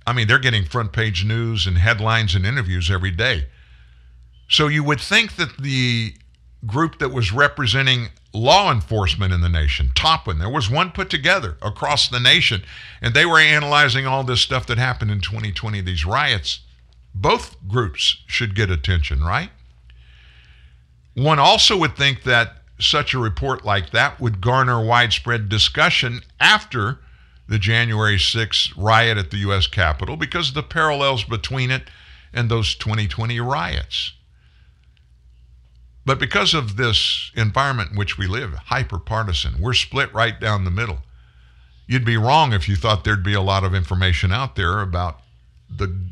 I 0.07 0.15
mean, 0.15 0.27
they're 0.27 0.39
getting 0.39 0.65
front 0.65 0.93
page 0.93 1.25
news 1.25 1.67
and 1.67 1.77
headlines 1.77 2.35
and 2.35 2.47
interviews 2.47 2.91
every 2.91 3.11
day. 3.11 3.47
So 4.49 4.67
you 4.67 4.83
would 4.83 5.01
think 5.01 5.37
that 5.37 5.59
the 5.59 6.15
group 6.67 6.99
that 6.99 7.11
was 7.11 7.33
representing 7.33 8.09
law 8.33 8.73
enforcement 8.73 9.35
in 9.35 9.43
the 9.43 9.49
nation, 9.51 9.91
Topwin. 9.95 10.39
There 10.39 10.49
was 10.49 10.71
one 10.71 10.91
put 10.91 11.11
together 11.11 11.59
across 11.61 12.09
the 12.09 12.21
nation, 12.21 12.63
and 13.03 13.13
they 13.13 13.27
were 13.27 13.39
analyzing 13.39 14.07
all 14.07 14.25
this 14.25 14.41
stuff 14.41 14.67
that 14.67 14.79
happened 14.79 15.11
in 15.11 15.21
2020, 15.21 15.83
these 15.83 16.07
riots. 16.07 16.61
Both 17.15 17.57
groups 17.69 18.23
should 18.27 18.55
get 18.55 18.71
attention, 18.71 19.23
right? 19.23 19.51
One 21.19 21.41
also 21.41 21.77
would 21.79 21.97
think 21.97 22.23
that 22.23 22.59
such 22.79 23.13
a 23.13 23.19
report 23.19 23.65
like 23.65 23.91
that 23.91 24.21
would 24.21 24.41
garner 24.41 24.85
widespread 24.85 25.49
discussion 25.49 26.21
after 26.39 27.01
the 27.49 27.59
January 27.59 28.19
6th 28.19 28.73
riot 28.77 29.19
at 29.19 29.33
the 29.33 29.39
U.S. 29.39 29.67
Capitol 29.67 30.17
because 30.17 30.51
of 30.51 30.55
the 30.55 30.63
parallels 30.63 31.25
between 31.25 31.73
it 31.73 31.91
and 32.33 32.49
those 32.49 32.77
2020 32.77 33.41
riots. 33.41 34.13
But 36.07 36.21
because 36.21 36.55
of 36.55 36.77
this 36.77 37.33
environment 37.35 37.91
in 37.91 37.99
which 37.99 38.17
we 38.17 38.29
live, 38.29 38.55
hyper 38.55 39.01
partisan, 39.01 39.61
we're 39.61 39.75
split 39.75 40.15
right 40.15 40.39
down 40.39 40.65
the 40.65 40.71
middle. 40.71 40.99
You'd 41.89 42.05
be 42.05 42.17
wrong 42.17 42.53
if 42.53 42.69
you 42.69 42.77
thought 42.77 43.03
there'd 43.03 43.25
be 43.25 43.35
a 43.35 43.41
lot 43.41 43.65
of 43.65 43.75
information 43.75 44.33
out 44.33 44.55
there 44.55 44.81
about 44.81 45.21
the 45.69 46.11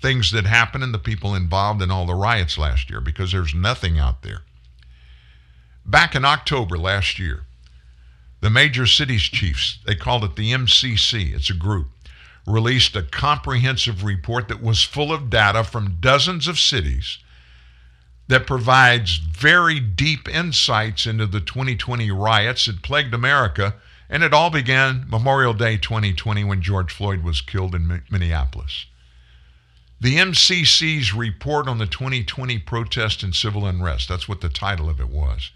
things 0.00 0.30
that 0.32 0.46
happened 0.46 0.84
and 0.84 0.94
the 0.94 0.98
people 0.98 1.34
involved 1.34 1.82
in 1.82 1.90
all 1.90 2.06
the 2.06 2.14
riots 2.14 2.58
last 2.58 2.90
year 2.90 3.00
because 3.00 3.32
there's 3.32 3.54
nothing 3.54 3.98
out 3.98 4.22
there. 4.22 4.42
Back 5.84 6.14
in 6.14 6.24
October 6.24 6.76
last 6.76 7.18
year, 7.18 7.44
the 8.40 8.50
major 8.50 8.86
cities 8.86 9.22
chiefs, 9.22 9.78
they 9.86 9.94
called 9.94 10.24
it 10.24 10.36
the 10.36 10.52
MCC, 10.52 11.34
it's 11.34 11.50
a 11.50 11.54
group, 11.54 11.88
released 12.46 12.94
a 12.94 13.02
comprehensive 13.02 14.04
report 14.04 14.48
that 14.48 14.62
was 14.62 14.82
full 14.82 15.12
of 15.12 15.30
data 15.30 15.64
from 15.64 15.98
dozens 16.00 16.46
of 16.46 16.58
cities 16.58 17.18
that 18.28 18.46
provides 18.46 19.16
very 19.18 19.78
deep 19.80 20.28
insights 20.28 21.06
into 21.06 21.26
the 21.26 21.40
2020 21.40 22.10
riots 22.10 22.66
that 22.66 22.82
plagued 22.82 23.14
America. 23.14 23.74
And 24.08 24.22
it 24.22 24.32
all 24.32 24.50
began 24.50 25.06
Memorial 25.08 25.54
Day 25.54 25.76
2020 25.76 26.44
when 26.44 26.62
George 26.62 26.92
Floyd 26.92 27.22
was 27.22 27.40
killed 27.40 27.74
in 27.74 28.02
Minneapolis. 28.10 28.86
The 30.00 30.16
MCC's 30.16 31.14
report 31.14 31.68
on 31.68 31.78
the 31.78 31.86
2020 31.86 32.58
protest 32.60 33.22
and 33.22 33.34
civil 33.34 33.66
unrest, 33.66 34.08
that's 34.08 34.28
what 34.28 34.40
the 34.40 34.48
title 34.48 34.90
of 34.90 35.00
it 35.00 35.08
was. 35.08 35.50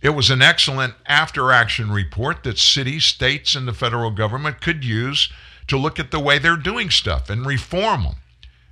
It 0.00 0.10
was 0.10 0.30
an 0.30 0.42
excellent 0.42 0.94
after 1.06 1.50
action 1.50 1.90
report 1.90 2.44
that 2.44 2.58
cities, 2.58 3.04
states, 3.04 3.54
and 3.54 3.66
the 3.66 3.72
federal 3.72 4.10
government 4.10 4.60
could 4.60 4.84
use 4.84 5.32
to 5.66 5.76
look 5.76 5.98
at 5.98 6.12
the 6.12 6.20
way 6.20 6.38
they're 6.38 6.56
doing 6.56 6.90
stuff 6.90 7.28
and 7.28 7.44
reform 7.44 8.04
them 8.04 8.16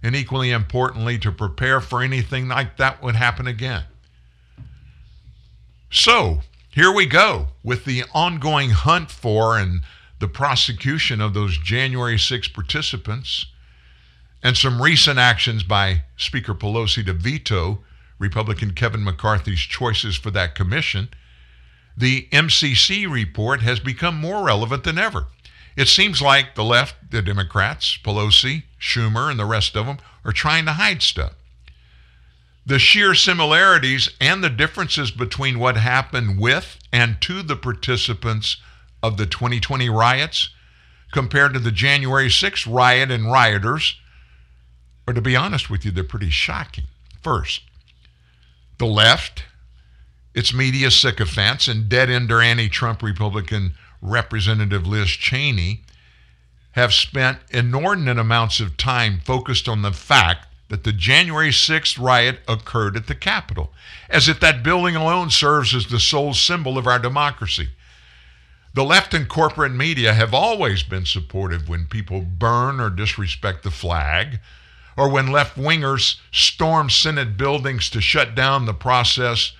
and 0.05 0.15
equally 0.15 0.51
importantly, 0.51 1.19
to 1.19 1.33
prepare 1.33 1.81
for 1.81 2.03
anything 2.03 2.47
like 2.47 2.77
that 2.77 3.03
would 3.03 3.17
happen 3.17 3.47
again. 3.47 3.85
So, 5.91 6.41
here 6.71 6.93
we 6.93 7.07
go 7.07 7.49
with 7.63 7.87
the 7.87 8.05
ongoing 8.13 8.71
hunt 8.71 9.11
for 9.11 9.57
and 9.57 9.81
the 10.19 10.29
prosecution 10.29 11.23
of 11.23 11.33
those 11.33 11.57
January 11.57 12.19
6 12.19 12.49
participants 12.49 13.47
and 14.45 14.59
some 14.59 14.83
recent 14.83 15.19
actions 15.19 15.63
by 15.63 16.03
Speaker 16.19 16.55
Pelosi 16.55 17.05
to 17.07 17.15
veto 17.15 17.83
Republican 18.19 18.75
Kevin 18.75 19.03
McCarthy's 19.03 19.59
choices 19.59 20.17
for 20.17 20.31
that 20.33 20.55
commission. 20.55 21.09
The 21.97 22.29
MCC 22.31 23.11
report 23.11 23.63
has 23.63 23.81
become 23.81 24.21
more 24.21 24.45
relevant 24.45 24.85
than 24.85 24.99
ever. 24.99 25.29
It 25.77 25.89
seems 25.89 26.21
like 26.21 26.55
the 26.55 26.63
left, 26.63 27.11
the 27.11 27.23
Democrats, 27.23 27.99
Pelosi, 28.05 28.65
Schumer, 28.79 29.31
and 29.31 29.41
the 29.41 29.47
rest 29.47 29.75
of 29.77 29.87
them 29.87 29.97
are 30.25 30.33
trying 30.33 30.67
to 30.67 30.75
hide 30.75 31.03
stuff. 31.03 31.33
The 32.67 32.79
sheer 32.79 33.15
similarities 33.15 34.11
and 34.21 34.45
the 34.45 34.51
differences 34.51 35.11
between 35.11 35.59
what 35.59 35.77
happened 35.77 36.39
with 36.39 36.79
and 36.93 37.21
to 37.23 37.43
the 37.43 37.57
participants 37.57 38.59
of 39.03 39.17
the 39.17 39.27
2020 39.27 39.89
riots 39.89 40.51
compared 41.13 41.55
to 41.55 41.61
the 41.61 41.73
January 41.73 42.29
6th 42.29 42.73
riot 42.73 43.11
and 43.11 43.31
rioters 43.31 43.97
are, 45.07 45.15
to 45.15 45.21
be 45.21 45.37
honest 45.37 45.71
with 45.71 45.85
you, 45.85 45.91
they're 45.91 46.05
pretty 46.05 46.31
shocking. 46.31 46.85
First, 47.23 47.63
the 48.79 48.87
left, 48.87 49.45
its 50.35 50.53
media 50.53 50.91
sycophants, 50.91 51.69
and 51.69 51.89
dead 51.89 52.11
ender 52.11 52.41
anti 52.41 52.69
Trump 52.69 53.03
Republican 53.03 53.75
Representative 54.01 54.87
Liz 54.87 55.09
Cheney 55.09 55.83
have 56.73 56.93
spent 56.93 57.39
inordinate 57.51 58.19
amounts 58.19 58.61
of 58.61 58.77
time 58.77 59.21
focused 59.25 59.69
on 59.69 59.83
the 59.83 59.93
fact 59.93 60.49
that 60.69 60.83
the 60.83 60.93
January 60.93 61.51
6th 61.51 62.03
riot 62.03 62.41
occurred 62.49 62.97
at 62.97 63.07
the 63.07 63.15
Capitol, 63.15 63.73
as 64.11 64.29
if 64.29 64.41
that 64.41 64.65
building 64.65 64.97
alone 64.97 65.31
serves 65.31 65.75
as 65.75 65.87
the 65.87 66.01
sole 66.01 66.35
symbol 66.35 66.77
of 66.77 66.87
our 66.87 66.99
democracy. 66.99 67.69
The 68.75 68.85
left 68.85 69.15
and 69.15 69.29
corporate 69.29 69.73
media 69.73 70.15
have 70.15 70.35
always 70.35 70.83
been 70.83 71.07
supportive 71.07 71.69
when 71.69 71.87
people 71.87 72.23
burn 72.23 72.81
or 72.81 72.91
disrespect 72.91 73.63
the 73.63 73.71
flag, 73.71 74.41
or 74.97 75.09
when 75.11 75.33
left 75.33 75.57
wingers 75.57 76.17
storm 76.31 76.91
Senate 76.91 77.37
buildings 77.37 77.91
to 77.91 78.01
shut 78.01 78.35
down 78.35 78.67
the 78.67 78.75
process 78.75 79.53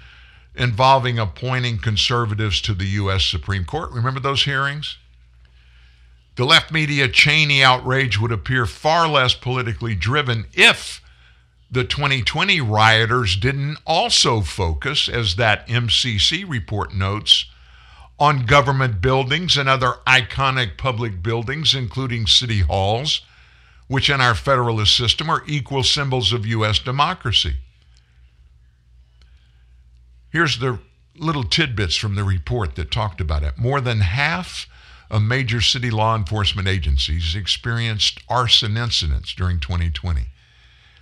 involving 0.55 1.19
appointing 1.19 1.79
conservatives 1.79 2.61
to 2.61 2.75
the 2.75 2.87
U.S. 2.87 3.25
Supreme 3.25 3.65
Court. 3.65 3.91
Remember 3.91 4.21
those 4.21 4.45
hearings? 4.45 4.97
The 6.37 6.45
left 6.45 6.73
media 6.73 7.09
Cheney 7.09 7.63
outrage 7.63 8.19
would 8.19 8.33
appear 8.33 8.67
far 8.67 9.09
less 9.09 9.35
politically 9.35 9.95
driven 9.95 10.47
if 10.53 11.01
the 11.71 11.85
2020 11.85 12.61
rioters 12.61 13.37
didn't 13.37 13.79
also 13.87 14.41
focus, 14.41 15.09
as 15.09 15.37
that 15.37 15.67
MCC 15.67 16.49
report 16.49 16.95
notes, 16.95 17.47
on 18.19 18.47
government 18.47 19.01
buildings 19.01 19.57
and 19.57 19.69
other 19.69 19.95
iconic 20.07 20.77
public 20.77 21.23
buildings, 21.23 21.75
including 21.75 22.27
city 22.27 22.61
halls, 22.61 23.23
which 23.87 24.09
in 24.09 24.21
our 24.21 24.35
federalist 24.35 24.97
system 24.97 25.29
are 25.29 25.43
equal 25.47 25.83
symbols 25.83 26.33
of 26.33 26.47
U.S. 26.47 26.79
democracy. 26.79 27.55
Here's 30.31 30.59
the 30.59 30.79
little 31.17 31.45
tidbits 31.45 31.97
from 31.97 32.15
the 32.15 32.25
report 32.25 32.75
that 32.75 32.91
talked 32.91 33.21
about 33.21 33.43
it. 33.43 33.57
More 33.57 33.81
than 33.81 34.01
half 34.01 34.67
of 35.11 35.23
major 35.23 35.61
city 35.61 35.91
law 35.91 36.17
enforcement 36.17 36.67
agencies 36.67 37.37
experienced 37.37 38.21
arson 38.29 38.77
incidents 38.77 39.33
during 39.35 39.61
2020. 39.61 40.27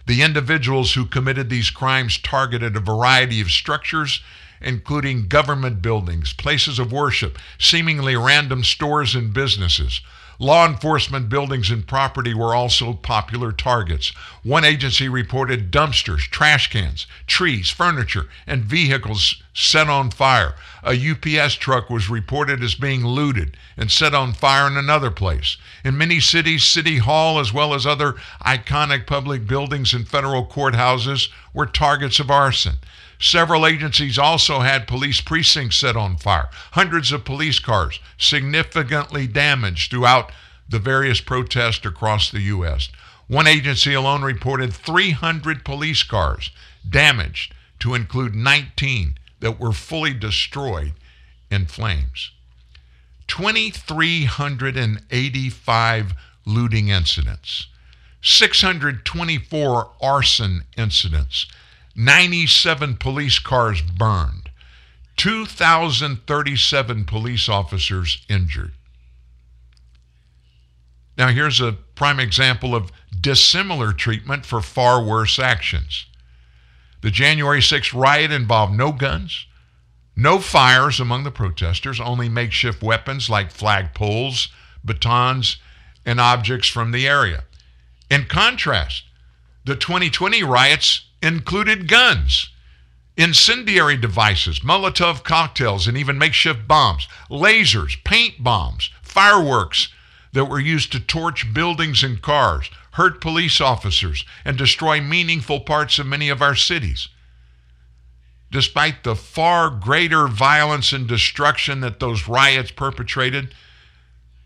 The 0.07 0.23
individuals 0.23 0.95
who 0.95 1.07
committed 1.07 1.49
these 1.49 1.71
crimes 1.71 2.19
targeted 2.19 2.77
a 2.77 2.81
variety 2.81 3.41
of 3.41 3.51
structures, 3.51 4.21
including 4.61 5.29
government 5.29 5.81
buildings, 5.81 6.33
places 6.33 6.79
of 6.79 6.93
worship, 6.93 7.39
seemingly 7.59 8.17
random 8.17 8.65
stores 8.65 9.15
and 9.15 9.33
businesses, 9.33 10.01
Law 10.43 10.67
enforcement 10.67 11.29
buildings 11.29 11.71
and 11.71 11.87
property 11.87 12.35
were 12.35 12.53
also 12.53 12.95
popular 12.95 13.53
targets. 13.53 14.09
One 14.43 14.65
agency 14.65 15.09
reported 15.09 15.71
dumpsters, 15.71 16.23
trash 16.23 16.69
cans, 16.69 17.07
trees, 17.29 17.71
furniture, 17.71 18.27
and 18.45 18.65
vehicles 18.65 19.41
set 19.55 19.89
on 19.89 20.11
fire. 20.11 20.57
A 20.83 20.99
UPS 21.11 21.55
truck 21.55 21.89
was 21.89 22.11
reported 22.11 22.61
as 22.61 22.75
being 22.75 23.07
looted 23.07 23.57
and 23.77 23.89
set 23.89 24.17
on 24.17 24.33
fire 24.33 24.67
in 24.67 24.77
another 24.77 25.13
place. 25.13 25.59
In 25.85 25.97
many 25.97 26.19
cities, 26.19 26.65
City 26.65 26.99
Hall, 26.99 27.39
as 27.39 27.53
well 27.53 27.73
as 27.73 27.87
other 27.87 28.17
iconic 28.45 29.07
public 29.07 29.47
buildings 29.47 29.95
and 29.95 30.09
federal 30.09 30.45
courthouses, 30.45 31.29
were 31.55 31.67
targets 31.67 32.19
of 32.19 32.33
arson. 32.33 32.79
Several 33.23 33.65
agencies 33.65 34.19
also 34.19 34.61
had 34.61 34.87
police 34.89 35.21
precincts 35.21 35.77
set 35.77 35.97
on 35.97 36.17
fire. 36.17 36.49
Hundreds 36.73 37.13
of 37.13 37.25
police 37.25 37.61
cars 37.61 38.01
significantly 38.19 39.29
damaged 39.29 39.93
throughout 39.93 40.33
the 40.69 40.81
various 40.81 41.21
protests 41.21 41.87
across 41.87 42.33
the 42.33 42.41
U.S. 42.41 42.89
One 43.29 43.47
agency 43.47 43.95
alone 43.95 44.23
reported 44.23 44.75
300 44.75 45.65
police 45.65 46.03
cars 46.03 46.51
damaged, 46.89 47.55
to 47.79 47.95
include 47.95 48.35
19 48.35 49.19
that 49.39 49.61
were 49.61 49.73
fully 49.73 50.15
destroyed 50.15 50.95
in 51.49 51.67
flames. 51.67 52.33
2,385 53.29 56.15
looting 56.45 56.89
incidents, 56.89 57.69
624 58.21 59.91
arson 60.01 60.65
incidents, 60.77 61.47
97 61.95 62.97
police 62.97 63.39
cars 63.39 63.83
burned, 63.83 64.51
2,037 65.17 67.05
police 67.05 67.49
officers 67.49 68.25
injured. 68.29 68.73
Now, 71.19 71.29
here's 71.29 71.61
a 71.61 71.77
prime 71.95 72.19
example 72.19 72.75
of 72.75 72.91
dissimilar 73.21 73.93
treatment 73.93 74.47
for 74.47 74.63
far 74.63 75.03
worse 75.03 75.39
actions. 75.39 76.07
The 77.03 77.11
January 77.11 77.61
6th 77.61 77.93
riot 77.93 78.31
involved 78.31 78.75
no 78.75 78.93
guns, 78.93 79.47
no 80.17 80.39
fires 80.39 81.01
among 81.01 81.25
the 81.25 81.31
protesters, 81.31 82.01
only 82.01 82.29
makeshift 82.29 82.83
weapons 82.83 83.29
like 83.29 83.53
flagpoles, 83.53 84.49
batons, 84.85 85.59
and 86.05 86.21
objects 86.21 86.69
from 86.69 86.93
the 86.93 87.07
area. 87.07 87.45
In 88.11 88.25
contrast, 88.25 89.05
the 89.65 89.77
2020 89.77 90.43
riots 90.43 91.07
included 91.23 91.89
guns, 91.89 92.51
incendiary 93.17 93.97
devices, 93.97 94.61
Molotov 94.61 95.23
cocktails, 95.23 95.87
and 95.87 95.97
even 95.97 96.19
makeshift 96.19 96.67
bombs, 96.67 97.09
lasers, 97.31 98.03
paint 98.05 98.43
bombs, 98.43 98.91
fireworks 99.03 99.89
that 100.33 100.47
were 100.47 100.61
used 100.61 100.91
to 100.93 101.01
torch 101.01 101.53
buildings 101.53 102.03
and 102.03 102.23
cars, 102.23 102.71
hurt 102.93 103.21
police 103.21 103.61
officers, 103.61 104.25
and 104.45 104.57
destroy 104.57 105.01
meaningful 105.01 105.61
parts 105.61 105.99
of 105.99 106.07
many 106.07 106.29
of 106.29 106.43
our 106.43 106.55
cities. 106.55 107.09
Despite 108.51 109.03
the 109.03 109.17
far 109.17 109.71
greater 109.71 110.29
violence 110.29 110.93
and 110.93 111.07
destruction 111.07 111.81
that 111.81 112.01
those 112.01 112.29
riots 112.29 112.71
perpetrated, 112.71 113.55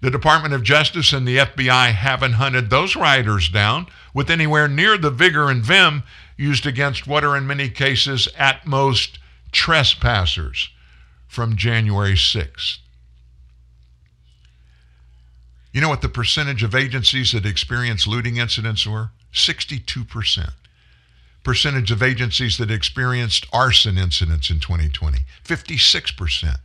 the 0.01 0.11
Department 0.11 0.55
of 0.55 0.63
Justice 0.63 1.13
and 1.13 1.27
the 1.27 1.39
FBI 1.39 1.93
haven't 1.93 2.35
hunted 2.35 2.71
those 2.71 2.95
rioters 2.95 3.49
down 3.49 3.87
with 4.15 4.31
anywhere 4.31 4.69
near 4.69 4.97
the 4.97 5.11
vigor 5.11 5.51
and 5.51 5.65
vim 5.65 6.03
used 6.37 6.67
against 6.67 7.07
what 7.07 7.25
are 7.25 7.37
in 7.37 7.47
many 7.47 7.69
cases 7.69 8.29
at 8.37 8.67
most 8.67 9.19
trespassers 9.53 10.71
from 11.27 11.57
January 11.57 12.15
6th. 12.15 12.79
You 15.73 15.81
know 15.81 15.89
what 15.89 16.01
the 16.01 16.09
percentage 16.09 16.63
of 16.63 16.75
agencies 16.75 17.33
that 17.33 17.45
experienced 17.45 18.07
looting 18.07 18.39
incidents 18.39 18.87
were? 18.87 19.11
62%. 19.33 20.53
Percentage 21.45 21.91
of 21.91 22.03
agencies 22.03 22.57
that 22.59 22.71
experienced 22.71 23.47
arson 23.53 23.99
incidents 23.99 24.51
in 24.51 24.59
2020? 24.59 25.19
56%. 25.45 26.57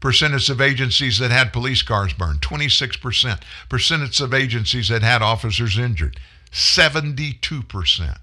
Percentage 0.00 0.50
of 0.50 0.60
agencies 0.60 1.18
that 1.18 1.30
had 1.30 1.52
police 1.52 1.82
cars 1.82 2.12
burned? 2.12 2.40
26%. 2.40 3.42
Percentage 3.68 4.20
of 4.20 4.32
agencies 4.32 4.88
that 4.88 5.02
had 5.02 5.20
officers 5.20 5.78
injured? 5.78 6.20
72%. 6.52 8.18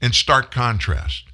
In 0.00 0.12
stark 0.12 0.50
contrast, 0.50 1.24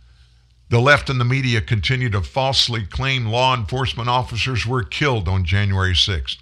the 0.70 0.80
left 0.80 1.09
and 1.09 1.20
the 1.20 1.24
media 1.24 1.60
continue 1.60 2.10
to 2.10 2.20
falsely 2.20 2.84
claim 2.84 3.26
law 3.26 3.55
enforcement 3.55 4.09
officers 4.09 4.66
were 4.66 4.82
killed 4.82 5.28
on 5.28 5.44
January 5.44 5.93
6th. 5.93 6.38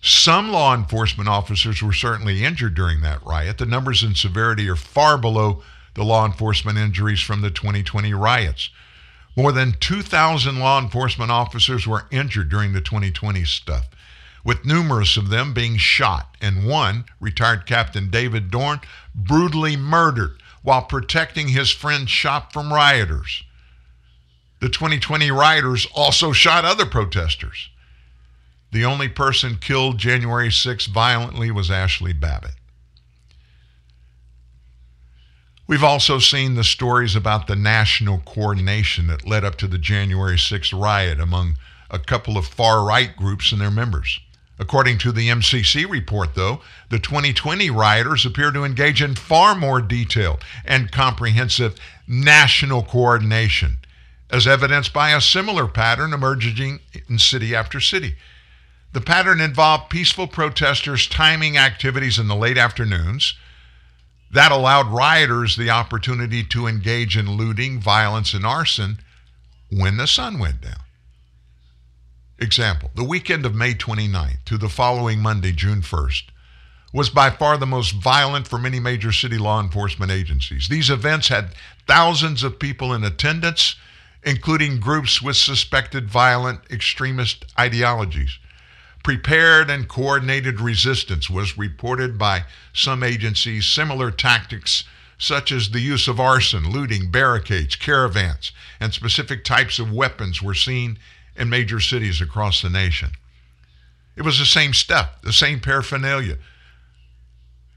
Some 0.00 0.50
law 0.50 0.74
enforcement 0.74 1.28
officers 1.28 1.82
were 1.82 1.92
certainly 1.92 2.44
injured 2.44 2.74
during 2.74 3.02
that 3.02 3.24
riot. 3.26 3.58
The 3.58 3.66
numbers 3.66 4.02
and 4.02 4.16
severity 4.16 4.68
are 4.70 4.76
far 4.76 5.18
below 5.18 5.62
the 5.94 6.04
law 6.04 6.24
enforcement 6.24 6.78
injuries 6.78 7.20
from 7.20 7.42
the 7.42 7.50
2020 7.50 8.14
riots. 8.14 8.70
More 9.36 9.52
than 9.52 9.74
2,000 9.80 10.58
law 10.58 10.80
enforcement 10.80 11.30
officers 11.30 11.86
were 11.86 12.06
injured 12.10 12.48
during 12.48 12.72
the 12.72 12.80
2020 12.80 13.44
stuff, 13.44 13.88
with 14.44 14.64
numerous 14.64 15.18
of 15.18 15.28
them 15.28 15.52
being 15.52 15.76
shot, 15.76 16.36
and 16.40 16.66
one, 16.66 17.04
retired 17.20 17.66
Captain 17.66 18.08
David 18.08 18.50
Dorn, 18.50 18.80
brutally 19.14 19.76
murdered 19.76 20.38
while 20.64 20.82
protecting 20.82 21.48
his 21.48 21.70
friend's 21.70 22.10
shop 22.10 22.52
from 22.52 22.72
rioters. 22.72 23.44
The 24.60 24.70
2020 24.70 25.30
rioters 25.30 25.86
also 25.94 26.32
shot 26.32 26.64
other 26.64 26.86
protesters. 26.86 27.68
The 28.72 28.84
only 28.84 29.08
person 29.08 29.58
killed 29.60 29.98
January 29.98 30.50
6 30.50 30.86
violently 30.86 31.50
was 31.50 31.68
Ashli 31.68 32.18
Babbitt. 32.18 32.54
We've 35.66 35.84
also 35.84 36.18
seen 36.18 36.54
the 36.54 36.64
stories 36.64 37.14
about 37.14 37.46
the 37.46 37.56
national 37.56 38.20
coordination 38.20 39.06
that 39.08 39.28
led 39.28 39.44
up 39.44 39.56
to 39.56 39.66
the 39.66 39.78
January 39.78 40.38
6 40.38 40.72
riot 40.72 41.20
among 41.20 41.56
a 41.90 41.98
couple 41.98 42.38
of 42.38 42.46
far 42.46 42.84
right 42.84 43.14
groups 43.14 43.52
and 43.52 43.60
their 43.60 43.70
members. 43.70 44.18
According 44.58 44.98
to 44.98 45.10
the 45.10 45.28
MCC 45.28 45.88
report, 45.88 46.34
though, 46.34 46.60
the 46.88 47.00
2020 47.00 47.70
rioters 47.70 48.24
appear 48.24 48.52
to 48.52 48.64
engage 48.64 49.02
in 49.02 49.16
far 49.16 49.54
more 49.54 49.80
detailed 49.80 50.44
and 50.64 50.92
comprehensive 50.92 51.74
national 52.06 52.84
coordination, 52.84 53.78
as 54.30 54.46
evidenced 54.46 54.92
by 54.92 55.10
a 55.10 55.20
similar 55.20 55.66
pattern 55.66 56.12
emerging 56.12 56.80
in 57.08 57.18
city 57.18 57.54
after 57.54 57.80
city. 57.80 58.14
The 58.92 59.00
pattern 59.00 59.40
involved 59.40 59.90
peaceful 59.90 60.28
protesters 60.28 61.08
timing 61.08 61.58
activities 61.58 62.16
in 62.16 62.28
the 62.28 62.36
late 62.36 62.56
afternoons. 62.56 63.34
That 64.30 64.52
allowed 64.52 64.86
rioters 64.86 65.56
the 65.56 65.70
opportunity 65.70 66.44
to 66.44 66.68
engage 66.68 67.16
in 67.16 67.36
looting, 67.36 67.80
violence, 67.80 68.34
and 68.34 68.46
arson 68.46 69.00
when 69.68 69.96
the 69.96 70.06
sun 70.06 70.38
went 70.38 70.60
down. 70.60 70.83
Example, 72.44 72.90
the 72.94 73.04
weekend 73.04 73.46
of 73.46 73.54
May 73.54 73.72
29th 73.72 74.44
to 74.44 74.58
the 74.58 74.68
following 74.68 75.22
Monday, 75.22 75.50
June 75.50 75.80
1st, 75.80 76.24
was 76.92 77.08
by 77.08 77.30
far 77.30 77.56
the 77.56 77.64
most 77.64 77.92
violent 77.92 78.46
for 78.46 78.58
many 78.58 78.78
major 78.78 79.12
city 79.12 79.38
law 79.38 79.62
enforcement 79.62 80.12
agencies. 80.12 80.68
These 80.68 80.90
events 80.90 81.28
had 81.28 81.54
thousands 81.86 82.42
of 82.42 82.58
people 82.58 82.92
in 82.92 83.02
attendance, 83.02 83.76
including 84.22 84.78
groups 84.78 85.22
with 85.22 85.36
suspected 85.36 86.10
violent 86.10 86.60
extremist 86.70 87.46
ideologies. 87.58 88.38
Prepared 89.02 89.70
and 89.70 89.88
coordinated 89.88 90.60
resistance 90.60 91.30
was 91.30 91.56
reported 91.56 92.18
by 92.18 92.44
some 92.74 93.02
agencies. 93.02 93.64
Similar 93.64 94.10
tactics, 94.10 94.84
such 95.16 95.50
as 95.50 95.70
the 95.70 95.80
use 95.80 96.08
of 96.08 96.20
arson, 96.20 96.70
looting, 96.70 97.10
barricades, 97.10 97.74
caravans, 97.74 98.52
and 98.80 98.92
specific 98.92 99.44
types 99.44 99.78
of 99.78 99.90
weapons, 99.90 100.42
were 100.42 100.52
seen 100.54 100.98
in 101.36 101.48
major 101.48 101.80
cities 101.80 102.20
across 102.20 102.62
the 102.62 102.70
nation. 102.70 103.10
It 104.16 104.22
was 104.22 104.38
the 104.38 104.44
same 104.44 104.74
stuff, 104.74 105.20
the 105.22 105.32
same 105.32 105.60
paraphernalia. 105.60 106.38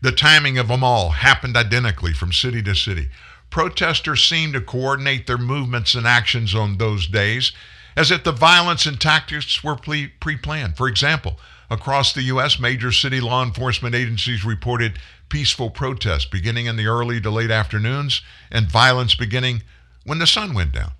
The 0.01 0.11
timing 0.11 0.57
of 0.57 0.67
them 0.67 0.83
all 0.83 1.09
happened 1.09 1.57
identically 1.57 2.13
from 2.13 2.31
city 2.31 2.61
to 2.63 2.75
city. 2.75 3.09
Protesters 3.49 4.23
seemed 4.23 4.53
to 4.53 4.61
coordinate 4.61 5.25
their 5.25 5.37
movements 5.37 5.95
and 5.95 6.05
actions 6.05 6.53
on 6.53 6.77
those 6.77 7.07
days 7.07 7.51
as 7.95 8.11
if 8.11 8.23
the 8.23 8.31
violence 8.31 8.85
and 8.85 9.01
tactics 9.01 9.63
were 9.63 9.75
pre 9.75 10.37
planned. 10.37 10.77
For 10.77 10.87
example, 10.87 11.39
across 11.69 12.13
the 12.13 12.21
U.S., 12.23 12.59
major 12.59 12.91
city 12.91 13.19
law 13.19 13.43
enforcement 13.43 13.95
agencies 13.95 14.45
reported 14.45 14.99
peaceful 15.29 15.71
protests 15.71 16.25
beginning 16.25 16.67
in 16.67 16.75
the 16.75 16.85
early 16.85 17.19
to 17.19 17.31
late 17.31 17.51
afternoons 17.51 18.21
and 18.51 18.71
violence 18.71 19.15
beginning 19.15 19.63
when 20.05 20.19
the 20.19 20.27
sun 20.27 20.53
went 20.53 20.73
down. 20.73 20.91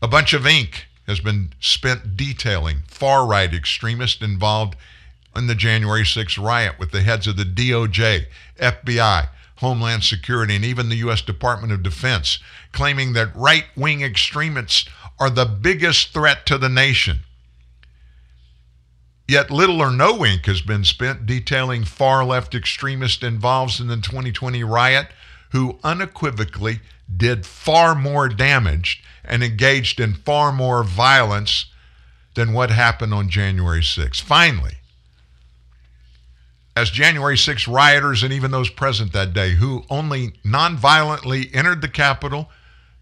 A 0.00 0.08
bunch 0.08 0.32
of 0.32 0.46
ink 0.46 0.86
has 1.08 1.20
been 1.20 1.50
spent 1.58 2.16
detailing 2.16 2.82
far 2.86 3.26
right 3.26 3.52
extremists 3.52 4.22
involved 4.22 4.76
in 5.34 5.46
the 5.46 5.54
January 5.54 6.02
6th 6.02 6.42
riot 6.42 6.78
with 6.78 6.92
the 6.92 7.00
heads 7.00 7.26
of 7.26 7.36
the 7.36 7.44
DOJ, 7.44 8.26
FBI, 8.60 9.28
Homeland 9.56 10.04
Security, 10.04 10.54
and 10.54 10.64
even 10.64 10.88
the 10.88 10.96
U.S. 10.96 11.22
Department 11.22 11.72
of 11.72 11.82
Defense, 11.82 12.38
claiming 12.72 13.14
that 13.14 13.34
right 13.34 13.64
wing 13.74 14.02
extremists 14.02 14.88
are 15.18 15.30
the 15.30 15.46
biggest 15.46 16.12
threat 16.12 16.44
to 16.46 16.58
the 16.58 16.68
nation. 16.68 17.20
Yet 19.26 19.50
little 19.50 19.80
or 19.80 19.90
no 19.90 20.24
ink 20.24 20.46
has 20.46 20.60
been 20.60 20.84
spent 20.84 21.26
detailing 21.26 21.84
far 21.84 22.24
left 22.24 22.54
extremists 22.54 23.22
involved 23.22 23.80
in 23.80 23.88
the 23.88 23.96
2020 23.96 24.62
riot 24.64 25.08
who 25.52 25.78
unequivocally 25.82 26.80
did 27.14 27.46
far 27.46 27.94
more 27.94 28.28
damage 28.28 29.02
and 29.28 29.44
engaged 29.44 30.00
in 30.00 30.14
far 30.14 30.50
more 30.50 30.82
violence 30.82 31.66
than 32.34 32.52
what 32.52 32.70
happened 32.70 33.14
on 33.14 33.28
January 33.28 33.82
6th. 33.82 34.20
Finally, 34.20 34.74
as 36.74 36.90
January 36.90 37.36
6 37.36 37.68
rioters 37.68 38.22
and 38.22 38.32
even 38.32 38.50
those 38.50 38.70
present 38.70 39.12
that 39.12 39.34
day 39.34 39.54
who 39.54 39.84
only 39.90 40.32
nonviolently 40.44 41.54
entered 41.54 41.82
the 41.82 41.88
Capitol, 41.88 42.50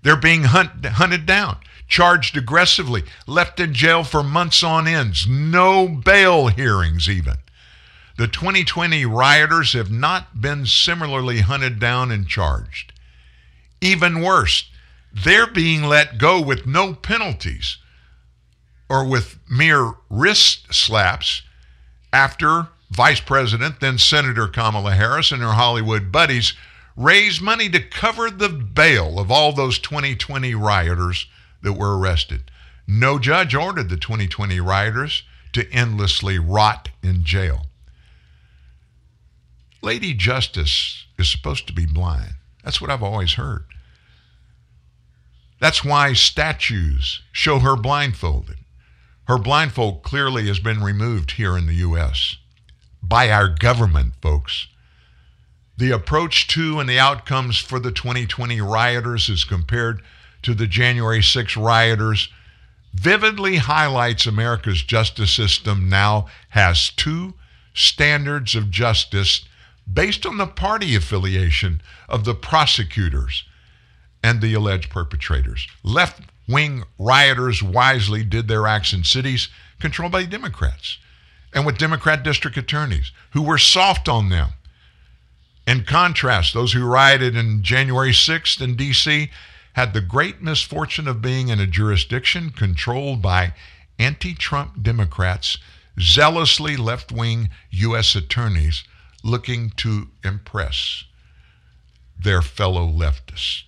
they're 0.03 0.17
being 0.17 0.45
hunt, 0.45 0.85
hunted 0.85 1.27
down, 1.27 1.59
charged 1.87 2.37
aggressively, 2.37 3.05
left 3.27 3.61
in 3.61 3.75
jail 3.75 4.03
for 4.03 4.23
months 4.23 4.63
on 4.63 4.89
ends, 4.89 5.27
no 5.29 5.87
bail 5.87 6.49
hearings 6.49 7.09
even. 7.09 7.37
The 8.17 8.29
2020 8.29 9.05
rioters 9.05 9.75
have 9.75 9.91
not 9.91 10.41
been 10.41 10.65
similarly 10.65 11.41
hunted 11.41 11.79
down 11.79 12.11
and 12.11 12.27
charged. 12.27 12.95
Even 13.83 14.23
worse, 14.23 14.71
they're 15.25 15.47
being 15.47 15.83
let 15.85 16.19
go 16.19 16.41
with 16.41 16.67
no 16.67 16.95
penalties 16.95 17.79
or 18.89 19.07
with 19.07 19.39
mere 19.49 19.95
wrist 20.11 20.73
slaps 20.73 21.43
after 22.13 22.69
Vice 22.91 23.21
President, 23.21 23.81
then 23.81 23.99
Senator 23.99 24.47
Kamala 24.47 24.93
Harris 24.93 25.33
and 25.33 25.43
her 25.43 25.53
Hollywood 25.53 26.13
buddies 26.13 26.55
raised 26.97 27.43
money 27.43 27.69
to 27.69 27.81
cover 27.81 28.31
the 28.31 28.49
bail 28.49 29.19
of 29.19 29.31
all 29.31 29.53
those 29.53 29.79
2020 29.79 30.55
rioters 30.55 31.27
that 31.63 31.73
were 31.73 31.99
arrested. 31.99 32.51
No 32.87 33.19
judge 33.19 33.55
ordered 33.55 33.89
the 33.89 33.97
2020 33.97 34.61
rioters 34.61 35.25
to 35.53 35.71
endlessly 35.73 36.39
rot 36.39 36.91
in 37.03 37.25
jail. 37.25 37.67
Lady 39.83 40.15
Justice 40.15 41.07
is 41.19 41.31
supposed 41.31 41.67
to 41.67 41.73
be 41.73 41.87
blind. 41.87 42.35
That's 42.65 42.81
what 42.81 42.91
I've 42.91 43.03
always 43.03 43.35
heard. 43.35 43.65
That's 45.59 45.85
why 45.85 46.13
statues 46.13 47.23
show 47.33 47.61
her 47.61 47.77
blindfolded. 47.77 48.59
Her 49.27 49.39
blindfold 49.39 50.03
clearly 50.03 50.47
has 50.49 50.59
been 50.59 50.83
removed 50.83 51.33
here 51.33 51.57
in 51.57 51.67
the 51.67 51.75
U.S. 51.75 52.37
by 53.03 53.31
our 53.31 53.49
government, 53.49 54.15
folks. 54.21 54.69
The 55.79 55.91
approach 55.91 56.47
to 56.49 56.79
and 56.79 56.89
the 56.89 56.99
outcomes 56.99 57.59
for 57.59 57.79
the 57.79 57.91
2020 57.91 58.61
rioters 58.61 59.29
as 59.29 59.45
compared 59.45 60.03
to 60.43 60.55
the 60.55 60.67
January 60.67 61.23
6 61.23 61.57
rioters 61.57 62.29
vividly 62.95 63.57
highlights 63.57 64.27
America's 64.27 64.83
justice 64.83 65.31
system 65.31 65.89
now 65.89 66.27
has 66.51 66.91
two 66.91 67.35
standards 67.75 68.55
of 68.55 68.71
justice 68.71 69.45
based 69.93 70.25
on 70.25 70.39
the 70.39 70.47
party 70.47 70.95
affiliation 70.95 71.81
of 72.09 72.25
the 72.25 72.35
prosecutors 72.35 73.45
and 74.23 74.41
the 74.41 74.55
alleged 74.55 74.91
perpetrators. 74.91 75.67
Left 75.83 76.23
wing 76.49 76.85
rioters 76.99 77.63
wisely 77.63 78.25
did 78.25 78.49
their 78.49 78.67
acts 78.67 78.93
in 78.93 79.05
cities 79.05 79.49
controlled 79.81 80.13
by 80.13 80.25
Democrats 80.25 80.99
and 81.53 81.65
with 81.65 81.79
Democrat 81.79 82.23
district 82.23 82.57
attorneys 82.57 83.13
who 83.31 83.43
were 83.43 83.59
soft 83.59 84.09
on 84.09 84.29
them. 84.29 84.51
In 85.67 85.85
contrast, 85.85 86.55
those 86.55 86.73
who 86.73 86.85
rioted 86.85 87.37
in 87.37 87.63
January 87.63 88.13
6th 88.13 88.61
in 88.61 88.77
D.C. 88.77 89.31
had 89.73 89.93
the 89.93 90.01
great 90.01 90.41
misfortune 90.41 91.09
of 91.09 91.23
being 91.23 91.49
in 91.49 91.59
a 91.59 91.67
jurisdiction 91.67 92.51
controlled 92.51 93.21
by 93.21 93.55
anti 93.99 94.35
Trump 94.35 94.83
Democrats, 94.83 95.59
zealously 95.99 96.77
left 96.77 97.11
wing 97.11 97.49
U.S. 97.71 98.15
attorneys 98.15 98.85
looking 99.25 99.71
to 99.71 100.09
impress 100.23 101.05
their 102.19 102.43
fellow 102.43 102.87
leftists. 102.87 103.63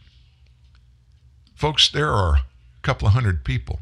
Folks, 1.58 1.88
there 1.88 2.10
are 2.10 2.36
a 2.36 2.42
couple 2.82 3.08
of 3.08 3.14
hundred 3.14 3.44
people 3.44 3.80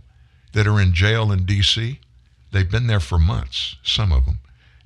that 0.54 0.66
are 0.66 0.80
in 0.80 0.94
jail 0.94 1.30
in 1.30 1.44
D.C. 1.44 2.00
They've 2.50 2.70
been 2.70 2.86
there 2.86 3.00
for 3.00 3.18
months, 3.18 3.76
some 3.82 4.12
of 4.12 4.24
them, 4.24 4.38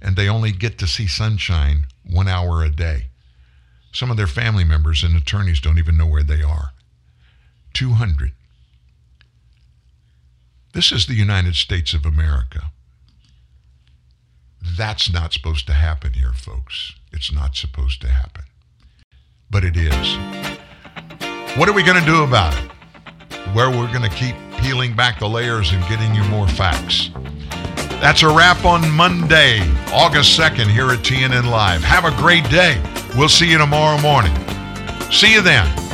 and 0.03 0.17
they 0.17 0.29
only 0.29 0.51
get 0.51 0.77
to 0.79 0.89
see 0.89 1.07
sunshine 1.07 1.87
one 2.05 2.27
hour 2.27 2.65
a 2.65 2.69
day. 2.69 3.07
Some 3.93 4.11
of 4.11 4.17
their 4.17 4.27
family 4.27 4.65
members 4.65 5.05
and 5.05 5.17
attorneys 5.17 5.61
don't 5.61 5.79
even 5.79 5.97
know 5.97 6.07
where 6.07 6.25
they 6.25 6.43
are. 6.43 6.73
200. 7.75 8.33
This 10.73 10.91
is 10.91 11.07
the 11.07 11.15
United 11.15 11.55
States 11.55 11.95
of 11.95 12.05
America. 12.05 12.73
That's 14.77 15.09
not 15.09 15.33
supposed 15.33 15.69
to 15.69 15.75
happen 15.75 16.15
here, 16.15 16.33
folks. 16.33 16.95
It's 17.13 17.33
not 17.33 17.55
supposed 17.55 18.01
to 18.01 18.09
happen. 18.09 18.43
But 19.49 19.63
it 19.63 19.77
is. 19.77 20.17
What 21.57 21.69
are 21.69 21.73
we 21.73 21.85
going 21.85 22.01
to 22.01 22.05
do 22.05 22.25
about 22.25 22.53
it? 22.61 22.80
Where 23.53 23.71
we're 23.71 23.93
going 23.93 24.09
to 24.09 24.17
keep 24.17 24.37
peeling 24.59 24.95
back 24.95 25.19
the 25.19 25.29
layers 25.29 25.73
and 25.73 25.83
getting 25.89 26.15
you 26.15 26.23
more 26.25 26.47
facts. 26.49 27.11
That's 28.01 28.23
a 28.23 28.29
wrap 28.29 28.65
on 28.65 28.91
Monday, 28.91 29.61
August 29.93 30.39
2nd, 30.39 30.71
here 30.71 30.91
at 30.91 31.01
TNN 31.01 31.51
Live. 31.51 31.83
Have 31.83 32.05
a 32.05 32.17
great 32.17 32.49
day. 32.49 32.81
We'll 33.17 33.29
see 33.29 33.51
you 33.51 33.59
tomorrow 33.59 34.01
morning. 34.01 34.35
See 35.11 35.33
you 35.33 35.43
then. 35.43 35.90